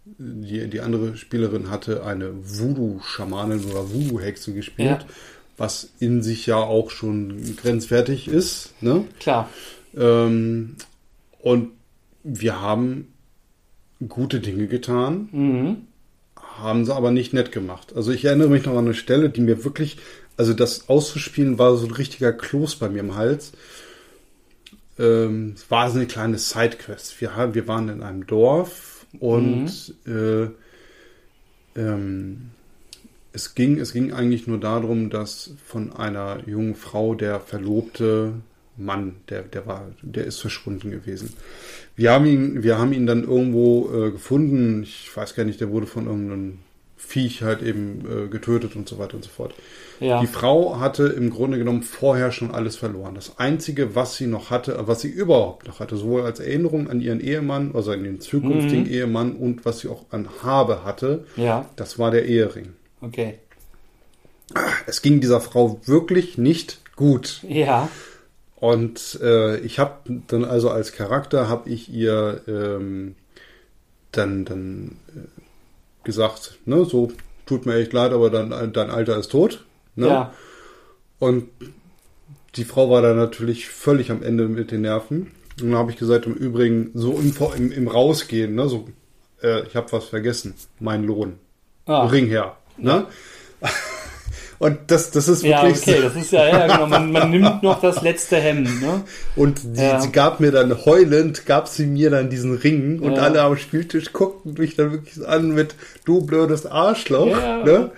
die, 0.06 0.68
die 0.70 0.82
andere 0.82 1.18
Spielerin 1.18 1.70
hatte 1.70 2.06
eine 2.06 2.32
Voodoo-Schamanin 2.44 3.64
oder 3.66 3.92
Voodoo-Hexe 3.92 4.54
gespielt, 4.54 4.90
Ja. 5.02 5.08
was 5.58 5.90
in 6.00 6.22
sich 6.22 6.46
ja 6.46 6.58
auch 6.58 6.90
schon 6.92 7.56
grenzwertig 7.58 8.28
ist. 8.28 8.74
Ne? 8.82 9.06
Klar. 9.20 9.50
Ähm, 9.98 10.76
und 11.40 11.70
wir 12.24 12.62
haben 12.62 13.08
gute 14.08 14.40
Dinge 14.40 14.68
getan, 14.68 15.30
Mhm. 15.32 15.78
haben 16.36 16.86
sie 16.86 16.94
aber 16.94 17.12
nicht 17.12 17.34
nett 17.34 17.52
gemacht. 17.52 17.94
Also 17.96 18.12
ich 18.12 18.26
erinnere 18.26 18.50
mich 18.50 18.66
noch 18.66 18.74
an 18.74 18.86
eine 18.86 18.94
Stelle, 18.94 19.30
die 19.30 19.42
mir 19.42 19.64
wirklich, 19.64 19.98
also 20.38 20.54
das 20.54 20.90
auszuspielen 20.90 21.60
war 21.60 21.76
so 21.78 21.86
ein 21.86 21.92
richtiger 21.92 22.34
Kloß 22.34 22.78
bei 22.78 22.90
mir 22.90 23.00
im 23.00 23.16
Hals. 23.16 23.52
Ähm, 25.00 25.54
es 25.56 25.70
war 25.70 25.90
so 25.90 25.98
eine 25.98 26.08
kleine 26.08 26.38
Sidequest. 26.38 27.20
Wir, 27.22 27.36
haben, 27.36 27.54
wir 27.54 27.68
waren 27.68 27.90
in 27.90 28.04
einem 28.04 28.26
Dorf 28.28 29.06
und 29.20 29.96
äh, 30.06 30.48
ähm, 31.76 32.50
es, 33.32 33.56
ging, 33.56 33.80
es 33.80 33.94
ging 33.94 34.14
eigentlich 34.14 34.48
nur 34.48 34.60
darum, 34.60 35.10
dass 35.10 35.52
von 35.66 35.94
einer 35.94 36.48
jungen 36.48 36.76
Frau 36.76 37.16
der 37.16 37.40
verlobte 37.40 38.34
Mann, 38.78 39.16
der, 39.30 39.44
der 39.44 39.68
war, 39.68 39.92
der 40.02 40.26
ist 40.26 40.40
verschwunden 40.40 40.90
gewesen. 40.90 41.34
Wir 41.96 42.12
haben 42.12 42.26
ihn, 42.26 42.64
wir 42.64 42.78
haben 42.80 42.94
ihn 42.94 43.06
dann 43.06 43.24
irgendwo 43.24 43.90
äh, 43.94 44.12
gefunden. 44.12 44.84
Ich 44.84 45.16
weiß 45.16 45.36
gar 45.36 45.44
nicht, 45.44 45.62
der 45.62 45.70
wurde 45.70 45.86
von 45.86 46.08
irgendeinem 46.08 46.60
Viech 46.98 47.44
halt 47.44 47.62
eben 47.62 48.04
äh, 48.10 48.28
getötet 48.30 48.76
und 48.76 48.88
so 48.90 48.98
weiter 48.98 49.16
und 49.16 49.24
so 49.24 49.30
fort. 49.30 49.54
Ja. 50.04 50.20
Die 50.22 50.28
Frau 50.28 50.80
hatte 50.80 51.04
im 51.08 51.30
Grunde 51.30 51.58
genommen 51.58 51.82
vorher 51.82 52.32
schon 52.32 52.52
alles 52.52 52.76
verloren. 52.76 53.16
Das 53.16 53.40
Einzige, 53.40 53.96
was 53.96 54.18
sie 54.18 54.28
noch 54.28 54.50
hatte, 54.50 54.78
was 54.86 55.02
sie 55.02 55.08
überhaupt 55.10 55.68
noch 55.68 55.80
hatte, 55.80 55.96
sowohl 55.98 56.22
als 56.24 56.40
Erinnerung 56.40 56.90
an 56.90 57.00
ihren 57.02 57.20
Ehemann, 57.22 57.72
also 57.74 57.92
an 57.92 58.04
den 58.04 58.20
zukünftigen 58.20 58.86
Ehemann 58.86 59.36
und 59.36 59.66
was 59.66 59.80
sie 59.80 59.88
auch 59.88 60.06
an 60.12 60.28
Habe 60.44 60.84
hatte, 60.84 61.26
Ja. 61.38 61.70
das 61.78 61.98
war 62.00 62.12
der 62.12 62.26
Ehering. 62.26 62.74
Okay. 63.02 63.40
Es 64.86 65.02
ging 65.02 65.22
dieser 65.22 65.40
Frau 65.42 65.80
wirklich 65.86 66.38
nicht 66.38 66.80
gut. 66.96 67.42
Ja. 67.48 67.90
Und 68.58 69.20
äh, 69.22 69.58
ich 69.60 69.80
habe 69.80 70.22
dann 70.28 70.46
also 70.46 70.70
als 70.70 70.92
Charakter 70.92 71.50
habe 71.50 71.70
ich 71.70 71.90
ihr 71.92 72.42
ähm, 72.48 73.16
dann 74.12 74.46
dann 74.46 74.98
äh, 75.16 75.20
gesagt, 76.04 76.60
ne, 76.66 76.86
so 76.86 77.12
tut 77.46 77.66
mir 77.66 77.76
echt 77.76 77.94
leid, 77.94 78.12
aber 78.12 78.30
dein, 78.30 78.72
dein 78.74 78.90
Alter 78.90 79.18
ist 79.18 79.32
tot. 79.32 79.66
Ne? 79.96 80.08
Ja. 80.08 80.34
Und 81.20 81.50
die 82.56 82.66
Frau 82.66 82.90
war 82.90 83.02
da 83.02 83.14
natürlich 83.14 83.68
völlig 83.68 84.12
am 84.12 84.22
Ende 84.24 84.48
mit 84.48 84.72
den 84.72 84.82
Nerven. 84.82 85.32
Und 85.62 85.70
dann 85.72 85.76
habe 85.76 85.92
ich 85.92 85.98
gesagt, 85.98 86.26
im 86.26 86.34
Übrigen, 86.34 86.92
so 86.94 87.14
im, 87.20 87.34
im, 87.58 87.72
im 87.72 87.88
Rausgehen, 87.88 88.56
ne, 88.56 88.68
so, 88.68 88.88
äh, 89.42 89.66
ich 89.68 89.76
habe 89.76 89.92
was 89.92 90.06
vergessen, 90.06 90.56
mein 90.80 91.04
Lohn. 91.04 91.34
Ah. 91.86 92.06
Ring 92.08 92.28
her. 92.28 92.58
Ne? 92.78 93.06
Und 94.60 94.80
das, 94.88 95.12
das 95.12 95.28
ist 95.28 95.44
Ja, 95.44 95.64
wirklich 95.64 95.82
okay, 95.82 95.98
so. 95.98 96.04
das 96.04 96.16
ist 96.16 96.32
ja, 96.32 96.48
ja, 96.48 96.68
genau. 96.68 96.88
Man, 96.88 97.12
man 97.12 97.32
nimmt 97.32 97.64
noch 97.64 97.82
das 97.82 98.02
letzte 98.02 98.38
Hemd, 98.38 98.82
ne? 98.82 99.04
Und 99.36 99.62
die, 99.76 99.82
Ja. 99.82 100.00
sie 100.00 100.12
gab 100.12 100.40
mir 100.40 100.52
dann 100.52 100.86
heulend, 100.86 101.46
gab 101.46 101.68
sie 101.68 101.86
mir 101.86 102.10
dann 102.12 102.30
diesen 102.30 102.56
Ring 102.56 103.00
und 103.00 103.16
Ja. 103.16 103.24
alle 103.24 103.42
am 103.42 103.58
Spieltisch 103.58 104.14
guckten 104.14 104.54
mich 104.54 104.76
dann 104.76 104.92
wirklich 104.92 105.28
an 105.28 105.54
mit 105.54 105.76
du 106.06 106.22
blödes 106.26 106.66
Arschloch. 106.66 107.28
Ja. 107.28 107.64
Ne? 107.64 107.92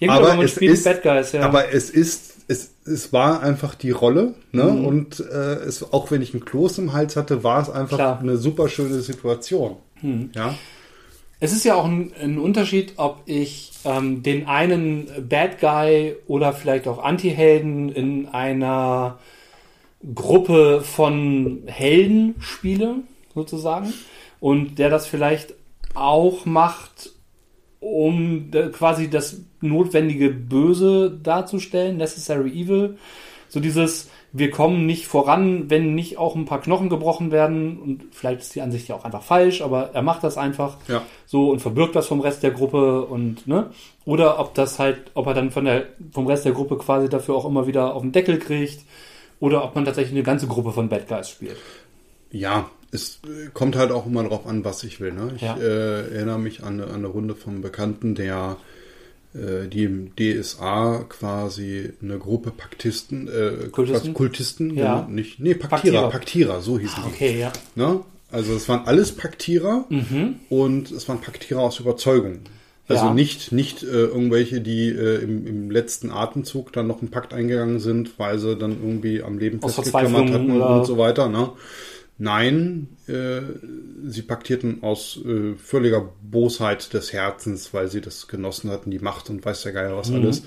Gut, 0.00 0.08
aber, 0.10 0.34
man 0.34 0.44
es 0.44 0.52
spielt 0.52 0.74
ist- 0.74 0.84
Bad 0.84 1.02
Guys, 1.02 1.32
ja. 1.32 1.42
Aber 1.42 1.72
es 1.72 1.90
ist, 1.90 2.36
es, 2.48 2.70
es 2.84 3.12
war 3.12 3.42
einfach 3.42 3.74
die 3.74 3.90
Rolle, 3.90 4.34
ne? 4.52 4.64
Mhm. 4.64 4.84
Und 4.86 5.20
äh, 5.20 5.54
es, 5.64 5.92
auch 5.92 6.10
wenn 6.10 6.22
ich 6.22 6.32
einen 6.34 6.44
Kloß 6.44 6.78
im 6.78 6.92
Hals 6.92 7.16
hatte, 7.16 7.42
war 7.44 7.60
es 7.62 7.68
einfach 7.70 7.96
Klar. 7.96 8.20
eine 8.20 8.36
super 8.36 8.68
schöne 8.68 9.00
Situation. 9.00 9.76
Mhm. 10.00 10.30
Ja. 10.34 10.54
Es 11.40 11.52
ist 11.52 11.64
ja 11.64 11.74
auch 11.76 11.84
ein, 11.84 12.12
ein 12.20 12.38
Unterschied, 12.38 12.94
ob 12.96 13.22
ich 13.26 13.70
ähm, 13.84 14.22
den 14.22 14.46
einen 14.46 15.08
Bad 15.28 15.60
Guy 15.60 16.16
oder 16.26 16.52
vielleicht 16.52 16.88
auch 16.88 17.02
Anti-Helden 17.02 17.90
in 17.90 18.26
einer 18.26 19.18
Gruppe 20.14 20.80
von 20.82 21.62
Helden 21.66 22.36
spiele, 22.40 22.96
sozusagen, 23.34 23.92
und 24.40 24.78
der 24.78 24.90
das 24.90 25.06
vielleicht 25.06 25.54
auch 25.94 26.44
macht, 26.44 27.12
um 27.80 28.50
quasi 28.72 29.08
das 29.08 29.40
notwendige 29.60 30.30
Böse 30.30 31.16
darzustellen, 31.22 31.96
Necessary 31.96 32.50
Evil. 32.50 32.98
So 33.48 33.60
dieses, 33.60 34.10
wir 34.32 34.50
kommen 34.50 34.84
nicht 34.84 35.06
voran, 35.06 35.70
wenn 35.70 35.94
nicht 35.94 36.18
auch 36.18 36.34
ein 36.36 36.44
paar 36.44 36.60
Knochen 36.60 36.88
gebrochen 36.90 37.30
werden. 37.30 37.78
Und 37.78 38.02
vielleicht 38.10 38.40
ist 38.40 38.54
die 38.54 38.60
Ansicht 38.60 38.88
ja 38.88 38.94
auch 38.96 39.04
einfach 39.04 39.22
falsch, 39.22 39.62
aber 39.62 39.90
er 39.94 40.02
macht 40.02 40.22
das 40.22 40.36
einfach 40.36 40.76
Ja. 40.86 41.02
so 41.24 41.50
und 41.50 41.60
verbirgt 41.60 41.96
das 41.96 42.06
vom 42.06 42.20
Rest 42.20 42.42
der 42.42 42.50
Gruppe 42.50 43.06
und 43.06 43.46
ne? 43.46 43.70
Oder 44.04 44.38
ob 44.38 44.54
das 44.54 44.78
halt, 44.78 45.10
ob 45.14 45.26
er 45.26 45.34
dann 45.34 45.50
von 45.50 45.64
der, 45.64 45.86
vom 46.12 46.26
Rest 46.26 46.44
der 46.44 46.52
Gruppe 46.52 46.76
quasi 46.76 47.08
dafür 47.08 47.36
auch 47.36 47.46
immer 47.46 47.66
wieder 47.66 47.94
auf 47.94 48.02
den 48.02 48.12
Deckel 48.12 48.38
kriegt. 48.38 48.80
Oder 49.40 49.64
ob 49.64 49.74
man 49.74 49.84
tatsächlich 49.84 50.14
eine 50.14 50.24
ganze 50.24 50.46
Gruppe 50.48 50.72
von 50.72 50.88
Bad 50.88 51.08
Guys 51.08 51.30
spielt. 51.30 51.56
Ja, 52.32 52.68
es 52.90 53.20
kommt 53.54 53.76
halt 53.76 53.90
auch 53.90 54.06
immer 54.06 54.22
darauf 54.22 54.46
an, 54.46 54.64
was 54.64 54.82
ich 54.84 55.00
will. 55.00 55.12
Ne? 55.12 55.32
Ich 55.36 55.42
Ja. 55.42 55.56
äh, 55.58 56.14
erinnere 56.14 56.38
mich 56.38 56.62
an, 56.62 56.74
eine- 56.80 56.86
an 56.90 56.94
eine 56.96 57.06
Runde 57.08 57.34
vom 57.34 57.60
Bekannten, 57.60 58.14
der 58.14 58.56
äh, 59.34 59.68
die 59.68 59.84
im 59.84 60.12
DSA 60.16 61.04
quasi 61.08 61.90
eine 62.02 62.18
Gruppe 62.18 62.50
Paktisten, 62.50 63.28
äh, 63.28 63.68
Kultisten? 63.68 64.14
Kultisten, 64.14 64.74
Ja. 64.74 65.00
genau, 65.00 65.10
nicht, 65.10 65.38
nee, 65.38 65.52
Paktierer, 65.54 66.08
Paktierer. 66.08 66.10
Paktierer, 66.10 66.60
so 66.62 66.78
hießen 66.78 67.02
die. 67.04 67.08
Okay, 67.10 67.38
ja. 67.38 67.52
Ne? 67.74 68.00
Also 68.32 68.54
es 68.54 68.68
waren 68.70 68.86
alles 68.86 69.12
Paktierer 69.12 69.84
und 70.48 70.90
es 70.90 71.08
waren 71.08 71.20
Paktierer 71.20 71.60
aus 71.60 71.78
Überzeugung. 71.80 72.40
Also 72.88 73.04
Ja. 73.06 73.14
nicht, 73.14 73.52
nicht 73.52 73.82
äh, 73.82 73.86
irgendwelche, 73.86 74.62
die 74.62 74.88
äh, 74.88 75.22
im, 75.22 75.46
im 75.46 75.70
letzten 75.70 76.10
Atemzug 76.10 76.72
dann 76.72 76.86
noch 76.86 77.00
einen 77.02 77.10
Pakt 77.10 77.34
eingegangen 77.34 77.80
sind, 77.80 78.18
weil 78.18 78.38
sie 78.38 78.56
dann 78.56 78.72
irgendwie 78.82 79.22
am 79.22 79.38
Leben 79.38 79.60
festgeklammert 79.60 80.30
hatten 80.30 80.50
oder- 80.50 80.70
und 80.80 80.86
so 80.86 80.96
weiter. 80.96 81.28
Ne? 81.28 81.50
Nein, 82.18 82.88
äh, 83.06 83.40
sie 84.08 84.22
paktierten 84.22 84.82
aus 84.82 85.20
äh, 85.24 85.54
völliger 85.56 86.08
Bosheit 86.22 86.92
des 86.92 87.12
Herzens, 87.12 87.72
weil 87.72 87.88
sie 87.88 88.00
das 88.00 88.26
genossen 88.26 88.70
hatten, 88.70 88.90
die 88.90 88.98
Macht 88.98 89.30
und 89.30 89.44
weiß 89.44 89.62
der 89.62 89.72
Geier 89.72 89.96
was 89.96 90.10
alles. 90.12 90.42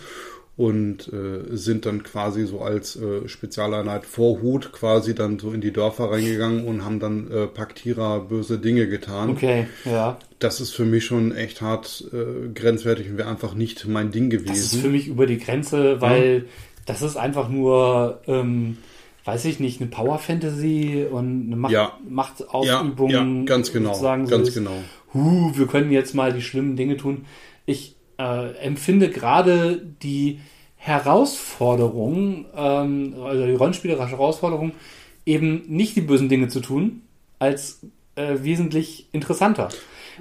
Und 0.58 1.12
äh, 1.14 1.56
sind 1.56 1.86
dann 1.86 2.04
quasi 2.04 2.46
so 2.46 2.60
als 2.60 2.98
äh, 2.98 3.28
Spezialeinheit 3.28 4.06
Vorhut 4.06 4.74
quasi 4.74 5.16
dann 5.16 5.40
so 5.40 5.54
in 5.54 5.62
die 5.62 5.72
Dörfer 5.72 6.12
reingegangen 6.12 6.66
und 6.66 6.84
haben 6.84 7.00
dann 7.00 7.32
äh, 7.32 7.48
Paktierer 7.48 8.20
böse 8.20 8.60
Dinge 8.60 8.88
getan. 8.88 9.30
Okay, 9.30 9.68
ja. 9.86 10.20
Das 10.40 10.60
ist 10.60 10.72
für 10.72 10.86
mich 10.86 11.06
schon 11.06 11.34
echt 11.34 11.62
hart 11.62 12.04
äh, 12.12 12.50
grenzwertig 12.54 13.10
und 13.10 13.18
wäre 13.18 13.30
einfach 13.30 13.54
nicht 13.56 13.88
mein 13.88 14.12
Ding 14.12 14.30
Das 14.30 14.42
ist 14.42 14.46
gewesen. 14.46 14.82
für 14.82 14.90
mich 14.90 15.08
über 15.08 15.26
die 15.26 15.38
Grenze, 15.38 16.02
weil 16.02 16.46
das 16.86 17.02
ist 17.02 17.16
einfach 17.16 17.48
nur, 17.48 18.20
ähm, 18.28 18.78
weiß 19.26 19.46
ich 19.46 19.60
nicht, 19.60 19.80
eine 19.82 19.90
Power 19.90 20.18
Fantasy 20.18 21.06
und 21.10 21.48
eine 21.48 21.56
Macht, 21.56 21.72
Ja. 21.72 21.98
Machtausübung. 22.08 23.10
Ja, 23.10 23.24
ja, 23.24 23.44
ganz 23.46 23.72
genau, 23.72 23.90
sozusagen 23.90 24.26
so 24.26 24.36
ganz 24.36 24.50
ist, 24.50 24.56
genau. 24.56 24.72
Huh, 25.14 25.52
wir 25.56 25.68
können 25.68 25.92
jetzt 25.92 26.16
mal 26.16 26.34
die 26.34 26.42
schlimmen 26.42 26.76
Dinge 26.76 26.98
tun. 26.98 27.26
Ich 27.66 27.96
äh, 28.18 28.54
empfinde 28.56 29.10
gerade 29.10 29.78
die 30.02 30.40
Herausforderung, 30.78 32.46
ähm, 32.56 33.16
also 33.24 33.46
die 33.46 33.54
rollenspielerische 33.54 34.12
Herausforderung, 34.12 34.72
eben 35.26 35.64
nicht 35.68 35.96
die 35.96 36.02
bösen 36.02 36.30
Dinge 36.30 36.48
zu 36.48 36.60
tun, 36.60 37.04
als 37.38 37.82
äh, 38.16 38.38
wesentlich 38.42 39.08
interessanter. 39.12 39.70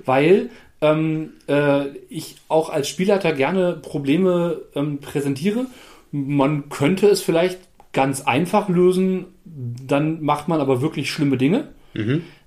Weil 0.04 0.50
ähm, 0.82 1.34
äh, 1.48 1.88
ich 2.08 2.36
auch 2.48 2.70
als 2.70 2.88
Spielleiter 2.88 3.32
gerne 3.32 3.74
Probleme 3.74 4.60
ähm, 4.74 4.98
präsentiere. 4.98 5.66
Man 6.12 6.68
könnte 6.68 7.06
es 7.08 7.22
vielleicht 7.22 7.58
ganz 7.92 8.22
einfach 8.22 8.68
lösen, 8.68 9.26
dann 9.44 10.22
macht 10.22 10.48
man 10.48 10.60
aber 10.60 10.80
wirklich 10.80 11.10
schlimme 11.10 11.36
Dinge. 11.36 11.68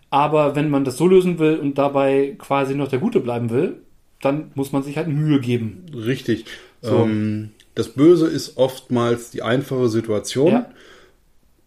Aber 0.10 0.56
wenn 0.56 0.70
man 0.70 0.86
das 0.86 0.98
so 0.98 1.08
lösen 1.08 1.38
will 1.39 1.58
und 1.58 1.78
dabei 1.78 2.36
quasi 2.38 2.76
noch 2.76 2.88
der 2.88 3.00
Gute 3.00 3.20
bleiben 3.20 3.50
will, 3.50 3.78
dann 4.22 4.52
muss 4.56 4.72
man 4.72 4.84
sich 4.84 4.96
halt 4.96 5.08
Mühe 5.10 5.39
geben. 5.41 5.86
Richtig. 5.94 6.46
So. 6.82 7.04
Ähm, 7.04 7.52
das 7.76 7.89
Böse 7.89 8.28
ist 8.28 8.58
oftmals 8.58 9.32
die 9.32 9.41
einfache 9.41 9.89
Situation 9.89 10.52
Ja. 10.52 10.66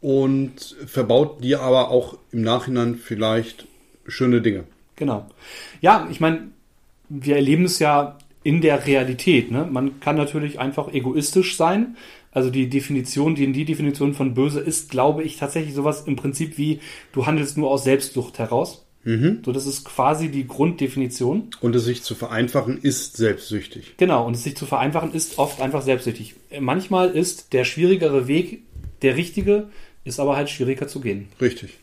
und 0.01 0.77
verbaut 0.87 1.43
dir 1.43 1.61
aber 1.61 1.91
auch 1.91 2.17
im 2.33 2.43
Nachhinein 2.43 2.95
vielleicht 2.95 3.67
schöne 4.07 4.41
Dinge. 4.41 4.65
Genau. 4.95 5.27
Ja, 5.81 6.09
ich 6.11 6.21
meine, 6.21 6.49
wir 7.09 7.37
erleben 7.37 7.65
es 7.65 7.79
ja 7.79 8.17
in 8.43 8.61
der 8.61 8.87
Realität. 8.87 9.51
Ne? 9.51 9.67
Man 9.71 10.01
kann 10.01 10.17
natürlich 10.17 10.61
einfach 10.61 10.93
egoistisch 10.93 11.57
sein. 11.57 11.97
Also 12.37 12.51
die 12.51 12.69
Definition, 12.69 13.35
die 13.35 13.51
die 13.51 13.65
Definition 13.65 14.13
von 14.13 14.35
böse 14.35 14.61
ist, 14.61 14.91
glaube 14.91 15.23
ich, 15.23 15.39
tatsächlich 15.39 15.75
sowas 15.75 16.03
im 16.07 16.17
Prinzip 16.17 16.59
wie, 16.59 16.81
du 17.13 17.25
handelst 17.25 17.57
nur 17.57 17.71
aus 17.71 17.85
Selbstsucht 17.85 18.39
heraus. 18.39 18.85
So, 19.05 19.53
das 19.53 19.67
ist 19.67 19.87
quasi 19.87 20.29
die 20.29 20.47
Grunddefinition. 20.47 21.49
Und 21.63 21.75
es 21.75 21.87
sich 21.87 22.03
zu 22.03 22.15
vereinfachen 22.15 22.77
ist 22.83 23.17
selbstsüchtig. 23.17 23.95
Genau, 23.97 24.27
und 24.27 24.35
es 24.35 24.43
sich 24.43 24.55
zu 24.55 24.67
vereinfachen 24.67 25.15
ist 25.15 25.39
oft 25.39 25.63
einfach 25.63 25.81
selbstsüchtig. 25.81 26.35
Manchmal 26.61 27.09
ist 27.09 27.55
der 27.55 27.65
schwierigere 27.65 28.29
Weg 28.29 28.65
der 29.01 29.17
richtige, 29.17 29.69
ist 30.05 30.21
aber 30.21 30.37
halt 30.37 30.51
schwieriger 30.51 30.89
zu 30.89 31.01
gehen. 31.01 31.29
Richtig. 31.41 31.79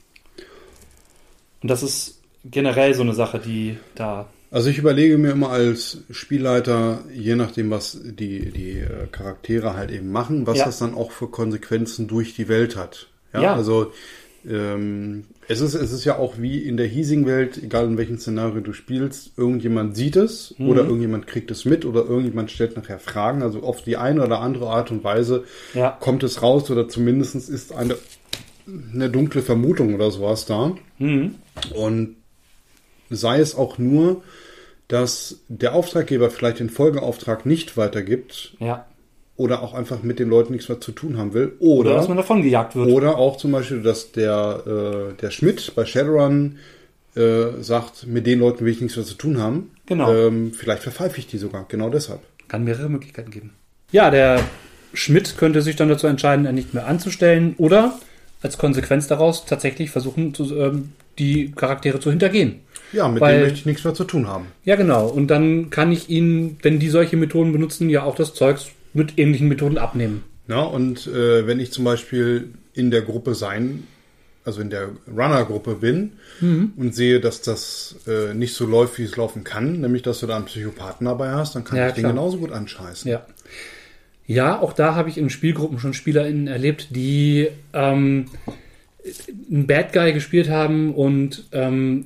Und 1.63 1.71
das 1.71 1.81
ist 1.81 2.21
generell 2.45 2.93
so 2.93 3.01
eine 3.01 3.15
Sache, 3.15 3.39
die 3.39 3.77
da. 3.95 4.27
Also 4.53 4.69
ich 4.69 4.77
überlege 4.77 5.17
mir 5.17 5.31
immer 5.31 5.49
als 5.49 5.97
Spielleiter, 6.11 6.99
je 7.11 7.35
nachdem, 7.35 7.71
was 7.71 7.99
die, 8.03 8.51
die 8.51 8.79
äh, 8.81 9.07
Charaktere 9.11 9.75
halt 9.75 9.89
eben 9.91 10.11
machen, 10.11 10.45
was 10.45 10.59
Ja. 10.59 10.65
das 10.65 10.77
dann 10.77 10.93
auch 10.93 11.11
für 11.11 11.27
Konsequenzen 11.27 12.07
durch 12.07 12.35
die 12.35 12.47
Welt 12.47 12.75
hat. 12.75 13.07
Ja, 13.33 13.41
Ja. 13.41 13.55
also 13.55 13.91
ähm, 14.47 15.23
es, 15.47 15.59
ist, 15.61 15.73
es 15.73 15.91
ist 15.91 16.05
ja 16.05 16.17
auch 16.19 16.35
wie 16.37 16.59
in 16.59 16.77
der 16.77 16.85
Hiesing-Welt, 16.85 17.63
egal 17.63 17.85
in 17.85 17.97
welchem 17.97 18.17
Szenario 18.19 18.59
du 18.61 18.73
spielst, 18.73 19.31
irgendjemand 19.37 19.95
sieht 19.95 20.17
es 20.17 20.53
Mhm. 20.59 20.69
oder 20.69 20.83
irgendjemand 20.83 21.25
kriegt 21.27 21.49
es 21.49 21.65
mit 21.65 21.83
oder 21.85 22.05
irgendjemand 22.05 22.51
stellt 22.51 22.75
nachher 22.77 22.99
Fragen. 22.99 23.41
Also 23.41 23.61
auf 23.63 23.81
die 23.83 23.97
eine 23.97 24.23
oder 24.23 24.39
andere 24.41 24.67
Art 24.69 24.91
und 24.91 25.03
Weise 25.03 25.45
Ja. 25.73 25.97
kommt 25.99 26.21
es 26.23 26.41
raus 26.43 26.69
oder 26.69 26.87
zumindest 26.87 27.35
ist 27.49 27.71
eine, 27.73 27.95
eine 28.93 29.09
dunkle 29.09 29.41
Vermutung 29.41 29.95
oder 29.95 30.11
sowas 30.11 30.45
da. 30.45 30.75
Mhm. 30.99 31.35
Und 31.73 32.17
sei 33.15 33.39
es 33.39 33.55
auch 33.55 33.77
nur, 33.77 34.23
dass 34.87 35.39
der 35.47 35.73
Auftraggeber 35.73 36.29
vielleicht 36.29 36.59
den 36.59 36.69
Folgeauftrag 36.69 37.45
nicht 37.45 37.77
weitergibt 37.77 38.53
Ja. 38.59 38.85
oder 39.37 39.61
auch 39.63 39.73
einfach 39.73 40.03
mit 40.03 40.19
den 40.19 40.29
Leuten 40.29 40.53
nichts 40.53 40.69
mehr 40.69 40.79
zu 40.81 40.91
tun 40.91 41.17
haben 41.17 41.33
will. 41.33 41.53
Oder, 41.59 41.91
Oder, 41.91 41.93
dass 41.95 42.07
man 42.07 42.17
davon 42.17 42.41
gejagt 42.43 42.75
wird. 42.75 42.89
oder 42.89 43.17
auch 43.17 43.37
zum 43.37 43.51
Beispiel, 43.51 43.81
dass 43.81 44.11
der, 44.11 45.11
äh, 45.13 45.21
der 45.21 45.31
Schmidt 45.31 45.73
bei 45.75 45.85
Shadowrun 45.85 46.57
äh, 47.15 47.61
sagt, 47.61 48.07
mit 48.07 48.25
den 48.27 48.39
Leuten 48.39 48.65
will 48.65 48.71
ich 48.73 48.81
nichts 48.81 48.97
mehr 48.97 49.05
zu 49.05 49.13
tun 49.15 49.39
haben. 49.39 49.71
Genau. 49.85 50.11
Ähm, 50.13 50.51
vielleicht 50.53 50.83
verpfeife 50.83 51.19
ich 51.19 51.27
die 51.27 51.37
sogar, 51.37 51.65
genau 51.67 51.89
deshalb. 51.89 52.21
Kann 52.47 52.63
mehrere 52.63 52.89
Möglichkeiten 52.89 53.31
geben. 53.31 53.51
Ja, 53.91 54.09
der 54.11 54.41
Schmidt 54.93 55.37
könnte 55.37 55.61
sich 55.61 55.75
dann 55.75 55.89
dazu 55.89 56.07
entscheiden, 56.07 56.45
er 56.45 56.51
nicht 56.51 56.73
mehr 56.73 56.87
anzustellen 56.87 57.55
oder 57.57 57.99
als 58.41 58.57
Konsequenz 58.57 59.07
daraus 59.07 59.45
tatsächlich 59.45 59.89
versuchen, 59.91 60.33
zu, 60.33 60.55
ähm, 60.57 60.89
die 61.19 61.51
Charaktere 61.51 61.99
zu 61.99 62.09
hintergehen. 62.09 62.59
Ja, 62.93 63.07
mit 63.07 63.21
Weil- 63.21 63.33
denen 63.33 63.43
möchte 63.43 63.59
ich 63.59 63.65
nichts 63.65 63.83
mehr 63.83 63.93
zu 63.93 64.03
tun 64.03 64.27
haben. 64.27 64.45
Ja, 64.65 64.75
genau. 64.75 65.07
Und 65.07 65.27
dann 65.27 65.69
kann 65.69 65.91
ich 65.91 66.09
ihnen, 66.09 66.57
wenn 66.61 66.79
die 66.79 66.89
solche 66.89 67.17
Methoden 67.17 67.51
benutzen, 67.51 67.89
ja 67.89 68.03
auch 68.03 68.15
das 68.15 68.33
Zeugs 68.33 68.67
mit 68.93 69.17
ähnlichen 69.17 69.47
Methoden 69.47 69.77
abnehmen. 69.77 70.23
Ja, 70.47 70.61
und 70.61 71.07
äh, 71.07 71.47
wenn 71.47 71.59
ich 71.59 71.71
zum 71.71 71.83
Beispiel 71.85 72.49
in 72.73 72.91
der 72.91 73.01
Gruppe 73.01 73.33
sein, 73.33 73.83
also 74.45 74.59
in 74.61 74.69
der 74.69 74.89
Runner-Gruppe 75.07 75.75
bin 75.75 76.13
Mhm. 76.41 76.73
und 76.75 76.93
sehe, 76.93 77.19
dass 77.21 77.41
das 77.41 77.95
äh, 78.07 78.33
nicht 78.33 78.53
so 78.53 78.65
läuft, 78.65 78.97
wie 78.99 79.03
es 79.03 79.15
laufen 79.15 79.43
kann, 79.43 79.79
nämlich 79.81 80.01
dass 80.01 80.19
du 80.19 80.27
da 80.27 80.35
einen 80.35 80.45
Psychopathen 80.45 81.05
dabei 81.05 81.29
hast, 81.31 81.55
dann 81.55 81.63
kann 81.63 81.77
Ja, 81.77 81.87
ich 81.87 81.93
den 81.93 82.01
klar. 82.01 82.11
genauso 82.13 82.37
gut 82.37 82.51
anscheißen. 82.51 83.09
Ja. 83.09 83.25
Ja, 84.27 84.59
auch 84.61 84.73
da 84.73 84.95
habe 84.95 85.09
ich 85.09 85.17
in 85.17 85.29
Spielgruppen 85.29 85.79
schon 85.79 85.93
SpielerInnen 85.93 86.47
erlebt, 86.47 86.87
die 86.91 87.49
ähm, 87.73 88.25
einen 89.51 89.67
Bad 89.67 89.91
Guy 89.93 90.13
gespielt 90.13 90.49
haben 90.49 90.93
und 90.93 91.45
ähm, 91.51 92.05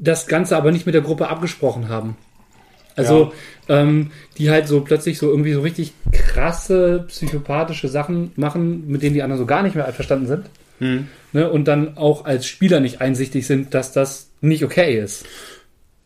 das 0.00 0.26
Ganze 0.26 0.56
aber 0.56 0.70
nicht 0.72 0.86
mit 0.86 0.94
der 0.94 1.02
Gruppe 1.02 1.28
abgesprochen 1.28 1.88
haben. 1.88 2.16
Also, 2.96 3.32
ähm, 3.68 4.10
die 4.38 4.50
halt 4.50 4.66
so 4.66 4.80
plötzlich 4.80 5.18
so 5.18 5.28
irgendwie 5.30 5.52
so 5.52 5.60
richtig 5.60 5.92
krasse 6.10 7.04
psychopathische 7.06 7.88
Sachen 7.88 8.32
machen, 8.34 8.88
mit 8.88 9.02
denen 9.02 9.14
die 9.14 9.22
anderen 9.22 9.38
so 9.38 9.46
gar 9.46 9.62
nicht 9.62 9.76
mehr 9.76 9.86
einverstanden 9.86 10.26
sind. 10.26 10.46
Ne, 11.32 11.50
und 11.50 11.66
dann 11.66 11.96
auch 11.96 12.24
als 12.24 12.46
Spieler 12.46 12.80
nicht 12.80 13.00
einsichtig 13.00 13.46
sind, 13.46 13.74
dass 13.74 13.92
das 13.92 14.30
nicht 14.40 14.64
okay 14.64 14.98
ist. 14.98 15.26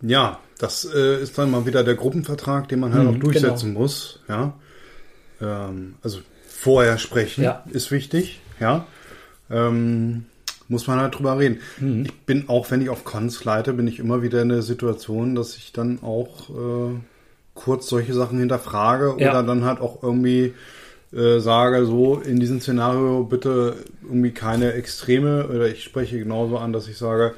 Ja, 0.03 0.40
das 0.59 0.84
äh, 0.95 1.22
ist 1.22 1.38
dann 1.38 1.51
mal 1.51 1.66
wieder 1.66 1.84
der 1.84 1.95
Gruppenvertrag, 1.95 2.68
den 2.68 2.80
man 2.80 2.93
halt 2.93 3.05
Mhm, 3.05 3.14
auch 3.14 3.18
durchsetzen 3.18 3.72
muss. 3.72 4.20
Ja, 4.28 4.55
ähm, 5.40 5.95
also 6.03 6.20
vorher 6.49 6.99
sprechen 6.99 7.45
Ja. 7.45 7.64
ist 7.70 7.90
wichtig. 7.90 8.40
Ja, 8.61 8.86
ähm, 9.51 10.24
muss 10.72 10.86
man 10.88 10.98
halt 10.98 11.16
drüber 11.16 11.38
reden. 11.38 11.60
Mhm. 11.78 12.06
Ich 12.06 12.12
bin 12.22 12.48
auch, 12.48 12.70
wenn 12.70 12.80
ich 12.80 12.88
auf 12.88 13.04
Cons 13.04 13.44
leite, 13.44 13.74
bin 13.74 13.86
ich 13.86 14.00
immer 14.00 14.22
wieder 14.22 14.42
in 14.42 14.48
der 14.48 14.62
Situation, 14.62 15.36
dass 15.36 15.56
ich 15.56 15.72
dann 15.72 16.02
auch 16.02 16.50
äh, 16.50 16.94
kurz 17.54 17.86
solche 17.88 18.14
Sachen 18.14 18.38
hinterfrage 18.38 19.14
ja. 19.18 19.30
oder 19.30 19.42
dann 19.44 19.64
halt 19.64 19.80
auch 19.80 20.02
irgendwie 20.02 20.54
äh, 21.12 21.38
sage, 21.38 21.84
so 21.84 22.16
in 22.16 22.40
diesem 22.40 22.60
Szenario 22.60 23.22
bitte 23.24 23.76
irgendwie 24.02 24.32
keine 24.32 24.72
Extreme 24.72 25.46
oder 25.46 25.68
ich 25.68 25.84
spreche 25.84 26.18
genauso 26.18 26.56
an, 26.56 26.72
dass 26.72 26.88
ich 26.88 26.96
sage, 26.96 27.34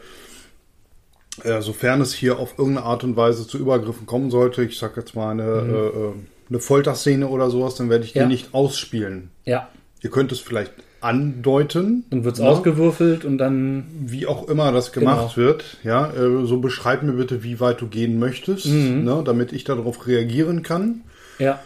äh, 1.42 1.60
sofern 1.60 2.00
es 2.00 2.14
hier 2.14 2.38
auf 2.38 2.54
irgendeine 2.56 2.86
Art 2.86 3.02
und 3.02 3.16
Weise 3.16 3.48
zu 3.48 3.58
Übergriffen 3.58 4.06
kommen 4.06 4.30
sollte, 4.30 4.62
ich 4.62 4.78
sag 4.78 4.96
jetzt 4.96 5.16
mal 5.16 5.30
eine, 5.30 5.42
mhm. 5.42 5.74
äh, 5.74 5.86
äh 5.86 6.12
eine 6.50 6.60
Folterszene 6.60 7.26
oder 7.26 7.50
sowas, 7.50 7.74
dann 7.74 7.88
werde 7.88 8.04
ich 8.04 8.14
ja. 8.14 8.22
die 8.22 8.28
nicht 8.28 8.52
ausspielen. 8.52 9.30
Ja. 9.44 9.70
Ihr 10.02 10.10
könnt 10.10 10.30
es 10.30 10.40
vielleicht 10.40 10.72
andeuten. 11.04 12.04
Dann 12.10 12.24
wird 12.24 12.34
es 12.34 12.40
ne? 12.40 12.48
ausgewürfelt 12.48 13.24
und 13.24 13.38
dann. 13.38 13.84
Wie 14.06 14.26
auch 14.26 14.48
immer 14.48 14.72
das 14.72 14.92
gemacht 14.92 15.34
genau. 15.34 15.48
wird, 15.48 15.76
ja, 15.84 16.10
äh, 16.10 16.46
so 16.46 16.58
beschreib 16.58 17.02
mir 17.02 17.12
bitte, 17.12 17.44
wie 17.44 17.60
weit 17.60 17.80
du 17.80 17.86
gehen 17.86 18.18
möchtest, 18.18 18.66
mhm. 18.66 19.04
ne, 19.04 19.22
damit 19.24 19.52
ich 19.52 19.64
darauf 19.64 20.06
reagieren 20.06 20.62
kann. 20.62 21.02
Ja. 21.38 21.60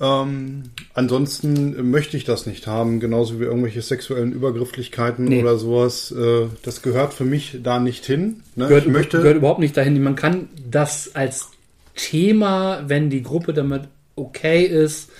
Ähm, 0.00 0.64
ansonsten 0.92 1.90
möchte 1.90 2.16
ich 2.16 2.24
das 2.24 2.46
nicht 2.46 2.66
haben, 2.66 3.00
genauso 3.00 3.38
wie 3.40 3.44
irgendwelche 3.44 3.82
sexuellen 3.82 4.32
Übergrifflichkeiten 4.32 5.26
nee. 5.26 5.42
oder 5.42 5.56
sowas. 5.56 6.12
Äh, 6.12 6.46
das 6.62 6.82
gehört 6.82 7.14
für 7.14 7.24
mich 7.24 7.58
da 7.62 7.78
nicht 7.78 8.04
hin. 8.04 8.42
Ne? 8.56 8.68
Gehört, 8.68 8.86
möchte, 8.88 9.18
gehört 9.18 9.36
überhaupt 9.36 9.60
nicht 9.60 9.76
dahin. 9.76 10.00
Man 10.02 10.16
kann 10.16 10.48
das 10.68 11.14
als 11.14 11.48
Thema, 11.96 12.84
wenn 12.86 13.10
die 13.10 13.22
Gruppe 13.22 13.54
damit 13.54 13.82
okay 14.16 14.64
ist, 14.64 15.10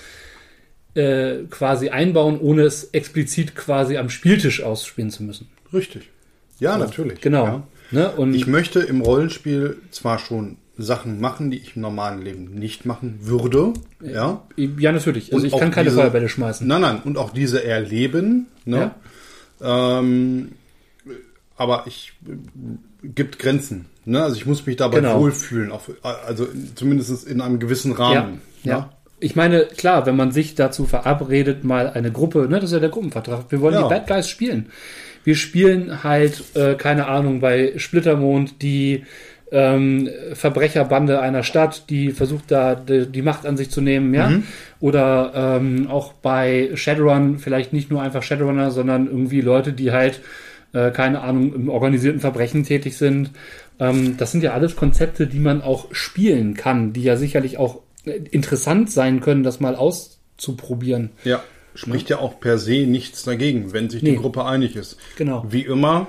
äh, 0.95 1.45
quasi 1.51 1.89
einbauen, 1.91 2.39
ohne 2.41 2.63
es 2.63 2.85
explizit 2.85 3.55
quasi 3.55 3.97
am 3.97 4.11
Spieltisch 4.11 4.63
ausspielen 4.63 5.11
zu 5.11 5.23
müssen. 5.23 5.49
Richtig. 5.73 6.11
Ja, 6.61 6.75
so, 6.75 6.85
natürlich. 6.85 7.21
Genau. 7.21 7.45
Ja. 7.45 7.63
Ne? 7.91 8.11
Und 8.13 8.35
ich 8.35 8.47
möchte 8.47 8.81
im 8.81 9.01
Rollenspiel 9.01 9.79
zwar 9.91 10.19
schon 10.19 10.57
Sachen 10.77 11.21
machen, 11.21 11.51
die 11.51 11.59
ich 11.59 11.77
im 11.77 11.83
normalen 11.83 12.23
Leben 12.23 12.55
nicht 12.55 12.85
machen 12.85 13.19
würde. 13.23 13.75
Ja, 14.01 14.43
ja 14.57 14.93
natürlich. 14.93 15.33
Also 15.33 15.47
und 15.47 15.53
ich 15.53 15.59
kann 15.59 15.71
keine 15.71 15.91
diese, 15.91 16.01
Feuerbälle 16.01 16.29
schmeißen. 16.29 16.67
Nein, 16.67 16.81
nein. 16.81 17.03
Und 17.05 17.17
auch 17.17 17.31
diese 17.31 17.63
erleben. 17.63 18.47
Ne? 18.65 18.93
Ja. 19.61 19.99
Ähm, 19.99 20.53
aber 21.57 21.85
ich 21.87 22.13
gibt 23.03 23.39
Grenzen. 23.39 23.87
Ne? 24.05 24.23
Also 24.23 24.37
ich 24.37 24.47
muss 24.47 24.67
mich 24.67 24.77
dabei 24.77 25.01
genau. 25.01 25.21
wohlfühlen. 25.21 25.71
Auf, 25.71 25.91
also 26.03 26.49
zumindest 26.75 27.27
in 27.27 27.41
einem 27.41 27.61
gewissen 27.61 27.93
Rahmen. 27.93 28.41
Ja. 28.65 28.73
ja. 28.73 28.91
Ich 29.21 29.37
meine, 29.37 29.65
klar, 29.65 30.07
wenn 30.07 30.17
man 30.17 30.33
sich 30.33 30.55
dazu 30.55 30.87
verabredet, 30.87 31.65
mal 31.65 31.89
eine 31.89 32.13
Gruppe, 32.13 32.49
ne, 32.49 32.57
das 32.57 32.65
ist 32.65 32.73
ja 32.73 32.81
der 32.81 32.91
Gruppenvertrag, 32.91 33.47
wir 33.51 33.61
wollen 33.61 33.75
ja. 33.75 33.83
die 33.83 33.89
Bad 33.89 34.07
Guys 34.07 34.29
spielen. 34.29 34.67
Wir 35.23 35.37
spielen 35.37 36.05
halt, 36.05 36.43
äh, 36.55 36.75
keine 36.75 37.07
Ahnung, 37.07 37.41
bei 37.41 37.73
Splittermond 37.77 38.61
die 38.61 39.05
ähm, 39.55 40.09
Verbrecherbande 40.33 41.21
einer 41.21 41.45
Stadt, 41.45 41.89
die 41.89 42.11
versucht 42.11 42.51
da 42.51 42.75
die, 42.75 43.07
die 43.07 43.23
Macht 43.23 43.47
an 43.47 43.57
sich 43.57 43.71
zu 43.71 43.81
nehmen, 43.81 44.13
ja. 44.13 44.29
Mhm. 44.29 44.43
Oder 44.81 45.33
ähm, 45.35 45.87
auch 45.89 46.13
bei 46.13 46.71
Shadowrun 46.75 47.39
vielleicht 47.39 47.73
nicht 47.73 47.91
nur 47.91 48.03
einfach 48.03 48.23
Shadowrunner, 48.23 48.71
sondern 48.71 49.07
irgendwie 49.07 49.41
Leute, 49.41 49.73
die 49.73 49.93
halt, 49.93 50.21
äh, 50.73 50.91
keine 50.91 51.21
Ahnung, 51.21 51.55
im 51.55 51.69
organisierten 51.69 52.21
Verbrechen 52.21 52.65
tätig 52.65 52.97
sind. 52.97 53.31
Ähm, 53.79 54.17
das 54.19 54.33
sind 54.33 54.43
ja 54.43 54.53
alles 54.53 54.77
Konzepte, 54.77 55.27
die 55.27 55.39
man 55.39 55.63
auch 55.63 55.87
spielen 55.95 56.55
kann, 56.55 56.93
die 56.93 57.05
ja 57.05 57.17
sicherlich 57.17 57.57
auch 57.57 57.81
interessant 58.05 58.91
sein 58.91 59.21
können, 59.21 59.43
das 59.43 59.61
mal 59.61 59.77
auszuprobieren. 59.77 61.11
Ja, 61.25 61.43
spricht 61.75 62.11
ja, 62.11 62.17
ja 62.17 62.23
auch 62.23 62.41
per 62.41 62.59
se 62.59 62.87
nichts 62.87 63.25
dagegen, 63.25 63.73
wenn 63.73 63.91
sich 63.91 64.03
nee. 64.03 64.13
die 64.13 64.17
Gruppe 64.17 64.45
einig 64.45 64.77
ist. 64.77 64.97
Genau. 65.17 65.45
Wie 65.49 65.63
immer, 65.63 66.09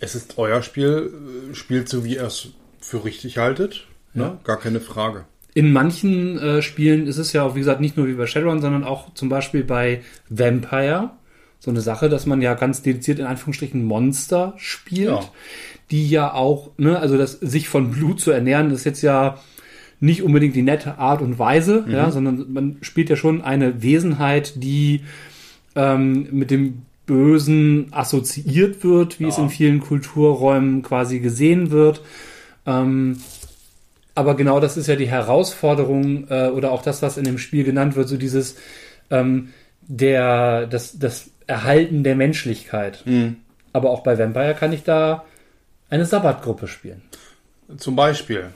es 0.00 0.14
ist 0.14 0.38
euer 0.38 0.62
Spiel, 0.62 1.12
äh, 1.50 1.54
spielt 1.54 1.88
so, 1.88 2.04
wie 2.04 2.16
ihr 2.16 2.24
es 2.24 2.48
für 2.80 3.04
richtig 3.04 3.38
haltet. 3.38 3.86
Ne? 4.12 4.24
Ja. 4.24 4.38
Gar 4.44 4.58
keine 4.58 4.80
Frage. 4.80 5.24
In 5.54 5.72
manchen 5.72 6.38
äh, 6.38 6.62
Spielen 6.62 7.06
ist 7.06 7.18
es 7.18 7.32
ja 7.32 7.44
auch, 7.44 7.54
wie 7.54 7.60
gesagt, 7.60 7.80
nicht 7.80 7.96
nur 7.96 8.08
wie 8.08 8.14
bei 8.14 8.26
Shadowrun, 8.26 8.60
sondern 8.60 8.84
auch 8.84 9.14
zum 9.14 9.28
Beispiel 9.28 9.62
bei 9.62 10.02
Vampire 10.28 11.10
so 11.60 11.70
eine 11.70 11.80
Sache, 11.80 12.08
dass 12.08 12.26
man 12.26 12.42
ja 12.42 12.54
ganz 12.54 12.82
dediziert 12.82 13.18
in 13.18 13.24
Anführungsstrichen 13.24 13.82
Monster 13.82 14.52
spielt, 14.58 15.08
ja. 15.08 15.20
die 15.90 16.10
ja 16.10 16.34
auch, 16.34 16.72
ne, 16.76 16.98
also 16.98 17.16
das 17.16 17.32
sich 17.40 17.68
von 17.68 17.90
Blut 17.92 18.20
zu 18.20 18.32
ernähren, 18.32 18.70
ist 18.70 18.84
jetzt 18.84 19.00
ja 19.00 19.38
nicht 20.04 20.22
unbedingt 20.22 20.54
die 20.54 20.62
nette 20.62 20.98
Art 20.98 21.22
und 21.22 21.38
Weise, 21.38 21.84
mhm. 21.86 21.92
ja, 21.92 22.10
sondern 22.10 22.52
man 22.52 22.76
spielt 22.82 23.10
ja 23.10 23.16
schon 23.16 23.42
eine 23.42 23.82
Wesenheit, 23.82 24.62
die 24.62 25.00
ähm, 25.74 26.28
mit 26.30 26.50
dem 26.50 26.82
Bösen 27.06 27.88
assoziiert 27.90 28.84
wird, 28.84 29.18
wie 29.18 29.24
ja. 29.24 29.30
es 29.30 29.38
in 29.38 29.50
vielen 29.50 29.80
Kulturräumen 29.80 30.82
quasi 30.82 31.20
gesehen 31.20 31.70
wird. 31.70 32.02
Ähm, 32.66 33.18
aber 34.14 34.36
genau 34.36 34.60
das 34.60 34.76
ist 34.76 34.86
ja 34.86 34.96
die 34.96 35.08
Herausforderung 35.08 36.28
äh, 36.28 36.48
oder 36.48 36.70
auch 36.70 36.82
das, 36.82 37.02
was 37.02 37.16
in 37.16 37.24
dem 37.24 37.38
Spiel 37.38 37.64
genannt 37.64 37.96
wird, 37.96 38.08
so 38.08 38.16
dieses 38.16 38.56
ähm, 39.10 39.50
der 39.82 40.66
das, 40.66 40.98
das 40.98 41.30
Erhalten 41.46 42.04
der 42.04 42.14
Menschlichkeit. 42.14 43.02
Mhm. 43.06 43.36
Aber 43.72 43.90
auch 43.90 44.02
bei 44.02 44.18
Vampire 44.18 44.54
kann 44.54 44.72
ich 44.72 44.82
da 44.82 45.24
eine 45.90 46.06
Sabbatgruppe 46.06 46.68
spielen. 46.68 47.02
Zum 47.78 47.96
Beispiel. 47.96 48.50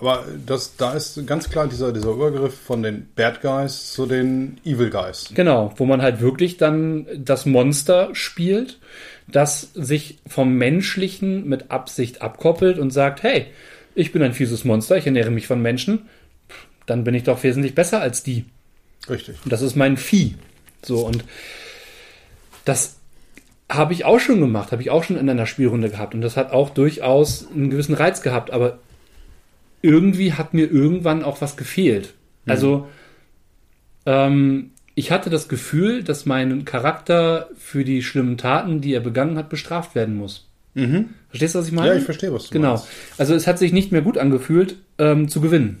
Aber 0.00 0.24
das, 0.46 0.76
da 0.76 0.94
ist 0.94 1.26
ganz 1.26 1.50
klar 1.50 1.66
dieser, 1.68 1.92
dieser 1.92 2.10
Übergriff 2.10 2.54
von 2.54 2.82
den 2.82 3.08
Bad 3.14 3.42
Guys 3.42 3.92
zu 3.92 4.06
den 4.06 4.58
Evil 4.64 4.90
Guys. 4.90 5.30
Genau, 5.34 5.72
wo 5.76 5.84
man 5.84 6.00
halt 6.00 6.20
wirklich 6.20 6.56
dann 6.56 7.06
das 7.16 7.44
Monster 7.46 8.14
spielt 8.14 8.78
das 9.26 9.70
sich 9.74 10.18
vom 10.26 10.54
Menschlichen 10.54 11.48
mit 11.48 11.70
Absicht 11.70 12.22
abkoppelt 12.22 12.78
und 12.78 12.90
sagt, 12.90 13.22
hey, 13.22 13.46
ich 13.94 14.12
bin 14.12 14.22
ein 14.22 14.34
fieses 14.34 14.64
Monster, 14.64 14.96
ich 14.96 15.06
ernähre 15.06 15.30
mich 15.30 15.46
von 15.46 15.62
Menschen, 15.62 16.08
dann 16.86 17.04
bin 17.04 17.14
ich 17.14 17.24
doch 17.24 17.42
wesentlich 17.42 17.74
besser 17.74 18.00
als 18.00 18.22
die. 18.22 18.44
Richtig. 19.08 19.36
Und 19.44 19.52
das 19.52 19.62
ist 19.62 19.76
mein 19.76 19.96
Vieh. 19.96 20.34
So, 20.82 21.06
und 21.06 21.24
das 22.64 22.96
habe 23.70 23.92
ich 23.92 24.04
auch 24.04 24.20
schon 24.20 24.40
gemacht, 24.40 24.72
habe 24.72 24.82
ich 24.82 24.90
auch 24.90 25.04
schon 25.04 25.16
in 25.16 25.28
einer 25.28 25.46
Spielrunde 25.46 25.90
gehabt. 25.90 26.14
Und 26.14 26.20
das 26.20 26.36
hat 26.36 26.52
auch 26.52 26.70
durchaus 26.70 27.48
einen 27.50 27.70
gewissen 27.70 27.94
Reiz 27.94 28.22
gehabt. 28.22 28.50
Aber 28.50 28.78
irgendwie 29.82 30.32
hat 30.32 30.54
mir 30.54 30.70
irgendwann 30.70 31.22
auch 31.22 31.40
was 31.40 31.56
gefehlt. 31.56 32.14
Mhm. 32.44 32.50
Also, 32.50 32.88
ähm, 34.06 34.70
ich 34.94 35.10
hatte 35.10 35.30
das 35.30 35.48
Gefühl, 35.48 36.04
dass 36.04 36.26
mein 36.26 36.64
Charakter 36.64 37.48
für 37.56 37.84
die 37.84 38.02
schlimmen 38.02 38.38
Taten, 38.38 38.80
die 38.80 38.92
er 38.92 39.00
begangen 39.00 39.36
hat, 39.36 39.48
bestraft 39.48 39.94
werden 39.94 40.16
muss. 40.16 40.48
Mhm. 40.74 41.10
Verstehst 41.28 41.54
du, 41.54 41.58
was 41.60 41.66
ich 41.66 41.72
meine? 41.72 41.88
Ja, 41.88 41.94
ich 41.96 42.04
verstehe, 42.04 42.32
was 42.32 42.44
du 42.44 42.52
genau. 42.52 42.70
meinst. 42.70 42.84
Genau. 42.84 43.14
Also 43.18 43.34
es 43.34 43.46
hat 43.46 43.58
sich 43.58 43.72
nicht 43.72 43.92
mehr 43.92 44.02
gut 44.02 44.18
angefühlt, 44.18 44.76
ähm, 44.98 45.28
zu 45.28 45.40
gewinnen. 45.40 45.78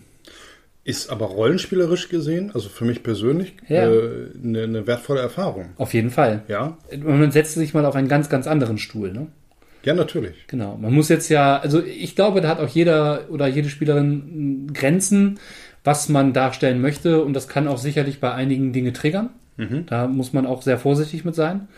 Ist 0.84 1.10
aber 1.10 1.26
rollenspielerisch 1.26 2.10
gesehen, 2.10 2.50
also 2.52 2.68
für 2.68 2.84
mich 2.84 3.02
persönlich, 3.02 3.54
ja. 3.68 3.88
äh, 3.88 4.28
eine, 4.42 4.62
eine, 4.64 4.86
wertvolle 4.86 5.20
Erfahrung. 5.20 5.70
Auf 5.76 5.94
jeden 5.94 6.10
Fall. 6.10 6.42
Ja. 6.46 6.76
Man 6.98 7.30
setzt 7.30 7.54
sich 7.54 7.72
mal 7.72 7.86
auf 7.86 7.94
einen 7.94 8.08
ganz, 8.08 8.28
ganz 8.28 8.46
anderen 8.46 8.76
Stuhl, 8.76 9.12
ne? 9.12 9.28
Ja, 9.82 9.94
natürlich. 9.94 10.46
Genau. 10.46 10.76
Man 10.76 10.94
muss 10.94 11.08
jetzt 11.08 11.28
ja, 11.28 11.58
also 11.58 11.82
ich 11.82 12.14
glaube, 12.16 12.40
da 12.40 12.48
hat 12.48 12.60
auch 12.60 12.68
jeder 12.68 13.30
oder 13.30 13.46
jede 13.46 13.68
Spielerin 13.68 14.70
Grenzen 14.72 15.38
was 15.84 16.08
man 16.08 16.32
darstellen 16.32 16.80
möchte. 16.80 17.22
Und 17.22 17.34
das 17.34 17.46
kann 17.46 17.68
auch 17.68 17.78
sicherlich 17.78 18.18
bei 18.18 18.32
einigen 18.32 18.72
Dinge 18.72 18.92
triggern. 18.92 19.30
Mhm. 19.58 19.84
Da 19.86 20.08
muss 20.08 20.32
man 20.32 20.46
auch 20.46 20.62
sehr 20.62 20.78
vorsichtig 20.78 21.24
mit 21.24 21.34
sein. 21.34 21.68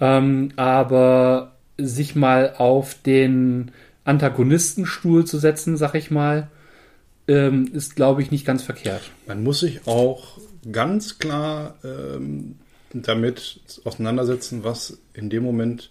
Ähm, 0.00 0.50
aber 0.56 1.52
sich 1.78 2.16
mal 2.16 2.54
auf 2.58 2.96
den 3.06 3.70
Antagonistenstuhl 4.04 5.24
zu 5.24 5.38
setzen, 5.38 5.76
sag 5.76 5.94
ich 5.94 6.10
mal, 6.10 6.48
ähm, 7.28 7.70
ist, 7.72 7.96
glaube 7.96 8.22
ich, 8.22 8.30
nicht 8.30 8.44
ganz 8.44 8.62
verkehrt. 8.62 9.02
Man 9.26 9.42
muss 9.42 9.60
sich 9.60 9.86
auch 9.86 10.38
ganz 10.70 11.18
klar 11.18 11.76
ähm, 11.84 12.56
damit 12.92 13.60
auseinandersetzen, 13.84 14.64
was 14.64 14.98
in 15.14 15.30
dem 15.30 15.42
Moment 15.42 15.90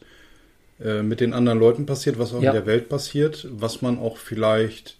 äh, 0.83 1.01
mit 1.01 1.19
den 1.19 1.33
anderen 1.33 1.59
Leuten 1.59 1.85
passiert, 1.85 2.19
was 2.19 2.33
auch 2.33 2.41
ja. 2.41 2.51
in 2.51 2.55
der 2.55 2.65
Welt 2.65 2.89
passiert, 2.89 3.47
was 3.51 3.81
man 3.81 3.99
auch 3.99 4.17
vielleicht 4.17 4.97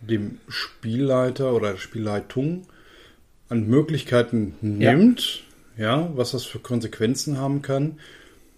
dem 0.00 0.38
Spielleiter 0.48 1.54
oder 1.54 1.72
der 1.72 1.78
Spielleitung 1.78 2.66
an 3.48 3.66
Möglichkeiten 3.66 4.54
nimmt, 4.60 5.44
ja. 5.76 6.00
ja, 6.00 6.10
was 6.14 6.32
das 6.32 6.44
für 6.44 6.58
Konsequenzen 6.58 7.38
haben 7.38 7.62
kann. 7.62 7.98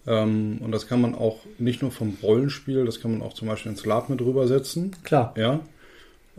Ähm, 0.06 0.58
und 0.60 0.72
das 0.72 0.86
kann 0.86 1.00
man 1.00 1.14
auch 1.14 1.40
nicht 1.58 1.82
nur 1.82 1.90
vom 1.90 2.16
Rollenspiel, 2.22 2.84
das 2.84 3.00
kann 3.00 3.12
man 3.12 3.22
auch 3.22 3.34
zum 3.34 3.48
Beispiel 3.48 3.72
ins 3.72 3.84
Lab 3.84 4.08
mit 4.08 4.20
rübersetzen. 4.20 4.94
Klar. 5.02 5.34
Ja. 5.36 5.60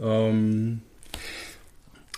Ähm, 0.01 0.81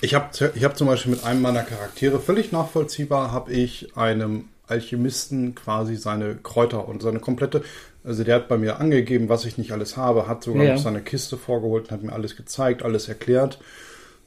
ich 0.02 0.14
habe 0.14 0.52
ich 0.56 0.64
hab 0.64 0.78
zum 0.78 0.88
Beispiel 0.88 1.12
mit 1.12 1.24
einem 1.24 1.42
meiner 1.42 1.64
Charaktere 1.64 2.20
völlig 2.20 2.52
nachvollziehbar, 2.52 3.32
habe 3.32 3.52
ich 3.52 3.98
einem 3.98 4.46
Alchemisten 4.68 5.56
quasi 5.56 5.96
seine 5.96 6.36
Kräuter 6.36 6.88
und 6.88 7.02
seine 7.02 7.20
komplette 7.20 7.64
also 8.04 8.24
der 8.24 8.36
hat 8.36 8.48
bei 8.48 8.58
mir 8.58 8.80
angegeben, 8.80 9.30
was 9.30 9.46
ich 9.46 9.58
nicht 9.58 9.72
alles 9.72 9.98
habe, 9.98 10.28
hat 10.28 10.44
sogar 10.44 10.64
ja. 10.64 10.74
noch 10.74 10.82
seine 10.82 11.02
Kiste 11.02 11.38
vorgeholt 11.38 11.86
und 11.86 11.92
hat 11.92 12.04
mir 12.04 12.14
alles 12.14 12.36
gezeigt, 12.36 12.84
alles 12.84 13.08
erklärt. 13.08 13.60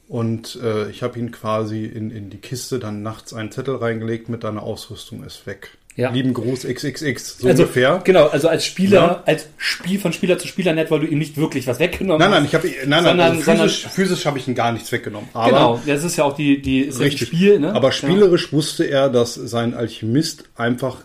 Und 0.07 0.59
äh, 0.61 0.89
ich 0.89 1.01
habe 1.01 1.17
ihn 1.17 1.31
quasi 1.31 1.85
in, 1.85 2.11
in 2.11 2.29
die 2.29 2.37
Kiste 2.37 2.77
dann 2.77 3.01
nachts 3.01 3.33
einen 3.33 3.51
Zettel 3.51 3.77
reingelegt 3.77 4.29
mit 4.29 4.43
deiner 4.43 4.61
Ausrüstung 4.61 5.23
ist 5.23 5.47
weg. 5.47 5.77
Ja. 5.95 6.09
Lieben 6.09 6.33
Gruß 6.33 6.63
XXX, 6.67 7.37
so 7.39 7.47
also, 7.47 7.63
ungefähr. 7.63 8.01
Genau, 8.03 8.25
also 8.27 8.47
als 8.47 8.65
Spieler, 8.65 8.99
Ja. 8.99 9.23
als 9.27 9.45
Spiel 9.57 9.99
von 9.99 10.11
Spieler 10.11 10.39
zu 10.39 10.47
Spieler 10.47 10.73
nett, 10.73 10.89
weil 10.89 11.01
du 11.01 11.05
ihm 11.05 11.19
nicht 11.19 11.37
wirklich 11.37 11.67
was 11.67 11.77
weggenommen 11.79 12.19
Nein, 12.19 12.29
hast. 12.31 12.35
nein, 12.37 12.45
ich 12.45 12.55
habe 12.55 12.67
nein, 12.87 13.03
nein, 13.03 13.41
Sondern- 13.41 13.59
also 13.59 13.67
physisch, 13.67 13.87
physisch 13.91 14.25
habe 14.25 14.39
ich 14.39 14.47
ihm 14.47 14.55
gar 14.55 14.71
nichts 14.71 14.91
weggenommen. 14.91 15.29
Aber 15.33 15.47
Genau, 15.49 15.81
das 15.85 16.03
ist 16.03 16.15
ja 16.17 16.23
auch 16.23 16.35
die, 16.35 16.61
die 16.63 16.79
ist 16.79 16.97
ja 16.97 17.05
richtig. 17.05 17.27
Spiel, 17.27 17.59
ne? 17.59 17.73
Aber 17.75 17.89
Ja. 17.89 17.91
spielerisch 17.91 18.51
wusste 18.51 18.85
er, 18.85 19.09
dass 19.09 19.35
sein 19.35 19.75
Alchemist 19.75 20.45
einfach 20.55 20.97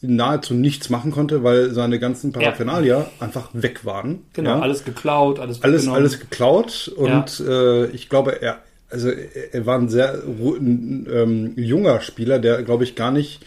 nahezu 0.00 0.54
nichts 0.54 0.90
machen 0.90 1.10
konnte, 1.10 1.42
weil 1.44 1.70
seine 1.72 1.98
ganzen 1.98 2.32
Paraphernalia 2.32 3.06
einfach 3.20 3.48
weg 3.52 3.84
waren. 3.84 4.20
Genau, 4.32 4.50
Ja. 4.50 4.60
alles 4.60 4.84
geklaut, 4.84 5.38
alles 5.40 5.62
alles, 5.62 5.88
alles 5.88 6.20
geklaut 6.20 6.92
und 6.96 7.40
äh, 7.40 7.86
ich 7.86 8.08
glaube, 8.08 8.40
er, 8.42 8.58
also 8.90 9.10
er, 9.10 9.66
war 9.66 9.78
ein 9.78 9.88
sehr 9.88 10.14
ein, 10.24 11.06
ähm, 11.12 11.52
junger 11.56 12.00
Spieler, 12.00 12.38
der, 12.38 12.62
glaube 12.62 12.84
ich, 12.84 12.94
gar 12.94 13.10
nicht 13.10 13.40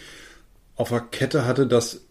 auf 0.75 0.89
der 0.89 1.01
Kette 1.01 1.45
hatte, 1.45 1.67
dass, 1.67 2.01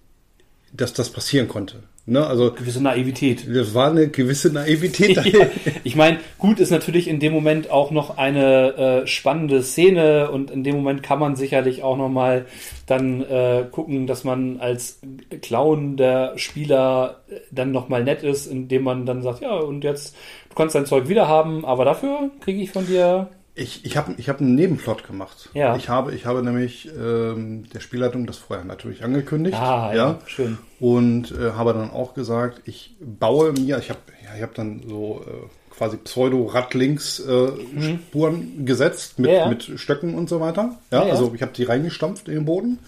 dass 0.73 0.93
das 0.93 1.11
passieren 1.11 1.49
konnte. 1.49 1.83
Ne? 2.07 2.27
Also 2.27 2.53
gewisse 2.53 2.83
Naivität. 2.83 3.47
das 3.49 3.73
war 3.73 3.91
eine 3.91 4.09
gewisse 4.09 4.53
Naivität. 4.53 5.17
Ja, 5.25 5.47
ich 5.85 5.97
meine, 5.97 6.19
gut 6.39 6.61
ist 6.61 6.71
natürlich 6.71 7.09
in 7.09 7.19
dem 7.19 7.33
Moment 7.33 7.71
auch 7.71 7.91
noch 7.91 8.19
eine 8.19 9.03
äh, 9.05 9.07
spannende 9.07 9.63
Szene 9.63 10.31
und 10.31 10.51
in 10.51 10.65
dem 10.65 10.77
Moment 10.77 11.03
kann 11.03 11.19
man 11.19 11.35
sicherlich 11.35 11.83
auch 11.83 11.97
noch 11.97 12.11
mal 12.11 12.45
dann 12.87 13.23
äh, 13.23 13.65
gucken, 13.71 14.07
dass 14.07 14.23
man 14.23 14.61
als 14.61 15.01
Clown 15.41 15.97
der 15.97 16.37
Spieler 16.37 17.23
äh, 17.31 17.41
dann 17.51 17.73
noch 17.73 17.89
mal 17.89 18.05
nett 18.05 18.23
ist, 18.23 18.47
indem 18.47 18.85
man 18.85 19.07
dann 19.07 19.23
sagt, 19.23 19.41
ja 19.41 19.55
und 19.55 19.83
jetzt 19.83 20.15
du 20.51 20.55
kannst 20.57 20.75
dein 20.75 20.87
Zeug 20.87 21.09
wieder 21.09 21.27
haben, 21.27 21.65
aber 21.65 21.87
dafür 21.87 22.31
kriege 22.41 22.61
ich 22.61 22.71
von 22.71 22.87
dir 22.87 23.29
Ich, 23.57 23.85
ich 23.85 23.97
habe 23.97 24.15
ich 24.17 24.29
hab 24.29 24.41
einen 24.41 24.57
Nebenplot 24.57 25.07
gemacht. 25.07 25.49
Ja. 25.55 25.77
Ich 25.77 25.89
habe, 25.89 26.13
ich 26.13 26.27
habe 26.27 26.43
nämlich 26.43 26.91
ähm, 26.99 27.69
der 27.73 27.79
Spielleitung 27.79 28.27
das 28.27 28.37
vorher 28.37 28.65
natürlich 28.65 29.05
angekündigt. 29.05 29.57
ah 29.57 29.95
ja, 29.95 30.19
schön 30.27 30.59
Und 30.81 31.31
äh, 31.31 31.53
habe 31.53 31.73
dann 31.73 31.93
auch 31.93 32.15
gesagt, 32.15 32.63
ich 32.65 32.97
baue 33.01 33.53
mir, 33.53 33.79
ich 33.79 33.91
habe 33.91 34.01
ja, 34.25 34.31
ich 34.37 34.43
hab 34.43 34.55
dann 34.55 34.83
so 34.89 35.25
äh, 35.25 35.47
quasi 35.73 35.99
Pseudo-Radlinks-Spuren 35.99 38.65
gesetzt 38.67 39.19
mit, 39.19 39.31
Mhm. 39.31 39.37
Ja, 39.37 39.43
ja. 39.45 39.49
mit 39.49 39.63
Stöcken 39.79 40.15
und 40.15 40.29
so 40.29 40.41
weiter. 40.41 40.77
Ja, 40.91 41.01
Ja, 41.01 41.07
ja. 41.07 41.13
also 41.13 41.33
ich 41.35 41.43
habe 41.43 41.53
die 41.53 41.65
reingestampft 41.65 42.29
in 42.29 42.35
den 42.35 42.45
Boden. 42.45 42.79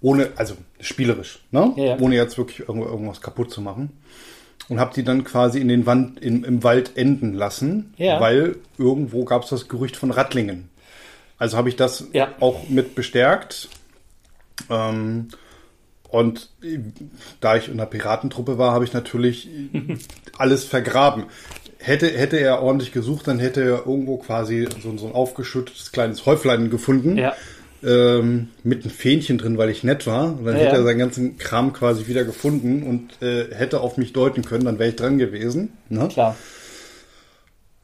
Ohne, 0.00 0.28
also 0.36 0.54
spielerisch, 0.80 1.38
ne? 1.50 1.72
Ja, 1.76 1.84
ja. 1.84 1.98
Ohne 1.98 2.14
jetzt 2.16 2.36
wirklich 2.36 2.60
irgendwo, 2.60 2.84
irgendwas 2.86 3.20
kaputt 3.22 3.50
zu 3.50 3.62
machen. 3.62 3.90
Und 4.68 4.80
habe 4.80 4.94
die 4.94 5.04
dann 5.04 5.24
quasi 5.24 5.60
in 5.60 5.68
den 5.68 5.84
Wand, 5.86 6.18
in, 6.20 6.42
im 6.44 6.62
Wald 6.62 6.96
enden 6.96 7.34
lassen, 7.34 7.92
Ja. 7.98 8.18
weil 8.20 8.56
irgendwo 8.78 9.24
gab 9.24 9.42
es 9.44 9.50
das 9.50 9.68
Gerücht 9.68 9.96
von 9.96 10.10
Rattlingen. 10.10 10.68
Also 11.38 11.56
habe 11.56 11.68
ich 11.68 11.76
das 11.76 12.06
Ja. 12.12 12.28
auch 12.40 12.68
mit 12.68 12.94
bestärkt. 12.94 13.68
Ähm, 14.70 15.28
und 16.08 16.50
da 17.40 17.56
ich 17.56 17.68
in 17.68 17.76
der 17.76 17.86
Piratentruppe 17.86 18.56
war, 18.56 18.72
habe 18.72 18.84
ich 18.84 18.92
natürlich 18.92 19.48
alles 20.38 20.64
vergraben. 20.64 21.24
Hätte, 21.78 22.06
hätte 22.08 22.38
er 22.38 22.62
ordentlich 22.62 22.92
gesucht, 22.92 23.28
dann 23.28 23.38
hätte 23.38 23.60
er 23.62 23.86
irgendwo 23.86 24.16
quasi 24.16 24.66
so, 24.82 24.96
so 24.96 25.06
ein 25.06 25.12
aufgeschüttetes 25.12 25.92
kleines 25.92 26.24
Häuflein 26.24 26.70
gefunden. 26.70 27.18
Ja. 27.18 27.34
Ähm, 27.86 28.48
mit 28.62 28.82
einem 28.82 28.90
Fähnchen 28.90 29.38
drin, 29.38 29.58
weil 29.58 29.68
ich 29.70 29.84
nett 29.84 30.06
war. 30.06 30.38
Und 30.38 30.44
dann 30.46 30.56
Ja, 30.56 30.62
hätte 30.62 30.76
er 30.76 30.82
seinen 30.84 30.98
ganzen 30.98 31.36
Kram 31.38 31.72
quasi 31.72 32.06
wieder 32.06 32.24
gefunden 32.24 32.82
und 32.82 33.20
äh, 33.26 33.54
hätte 33.54 33.80
auf 33.80 33.96
mich 33.98 34.12
deuten 34.12 34.42
können, 34.44 34.64
dann 34.64 34.78
wäre 34.78 34.90
ich 34.90 34.96
dran 34.96 35.18
gewesen. 35.18 35.72
Ne? 35.88 36.08
klar. 36.08 36.36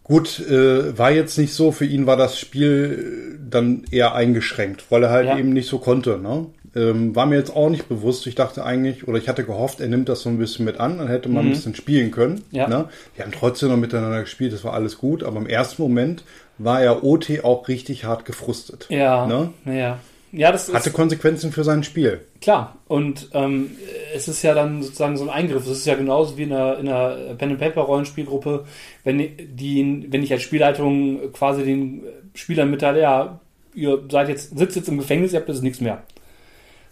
Gut, 0.02 0.40
äh, 0.40 0.98
war 0.98 1.12
jetzt 1.12 1.38
nicht 1.38 1.52
so. 1.54 1.70
Für 1.70 1.84
ihn 1.84 2.06
war 2.06 2.16
das 2.16 2.38
Spiel 2.38 3.38
dann 3.48 3.84
eher 3.92 4.14
eingeschränkt, 4.14 4.84
weil 4.90 5.04
er 5.04 5.10
halt 5.10 5.26
Ja. 5.28 5.38
eben 5.38 5.52
nicht 5.52 5.68
so 5.68 5.78
konnte. 5.78 6.18
Ne? 6.18 6.46
Ähm, 6.74 7.14
war 7.14 7.26
mir 7.26 7.36
jetzt 7.36 7.54
auch 7.54 7.68
nicht 7.70 7.88
bewusst. 7.88 8.26
Ich 8.26 8.34
dachte 8.34 8.64
eigentlich, 8.64 9.06
oder 9.06 9.18
ich 9.18 9.28
hatte 9.28 9.44
gehofft, 9.44 9.80
er 9.80 9.88
nimmt 9.88 10.08
das 10.08 10.22
so 10.22 10.28
ein 10.28 10.38
bisschen 10.38 10.64
mit 10.64 10.80
an, 10.80 10.98
dann 10.98 11.06
hätte 11.08 11.28
man 11.28 11.46
ein 11.46 11.50
bisschen 11.50 11.74
spielen 11.76 12.10
können. 12.10 12.42
Mhm. 12.50 12.56
Ja. 12.56 12.68
Ne? 12.68 12.88
Wir 13.14 13.24
haben 13.24 13.32
trotzdem 13.32 13.68
noch 13.68 13.76
miteinander 13.76 14.20
gespielt, 14.22 14.52
das 14.52 14.64
war 14.64 14.72
alles 14.72 14.98
gut, 14.98 15.22
aber 15.22 15.38
im 15.38 15.46
ersten 15.46 15.80
Moment 15.82 16.24
war 16.62 16.82
er 16.82 17.02
OT 17.04 17.42
auch 17.42 17.68
richtig 17.68 18.04
hart 18.04 18.24
gefrustet. 18.24 18.86
Ja. 18.90 19.26
Ne? 19.26 19.52
Ja. 19.64 19.98
Ja, 20.32 20.52
das 20.52 20.68
ist 20.68 20.74
Hatte 20.74 20.92
Konsequenzen 20.92 21.50
für 21.50 21.64
sein 21.64 21.82
Spiel. 21.82 22.20
Klar, 22.40 22.76
und 22.86 23.30
ähm, 23.34 23.72
es 24.14 24.28
ist 24.28 24.42
ja 24.42 24.54
dann 24.54 24.80
sozusagen 24.80 25.16
so 25.16 25.24
ein 25.24 25.30
Eingriff. 25.30 25.64
Es 25.64 25.78
ist 25.78 25.86
ja 25.86 25.96
genauso 25.96 26.38
wie 26.38 26.44
in 26.44 26.52
einer, 26.52 26.78
in 26.78 26.88
einer 26.88 27.34
Pen-and-Paper-Rollenspielgruppe, 27.34 28.64
wenn, 29.02 29.18
die, 29.18 30.06
wenn 30.08 30.22
ich 30.22 30.32
als 30.32 30.42
Spielleitung 30.42 31.32
quasi 31.32 31.64
den 31.64 32.04
Spielern 32.34 32.70
mitteile, 32.70 33.00
ja, 33.00 33.40
ihr 33.74 34.04
seid 34.08 34.28
jetzt, 34.28 34.56
sitzt 34.56 34.76
jetzt 34.76 34.88
im 34.88 34.98
Gefängnis, 34.98 35.32
ihr 35.32 35.40
habt 35.40 35.48
jetzt 35.48 35.64
nichts 35.64 35.80
mehr. 35.80 36.04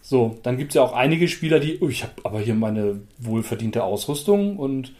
So, 0.02 0.38
dann 0.42 0.56
gibt 0.56 0.72
es 0.72 0.74
ja 0.74 0.82
auch 0.82 0.92
einige 0.92 1.28
Spieler, 1.28 1.60
die, 1.60 1.78
oh, 1.80 1.88
ich 1.88 2.02
habe 2.02 2.14
aber 2.24 2.40
hier 2.40 2.54
meine 2.54 3.02
wohlverdiente 3.18 3.84
Ausrüstung 3.84 4.56
und 4.56 4.94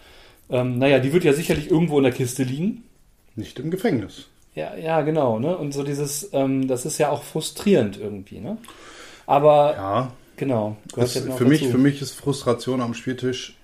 ähm, 0.49 0.79
naja, 0.79 1.01
die 1.01 1.13
wird 1.13 1.25
ja 1.25 1.33
sicherlich 1.33 1.71
irgendwo 1.71 1.99
in 1.99 2.05
der 2.05 2.13
Kiste 2.13 2.45
liegen. 2.45 2.85
Nicht 3.35 3.59
im 3.59 3.71
Gefängnis. 3.71 4.29
Ja, 4.55 4.75
ja, 4.77 5.03
genau, 5.03 5.39
ne? 5.39 5.57
Und 5.57 5.73
so 5.73 5.83
dieses, 5.83 6.31
ähm, 6.33 6.67
das 6.69 6.85
ist 6.87 6.99
ja 6.99 7.11
auch 7.11 7.23
frustrierend 7.23 7.99
irgendwie, 7.99 8.41
ne? 8.41 8.59
Aber 9.27 9.75
Ja, 9.75 10.13
genau, 10.37 10.77
Das, 10.95 11.13
für, 11.13 11.45
mich, 11.45 11.67
für 11.67 11.79
mich 11.79 12.01
ist 12.01 12.15
Frustration 12.15 12.81
am 12.81 12.95
Spieltisch 12.95 13.57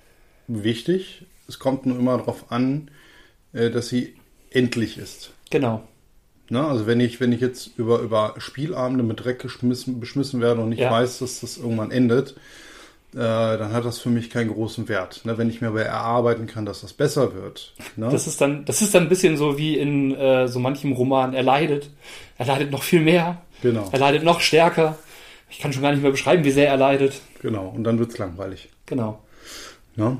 wichtig. 0.47 1.25
Es 1.47 1.59
kommt 1.59 1.85
nur 1.85 1.97
immer 1.97 2.17
darauf 2.17 2.51
an, 2.51 2.91
äh, 3.53 3.69
dass 3.71 3.89
sie 3.89 4.15
endlich 4.51 4.97
ist. 4.97 5.31
Genau. 5.49 5.83
Ne? 6.49 6.65
Also 6.65 6.85
wenn 6.85 6.99
ich, 6.99 7.19
wenn 7.19 7.31
ich 7.31 7.41
jetzt 7.41 7.71
über, 7.77 7.99
über 7.99 8.35
Spielabende 8.37 9.03
mit 9.03 9.23
Dreck 9.23 9.41
beschmissen 9.41 10.41
werde 10.41 10.61
und 10.61 10.71
ich 10.71 10.79
Ja. 10.79 10.91
weiß, 10.91 11.19
dass 11.19 11.41
das 11.41 11.57
irgendwann 11.57 11.91
endet, 11.91 12.35
dann 13.19 13.71
hat 13.73 13.85
das 13.85 13.99
für 13.99 14.09
mich 14.09 14.29
keinen 14.29 14.51
großen 14.51 14.89
Wert. 14.89 15.21
Ne? 15.25 15.37
Wenn 15.37 15.49
ich 15.49 15.61
mir 15.61 15.67
aber 15.69 15.83
erarbeiten 15.83 16.47
kann, 16.47 16.65
dass 16.65 16.81
das 16.81 16.91
besser 16.93 17.33
wird. 17.33 17.73
Ne? 17.95 18.09
Das 18.09 18.27
ist 18.27 18.41
dann, 18.41 18.65
das 18.65 18.81
ist 18.81 18.93
dann 18.93 19.03
ein 19.03 19.09
bisschen 19.09 19.37
so 19.37 19.57
wie 19.57 19.77
in 19.77 20.13
äh, 20.15 20.47
so 20.49 20.59
manchem 20.59 20.91
Roman. 20.91 21.33
Er 21.33 21.43
leidet. 21.43 21.89
Er 22.37 22.45
leidet 22.45 22.71
noch 22.71 22.83
viel 22.83 22.99
mehr. 23.01 23.41
genau, 23.61 23.87
Er 23.91 23.99
leidet 23.99 24.23
noch 24.23 24.41
stärker. 24.41 24.97
Ich 25.49 25.59
kann 25.59 25.71
schon 25.71 25.81
gar 25.83 25.91
nicht 25.91 26.01
mehr 26.01 26.11
beschreiben, 26.11 26.43
wie 26.43 26.51
sehr 26.51 26.67
er 26.67 26.77
leidet. 26.77 27.21
genau. 27.41 27.67
Und 27.75 27.83
dann 27.85 27.99
wird's 27.99 28.17
langweilig. 28.17 28.69
Genau. 28.85 29.21
Ne? 29.95 30.17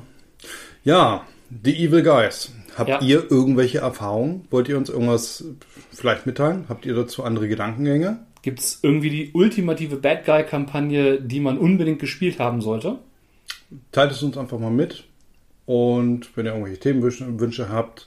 Ja, 0.84 1.24
The 1.62 1.84
Evil 1.84 2.02
Guys. 2.02 2.52
Habt 2.76 2.88
Ja. 2.90 3.00
ihr 3.00 3.30
irgendwelche 3.30 3.78
Erfahrungen? 3.78 4.46
Wollt 4.50 4.68
ihr 4.68 4.76
uns 4.78 4.88
irgendwas 4.88 5.44
vielleicht 5.92 6.26
mitteilen? 6.26 6.66
Habt 6.68 6.86
ihr 6.86 6.94
dazu 6.94 7.24
andere 7.24 7.48
Gedankengänge? 7.48 8.18
Gibt 8.46 8.60
es 8.60 8.78
irgendwie 8.80 9.10
die 9.10 9.32
ultimative 9.32 9.96
Bad 9.96 10.24
Guy-Kampagne, 10.24 11.20
die 11.20 11.40
man 11.40 11.58
unbedingt 11.58 11.98
gespielt 11.98 12.38
haben 12.38 12.60
sollte? 12.60 13.00
Teilt 13.90 14.12
es 14.12 14.22
uns 14.22 14.38
einfach 14.38 14.60
mal 14.60 14.70
mit. 14.70 15.02
Und 15.64 16.28
wenn 16.36 16.46
ihr 16.46 16.52
irgendwelche 16.52 16.78
Themenwünsche 16.78 17.40
Wünsche 17.40 17.70
habt, 17.70 18.06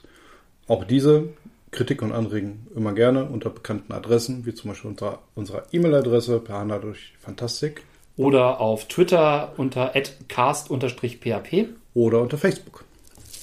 auch 0.66 0.84
diese 0.84 1.28
Kritik 1.72 2.00
und 2.00 2.12
Anregen 2.12 2.66
immer 2.74 2.94
gerne 2.94 3.26
unter 3.26 3.50
bekannten 3.50 3.92
Adressen, 3.92 4.46
wie 4.46 4.54
zum 4.54 4.70
Beispiel 4.70 4.88
unter 4.88 5.18
unserer 5.34 5.64
E-Mail-Adresse 5.72 6.40
per 6.40 6.56
Hanna 6.56 6.78
durch 6.78 7.12
Fantastik 7.20 7.82
Oder 8.16 8.60
auf 8.60 8.88
Twitter 8.88 9.52
unter 9.58 9.92
cast-php. 10.28 11.68
oder 11.92 12.22
unter 12.22 12.38
Facebook. 12.38 12.86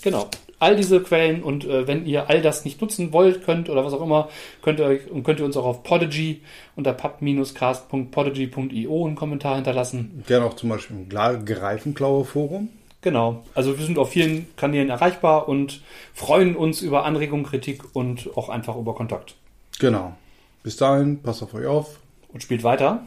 Genau. 0.02 0.32
All 0.60 0.76
diese 0.76 1.02
Quellen 1.02 1.44
und 1.44 1.66
äh, 1.66 1.86
wenn 1.88 2.06
ihr 2.08 2.30
all 2.30 2.42
das 2.42 2.66
nicht 2.66 2.82
nutzen 2.82 3.14
wollt, 3.14 3.46
könnt 3.46 3.70
oder 3.70 3.86
was 3.86 3.94
auch 3.94 4.02
immer, 4.02 4.28
könnt 4.64 4.80
ihr, 4.80 4.86
euch- 4.88 5.10
und 5.12 5.24
könnt 5.24 5.40
ihr 5.40 5.46
uns 5.46 5.56
auch 5.56 5.66
auf 5.66 5.84
Podigy 5.84 6.42
unter 6.76 6.94
pub-cast.podigy.io 6.94 9.06
einen 9.06 9.16
Kommentar 9.16 9.56
hinterlassen. 9.56 10.24
Gerne 10.28 10.46
auch 10.46 10.56
zum 10.56 10.70
Beispiel 10.70 10.96
im 10.98 11.10
Gla- 11.10 11.38
Greifenklaue-Forum. 11.44 12.70
Genau. 13.02 13.44
Also 13.54 13.78
wir 13.78 13.86
sind 13.86 14.00
auf 14.00 14.10
vielen 14.10 14.48
Kanälen 14.56 14.90
erreichbar 14.90 15.48
und 15.48 15.82
freuen 16.14 16.56
uns 16.56 16.82
über 16.82 17.06
Anregung, 17.06 17.44
Kritik 17.44 17.84
und 17.96 18.30
auch 18.36 18.50
einfach 18.50 18.76
über 18.78 18.96
Kontakt. 18.96 19.36
Genau. 19.80 20.16
Bis 20.64 20.76
dahin, 20.78 21.22
passt 21.22 21.44
auf 21.44 21.54
euch 21.54 21.68
auf 21.68 22.00
Und 22.34 22.42
spielt 22.44 22.64
weiter. 22.64 23.04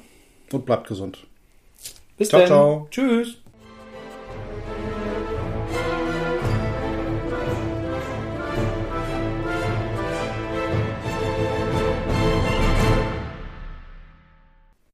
und 0.53 0.65
bleibt 0.65 0.87
gesund. 0.87 1.19
Bis 2.17 2.29
Ciao, 2.29 2.41
dann. 2.41 2.49
ciao. 2.49 2.89
Tschüss. 2.91 3.37